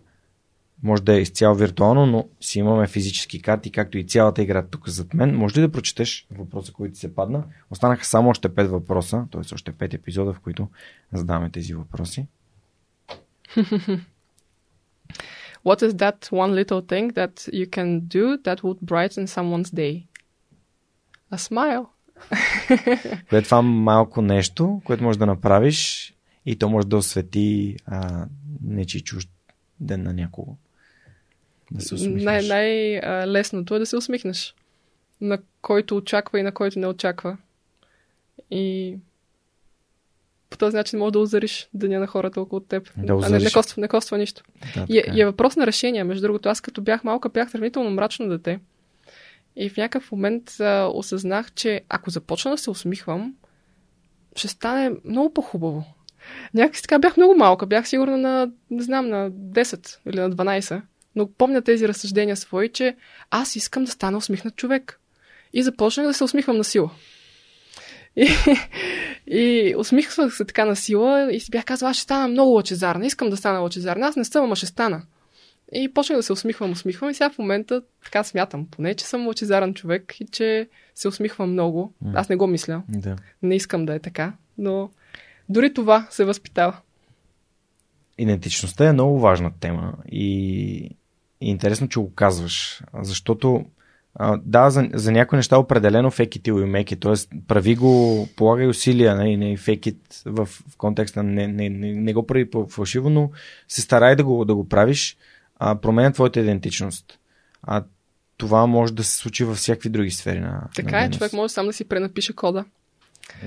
може 0.84 1.04
да 1.04 1.18
е 1.18 1.22
изцяло 1.22 1.56
виртуално, 1.56 2.06
но 2.06 2.28
си 2.42 2.60
имаме 2.60 2.88
физически 2.88 3.42
карти, 3.42 3.72
както 3.72 3.98
и 3.98 4.08
цялата 4.08 4.42
игра 4.42 4.66
тук 4.66 4.90
зад 4.90 5.14
мен. 5.14 5.36
Може 5.36 5.58
ли 5.58 5.62
да 5.62 5.72
прочетеш 5.72 6.28
въпроса, 6.32 6.74
който 6.74 6.98
се 6.98 7.16
падна? 7.16 7.44
Останаха 7.70 8.06
само 8.06 8.30
още 8.30 8.50
5 8.50 8.64
въпроса, 8.68 9.28
т.е. 9.32 9.54
още 9.54 9.72
5 9.72 9.94
епизода, 9.94 10.34
в 10.34 10.40
които 10.40 10.68
задаваме 11.14 11.50
тези 11.50 11.74
въпроси. 11.74 12.28
What 15.66 15.82
is 15.82 15.94
that 15.96 16.30
one 16.32 16.56
little 16.56 16.82
thing 16.82 17.14
that 17.14 17.50
you 17.52 17.68
can 17.68 18.08
do 18.08 18.38
that 18.46 18.64
would 18.64 18.80
brighten 18.82 19.28
someone's 19.28 19.72
day? 19.72 20.06
A 21.32 21.38
smile. 21.38 21.86
Кое 23.30 23.40
е 23.40 23.42
това 23.42 23.62
малко 23.62 24.22
нещо, 24.22 24.82
което 24.86 25.04
можеш 25.04 25.18
да 25.18 25.26
направиш 25.26 26.14
и 26.46 26.56
то 26.56 26.70
може 26.70 26.88
да 26.88 26.98
освети 26.98 27.76
а, 27.86 28.26
нечи 28.64 29.02
чужд 29.02 29.30
ден 29.80 30.04
на 30.04 30.14
някого. 30.14 30.56
Да 31.72 31.82
се 31.82 31.96
усмихнеш. 31.96 32.24
Най- 32.24 32.48
най-лесното 32.48 33.76
е 33.76 33.80
да 33.80 33.86
се 33.86 33.98
усмихнеш. 33.98 34.56
На 35.22 35.38
който 35.62 35.98
очаква 35.98 36.40
и 36.40 36.44
на 36.44 36.52
който 36.52 36.80
не 36.80 36.88
очаква. 36.88 37.38
И 38.52 38.96
по 40.50 40.58
този 40.58 40.76
начин 40.76 41.00
може 41.00 41.12
да 41.12 41.20
озариш 41.20 41.70
деня 41.74 42.00
на 42.00 42.08
хората 42.08 42.42
около 42.42 42.60
теб. 42.60 42.92
Да 42.98 43.14
а 43.24 43.30
не, 43.30 43.40
не, 43.40 43.52
коства, 43.52 43.82
не 43.82 43.88
коства 43.88 44.18
нищо. 44.18 44.44
Да, 44.76 44.86
и, 44.90 44.98
е, 44.98 45.04
е. 45.08 45.14
и 45.14 45.22
е 45.22 45.26
въпрос 45.26 45.56
на 45.56 45.68
решение. 45.68 46.04
Между 46.04 46.22
другото, 46.22 46.50
аз 46.50 46.62
като 46.62 46.82
бях 46.82 47.04
малка, 47.04 47.30
бях 47.30 47.52
сравнително 47.52 47.90
мрачно 47.90 48.30
дете. 48.30 48.60
И 49.56 49.70
в 49.70 49.78
някакъв 49.78 50.12
момент 50.12 50.60
а, 50.60 50.90
осъзнах, 50.94 51.52
че 51.52 51.82
ако 51.90 52.10
започна 52.10 52.52
да 52.52 52.58
се 52.58 52.70
усмихвам, 52.70 53.34
ще 54.36 54.48
стане 54.48 54.92
много 55.06 55.34
по-хубаво. 55.34 55.86
Някакси 56.54 56.82
така 56.82 57.00
бях 57.00 57.18
много 57.18 57.36
малка. 57.36 57.66
Бях 57.66 57.88
сигурна 57.88 58.18
на, 58.18 58.52
не 58.72 58.84
знам, 58.84 59.10
на 59.10 59.32
10 59.32 59.98
или 60.10 60.20
на 60.20 60.32
12. 60.32 60.82
Но 61.16 61.32
помня 61.32 61.62
тези 61.62 61.88
разсъждения 61.88 62.38
свои, 62.38 62.70
че 62.70 62.96
аз 63.32 63.56
искам 63.56 63.84
да 63.84 63.92
стана 63.92 64.18
усмихнат 64.18 64.56
човек. 64.56 65.00
И 65.54 65.64
започнах 65.64 66.08
да 66.08 66.14
се 66.14 66.24
усмихвам 66.24 66.58
на 66.58 66.64
сила. 66.64 66.92
И, 68.20 68.28
и 69.28 69.76
усмихвах 69.78 70.36
се 70.36 70.46
така 70.46 70.66
на 70.66 70.76
сила 70.76 71.34
и 71.34 71.40
си 71.40 71.52
бях 71.52 71.66
казала, 71.66 71.92
аз 71.92 71.98
ще 71.98 72.04
стана 72.04 72.28
много 72.28 72.52
лъчезарна. 72.52 73.06
Искам 73.06 73.30
да 73.30 73.38
стана 73.38 73.60
лъчезарна. 73.60 74.08
Аз 74.08 74.16
не 74.16 74.26
съм, 74.26 74.44
ама 74.46 74.56
ще 74.56 74.66
стана. 74.66 75.02
И 75.74 75.94
почнах 75.94 76.18
да 76.18 76.24
се 76.24 76.34
усмихвам, 76.34 76.72
усмихвам 76.72 77.10
и 77.10 77.14
сега 77.14 77.30
в 77.30 77.38
момента 77.38 77.82
така 78.04 78.24
смятам, 78.24 78.68
поне, 78.72 78.96
че 78.96 79.06
съм 79.06 79.28
лъчезарен 79.28 79.74
човек 79.74 80.16
и 80.20 80.26
че 80.32 80.68
се 80.96 81.08
усмихвам 81.08 81.52
много. 81.52 81.94
Аз 82.14 82.30
не 82.30 82.36
го 82.36 82.48
мисля. 82.48 82.84
Да. 82.90 83.16
Не 83.42 83.56
искам 83.56 83.86
да 83.86 83.96
е 83.96 84.00
така, 84.00 84.34
но 84.58 84.90
дори 85.50 85.74
това 85.74 86.08
се 86.10 86.26
възпитава. 86.26 86.78
Идентичността 88.18 88.86
е 88.86 88.94
много 88.94 89.20
важна 89.20 89.52
тема 89.60 89.94
и, 90.12 90.78
и 91.42 91.50
интересно, 91.50 91.90
че 91.90 92.00
го 92.00 92.14
казваш, 92.14 92.82
защото 93.02 93.66
а, 94.16 94.40
да, 94.46 94.70
за, 94.70 94.90
за 94.94 95.12
някои 95.12 95.38
неща 95.38 95.58
определено 95.58 96.12
fake 96.12 96.40
it 96.40 96.52
you 96.52 96.84
make 96.84 96.96
it, 96.96 97.02
т.е. 97.02 97.40
прави 97.48 97.76
го, 97.76 98.28
полагай 98.36 98.68
усилия, 98.68 99.16
не, 99.16 99.38
не 99.38 99.58
fake 99.58 99.94
it 99.94 99.98
в, 100.26 100.46
в 100.46 100.78
контекста, 100.78 101.24
не, 101.24 101.48
не, 101.48 101.70
не, 101.70 101.94
не 101.94 102.14
го 102.14 102.28
прави 102.28 102.50
фалшиво, 102.70 103.10
но 103.10 103.32
се 103.68 103.82
старай 103.82 104.16
да 104.16 104.24
го, 104.24 104.46
да 104.46 104.56
го 104.56 104.70
правиш, 104.70 105.18
а, 105.60 105.76
променя 105.76 106.12
твоята 106.12 106.40
идентичност. 106.40 107.20
А 107.64 107.84
това 108.38 108.66
може 108.66 108.94
да 108.94 109.04
се 109.04 109.16
случи 109.16 109.44
във 109.44 109.58
всякакви 109.58 109.90
други 109.90 110.12
сфери 110.12 110.40
на 110.40 110.64
Така 110.76 111.00
на 111.00 111.06
е, 111.06 111.12
човек 111.12 111.34
може 111.34 111.54
сам 111.54 111.66
да 111.66 111.74
си 111.74 111.86
пренапише 111.86 112.36
кода. 112.36 112.66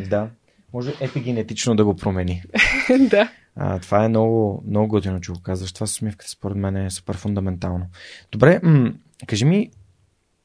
Да 0.09 0.29
може 0.73 0.95
епигенетично 1.01 1.77
да 1.77 1.85
го 1.85 1.97
промени. 1.97 2.43
да. 3.11 3.31
А, 3.57 3.79
това 3.79 4.05
е 4.05 4.09
много, 4.09 4.63
много 4.67 4.89
готино, 4.89 5.21
че 5.21 5.33
го 5.33 5.41
казваш. 5.43 5.73
Това 5.73 5.87
с 5.87 5.93
усмивката 5.93 6.31
според 6.31 6.57
мен 6.57 6.77
е 6.77 6.91
супер 6.91 7.17
фундаментално. 7.17 7.87
Добре, 8.33 8.61
м- 8.63 8.93
кажи 9.27 9.45
ми, 9.45 9.71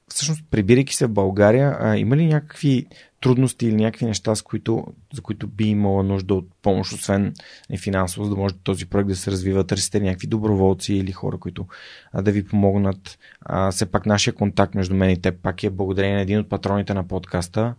всъщност, 0.10 0.44
прибирайки 0.52 0.96
се 0.96 1.06
в 1.06 1.14
България, 1.14 1.78
а, 1.80 1.98
има 1.98 2.18
ли 2.18 2.26
някакви 2.26 2.86
трудности 3.22 3.66
или 3.68 3.76
някакви 3.76 4.06
неща, 4.06 4.36
с 4.36 4.42
които, 4.42 4.86
за 5.14 5.22
които 5.22 5.48
би 5.48 5.64
имала 5.64 6.04
нужда 6.04 6.36
от 6.36 6.48
помощ, 6.62 6.94
освен 6.94 7.34
и 7.70 7.78
финансово, 7.78 8.24
за 8.24 8.30
да 8.30 8.36
може 8.36 8.56
този 8.56 8.86
проект 8.86 9.10
да 9.10 9.16
се 9.16 9.32
развива? 9.32 9.64
Търсите 9.64 10.00
някакви 10.00 10.28
доброволци 10.28 10.94
или 10.94 11.12
хора, 11.12 11.38
които 11.38 11.66
а, 12.12 12.22
да 12.22 12.32
ви 12.32 12.46
помогнат? 12.46 13.20
А, 13.42 13.72
все 13.72 13.86
пак 13.86 14.06
нашия 14.06 14.34
контакт 14.34 14.76
между 14.76 14.96
мен 14.96 15.10
и 15.10 15.22
теб 15.22 15.42
пак 15.42 15.64
е 15.64 15.70
благодарение 15.70 16.16
на 16.16 16.22
един 16.22 16.40
от 16.40 16.50
патроните 16.50 16.94
на 16.94 17.08
подкаста, 17.08 17.76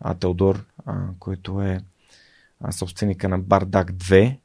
а, 0.00 0.14
Теодор, 0.14 0.64
а, 0.86 0.94
който 1.18 1.62
е 1.62 1.80
собственика 2.70 3.28
на 3.28 3.38
Бардак 3.38 3.92
2 3.92 4.38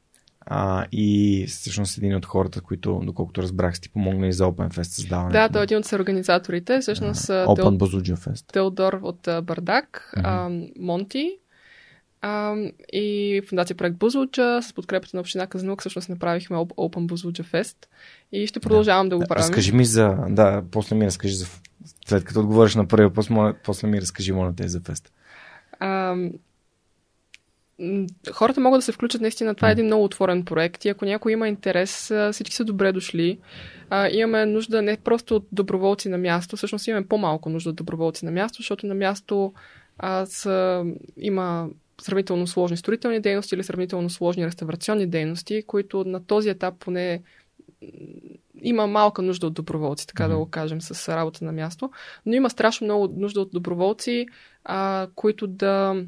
а, 0.49 0.85
и 0.91 1.45
всъщност 1.47 1.97
един 1.97 2.15
от 2.15 2.25
хората, 2.25 2.61
които, 2.61 3.01
доколкото 3.03 3.41
разбрах, 3.41 3.77
сте 3.77 3.89
помогнали 3.89 4.31
за 4.31 4.43
Open 4.43 4.73
Fest 4.73 4.83
създаването. 4.83 5.33
Да, 5.33 5.49
той 5.49 5.61
е 5.61 5.63
един 5.63 5.77
от 5.77 5.91
организаторите. 5.91 6.79
Всъщност, 6.79 7.27
uh, 7.27 7.45
Open 7.45 7.77
Bazooja 7.77 8.15
Fest. 8.15 8.51
Теодор 8.53 8.99
от 9.01 9.27
Бардак, 9.43 10.13
uh-huh. 10.17 10.71
Монти 10.79 11.37
а, 12.21 12.55
и 12.93 13.41
Фундация 13.49 13.77
Проект 13.77 13.97
Бузлуча 13.97 14.59
с 14.61 14.73
подкрепата 14.73 15.17
на 15.17 15.21
община 15.21 15.47
Казанук 15.47 15.79
всъщност 15.79 16.09
направихме 16.09 16.57
Open 16.57 17.05
Бузлуча 17.05 17.43
Fest 17.43 17.75
и 18.31 18.47
ще 18.47 18.59
продължавам 18.59 19.09
да, 19.09 19.15
да 19.15 19.17
го 19.17 19.27
правим. 19.27 19.41
Разкажи 19.41 19.71
ми 19.71 19.85
за... 19.85 20.17
Да, 20.29 20.63
после 20.71 20.95
ми 20.95 21.05
разкажи 21.05 21.35
за... 21.35 21.45
След 22.07 22.23
като 22.23 22.39
отговориш 22.39 22.75
на 22.75 22.87
първия, 22.87 23.13
после, 23.13 23.53
после 23.63 23.87
ми 23.87 24.01
разкажи 24.01 24.31
моля 24.31 24.53
те 24.57 24.67
за 24.67 24.81
фест. 24.81 25.11
Хората 28.33 28.61
могат 28.61 28.77
да 28.77 28.81
се 28.81 28.91
включат 28.91 29.21
наистина. 29.21 29.55
Това 29.55 29.69
е 29.69 29.71
един 29.71 29.85
много 29.85 30.03
отворен 30.03 30.45
проект 30.45 30.85
и 30.85 30.89
ако 30.89 31.05
някой 31.05 31.31
има 31.31 31.47
интерес, 31.47 32.13
всички 32.31 32.55
са 32.55 32.65
добре 32.65 32.91
дошли. 32.91 33.39
А, 33.89 34.09
имаме 34.09 34.45
нужда 34.45 34.81
не 34.81 34.97
просто 34.97 35.35
от 35.35 35.47
доброволци 35.51 36.09
на 36.09 36.17
място, 36.17 36.57
всъщност 36.57 36.87
имаме 36.87 37.07
по-малко 37.07 37.49
нужда 37.49 37.69
от 37.69 37.75
доброволци 37.75 38.25
на 38.25 38.31
място, 38.31 38.57
защото 38.57 38.87
на 38.87 38.95
място 38.95 39.53
а, 39.97 40.25
са, 40.25 40.85
има 41.17 41.69
сравнително 42.01 42.47
сложни 42.47 42.77
строителни 42.77 43.19
дейности 43.19 43.55
или 43.55 43.63
сравнително 43.63 44.09
сложни 44.09 44.45
реставрационни 44.45 45.07
дейности, 45.07 45.63
които 45.67 46.03
на 46.03 46.25
този 46.25 46.49
етап 46.49 46.73
поне 46.79 47.21
има 48.61 48.87
малка 48.87 49.21
нужда 49.21 49.47
от 49.47 49.53
доброволци, 49.53 50.07
така 50.07 50.23
mm-hmm. 50.23 50.29
да 50.29 50.37
го 50.37 50.49
кажем, 50.49 50.81
с 50.81 51.15
работа 51.15 51.45
на 51.45 51.51
място. 51.51 51.91
Но 52.25 52.33
има 52.33 52.49
страшно 52.49 52.85
много 52.85 53.13
нужда 53.17 53.41
от 53.41 53.51
доброволци, 53.51 54.25
а, 54.63 55.07
които 55.15 55.47
да 55.47 56.03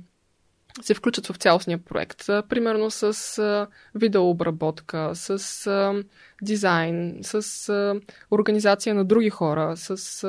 се 0.81 0.93
включат 0.93 1.27
в 1.27 1.35
цялостния 1.35 1.77
проект. 1.77 2.25
Примерно 2.25 2.91
с 2.91 3.67
видеообработка, 3.95 5.11
с 5.13 6.03
дизайн, 6.41 7.19
с 7.21 7.95
организация 8.31 8.95
на 8.95 9.05
други 9.05 9.29
хора, 9.29 9.73
с 9.77 10.23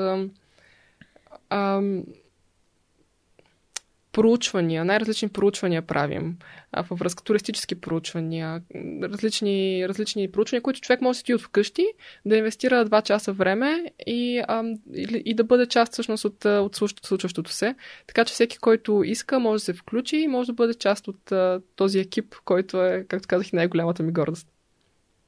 проучвания, 4.13 4.85
най-различни 4.85 5.29
проучвания 5.29 5.83
правим 5.83 6.37
а, 6.73 6.83
във 6.83 6.99
връзка 6.99 7.25
туристически 7.25 7.81
проучвания, 7.81 8.63
различни, 9.03 9.89
различни 9.89 10.33
проучвания, 10.33 10.63
които 10.63 10.81
човек 10.81 11.01
може 11.01 11.17
да 11.17 11.19
седи 11.19 11.35
от 11.35 11.41
вкъщи, 11.41 11.87
да 12.27 12.37
инвестира 12.37 12.85
два 12.85 13.03
часа 13.03 13.33
време 13.33 13.85
и, 14.07 14.43
а, 14.49 14.65
и, 14.95 15.23
и 15.25 15.35
да 15.35 15.45
бъде 15.45 15.67
част 15.67 15.93
всъщност 15.93 16.25
от, 16.25 16.45
от 16.45 16.77
случващото 17.03 17.53
се. 17.53 17.75
Така 18.07 18.25
че 18.25 18.35
всеки, 18.35 18.59
който 18.59 19.03
иска, 19.05 19.39
може 19.39 19.61
да 19.61 19.65
се 19.65 19.75
включи 19.75 20.17
и 20.17 20.29
може 20.29 20.47
да 20.47 20.53
бъде 20.53 20.75
част 20.75 21.09
от 21.09 21.33
а, 21.33 21.61
този 21.77 21.99
екип, 21.99 22.35
който 22.45 22.85
е, 22.85 23.05
както 23.09 23.29
казах, 23.29 23.53
най-голямата 23.53 24.03
ми 24.03 24.13
гордост. 24.13 24.49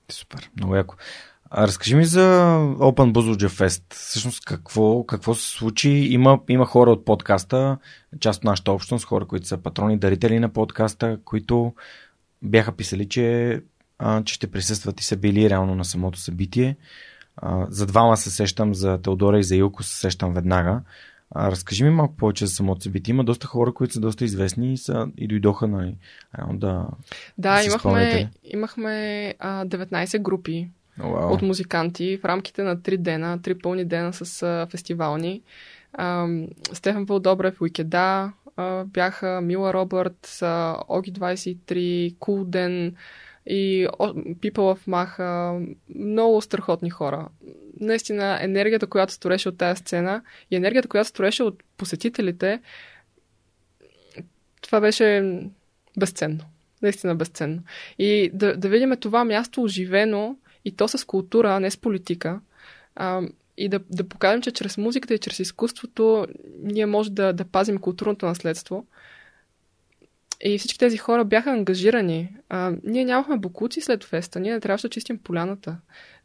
Супер, 0.09 0.51
много 0.57 0.77
яко. 0.77 0.95
А 1.55 1.67
разкажи 1.67 1.95
ми 1.95 2.05
за 2.05 2.21
Open 2.79 3.13
Buzulja 3.13 3.49
Fest. 3.49 3.95
Всъщност 3.95 4.45
какво, 4.45 5.05
какво 5.05 5.35
се 5.35 5.49
случи? 5.49 5.91
Има, 5.91 6.41
има 6.49 6.67
хора 6.67 6.91
от 6.91 7.05
подкаста, 7.05 7.79
част 8.21 8.39
от 8.39 8.45
нашата 8.45 8.73
общност, 8.73 9.05
хора, 9.05 9.27
които 9.27 9.47
са 9.47 9.59
патрони, 9.59 9.99
дарители 9.99 10.39
на 10.39 10.49
подкаста, 10.49 11.19
които 11.25 11.75
бяха 12.43 12.73
писали, 12.73 13.09
че, 13.09 13.61
а, 13.99 14.25
че 14.25 14.35
ще 14.35 14.51
присъстват 14.51 15.01
и 15.01 15.05
са 15.05 15.17
били 15.17 15.51
реално 15.51 15.75
на 15.75 15.85
самото 15.85 16.19
събитие. 16.19 16.77
А, 17.37 17.67
за 17.69 17.87
двама 17.87 18.17
се 18.17 18.31
сещам, 18.31 18.75
за 18.75 19.03
Теодора 19.03 19.39
и 19.39 19.45
за 19.45 19.57
Илко 19.57 19.83
се 19.83 19.97
сещам 19.97 20.35
веднага. 20.35 20.81
А, 21.31 21.51
разкажи 21.51 21.85
ми 21.85 21.91
малко 21.91 22.17
повече 22.17 22.47
за 22.47 22.55
самото 22.55 22.83
събитие. 22.83 23.13
Има 23.13 23.25
доста 23.25 23.47
хора, 23.47 23.75
които 23.75 23.95
са 23.95 24.01
доста 24.01 24.25
известни 24.25 24.73
и, 24.73 24.77
са, 24.77 25.09
и 25.17 25.29
дойдоха 25.29 25.69
нали, 25.69 25.97
да. 26.53 26.87
Да, 27.39 27.57
да 27.57 27.65
имахме, 27.65 28.31
имахме 28.45 29.35
а, 29.39 29.67
19 29.67 30.23
групи 30.23 30.71
wow. 31.03 31.35
от 31.35 31.43
музиканти 31.43 32.19
в 32.23 32.25
рамките 32.25 32.63
на 32.63 32.83
три 32.83 32.99
дена, 32.99 33.43
три 33.43 33.59
пълни 33.59 33.85
дена 33.85 34.13
с 34.13 34.43
а, 34.43 34.67
фестивални. 34.71 35.43
А, 35.93 36.27
Стефан 36.73 37.05
Вълдобрев, 37.05 37.61
Уикеда, 37.61 38.33
бяха 38.87 39.41
Мила 39.41 39.75
Робърт, 39.75 40.39
Оги 40.89 41.13
23, 41.13 42.19
Кулден 42.19 42.97
и 43.47 43.89
People 44.35 44.57
of 44.57 44.79
Маха. 44.87 45.61
Много 45.95 46.41
страхотни 46.41 46.91
хора. 46.91 47.29
Наистина, 47.81 48.39
енергията, 48.41 48.87
която 48.87 49.13
стореше 49.13 49.49
от 49.49 49.59
тази 49.59 49.81
сцена 49.81 50.23
и 50.51 50.57
енергията, 50.57 50.89
която 50.89 51.09
стореше 51.09 51.43
от 51.43 51.63
посетителите, 51.77 52.61
това 54.61 54.81
беше 54.81 55.39
безценно. 55.99 56.45
Наистина 56.83 57.15
безценно. 57.15 57.63
И 57.99 58.31
да, 58.35 58.57
да 58.57 58.69
видим 58.69 58.97
това 59.01 59.25
място 59.25 59.63
оживено 59.63 60.37
и 60.65 60.77
то 60.77 60.89
с 60.89 61.07
култура, 61.07 61.57
а 61.57 61.61
не 61.61 61.71
с 61.71 61.77
политика. 61.77 62.41
А, 62.97 63.23
и 63.57 63.69
да, 63.69 63.81
да 63.91 64.09
покажем, 64.09 64.43
че 64.43 64.51
чрез 64.51 64.79
музиката 64.79 65.15
и 65.15 65.19
чрез 65.19 65.39
изкуството 65.39 66.27
ние 66.63 66.87
може 66.87 67.11
да, 67.11 67.33
да 67.33 67.45
пазим 67.45 67.79
културното 67.79 68.27
наследство. 68.27 68.87
И 70.45 70.59
всички 70.59 70.79
тези 70.79 70.97
хора 70.97 71.25
бяха 71.25 71.51
ангажирани. 71.51 72.37
А, 72.49 72.73
ние 72.85 73.05
нямахме 73.05 73.37
бокуци 73.37 73.81
след 73.81 74.05
феста, 74.05 74.41
ние 74.41 74.53
не 74.53 74.61
трябваше 74.61 74.89
да 74.89 74.93
чистим 74.93 75.19
поляната. 75.19 75.77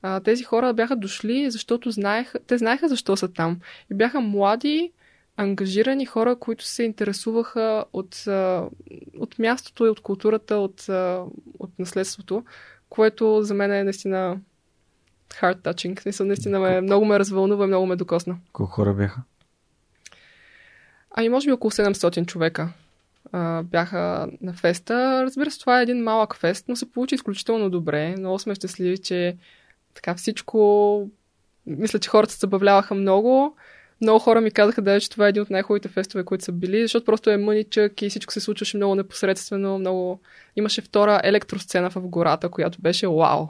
А, 0.01 0.19
тези 0.19 0.43
хора 0.43 0.73
бяха 0.73 0.95
дошли, 0.95 1.51
защото 1.51 1.91
знаеха, 1.91 2.39
те 2.47 2.57
знаеха 2.57 2.87
защо 2.87 3.17
са 3.17 3.33
там. 3.33 3.59
И 3.91 3.93
бяха 3.93 4.21
млади, 4.21 4.91
ангажирани 5.37 6.05
хора, 6.05 6.35
които 6.35 6.65
се 6.65 6.83
интересуваха 6.83 7.85
от, 7.93 8.23
от 9.19 9.39
мястото 9.39 9.85
и 9.85 9.89
от 9.89 9.99
културата, 9.99 10.55
от, 10.55 10.85
от 11.59 11.79
наследството 11.79 12.43
което 12.89 13.41
за 13.43 13.53
мен 13.53 13.71
е 13.71 13.83
наистина 13.83 14.39
heart 15.29 15.61
touching. 15.61 15.99
Смисъл, 15.99 16.27
наистина 16.27 16.59
ме, 16.59 16.81
много 16.81 17.05
ме 17.05 17.19
развълнува 17.19 17.65
и 17.65 17.67
много 17.67 17.85
ме 17.85 17.95
докосна. 17.95 18.37
Колко 18.53 18.71
хора 18.71 18.93
бяха? 18.93 19.21
Ами, 21.11 21.29
може 21.29 21.47
би 21.47 21.51
около 21.51 21.71
700 21.71 22.25
човека 22.25 22.73
а, 23.31 23.63
бяха 23.63 24.29
на 24.41 24.53
феста. 24.53 25.23
Разбира 25.23 25.51
се, 25.51 25.59
това 25.59 25.79
е 25.79 25.83
един 25.83 26.03
малък 26.03 26.35
фест, 26.35 26.65
но 26.67 26.75
се 26.75 26.91
получи 26.91 27.15
изключително 27.15 27.69
добре. 27.69 28.15
Много 28.17 28.39
сме 28.39 28.55
щастливи, 28.55 28.97
че 28.97 29.37
така 29.93 30.15
всичко... 30.15 31.09
Мисля, 31.65 31.99
че 31.99 32.09
хората 32.09 32.33
се 32.33 32.39
забавляваха 32.39 32.95
много. 32.95 33.55
Много 34.01 34.19
хора 34.19 34.41
ми 34.41 34.51
казаха 34.51 34.81
да, 34.81 35.01
че 35.01 35.09
това 35.09 35.25
е 35.25 35.29
един 35.29 35.41
от 35.41 35.49
най-хубавите 35.49 35.89
фестове, 35.89 36.23
които 36.23 36.43
са 36.43 36.51
били, 36.51 36.81
защото 36.81 37.05
просто 37.05 37.29
е 37.29 37.37
мъничък 37.37 38.01
и 38.01 38.09
всичко 38.09 38.33
се 38.33 38.39
случваше 38.39 38.77
много 38.77 38.95
непосредствено, 38.95 39.79
много... 39.79 40.19
Имаше 40.55 40.81
втора 40.81 41.21
електросцена 41.23 41.89
в 41.89 42.01
гората, 42.01 42.49
която 42.49 42.81
беше 42.81 43.07
вау. 43.07 43.47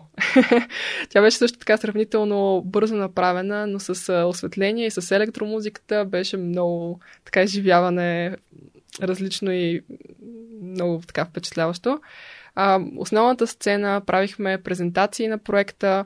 Тя 1.10 1.22
беше 1.22 1.38
също 1.38 1.60
така 1.60 1.78
сравнително 1.78 2.62
бързо 2.66 2.96
направена, 2.96 3.68
но 3.68 3.80
с 3.80 4.26
осветление 4.28 4.86
и 4.86 4.92
с 4.92 5.16
електромузиката 5.16 6.06
беше 6.06 6.38
много 6.38 7.00
така 7.26 7.42
изживяване 7.44 8.38
различно 9.02 9.52
и 9.52 9.82
много 10.62 11.02
така 11.08 11.26
впечатляващо. 11.26 12.00
А, 12.56 12.80
основната 12.98 13.48
сцена 13.48 14.02
правихме 14.06 14.58
презентации 14.58 15.28
на 15.28 15.38
проекта, 15.38 16.06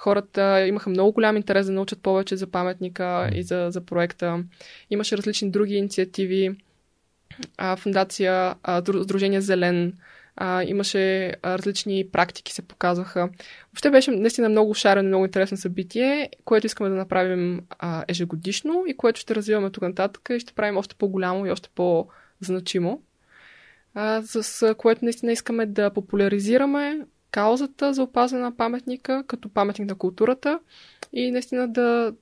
хората 0.00 0.66
имаха 0.66 0.90
много 0.90 1.12
голям 1.12 1.36
интерес 1.36 1.66
да 1.66 1.72
научат 1.72 2.02
повече 2.02 2.36
за 2.36 2.46
паметника 2.46 3.30
и 3.34 3.42
за, 3.42 3.66
за 3.70 3.80
проекта. 3.80 4.44
Имаше 4.90 5.16
различни 5.16 5.50
други 5.50 5.74
инициативи. 5.74 6.56
А, 7.58 7.76
фундация, 7.76 8.54
а, 8.62 8.82
Сдружение 9.02 9.40
Зелен, 9.40 9.92
а, 10.36 10.62
имаше 10.62 11.28
а, 11.28 11.58
различни 11.58 12.06
практики 12.12 12.52
се 12.52 12.62
показваха. 12.62 13.28
Въобще 13.72 13.90
беше 13.90 14.10
наистина 14.10 14.48
много 14.48 14.74
шарено, 14.74 15.08
много 15.08 15.24
интересно 15.24 15.56
събитие, 15.56 16.30
което 16.44 16.66
искаме 16.66 16.90
да 16.90 16.96
направим 16.96 17.60
а, 17.78 18.04
ежегодишно 18.08 18.84
и 18.86 18.96
което 18.96 19.20
ще 19.20 19.34
развиваме 19.34 19.70
тук 19.70 19.82
нататък 19.82 20.28
и 20.30 20.40
ще 20.40 20.52
правим 20.52 20.76
още 20.76 20.94
по-голямо 20.94 21.46
и 21.46 21.50
още 21.50 21.68
по-значимо. 21.74 23.02
А, 23.94 24.22
с 24.22 24.74
което 24.74 25.04
наистина 25.04 25.32
искаме 25.32 25.66
да 25.66 25.90
популяризираме 25.90 27.00
каузата 27.30 27.94
за 27.94 28.02
опазване 28.02 28.44
на 28.44 28.56
паметника 28.56 29.24
като 29.26 29.48
паметник 29.48 29.88
на 29.88 29.94
културата 29.94 30.60
и 31.12 31.30
наистина 31.30 31.68
да, 31.68 32.12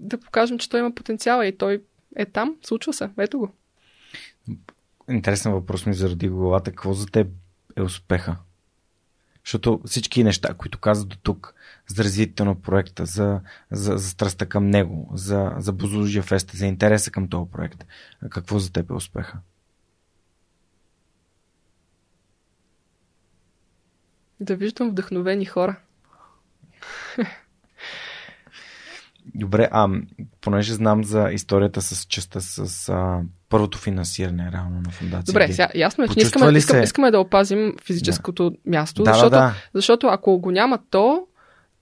да 0.00 0.18
покажем, 0.18 0.58
че 0.58 0.68
той 0.68 0.80
има 0.80 0.94
потенциал 0.94 1.44
и 1.44 1.56
той 1.56 1.82
е 2.16 2.26
там, 2.26 2.56
случва 2.62 2.92
се, 2.92 3.10
ето 3.18 3.38
го. 3.38 3.50
Интересен 5.10 5.52
въпрос 5.52 5.86
ми 5.86 5.94
заради 5.94 6.28
главата. 6.28 6.70
Какво 6.70 6.92
за 6.92 7.06
теб 7.06 7.28
е 7.76 7.82
успеха? 7.82 8.36
Защото 9.44 9.80
всички 9.86 10.24
неща, 10.24 10.54
които 10.54 10.78
каза 10.78 11.04
до 11.06 11.16
тук, 11.16 11.54
за 11.86 12.04
развитието 12.04 12.44
на 12.44 12.54
проекта, 12.54 13.06
за, 13.06 13.40
за, 13.70 13.96
за 13.96 14.08
страстта 14.10 14.46
към 14.46 14.70
него, 14.70 15.10
за, 15.14 15.52
за 15.58 15.72
Бузужия 15.72 16.22
феста, 16.22 16.56
за 16.56 16.66
интереса 16.66 17.10
към 17.10 17.28
този 17.28 17.50
проект, 17.50 17.84
какво 18.30 18.58
за 18.58 18.72
теб 18.72 18.90
е 18.90 18.92
успеха? 18.92 19.38
Да 24.40 24.56
виждам 24.56 24.90
вдъхновени 24.90 25.44
хора. 25.44 25.76
Добре, 29.34 29.68
а 29.72 29.88
понеже 30.40 30.74
знам 30.74 31.04
за 31.04 31.28
историята 31.32 31.82
с 31.82 32.04
частта 32.04 32.40
с 32.40 32.88
а, 32.88 33.20
първото 33.48 33.78
финансиране 33.78 34.50
реално 34.52 34.80
на 34.80 34.90
фундация. 34.90 35.32
Добре, 35.32 35.52
сега, 35.52 35.68
ясно 35.74 36.04
е, 36.04 36.08
че 36.08 36.18
искаме, 36.18 36.58
искаме, 36.58 36.82
искаме 36.82 37.10
да 37.10 37.20
опазим 37.20 37.74
физическото 37.84 38.50
да. 38.50 38.56
място, 38.66 39.02
да, 39.02 39.12
защото, 39.12 39.30
да, 39.30 39.36
да. 39.36 39.54
защото 39.74 40.06
ако 40.06 40.38
го 40.38 40.50
няма 40.50 40.78
то, 40.90 41.26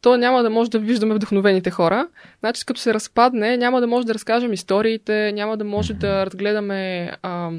то 0.00 0.16
няма 0.16 0.42
да 0.42 0.50
може 0.50 0.70
да 0.70 0.78
виждаме 0.78 1.14
вдъхновените 1.14 1.70
хора. 1.70 2.08
Значи, 2.40 2.66
като 2.66 2.80
се 2.80 2.94
разпадне, 2.94 3.56
няма 3.56 3.80
да 3.80 3.86
може 3.86 4.06
да 4.06 4.14
разкажем 4.14 4.52
историите, 4.52 5.32
няма 5.32 5.56
да 5.56 5.64
може 5.64 5.94
mm-hmm. 5.94 5.98
да 5.98 6.26
разгледаме 6.26 7.12
а, 7.22 7.50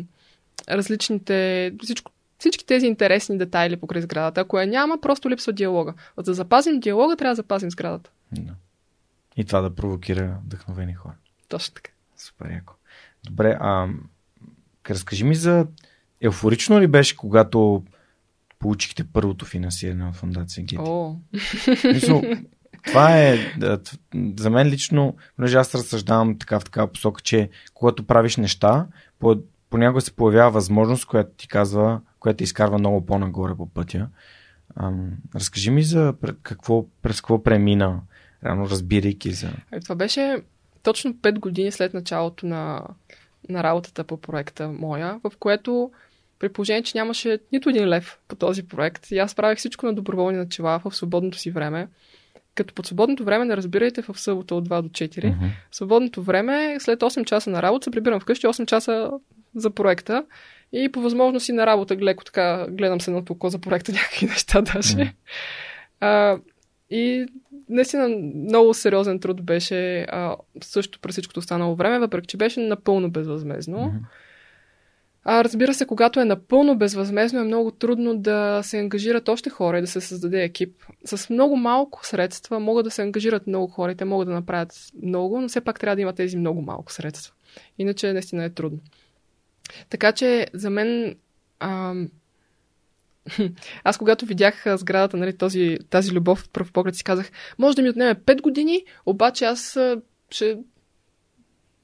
различните, 0.69 1.71
всичко, 1.83 2.11
всички 2.39 2.65
тези 2.65 2.85
интересни 2.85 3.37
детайли 3.37 3.77
покрай 3.77 4.01
сградата. 4.01 4.41
Ако 4.41 4.59
я 4.59 4.67
няма, 4.67 5.01
просто 5.01 5.29
липсва 5.29 5.53
диалога. 5.53 5.93
За 6.17 6.23
да 6.23 6.33
запазим 6.33 6.79
диалога, 6.79 7.15
трябва 7.15 7.31
да 7.31 7.35
запазим 7.35 7.71
сградата. 7.71 8.09
Да. 8.31 8.53
И 9.37 9.45
това 9.45 9.61
да 9.61 9.75
провокира 9.75 10.39
вдъхновени 10.45 10.93
хора. 10.93 11.13
Точно 11.47 11.73
така. 11.73 11.91
Супер 12.17 12.49
яко. 12.51 12.73
Добре, 13.23 13.57
а 13.59 13.87
разкажи 14.89 15.23
ми 15.23 15.35
за 15.35 15.67
еуфорично 16.21 16.79
ли 16.79 16.87
беше, 16.87 17.17
когато 17.17 17.83
получихте 18.59 19.03
първото 19.03 19.45
финансиране 19.45 20.07
от 20.07 20.15
фундация 20.15 20.63
Гети? 20.63 20.77
О. 20.79 21.15
Мисъл, 21.83 22.21
това 22.85 23.19
е, 23.19 23.37
за 24.37 24.49
мен 24.49 24.67
лично, 24.67 25.15
понеже 25.35 25.57
аз 25.57 25.75
разсъждавам 25.75 26.39
така 26.39 26.59
в 26.59 26.63
такава 26.63 26.87
посока, 26.91 27.21
че 27.21 27.49
когато 27.73 28.07
правиш 28.07 28.37
неща, 28.37 28.87
понякога 29.69 30.01
се 30.01 30.15
появява 30.15 30.51
възможност, 30.51 31.05
която 31.05 31.31
ти 31.37 31.47
казва, 31.47 32.01
която 32.19 32.43
изкарва 32.43 32.77
много 32.77 33.05
по-нагоре 33.05 33.55
по 33.55 33.65
пътя. 33.65 34.07
Ам, 34.75 35.11
разкажи 35.35 35.71
ми 35.71 35.83
за 35.83 36.13
какво, 36.43 36.85
през 37.01 37.21
какво 37.21 37.43
премина, 37.43 38.01
рано 38.43 38.69
разбирайки 38.69 39.31
за... 39.31 39.49
Е, 39.71 39.79
това 39.79 39.95
беше 39.95 40.37
точно 40.83 41.13
5 41.13 41.39
години 41.39 41.71
след 41.71 41.93
началото 41.93 42.45
на, 42.45 42.81
на 43.49 43.63
работата 43.63 44.03
по 44.03 44.17
проекта 44.17 44.69
моя, 44.69 45.19
в 45.23 45.31
което 45.39 45.91
При 46.39 46.49
положение, 46.49 46.83
че 46.83 46.97
нямаше 46.97 47.39
нито 47.51 47.69
един 47.69 47.89
лев 47.89 48.19
по 48.27 48.35
този 48.35 48.67
проект. 48.67 49.11
И 49.11 49.17
аз 49.17 49.35
правих 49.35 49.57
всичко 49.57 49.85
на 49.85 49.93
доброволни 49.93 50.37
начала 50.37 50.79
в 50.79 50.95
свободното 50.95 51.37
си 51.37 51.51
време. 51.51 51.87
Като 52.55 52.73
под 52.73 52.85
свободното 52.85 53.23
време 53.23 53.45
не 53.45 53.57
разбирайте 53.57 54.01
в 54.01 54.19
събота 54.19 54.55
от 54.55 54.69
2 54.69 54.81
до 54.81 54.89
4. 54.89 55.07
Mm-hmm. 55.09 55.49
Свободното 55.71 56.23
време, 56.23 56.77
след 56.79 56.99
8 56.99 57.25
часа 57.25 57.49
на 57.49 57.61
работа, 57.61 57.83
се 57.83 57.91
прибирам 57.91 58.19
вкъщи 58.19 58.47
8 58.47 58.65
часа 58.65 59.11
за 59.55 59.69
проекта. 59.69 60.25
И 60.71 60.91
по 60.91 61.01
възможност 61.01 61.49
и 61.49 61.51
на 61.51 61.65
работа 61.65 61.95
леко 61.95 62.23
така 62.23 62.67
гледам 62.69 63.01
се 63.01 63.11
на 63.11 63.23
око 63.29 63.49
за 63.49 63.59
проекта 63.59 63.91
някакви 63.93 64.25
неща 64.25 64.61
даже. 64.61 64.97
Mm. 64.97 65.13
А, 65.99 66.37
и 66.89 67.25
наистина 67.69 68.07
много 68.35 68.73
сериозен 68.73 69.19
труд 69.19 69.43
беше 69.43 70.01
а, 70.01 70.35
също 70.63 70.99
през 70.99 71.11
всичкото 71.11 71.39
останало 71.39 71.75
време, 71.75 71.99
въпреки 71.99 72.27
че 72.27 72.37
беше 72.37 72.59
напълно 72.59 73.11
безвъзмезно. 73.11 73.77
Mm-hmm. 73.77 73.99
А, 75.29 75.43
разбира 75.43 75.73
се, 75.73 75.87
когато 75.87 76.19
е 76.19 76.25
напълно 76.25 76.77
безвъзмезно, 76.77 77.39
е 77.39 77.43
много 77.43 77.71
трудно 77.71 78.17
да 78.17 78.61
се 78.63 78.79
ангажират 78.79 79.29
още 79.29 79.49
хора 79.49 79.77
и 79.77 79.81
да 79.81 79.87
се 79.87 80.01
създаде 80.01 80.43
екип. 80.43 80.83
С 81.05 81.29
много 81.29 81.55
малко 81.55 82.05
средства 82.05 82.59
могат 82.59 82.83
да 82.83 82.91
се 82.91 83.01
ангажират 83.01 83.47
много 83.47 83.67
хора 83.67 83.91
и 83.91 83.95
те 83.95 84.05
могат 84.05 84.27
да 84.27 84.33
направят 84.33 84.73
много, 85.03 85.41
но 85.41 85.47
все 85.47 85.61
пак 85.61 85.79
трябва 85.79 85.95
да 85.95 86.01
има 86.01 86.13
тези 86.13 86.37
много 86.37 86.61
малко 86.61 86.91
средства. 86.91 87.33
Иначе 87.77 88.13
наистина 88.13 88.43
е 88.43 88.49
трудно. 88.49 88.79
Така 89.89 90.11
че 90.11 90.47
за 90.53 90.69
мен. 90.69 91.15
А, 91.59 91.93
аз 93.83 93.97
когато 93.97 94.25
видях 94.25 94.63
сградата, 94.75 95.17
нали, 95.17 95.37
този, 95.37 95.77
тази 95.89 96.11
любов 96.11 96.39
в 96.39 96.49
пръв 96.49 96.71
поглед 96.71 96.95
си 96.95 97.03
казах, 97.03 97.31
може 97.57 97.75
да 97.75 97.81
ми 97.81 97.89
отнеме 97.89 98.15
5 98.15 98.41
години, 98.41 98.83
обаче 99.05 99.45
аз 99.45 99.77
ще 100.29 100.57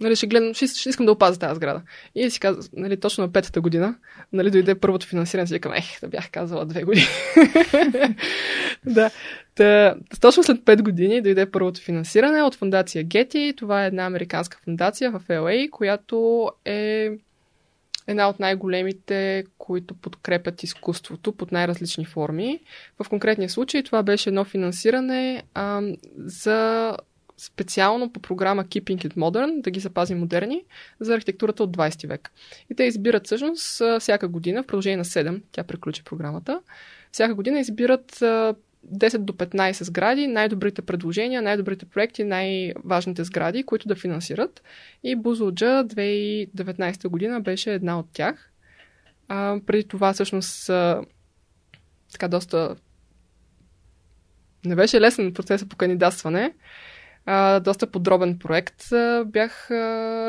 нали, 0.03 0.15
ще, 0.15 0.27
гледам, 0.27 0.53
ще, 0.53 0.67
ще 0.67 0.89
искам 0.89 1.05
да 1.05 1.11
опазя 1.11 1.39
тази 1.39 1.55
сграда. 1.55 1.81
И 2.15 2.29
си 2.29 2.39
казах, 2.39 2.71
нали, 2.73 2.99
точно 2.99 3.25
на 3.25 3.31
петата 3.31 3.61
година, 3.61 3.95
нали, 4.33 4.51
дойде 4.51 4.75
първото 4.75 5.07
финансиране, 5.07 5.47
си 5.47 5.53
викам, 5.53 5.73
ех, 5.73 5.99
да 6.01 6.07
бях 6.07 6.31
казала 6.31 6.65
две 6.65 6.83
години. 6.83 7.07
да. 8.85 9.11
Та, 9.55 9.95
точно 10.21 10.43
след 10.43 10.57
5 10.61 10.81
години 10.81 11.21
дойде 11.21 11.51
първото 11.51 11.81
финансиране 11.81 12.43
от 12.43 12.55
фундация 12.55 13.05
Getty. 13.05 13.57
Това 13.57 13.83
е 13.83 13.87
една 13.87 14.05
американска 14.05 14.57
фундация 14.63 15.11
в 15.11 15.21
LA, 15.29 15.69
която 15.69 16.49
е 16.65 17.11
една 18.07 18.29
от 18.29 18.39
най-големите, 18.39 19.43
които 19.57 19.93
подкрепят 19.93 20.63
изкуството 20.63 21.31
под 21.31 21.51
най-различни 21.51 22.05
форми. 22.05 22.59
В 23.03 23.09
конкретния 23.09 23.49
случай 23.49 23.83
това 23.83 24.03
беше 24.03 24.29
едно 24.29 24.43
финансиране 24.43 25.43
а, 25.53 25.81
за 26.17 26.91
специално 27.37 28.13
по 28.13 28.19
програма 28.19 28.63
Keeping 28.63 29.07
It 29.07 29.15
Modern, 29.15 29.61
да 29.61 29.71
ги 29.71 29.79
запазим 29.79 30.19
модерни, 30.19 30.63
за 30.99 31.13
архитектурата 31.13 31.63
от 31.63 31.77
20 31.77 32.07
век. 32.07 32.31
И 32.71 32.75
те 32.75 32.83
избират 32.83 33.25
всъщност 33.25 33.81
всяка 33.99 34.27
година, 34.27 34.63
в 34.63 34.67
продължение 34.67 34.97
на 34.97 35.05
7, 35.05 35.41
тя 35.51 35.63
приключи 35.63 36.03
програмата, 36.03 36.61
всяка 37.11 37.35
година 37.35 37.59
избират 37.59 38.23
10 38.91 39.17
до 39.17 39.33
15 39.33 39.83
сгради, 39.83 40.27
най-добрите 40.27 40.81
предложения, 40.81 41.41
най-добрите 41.41 41.85
проекти, 41.85 42.23
най-важните 42.23 43.23
сгради, 43.23 43.63
които 43.63 43.87
да 43.87 43.95
финансират. 43.95 44.63
И 45.03 45.15
Бузлджа 45.15 45.83
2019 45.85 47.07
година 47.07 47.41
беше 47.41 47.73
една 47.73 47.99
от 47.99 48.07
тях. 48.13 48.51
А, 49.27 49.59
преди 49.65 49.87
това 49.87 50.13
всъщност 50.13 50.71
така 52.11 52.27
доста 52.27 52.75
не 54.65 54.75
беше 54.75 55.01
лесен 55.01 55.33
процесът 55.33 55.69
по 55.69 55.75
кандидатстване. 55.75 56.53
А, 57.25 57.59
доста 57.59 57.87
подробен 57.87 58.39
проект 58.39 58.91
а, 58.91 59.25
бях 59.27 59.71
а, 59.71 59.75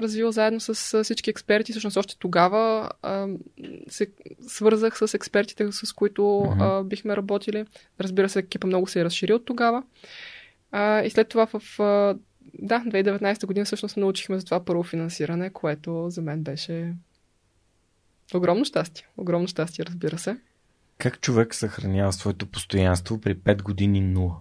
развил 0.03 0.33
заедно 0.33 0.61
с 0.61 0.95
а, 0.95 1.05
всички 1.05 1.31
експерти. 1.31 1.73
Всъщност 1.73 1.97
още 1.97 2.19
тогава 2.19 2.91
а, 3.03 3.29
се 3.89 4.07
свързах 4.49 4.99
с 4.99 5.15
експертите, 5.15 5.73
с 5.73 5.93
които 5.93 6.41
а, 6.41 6.83
бихме 6.83 7.17
работили. 7.17 7.65
Разбира 8.01 8.29
се, 8.29 8.39
екипа 8.39 8.67
много 8.67 8.87
се 8.87 9.01
е 9.01 9.05
разширил 9.05 9.39
тогава. 9.39 9.83
А, 10.73 11.03
и 11.03 11.11
след 11.11 11.29
това 11.29 11.47
в 11.47 11.81
а, 11.81 12.17
да, 12.59 12.81
2019 12.81 13.47
година 13.47 13.65
всъщност 13.65 13.97
научихме 13.97 14.39
за 14.39 14.45
това 14.45 14.65
първо 14.65 14.83
финансиране, 14.83 15.51
което 15.51 16.07
за 16.11 16.23
мен 16.23 16.43
беше 16.43 16.95
огромно 18.35 18.65
щастие. 18.65 19.07
Огромно 19.17 19.49
щастие, 19.49 19.85
разбира 19.85 20.19
се. 20.19 20.37
Как 20.99 21.21
човек 21.21 21.55
съхранява 21.55 22.13
своето 22.13 22.47
постоянство 22.47 23.21
при 23.21 23.35
5 23.35 23.63
години 23.63 24.01
нула? 24.01 24.37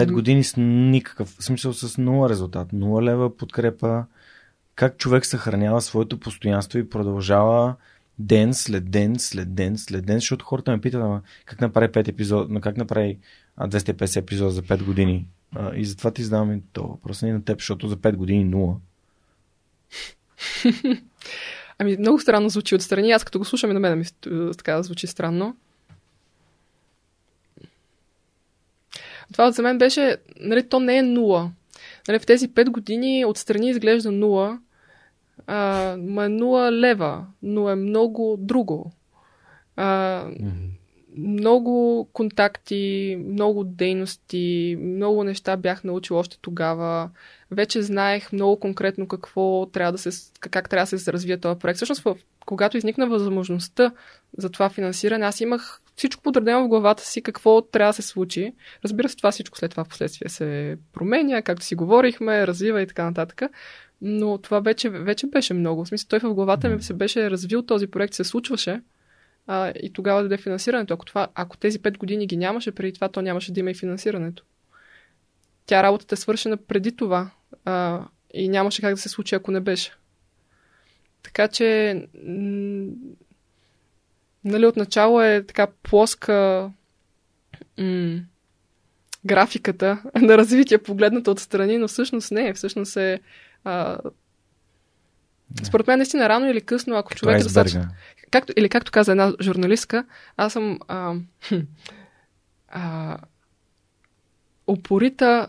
Пет 0.00 0.12
години 0.12 0.44
с 0.44 0.54
никакъв, 0.56 1.36
смисъл 1.40 1.72
с 1.72 1.98
нула 1.98 2.28
резултат, 2.28 2.72
нула 2.72 3.02
лева 3.02 3.36
подкрепа. 3.36 4.04
Как 4.74 4.96
човек 4.96 5.26
съхранява 5.26 5.80
своето 5.80 6.20
постоянство 6.20 6.78
и 6.78 6.88
продължава 6.88 7.74
ден 8.18 8.54
след 8.54 8.90
ден, 8.90 9.18
след 9.18 9.54
ден, 9.54 9.78
след 9.78 10.06
ден, 10.06 10.16
защото 10.16 10.44
хората 10.44 10.70
ме 10.70 10.80
питат, 10.80 11.02
ама, 11.02 11.22
как 11.44 11.60
направи 11.60 11.88
5 11.88 12.08
епизод, 12.08 12.60
как 12.60 12.76
направи 12.76 13.18
250 13.60 14.16
епизода 14.16 14.50
за 14.50 14.62
5 14.62 14.84
години. 14.84 15.28
А, 15.54 15.74
и 15.74 15.84
затова 15.84 16.10
ти 16.10 16.22
задавам 16.22 16.52
и 16.52 16.62
то 16.72 16.82
въпрос 16.82 17.22
не 17.22 17.32
на 17.32 17.44
теб, 17.44 17.58
защото 17.58 17.88
за 17.88 17.96
5 17.96 18.16
години 18.16 18.44
нула. 18.44 18.76
Ами 21.78 21.96
много 21.96 22.20
странно 22.20 22.48
звучи 22.48 22.74
отстрани. 22.74 23.12
Аз 23.12 23.24
като 23.24 23.38
го 23.38 23.44
слушам 23.44 23.70
и 23.70 23.74
на 23.74 23.80
мен 23.80 23.98
ми 23.98 24.04
така 24.56 24.82
звучи 24.82 25.06
странно. 25.06 25.56
Това 29.32 29.50
за 29.50 29.62
мен 29.62 29.78
беше, 29.78 30.16
нали, 30.40 30.68
то 30.68 30.80
не 30.80 30.98
е 30.98 31.02
нула. 31.02 31.50
Нали, 32.08 32.18
в 32.18 32.26
тези 32.26 32.48
5 32.48 32.70
години 32.70 33.24
отстрани 33.24 33.70
изглежда 33.70 34.10
нула, 34.10 34.58
а, 35.46 35.96
ма 35.98 36.24
е 36.24 36.28
нула 36.28 36.72
лева, 36.72 37.26
но 37.42 37.70
е 37.70 37.74
много 37.74 38.36
друго. 38.40 38.92
А, 39.76 40.24
mm-hmm. 40.24 40.50
Много 41.16 42.08
контакти, 42.12 43.18
много 43.28 43.64
дейности, 43.64 44.76
много 44.80 45.24
неща 45.24 45.56
бях 45.56 45.84
научил 45.84 46.16
още 46.16 46.38
тогава. 46.40 47.10
Вече 47.50 47.82
знаех 47.82 48.32
много 48.32 48.60
конкретно 48.60 49.08
какво 49.08 49.66
трябва 49.66 49.92
да 49.92 49.98
се, 49.98 50.10
как 50.40 50.68
трябва 50.68 50.86
да 50.90 50.98
се 50.98 51.12
развие 51.12 51.38
този 51.38 51.58
проект. 51.58 51.76
Всъщност, 51.76 52.06
когато 52.46 52.76
изникна 52.76 53.08
възможността 53.08 53.92
за 54.38 54.50
това 54.50 54.68
финансиране, 54.68 55.26
аз 55.26 55.40
имах 55.40 55.80
всичко 56.00 56.22
подредено 56.22 56.64
в 56.64 56.68
главата 56.68 57.06
си 57.06 57.22
какво 57.22 57.60
трябва 57.60 57.90
да 57.90 57.94
се 57.94 58.02
случи. 58.02 58.52
Разбира 58.84 59.08
се, 59.08 59.16
това 59.16 59.30
всичко 59.30 59.58
след 59.58 59.70
това 59.70 59.84
в 59.84 59.88
последствие 59.88 60.28
се 60.28 60.78
променя, 60.92 61.42
както 61.42 61.64
си 61.64 61.74
говорихме, 61.74 62.46
развива 62.46 62.82
и 62.82 62.86
така 62.86 63.04
нататък. 63.04 63.42
Но 64.00 64.38
това 64.38 64.60
вече, 64.60 64.88
вече 64.88 65.26
беше 65.26 65.54
много. 65.54 65.84
В 65.84 65.88
смисъл, 65.88 66.08
той 66.08 66.18
в 66.18 66.34
главата 66.34 66.68
ми 66.68 66.82
се 66.82 66.94
беше 66.94 67.30
развил 67.30 67.62
този 67.62 67.86
проект, 67.86 68.14
се 68.14 68.24
случваше. 68.24 68.82
А, 69.46 69.72
и 69.82 69.92
тогава 69.92 70.22
даде 70.22 70.36
финансирането. 70.36 70.94
Ако, 70.94 71.04
това, 71.04 71.28
ако 71.34 71.56
тези 71.56 71.78
5 71.78 71.98
години 71.98 72.26
ги 72.26 72.36
нямаше 72.36 72.72
преди 72.72 72.92
това, 72.92 73.08
то 73.08 73.22
нямаше 73.22 73.52
да 73.52 73.60
има 73.60 73.70
и 73.70 73.74
финансирането. 73.74 74.44
Тя 75.66 75.82
работата 75.82 76.14
е 76.14 76.16
свършена 76.16 76.56
преди 76.56 76.96
това. 76.96 77.30
А, 77.64 78.04
и 78.34 78.48
нямаше 78.48 78.82
как 78.82 78.94
да 78.94 79.00
се 79.00 79.08
случи, 79.08 79.34
ако 79.34 79.50
не 79.50 79.60
беше. 79.60 79.92
Така 81.22 81.48
че 81.48 81.94
нали, 84.44 84.66
отначало 84.66 85.22
е 85.22 85.44
така 85.46 85.66
плоска 85.82 86.70
м- 87.78 88.20
графиката 89.24 90.02
на 90.20 90.38
развитие, 90.38 90.78
погледната 90.78 91.30
отстрани, 91.30 91.78
но 91.78 91.88
всъщност 91.88 92.30
не, 92.30 92.54
всъщност 92.54 92.96
е 92.96 93.20
а, 93.64 93.98
според 95.62 95.86
мен 95.86 95.98
наистина 95.98 96.28
рано 96.28 96.50
или 96.50 96.60
късно, 96.60 96.96
ако 96.96 97.14
човек 97.14 97.40
е 97.40 97.42
достатъчно... 97.42 97.84
Както, 98.30 98.52
или 98.56 98.68
както 98.68 98.92
каза 98.92 99.10
една 99.10 99.32
журналистка, 99.40 100.04
аз 100.36 100.52
съм 100.52 100.78
а, 100.88 101.14
а, 102.68 103.18
упорита 104.66 105.48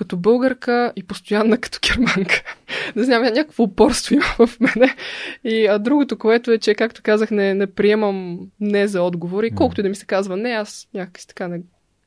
като 0.00 0.16
българка 0.16 0.92
и 0.96 1.02
постоянна 1.02 1.58
като 1.58 1.78
германка. 1.88 2.42
не 2.96 3.04
знам, 3.04 3.22
някакво 3.22 3.62
упорство 3.62 4.14
има 4.14 4.46
в 4.46 4.60
мене. 4.60 4.96
И 5.44 5.66
а 5.66 5.78
другото, 5.78 6.18
което 6.18 6.50
е, 6.50 6.58
че, 6.58 6.74
както 6.74 7.02
казах, 7.02 7.30
не, 7.30 7.54
не 7.54 7.66
приемам 7.66 8.38
не 8.60 8.88
за 8.88 9.02
отговори. 9.02 9.50
Колкото 9.50 9.80
и 9.80 9.82
да 9.82 9.88
ми 9.88 9.94
се 9.94 10.06
казва 10.06 10.36
не, 10.36 10.50
аз 10.50 10.88
някакси 10.94 11.26
така 11.28 11.48
не, 11.48 11.60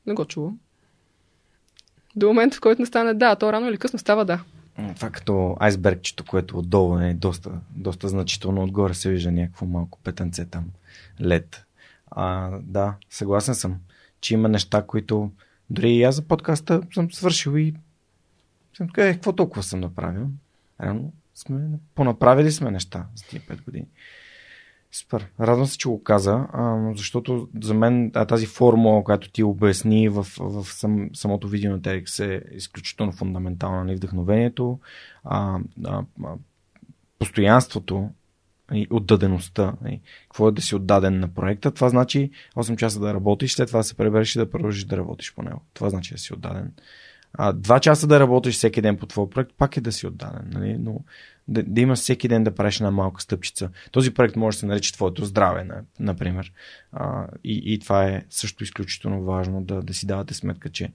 не 0.06 0.14
го 0.14 0.24
чувам. 0.24 0.58
До 2.16 2.26
момента, 2.26 2.56
в 2.56 2.60
който 2.60 2.82
не 2.82 2.86
стане 2.86 3.14
да, 3.14 3.36
то 3.36 3.52
рано 3.52 3.68
или 3.68 3.78
късно 3.78 3.98
става 3.98 4.24
да. 4.24 4.40
Това 4.96 5.10
като 5.10 5.56
айсбергчето, 5.60 6.24
което 6.24 6.58
отдолу 6.58 6.98
е 6.98 7.14
доста, 7.14 7.50
доста 7.76 8.08
значително. 8.08 8.62
Отгоре 8.62 8.94
се 8.94 9.10
вижда 9.10 9.32
някакво 9.32 9.66
малко 9.66 9.98
петънце 10.04 10.44
там. 10.44 10.64
Лед. 11.22 11.64
А, 12.10 12.50
да, 12.62 12.94
съгласен 13.10 13.54
съм, 13.54 13.76
че 14.20 14.34
има 14.34 14.48
неща, 14.48 14.82
които 14.86 15.30
дори 15.70 15.90
и 15.90 16.02
аз 16.02 16.14
за 16.14 16.22
подкаста 16.22 16.80
съм 16.94 17.12
свършил 17.12 17.56
и 17.56 17.74
съм 18.76 18.86
така, 18.86 19.08
е, 19.08 19.14
какво 19.14 19.32
толкова 19.32 19.62
съм 19.62 19.80
направил? 19.80 20.26
Реално 20.82 21.12
сме, 21.34 21.60
понаправили 21.94 22.52
сме 22.52 22.70
неща 22.70 23.06
за 23.14 23.24
тия 23.24 23.42
5 23.42 23.64
години. 23.64 23.86
Супер. 24.92 25.26
Радвам 25.40 25.66
се, 25.66 25.78
че 25.78 25.88
го 25.88 26.02
каза, 26.02 26.46
защото 26.96 27.48
за 27.62 27.74
мен 27.74 28.10
тази 28.28 28.46
формула, 28.46 29.04
която 29.04 29.30
ти 29.30 29.42
обясни 29.42 30.08
в, 30.08 30.26
в 30.38 30.64
сам, 30.64 31.10
самото 31.14 31.48
видео 31.48 31.72
на 31.72 31.80
TEDx 31.80 32.24
е 32.24 32.56
изключително 32.56 33.12
фундаментална. 33.12 33.84
Нали? 33.84 33.96
Вдъхновението, 33.96 34.80
а, 35.24 35.58
а, 35.84 36.02
а, 36.24 36.34
постоянството 37.18 38.10
и 38.72 38.86
отдадеността. 38.90 39.74
И 39.88 40.00
какво 40.22 40.48
е 40.48 40.52
да 40.52 40.62
си 40.62 40.74
отдаден 40.74 41.20
на 41.20 41.28
проекта? 41.28 41.70
Това 41.70 41.88
значи 41.88 42.30
8 42.56 42.76
часа 42.76 43.00
да 43.00 43.14
работиш, 43.14 43.54
след 43.54 43.66
това 43.66 43.78
да 43.78 43.84
се 43.84 43.94
пребереш 43.94 44.36
и 44.36 44.38
да 44.38 44.50
продължиш 44.50 44.84
да 44.84 44.96
работиш 44.96 45.34
по 45.34 45.42
него. 45.42 45.60
Това 45.74 45.90
значи 45.90 46.14
да 46.14 46.20
си 46.20 46.32
отдаден. 46.32 46.72
А, 47.34 47.52
два 47.52 47.80
часа 47.80 48.06
да 48.06 48.20
работиш 48.20 48.54
всеки 48.54 48.82
ден 48.82 48.96
по 48.96 49.06
твой 49.06 49.30
проект, 49.30 49.50
пак 49.58 49.76
е 49.76 49.80
да 49.80 49.92
си 49.92 50.06
отдаден. 50.06 50.50
Нали? 50.52 50.78
Но 50.78 51.00
да, 51.48 51.62
да 51.62 51.80
имаш 51.80 51.98
всеки 51.98 52.28
ден 52.28 52.44
да 52.44 52.54
правиш 52.54 52.76
една 52.76 52.90
малка 52.90 53.22
стъпчица. 53.22 53.70
Този 53.90 54.14
проект 54.14 54.36
може 54.36 54.56
да 54.56 54.58
се 54.58 54.66
нарече 54.66 54.92
твоето 54.92 55.24
здраве, 55.24 55.68
например. 56.00 56.52
А, 56.92 57.26
и, 57.44 57.62
и 57.74 57.78
това 57.78 58.04
е 58.04 58.24
също 58.30 58.64
изключително 58.64 59.24
важно 59.24 59.62
да, 59.62 59.82
да 59.82 59.94
си 59.94 60.06
давате 60.06 60.34
сметка, 60.34 60.70
че 60.70 60.92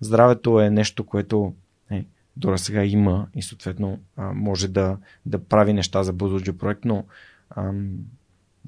здравето 0.00 0.60
е 0.60 0.70
нещо, 0.70 1.06
което 1.06 1.54
е, 1.90 2.04
до 2.36 2.58
сега 2.58 2.84
има 2.84 3.26
и 3.34 3.42
съответно 3.42 4.00
а, 4.16 4.32
може 4.32 4.68
да, 4.68 4.96
да 5.26 5.44
прави 5.44 5.72
неща 5.72 6.02
за 6.02 6.12
бъдущия 6.12 6.58
проект, 6.58 6.84
но 6.84 7.04
а, 7.50 7.72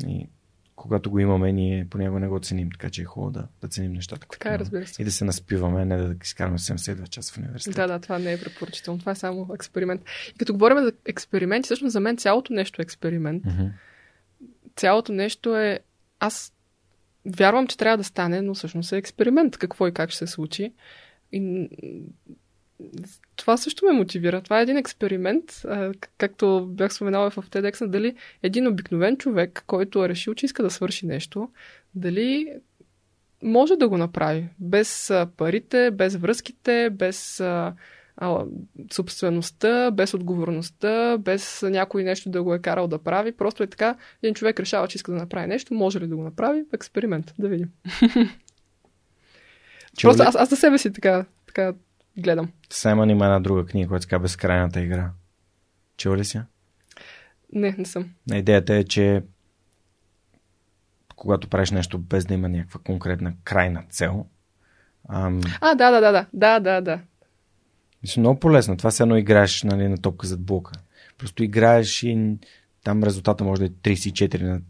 и, 0.07 0.29
когато 0.77 1.11
го 1.11 1.19
имаме, 1.19 1.53
ние 1.53 1.87
понякога 1.91 2.21
не 2.21 2.29
го 2.29 2.41
ценим, 2.41 2.71
така 2.71 2.91
че 2.91 3.03
е 3.03 3.05
хубаво 3.05 3.33
да, 3.33 3.49
да 3.61 3.69
ценим 3.69 3.93
нещата. 3.93 4.27
Така 4.31 4.55
е, 4.55 4.59
разбира 4.59 4.87
се. 4.87 5.03
И 5.03 5.05
да 5.05 5.13
се 5.13 5.25
наспиваме, 5.25 5.85
не 5.85 5.97
да 5.97 6.15
изкараме 6.23 6.59
72 6.59 7.09
часа 7.09 7.33
в 7.33 7.39
университета. 7.39 7.81
Да, 7.81 7.87
да, 7.87 7.99
това 7.99 8.19
не 8.19 8.33
е 8.33 8.41
препоръчително. 8.41 9.01
Това 9.01 9.13
е 9.13 9.15
само 9.15 9.49
експеримент. 9.55 10.03
И 10.35 10.39
като 10.39 10.53
говорим 10.53 10.79
за 10.79 10.93
експерименти, 11.07 11.67
всъщност 11.67 11.93
за 11.93 12.01
мен 12.01 12.17
цялото 12.17 12.53
нещо 12.53 12.83
е 12.83 12.85
експеримент. 12.85 13.45
Mm-hmm. 13.45 13.71
Цялото 14.77 15.13
нещо 15.13 15.57
е... 15.57 15.81
Аз 16.21 16.53
вярвам, 17.27 17.67
че 17.67 17.79
трябва 17.79 17.97
да 17.97 18.05
стане, 18.05 18.43
но 18.43 18.55
всъщност 18.55 18.93
е 18.93 18.97
експеримент. 18.97 19.57
Какво 19.57 19.87
и 19.87 19.95
как 19.95 20.11
ще 20.11 20.19
се 20.19 20.27
случи. 20.27 20.73
И 21.33 21.69
това 23.36 23.56
също 23.56 23.86
ме 23.86 23.93
мотивира. 23.93 24.40
Това 24.40 24.59
е 24.59 24.62
един 24.62 24.77
експеримент, 24.77 25.62
както 26.19 26.66
бях 26.70 26.94
споменала 26.94 27.31
в 27.31 27.36
TEDx, 27.36 27.86
дали 27.86 28.15
един 28.43 28.66
обикновен 28.66 29.16
човек, 29.16 29.65
който 29.66 30.05
е 30.05 30.09
решил, 30.09 30.35
че 30.35 30.47
иска 30.47 30.62
да 30.62 30.70
свърши 30.70 31.06
нещо, 31.06 31.48
дали 31.94 32.52
може 33.43 33.77
да 33.77 33.89
го 33.89 33.97
направи. 33.97 34.48
Без 34.59 35.12
парите, 35.36 35.90
без 35.90 36.16
връзките, 36.16 36.90
без 36.90 37.40
а, 37.40 37.74
собствеността, 38.93 39.90
без 39.90 40.15
отговорността, 40.15 41.19
без 41.19 41.62
някой 41.62 42.05
нещо 42.05 42.31
да 42.31 42.43
го 42.43 42.55
е 42.55 42.59
карал 42.59 42.89
да 42.89 42.98
прави. 42.98 43.32
Просто 43.32 43.62
е 43.62 43.66
така, 43.66 43.97
един 44.23 44.35
човек 44.35 44.61
решава, 44.61 44.89
че 44.89 44.97
иска 44.97 45.12
да 45.12 45.19
направи 45.19 45.47
нещо, 45.47 45.74
може 45.74 46.01
ли 46.01 46.06
да 46.06 46.16
го 46.16 46.23
направи? 46.23 46.65
Експеримент, 46.73 47.35
да 47.39 47.48
видим. 47.48 47.69
Просто 50.02 50.23
аз, 50.23 50.35
аз 50.35 50.51
за 50.51 50.56
себе 50.56 50.78
си 50.78 50.93
така, 50.93 51.24
така 51.47 51.73
гледам. 52.19 52.53
Саймън 52.70 53.11
има 53.11 53.24
една 53.24 53.41
друга 53.41 53.66
книга, 53.66 53.89
която 53.89 54.09
казва 54.09 54.23
Безкрайната 54.23 54.81
игра. 54.81 55.11
Чува 55.97 56.16
ли 56.16 56.24
си? 56.24 56.41
Не, 57.53 57.74
не 57.78 57.85
съм. 57.85 58.11
Идеята 58.32 58.74
е, 58.74 58.85
че 58.85 59.23
когато 61.16 61.49
правиш 61.49 61.70
нещо 61.70 61.99
без 61.99 62.24
да 62.24 62.35
има 62.35 62.49
някаква 62.49 62.81
конкретна 62.85 63.32
крайна 63.45 63.85
цел. 63.91 64.27
Ам... 65.09 65.41
А, 65.61 65.74
да, 65.74 65.91
да, 65.91 66.01
да, 66.01 66.12
да, 66.12 66.27
да, 66.32 66.61
да, 66.61 66.81
да. 66.81 67.01
Мисля, 68.03 68.20
много 68.20 68.41
полезно. 68.41 68.77
Това 68.77 68.91
се 68.91 69.03
едно 69.03 69.16
играеш 69.16 69.62
нали, 69.62 69.89
на 69.89 69.99
топка 69.99 70.27
зад 70.27 70.41
блока. 70.41 70.73
Просто 71.19 71.45
играеш 71.45 72.03
и 72.03 72.36
там 72.85 73.03
резултата 73.03 73.45
може 73.45 73.61
да 73.61 73.66
е 73.66 73.95
34 73.95 74.43
на 74.43 74.61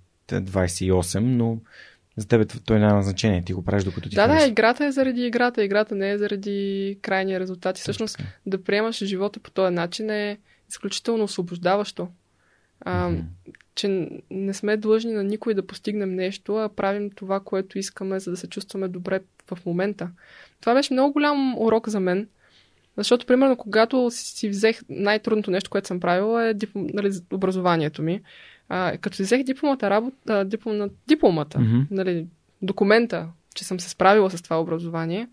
28, 0.43 1.21
но 1.21 1.59
за 2.17 2.29
теб 2.29 2.63
той 2.65 2.79
няма 2.79 3.03
значение. 3.03 3.43
Ти 3.45 3.53
го 3.53 3.65
правиш 3.65 3.85
докато 3.85 4.09
ти 4.09 4.15
Да, 4.15 4.27
да, 4.27 4.47
играта 4.47 4.85
е 4.85 4.93
заради 4.93 5.27
играта. 5.27 5.65
Играта 5.65 5.95
не 5.95 6.11
е 6.11 6.19
заради 6.19 6.99
крайния 7.03 7.41
резултат. 7.41 7.79
И 7.79 7.81
всъщност 7.81 8.19
да 8.47 8.65
приемаш 8.65 9.05
живота 9.05 9.41
по 9.41 9.51
този 9.51 9.75
начин 9.75 10.11
е 10.11 10.39
изключително 10.69 11.25
освобождаващо. 11.25 12.09
А, 12.81 13.11
mm-hmm. 13.11 13.23
Че 13.75 14.09
не 14.31 14.55
сме 14.55 14.77
длъжни 14.77 15.13
на 15.13 15.25
никой 15.25 15.55
да 15.55 15.67
постигнем 15.67 16.15
нещо, 16.15 16.57
а 16.57 16.69
правим 16.69 17.11
това, 17.11 17.41
което 17.41 17.79
искаме, 17.79 18.21
за 18.21 18.31
да 18.31 18.37
се 18.37 18.47
чувстваме 18.47 18.89
добре 18.89 19.21
в 19.51 19.67
момента. 19.67 20.11
Това 20.61 20.75
беше 20.75 20.93
много 20.93 21.13
голям 21.13 21.59
урок 21.59 21.89
за 21.89 22.01
мен. 22.01 22.29
Защото, 22.97 23.27
примерно, 23.27 23.57
когато 23.57 24.09
си 24.11 24.49
взех 24.49 24.81
най-трудното 24.89 25.51
нещо, 25.51 25.71
което 25.71 25.87
съм 25.87 26.01
правила, 26.01 26.49
е 26.49 26.55
нали, 26.75 27.13
образованието 27.33 28.03
ми. 28.03 28.21
А, 28.69 28.99
като 28.99 29.17
си 29.17 29.23
взех 29.23 29.43
дипломата, 29.43 29.91
работа, 29.91 30.45
диплом, 30.45 30.91
дипломата, 31.09 31.59
mm-hmm. 31.59 31.87
нали, 31.91 32.27
документа, 32.63 33.29
че 33.55 33.65
съм 33.65 33.81
се 33.81 33.89
справила 33.89 34.31
с 34.31 34.43
това 34.43 34.61
образование, 34.61 35.29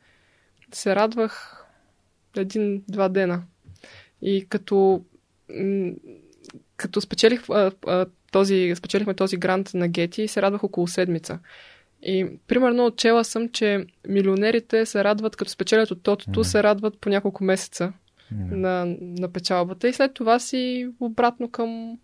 се 0.73 0.95
радвах 0.95 1.65
един-два 2.37 3.09
дена. 3.09 3.43
И 4.21 4.45
като, 4.49 5.01
като 6.77 7.01
спечелих, 7.01 7.49
а, 7.49 7.71
а, 7.87 8.05
този, 8.31 8.73
спечелихме 8.75 9.13
този 9.13 9.37
грант 9.37 9.71
на 9.73 9.87
Гети, 9.87 10.27
се 10.27 10.41
радвах 10.41 10.63
около 10.63 10.87
седмица. 10.87 11.39
И 12.03 12.27
примерно 12.47 12.85
отчела 12.85 13.25
съм, 13.25 13.49
че 13.49 13.85
милионерите 14.07 14.85
се 14.85 15.03
радват, 15.03 15.35
като 15.35 15.51
спечелят 15.51 15.91
от 15.91 16.03
тотото, 16.03 16.43
се 16.43 16.63
радват 16.63 16.99
по 16.99 17.09
няколко 17.09 17.43
месеца 17.43 17.93
на, 18.31 18.95
на 19.01 19.31
печалбата 19.31 19.87
и 19.87 19.93
след 19.93 20.13
това 20.13 20.39
си 20.39 20.89
обратно 20.99 21.49
към 21.49 21.97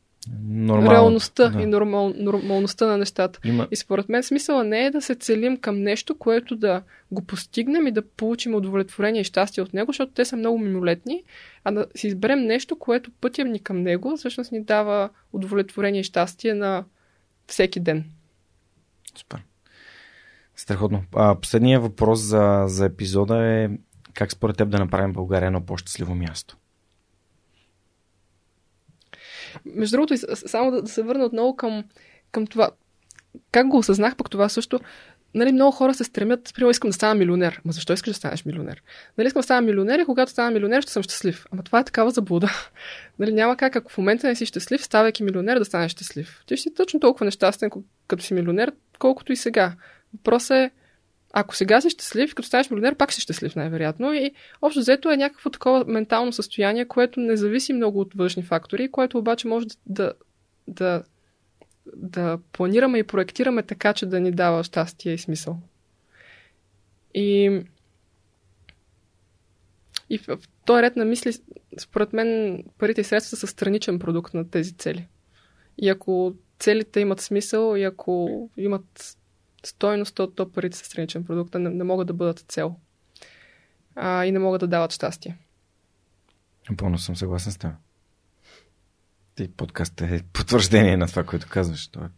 Нормално, 0.50 0.92
реалността 0.92 1.50
да. 1.50 1.62
и 1.62 1.66
нормал, 1.66 2.14
нормалността 2.18 2.88
на 2.88 2.98
нещата. 2.98 3.40
Има... 3.44 3.68
И 3.72 3.76
според 3.76 4.10
мен 4.10 4.24
смисъла 4.24 4.64
не 4.64 4.86
е 4.86 4.92
да 4.92 5.02
се 5.02 5.16
целим 5.16 5.58
към 5.58 5.82
нещо, 5.82 6.18
което 6.18 6.56
да 6.56 6.84
го 7.12 7.26
постигнем 7.26 7.88
и 7.88 7.92
да 7.92 8.02
получим 8.02 8.56
удовлетворение 8.56 9.22
и 9.22 9.24
щастие 9.24 9.64
от 9.64 9.74
него, 9.74 9.92
защото 9.92 10.12
те 10.12 10.26
са 10.26 10.36
много 10.36 10.60
мимолетни, 10.60 11.24
а 11.64 11.72
да 11.72 11.86
си 11.96 12.08
изберем 12.08 12.40
нещо, 12.40 12.80
което 12.80 13.12
пътя 13.22 13.44
ни 13.44 13.60
към 13.60 13.82
него, 13.82 14.18
всъщност 14.18 14.52
ни 14.52 14.64
дава 14.64 15.10
удовлетворение 15.34 16.02
и 16.02 16.04
щастие 16.04 16.54
на 16.54 16.84
всеки 17.48 17.80
ден. 17.80 18.06
Супер. 19.16 19.44
Страхотно. 20.56 21.04
А, 21.16 21.36
последният 21.36 21.84
въпрос 21.84 22.20
за, 22.20 22.64
за 22.68 22.86
епизода 22.86 23.46
е 23.46 23.70
как 24.14 24.32
според 24.32 24.58
теб 24.58 24.70
да 24.70 24.80
направим 24.80 25.14
България 25.14 25.48
едно 25.48 25.66
по-щастливо 25.66 26.16
място? 26.16 26.58
Между 29.66 29.98
другото, 29.98 30.16
само 30.36 30.72
да, 30.72 30.82
да 30.82 30.90
се 30.90 31.04
върна 31.04 31.26
отново 31.26 31.56
към, 31.56 31.84
към 32.32 32.48
това. 32.48 32.70
Как 33.52 33.68
го 33.68 33.78
осъзнах 33.78 34.16
пък 34.16 34.30
това 34.30 34.50
също? 34.50 34.80
Нали, 35.34 35.52
много 35.52 35.72
хора 35.72 35.94
се 35.94 36.04
стремят, 36.04 36.52
примерно 36.56 36.72
искам 36.72 36.90
да 36.90 36.94
стана 36.94 37.16
милионер. 37.16 37.62
Ма 37.66 37.72
защо 37.72 37.94
искаш 37.94 38.12
да 38.12 38.18
станеш 38.18 38.46
милионер? 38.46 38.84
Нали, 39.18 39.28
искам 39.28 39.40
да 39.40 39.44
стана 39.44 39.62
милионер 39.62 40.00
и 40.00 40.06
когато 40.06 40.32
стана 40.32 40.52
милионер 40.52 40.82
ще 40.82 40.92
съм 40.92 41.04
щастлив. 41.04 41.46
Ама 41.52 41.64
това 41.64 41.80
е 41.80 41.84
такава 41.84 42.12
заблуда. 42.12 42.52
нали, 43.20 43.34
няма 43.34 43.58
как, 43.58 43.76
ако 43.76 43.92
в 43.92 43.98
момента 43.98 44.28
не 44.28 44.36
си 44.36 44.46
щастлив, 44.46 44.84
ставайки 44.84 45.24
милионер, 45.24 45.60
да 45.60 45.66
станеш 45.66 45.92
щастлив. 45.92 46.44
Ти 46.46 46.58
ще 46.58 46.64
си 46.64 46.74
точно 46.74 47.00
толкова 47.00 47.26
нещастен, 47.26 47.70
като 48.08 48.24
си 48.24 48.34
милионер, 48.34 48.72
колкото 49.00 49.32
и 49.32 49.36
сега. 49.36 49.74
Въпросът 50.14 50.56
е, 50.56 50.72
ако 51.40 51.56
сега 51.56 51.82
си 51.82 51.90
щастлив, 51.90 52.36
като 52.36 52.48
станеш 52.48 52.70
милионер, 52.70 52.96
пак 52.96 53.14
си 53.14 53.22
щастлив, 53.22 53.56
най-вероятно. 53.56 54.14
И 54.14 54.32
общо 54.62 54.80
взето 54.80 55.12
е 55.12 55.18
някакво 55.18 55.50
такова 55.50 55.86
ментално 55.88 56.34
състояние, 56.34 56.86
което 56.86 57.20
не 57.20 57.38
зависи 57.38 57.74
много 57.74 58.00
от 58.00 58.14
външни 58.14 58.44
фактори, 58.44 58.92
което 58.92 59.18
обаче 59.18 59.48
може 59.48 59.66
да, 59.86 60.14
да, 60.68 61.04
да 61.96 62.40
планираме 62.52 62.98
и 62.98 63.04
проектираме 63.04 63.64
така, 63.64 63.94
че 63.94 64.06
да 64.06 64.20
ни 64.20 64.32
дава 64.32 64.64
щастие 64.64 65.14
и 65.14 65.18
смисъл. 65.18 65.60
И, 67.14 67.62
и 70.10 70.18
в, 70.18 70.28
в 70.28 70.40
този 70.66 70.82
ред 70.82 70.96
на 70.96 71.06
мисли, 71.06 71.34
според 71.80 72.14
мен, 72.14 72.64
парите 72.78 73.02
и 73.02 73.04
средства 73.04 73.38
са 73.38 73.48
страничен 73.48 74.00
продукт 74.00 74.34
на 74.34 74.50
тези 74.50 74.74
цели. 74.74 75.08
И 75.78 75.90
ако 75.90 76.34
целите 76.60 77.00
имат 77.00 77.22
смисъл 77.22 77.76
и 77.76 77.84
ако 77.84 78.50
имат 78.58 79.18
стойност, 79.68 80.16
то, 80.16 80.32
то 80.32 80.52
парите 80.52 80.78
са 80.78 80.86
страничен 80.86 81.24
продукт, 81.24 81.54
не, 81.54 81.70
не 81.70 81.84
могат 81.84 82.08
да 82.08 82.14
бъдат 82.14 82.46
цел. 82.48 82.76
А, 83.96 84.26
и 84.26 84.32
не 84.32 84.40
могат 84.40 84.60
да 84.60 84.68
дават 84.68 84.94
щастие. 84.94 85.38
Напълно 86.70 86.98
съм 86.98 87.16
съгласен 87.16 87.52
с 87.52 87.58
теб. 87.58 87.72
Ти 89.36 89.52
подкаст 89.52 90.02
е 90.02 90.24
потвърждение 90.34 90.98
на 90.98 91.08
това, 91.08 91.24
което 91.24 91.48
казваш. 91.50 91.88
Това. 91.88 92.06
Е 92.06 92.10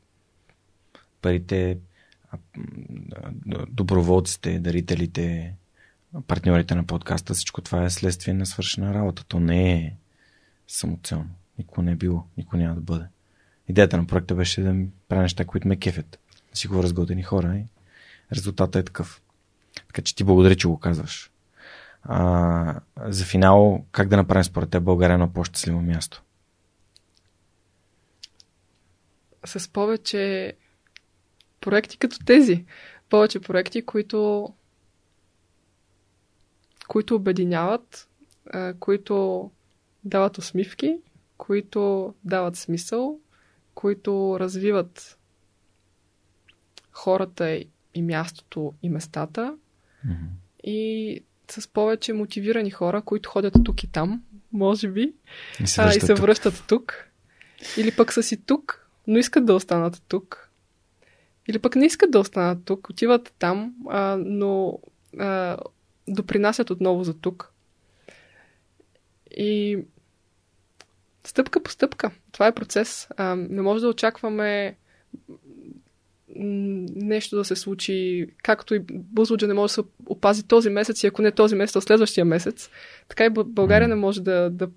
парите, 1.22 1.78
доброволците, 3.68 4.60
дарителите, 4.60 5.56
партньорите 6.28 6.76
на 6.76 6.86
подкаста, 6.86 7.34
всичко 7.34 7.62
това 7.62 7.84
е 7.84 7.90
следствие 7.90 8.34
на 8.34 8.46
свършена 8.46 8.94
работа. 8.94 9.26
То 9.28 9.40
не 9.40 9.74
е 9.74 9.96
самоцелно. 10.68 11.30
Никога 11.58 11.82
не 11.82 11.92
е 11.92 11.96
било, 11.96 12.24
никога 12.38 12.58
няма 12.58 12.76
да 12.76 12.82
бъде. 12.82 13.06
Идеята 13.68 13.98
на 13.98 14.08
проекта 14.08 14.36
беше 14.36 14.62
да 14.62 14.76
правя 15.08 15.22
неща, 15.22 15.46
които 15.46 15.68
ме 15.68 15.80
кефят 15.80 16.20
си 16.54 16.68
говоря 16.68 16.88
с 16.88 16.94
готени 16.94 17.24
хора 17.24 17.58
и 17.58 17.66
резултатът 18.36 18.76
е 18.76 18.84
такъв. 18.86 19.22
Така 19.88 20.02
че 20.02 20.16
ти 20.16 20.24
благодаря, 20.24 20.56
че 20.56 20.68
го 20.68 20.80
казваш. 20.80 21.32
А, 22.04 22.80
за 23.06 23.26
финал, 23.26 23.86
как 23.92 24.08
да 24.08 24.18
направим 24.18 24.44
според 24.44 24.70
теб 24.70 24.84
България 24.84 25.18
на 25.18 25.34
по-щастливо 25.34 25.82
място? 25.82 26.24
С 29.46 29.72
повече 29.72 30.54
проекти 31.62 31.98
като 31.98 32.20
тези. 32.26 32.66
Повече 33.10 33.40
проекти, 33.40 33.86
които 33.86 34.50
които 36.88 37.16
обединяват, 37.16 38.10
които 38.80 39.52
дават 40.04 40.38
усмивки, 40.38 40.98
които 41.38 42.14
дават 42.24 42.56
смисъл, 42.56 43.20
които 43.74 44.38
развиват 44.40 45.19
хората 47.00 47.64
и 47.94 48.02
мястото 48.02 48.74
и 48.84 48.90
местата. 48.90 49.58
Mm-hmm. 50.08 50.68
И 50.70 51.24
с 51.52 51.68
повече 51.68 52.14
мотивирани 52.14 52.72
хора, 52.72 53.02
които 53.02 53.30
ходят 53.30 53.54
тук 53.66 53.84
и 53.84 53.88
там, 53.88 54.24
може 54.52 54.88
би, 54.88 55.14
И 55.64 55.68
се 55.68 55.82
а, 55.82 55.90
и 55.90 56.00
се 56.00 56.08
тук. 56.14 56.18
връщат 56.18 56.64
тук. 56.68 57.06
Или 57.78 57.96
пък 57.96 58.14
са 58.14 58.24
си 58.24 58.46
тук, 58.46 58.88
но 59.08 59.18
искат 59.18 59.46
да 59.46 59.54
останат 59.54 60.04
тук. 60.08 60.50
Или 61.48 61.60
пък 61.60 61.76
не 61.76 61.86
искат 61.86 62.12
да 62.12 62.20
останат 62.20 62.66
тук, 62.66 62.90
отиват 62.90 63.34
там, 63.40 63.76
а, 63.90 64.18
но 64.26 64.80
а, 65.20 65.58
допринасят 66.08 66.70
отново 66.70 67.04
за 67.04 67.14
тук. 67.14 67.54
И 69.32 69.78
стъпка 71.24 71.64
по 71.64 71.72
стъпка. 71.72 72.12
Това 72.32 72.48
е 72.48 72.56
процес. 72.56 73.08
А, 73.18 73.36
не 73.36 73.62
може 73.62 73.82
да 73.82 73.90
очакваме 73.90 74.78
нещо 76.35 77.35
да 77.35 77.45
се 77.45 77.56
случи, 77.56 78.27
както 78.43 78.76
и 78.76 78.80
Бузлуджа 78.89 79.47
не 79.47 79.53
може 79.53 79.72
да 79.72 79.73
се 79.73 79.81
опази 80.06 80.43
този 80.43 80.69
месец 80.69 81.03
и 81.03 81.07
ако 81.07 81.22
не 81.22 81.31
този 81.31 81.56
месец, 81.56 81.73
то 81.73 81.81
следващия 81.81 82.26
месец. 82.26 82.69
Така 83.07 83.26
и 83.26 83.30
България 83.30 83.88
не 83.88 83.95
може 83.95 84.22
да, 84.22 84.49
да 84.49 84.69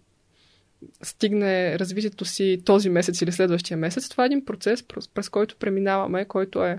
стигне 1.03 1.79
развитието 1.79 2.25
си 2.25 2.63
този 2.65 2.91
месец 2.91 3.23
или 3.23 3.33
следващия 3.33 3.77
месец. 3.77 4.09
Това 4.09 4.25
е 4.25 4.27
един 4.27 4.45
процес, 4.45 4.83
през, 4.83 5.09
през 5.09 5.29
който 5.29 5.57
преминаваме, 5.57 6.25
който 6.25 6.65
е 6.65 6.79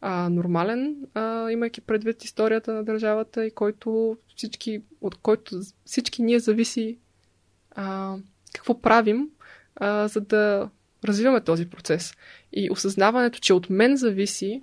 а, 0.00 0.28
нормален, 0.28 0.96
а, 1.14 1.50
имайки 1.50 1.80
предвид 1.80 2.24
историята 2.24 2.72
на 2.72 2.84
държавата 2.84 3.46
и 3.46 3.50
който 3.50 4.16
всички, 4.36 4.82
от 5.00 5.14
който 5.14 5.60
всички 5.84 6.22
ние 6.22 6.38
зависи 6.38 6.98
а, 7.70 8.16
какво 8.54 8.80
правим, 8.80 9.28
а, 9.76 10.08
за 10.08 10.20
да 10.20 10.70
развиваме 11.04 11.40
този 11.40 11.70
процес. 11.70 12.14
И 12.52 12.70
осъзнаването, 12.70 13.38
че 13.38 13.54
от 13.54 13.70
мен 13.70 13.96
зависи 13.96 14.62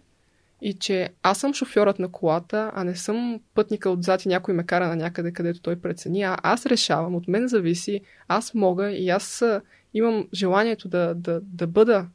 и 0.62 0.74
че 0.74 1.10
аз 1.24 1.40
съм 1.40 1.54
шофьорът 1.54 2.00
на 2.00 2.12
колата, 2.12 2.72
а 2.74 2.84
не 2.84 2.96
съм 2.96 3.40
пътника 3.54 3.90
отзад 3.90 4.26
и 4.26 4.28
някой 4.28 4.54
ме 4.54 4.66
кара 4.66 4.88
на 4.88 4.96
някъде, 4.96 5.32
където 5.32 5.62
той 5.62 5.76
прецени, 5.76 6.24
а 6.24 6.38
аз 6.44 6.66
решавам, 6.66 7.16
от 7.16 7.28
мен 7.28 7.48
зависи, 7.48 8.02
аз 8.28 8.54
мога 8.54 8.92
и 8.92 9.10
аз 9.10 9.44
имам 9.94 10.28
желанието 10.34 10.88
да, 10.88 11.14
да, 11.16 11.42
да 11.44 11.68
бъда 11.68 12.08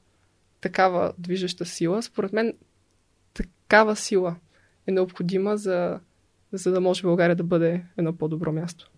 такава 0.61 1.13
движеща 1.19 1.65
сила. 1.65 2.03
Според 2.03 2.33
мен 2.33 2.53
такава 3.35 3.97
сила 3.97 4.37
е 4.87 4.93
необходима 4.93 5.57
за, 5.57 6.01
за 6.53 6.73
да 6.73 6.81
може 6.81 7.03
България 7.03 7.37
да 7.37 7.45
бъде 7.45 7.85
едно 7.97 8.17
по-добро 8.17 8.53
място. 8.53 8.91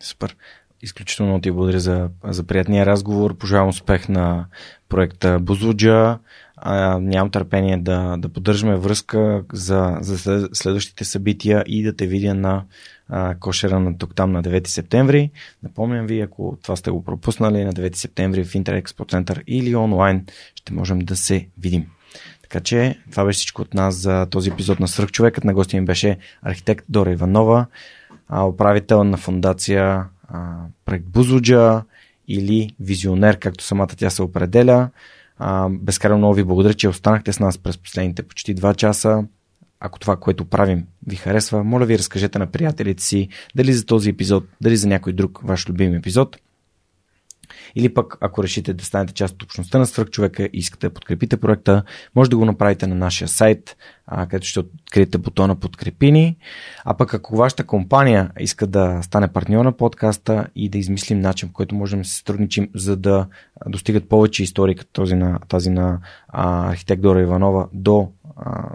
Супер. 0.00 0.36
Изключително 0.82 1.40
ти 1.40 1.50
благодаря 1.50 1.80
за, 1.80 2.08
за 2.24 2.44
приятния 2.44 2.86
разговор. 2.86 3.36
Пожелавам 3.36 3.68
успех 3.68 4.08
на 4.08 4.46
проекта 4.88 5.38
Бузуджа. 5.40 6.18
А, 6.56 6.98
нямам 6.98 7.30
търпение 7.30 7.76
да, 7.76 8.16
да 8.18 8.28
поддържаме 8.28 8.76
връзка 8.76 9.44
за, 9.52 9.98
за 10.00 10.18
след- 10.18 10.56
следващите 10.56 11.04
събития 11.04 11.64
и 11.66 11.82
да 11.82 11.96
те 11.96 12.06
видя 12.06 12.34
на 12.34 12.64
а, 13.08 13.34
кошера 13.34 13.80
на 13.80 13.98
тук 13.98 14.14
там 14.14 14.32
на 14.32 14.42
9 14.42 14.66
септември. 14.66 15.30
Напомням 15.62 16.06
ви, 16.06 16.20
ако 16.20 16.58
това 16.62 16.76
сте 16.76 16.90
го 16.90 17.04
пропуснали, 17.04 17.64
на 17.64 17.72
9 17.72 17.94
септември 17.94 18.44
в 18.44 18.54
Интерекспо 18.54 19.04
център 19.04 19.44
или 19.46 19.76
онлайн 19.76 20.26
ще 20.54 20.72
можем 20.72 20.98
да 20.98 21.16
се 21.16 21.48
видим. 21.58 21.86
Така 22.42 22.60
че 22.60 22.98
това 23.10 23.24
беше 23.24 23.36
всичко 23.36 23.62
от 23.62 23.74
нас 23.74 23.94
за 23.94 24.26
този 24.26 24.50
епизод 24.50 24.80
на 24.80 24.88
Свърхчовекът. 24.88 25.44
На 25.44 25.54
гости 25.54 25.80
ми 25.80 25.86
беше 25.86 26.18
архитект 26.42 26.84
Дора 26.88 27.12
Иванова, 27.12 27.66
управител 28.48 29.04
на 29.04 29.16
фундация 29.16 30.04
а, 30.32 30.56
проект 30.84 31.06
Бузуджа 31.06 31.82
или 32.28 32.70
визионер, 32.80 33.38
както 33.38 33.64
самата 33.64 33.88
тя 33.96 34.10
се 34.10 34.22
определя. 34.22 34.90
А, 35.38 35.68
безкрайно 35.68 36.18
много 36.18 36.34
ви 36.34 36.44
благодаря, 36.44 36.74
че 36.74 36.88
останахте 36.88 37.32
с 37.32 37.40
нас 37.40 37.58
през 37.58 37.78
последните 37.78 38.22
почти 38.22 38.54
2 38.54 38.74
часа. 38.74 39.24
Ако 39.80 39.98
това, 39.98 40.16
което 40.16 40.44
правим, 40.44 40.86
ви 41.06 41.16
харесва, 41.16 41.64
моля 41.64 41.86
ви 41.86 41.98
разкажете 41.98 42.38
на 42.38 42.46
приятелите 42.46 43.02
си 43.02 43.28
дали 43.54 43.72
за 43.72 43.86
този 43.86 44.10
епизод, 44.10 44.44
дали 44.60 44.76
за 44.76 44.88
някой 44.88 45.12
друг 45.12 45.40
ваш 45.42 45.68
любим 45.68 45.94
епизод. 45.94 46.36
Или 47.76 47.94
пък, 47.94 48.18
ако 48.20 48.42
решите 48.42 48.74
да 48.74 48.84
станете 48.84 49.14
част 49.14 49.34
от 49.34 49.42
общността 49.42 49.78
на 49.78 49.86
Свръхчовека 49.86 50.42
и 50.42 50.50
искате 50.52 50.88
да 50.88 50.94
подкрепите 50.94 51.36
проекта, 51.36 51.82
може 52.14 52.30
да 52.30 52.36
го 52.36 52.44
направите 52.44 52.86
на 52.86 52.94
нашия 52.94 53.28
сайт, 53.28 53.76
където 54.20 54.46
ще 54.46 54.60
откриете 54.60 55.18
бутона 55.18 55.56
Подкрепини. 55.56 56.36
А 56.84 56.94
пък 56.94 57.14
ако 57.14 57.36
вашата 57.36 57.64
компания 57.64 58.30
иска 58.40 58.66
да 58.66 59.00
стане 59.02 59.28
партньор 59.28 59.64
на 59.64 59.72
подкаста 59.72 60.46
и 60.56 60.68
да 60.68 60.78
измислим 60.78 61.20
начин, 61.20 61.48
по 61.48 61.52
който 61.52 61.74
можем 61.74 62.02
да 62.02 62.08
се 62.08 62.14
сътрудничим, 62.14 62.68
за 62.74 62.96
да 62.96 63.26
достигат 63.66 64.08
повече 64.08 64.42
истории, 64.42 64.74
като 64.74 64.90
този 64.92 65.14
на, 65.14 65.38
тази 65.48 65.70
на 65.70 66.00
а, 66.28 66.70
архитект 66.70 67.02
Дора 67.02 67.20
Иванова 67.20 67.68
до 67.72 68.10
а, 68.36 68.68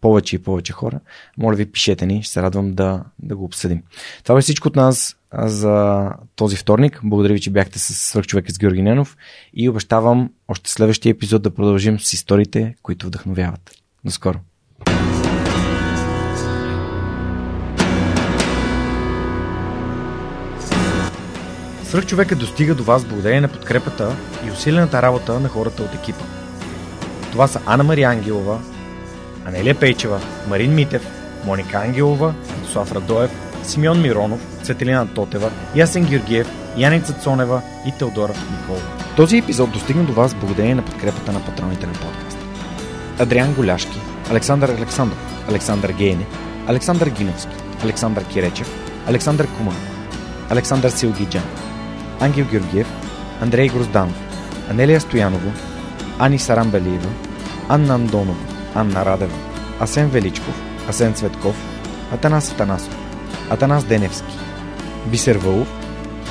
повече 0.00 0.36
и 0.36 0.42
повече 0.42 0.72
хора, 0.72 1.00
моля 1.38 1.56
ви, 1.56 1.72
пишете 1.72 2.06
ни, 2.06 2.22
ще 2.22 2.32
се 2.32 2.42
радвам 2.42 2.74
да, 2.74 3.04
да 3.18 3.36
го 3.36 3.44
обсъдим. 3.44 3.82
Това 4.22 4.34
беше 4.34 4.44
всичко 4.44 4.68
от 4.68 4.76
нас 4.76 5.16
за 5.38 6.08
този 6.36 6.56
вторник. 6.56 7.00
Благодаря 7.04 7.34
ви, 7.34 7.40
че 7.40 7.50
бяхте 7.50 7.78
с 7.78 7.94
свърхчовека 7.94 8.52
с 8.52 8.58
Георги 8.58 8.82
Ненов 8.82 9.16
и 9.54 9.68
обещавам 9.68 10.30
още 10.48 10.70
следващия 10.70 11.10
епизод 11.10 11.42
да 11.42 11.54
продължим 11.54 12.00
с 12.00 12.12
историите, 12.12 12.74
които 12.82 13.06
вдъхновяват. 13.06 13.70
До 14.04 14.10
скоро! 14.10 14.38
Свърхчовекът 21.84 22.38
достига 22.38 22.74
до 22.74 22.84
вас 22.84 23.04
благодарение 23.04 23.40
на 23.40 23.48
подкрепата 23.48 24.16
и 24.46 24.50
усилената 24.50 25.02
работа 25.02 25.40
на 25.40 25.48
хората 25.48 25.82
от 25.82 25.94
екипа. 25.94 26.24
Това 27.32 27.46
са 27.46 27.60
Анна 27.66 27.84
Мария 27.84 28.08
Ангелова, 28.08 28.60
Анелия 29.44 29.80
Пейчева, 29.80 30.20
Марин 30.48 30.74
Митев, 30.74 31.06
Моника 31.46 31.76
Ангелова, 31.76 32.34
Слав 32.72 32.92
Радоев, 32.92 33.53
Симеон 33.64 34.02
Миронов, 34.02 34.40
Цветелина 34.62 35.06
Тотева, 35.14 35.50
Ясен 35.74 36.04
Георгиев, 36.04 36.48
Яница 36.76 37.12
Цонева 37.12 37.62
и 37.86 37.92
Теодора 37.98 38.32
Никола. 38.50 38.78
Този 39.16 39.38
епизод 39.38 39.72
достигна 39.72 40.04
до 40.04 40.12
вас 40.12 40.34
благодарение 40.34 40.74
на 40.74 40.84
подкрепата 40.84 41.32
на 41.32 41.44
патроните 41.44 41.86
на 41.86 41.92
подкаста. 41.92 42.40
Адриан 43.18 43.54
Голяшки, 43.54 44.00
Александър 44.30 44.68
Александров, 44.68 45.46
Александър 45.48 45.92
Гейне, 45.92 46.26
Александър 46.66 47.08
Гиновски, 47.08 47.56
Александър 47.84 48.24
Киречев, 48.24 48.70
Александър 49.06 49.48
Куман, 49.56 49.76
Александър 50.50 50.90
Силгиджан, 50.90 51.42
Ангел 52.20 52.46
Георгиев, 52.50 52.86
Андрей 53.40 53.68
Грозданов, 53.68 54.16
Анелия 54.70 55.00
Стоянова, 55.00 55.52
Ани 56.18 56.38
Сарамбелиева, 56.38 57.08
Анна 57.68 57.94
Андонова, 57.94 58.44
Анна 58.74 59.04
Радева, 59.04 59.36
Асен 59.80 60.08
Величков, 60.08 60.62
Асен 60.88 61.14
Цветков, 61.14 61.56
Атанас 62.12 62.52
Атанасов, 62.52 63.03
Атанас 63.50 63.84
Деневски, 63.84 64.38
Бисер 65.06 65.36
Вълов, 65.36 65.68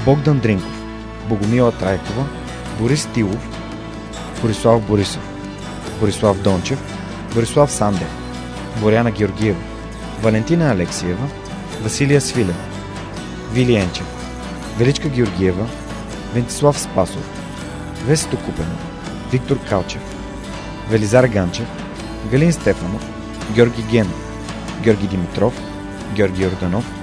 Богдан 0.06 0.40
Дринков, 0.40 0.84
Богомила 1.30 1.72
Трайкова, 1.72 2.26
Борис 2.80 3.08
Тилов, 3.14 3.48
Борислав 4.42 4.82
Борисов, 4.82 5.22
Борислав 6.00 6.42
Дончев, 6.42 6.80
Борислав 7.34 7.72
Сандев, 7.72 8.08
Боряна 8.82 9.12
Георгиева, 9.12 9.60
Валентина 10.22 10.72
Алексиева, 10.72 11.28
Василия 11.82 12.22
Свилев, 12.22 12.56
Вили 13.54 13.76
Енчев, 13.76 14.06
Величка 14.78 15.10
Георгиева, 15.10 15.68
Вентислав 16.34 16.80
Спасов, 16.80 17.30
Весето 18.06 18.38
Купенов, 18.38 18.80
Виктор 19.32 19.58
Калчев, 19.70 20.02
Велизар 20.90 21.28
Ганчев, 21.28 21.68
Галин 22.32 22.54
Стефанов, 22.54 23.10
Георги 23.56 23.84
Генов, 23.92 24.20
Георги 24.82 25.08
Димитров, 25.08 25.54
Георги 26.16 26.46
Орданов, 26.46 27.03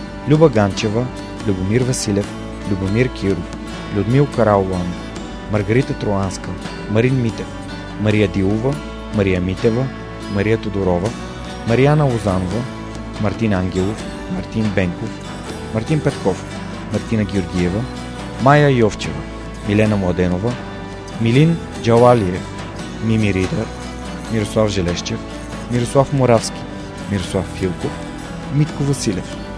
Люба 0.29 0.49
Ганчева, 0.49 1.05
Любомир 1.47 1.83
Василев, 1.83 2.27
Любомир 2.69 3.09
Киров, 3.09 3.57
Людмил 3.95 4.27
Караулан, 4.35 4.93
Маргарита 5.51 5.93
Троанска, 5.93 6.49
Марин 6.91 7.21
Митев, 7.21 7.47
Мария 8.01 8.27
Дилова, 8.27 8.75
Мария 9.15 9.41
Митева, 9.41 9.85
Мария 10.33 10.57
Тодорова, 10.57 11.09
Марияна 11.67 12.05
Лозанова, 12.05 12.61
Мартин 13.21 13.53
Ангелов, 13.53 14.03
Мартин 14.35 14.71
Бенков, 14.75 15.09
Мартин 15.73 15.99
Петков, 15.99 16.45
Мартина 16.93 17.23
Георгиева, 17.23 17.81
Майя 18.43 18.69
Йовчева, 18.69 19.21
Милена 19.67 19.97
Младенова, 19.97 20.53
Милин 21.21 21.57
Джалалиев, 21.83 22.41
Мими 23.03 23.33
Ридър, 23.33 23.65
Мирослав 24.31 24.69
Желещев, 24.69 25.19
Мирослав 25.71 26.13
Моравски, 26.13 26.61
Мирослав 27.11 27.45
Филков, 27.55 27.91
Митко 28.55 28.83
Василев, 28.83 29.40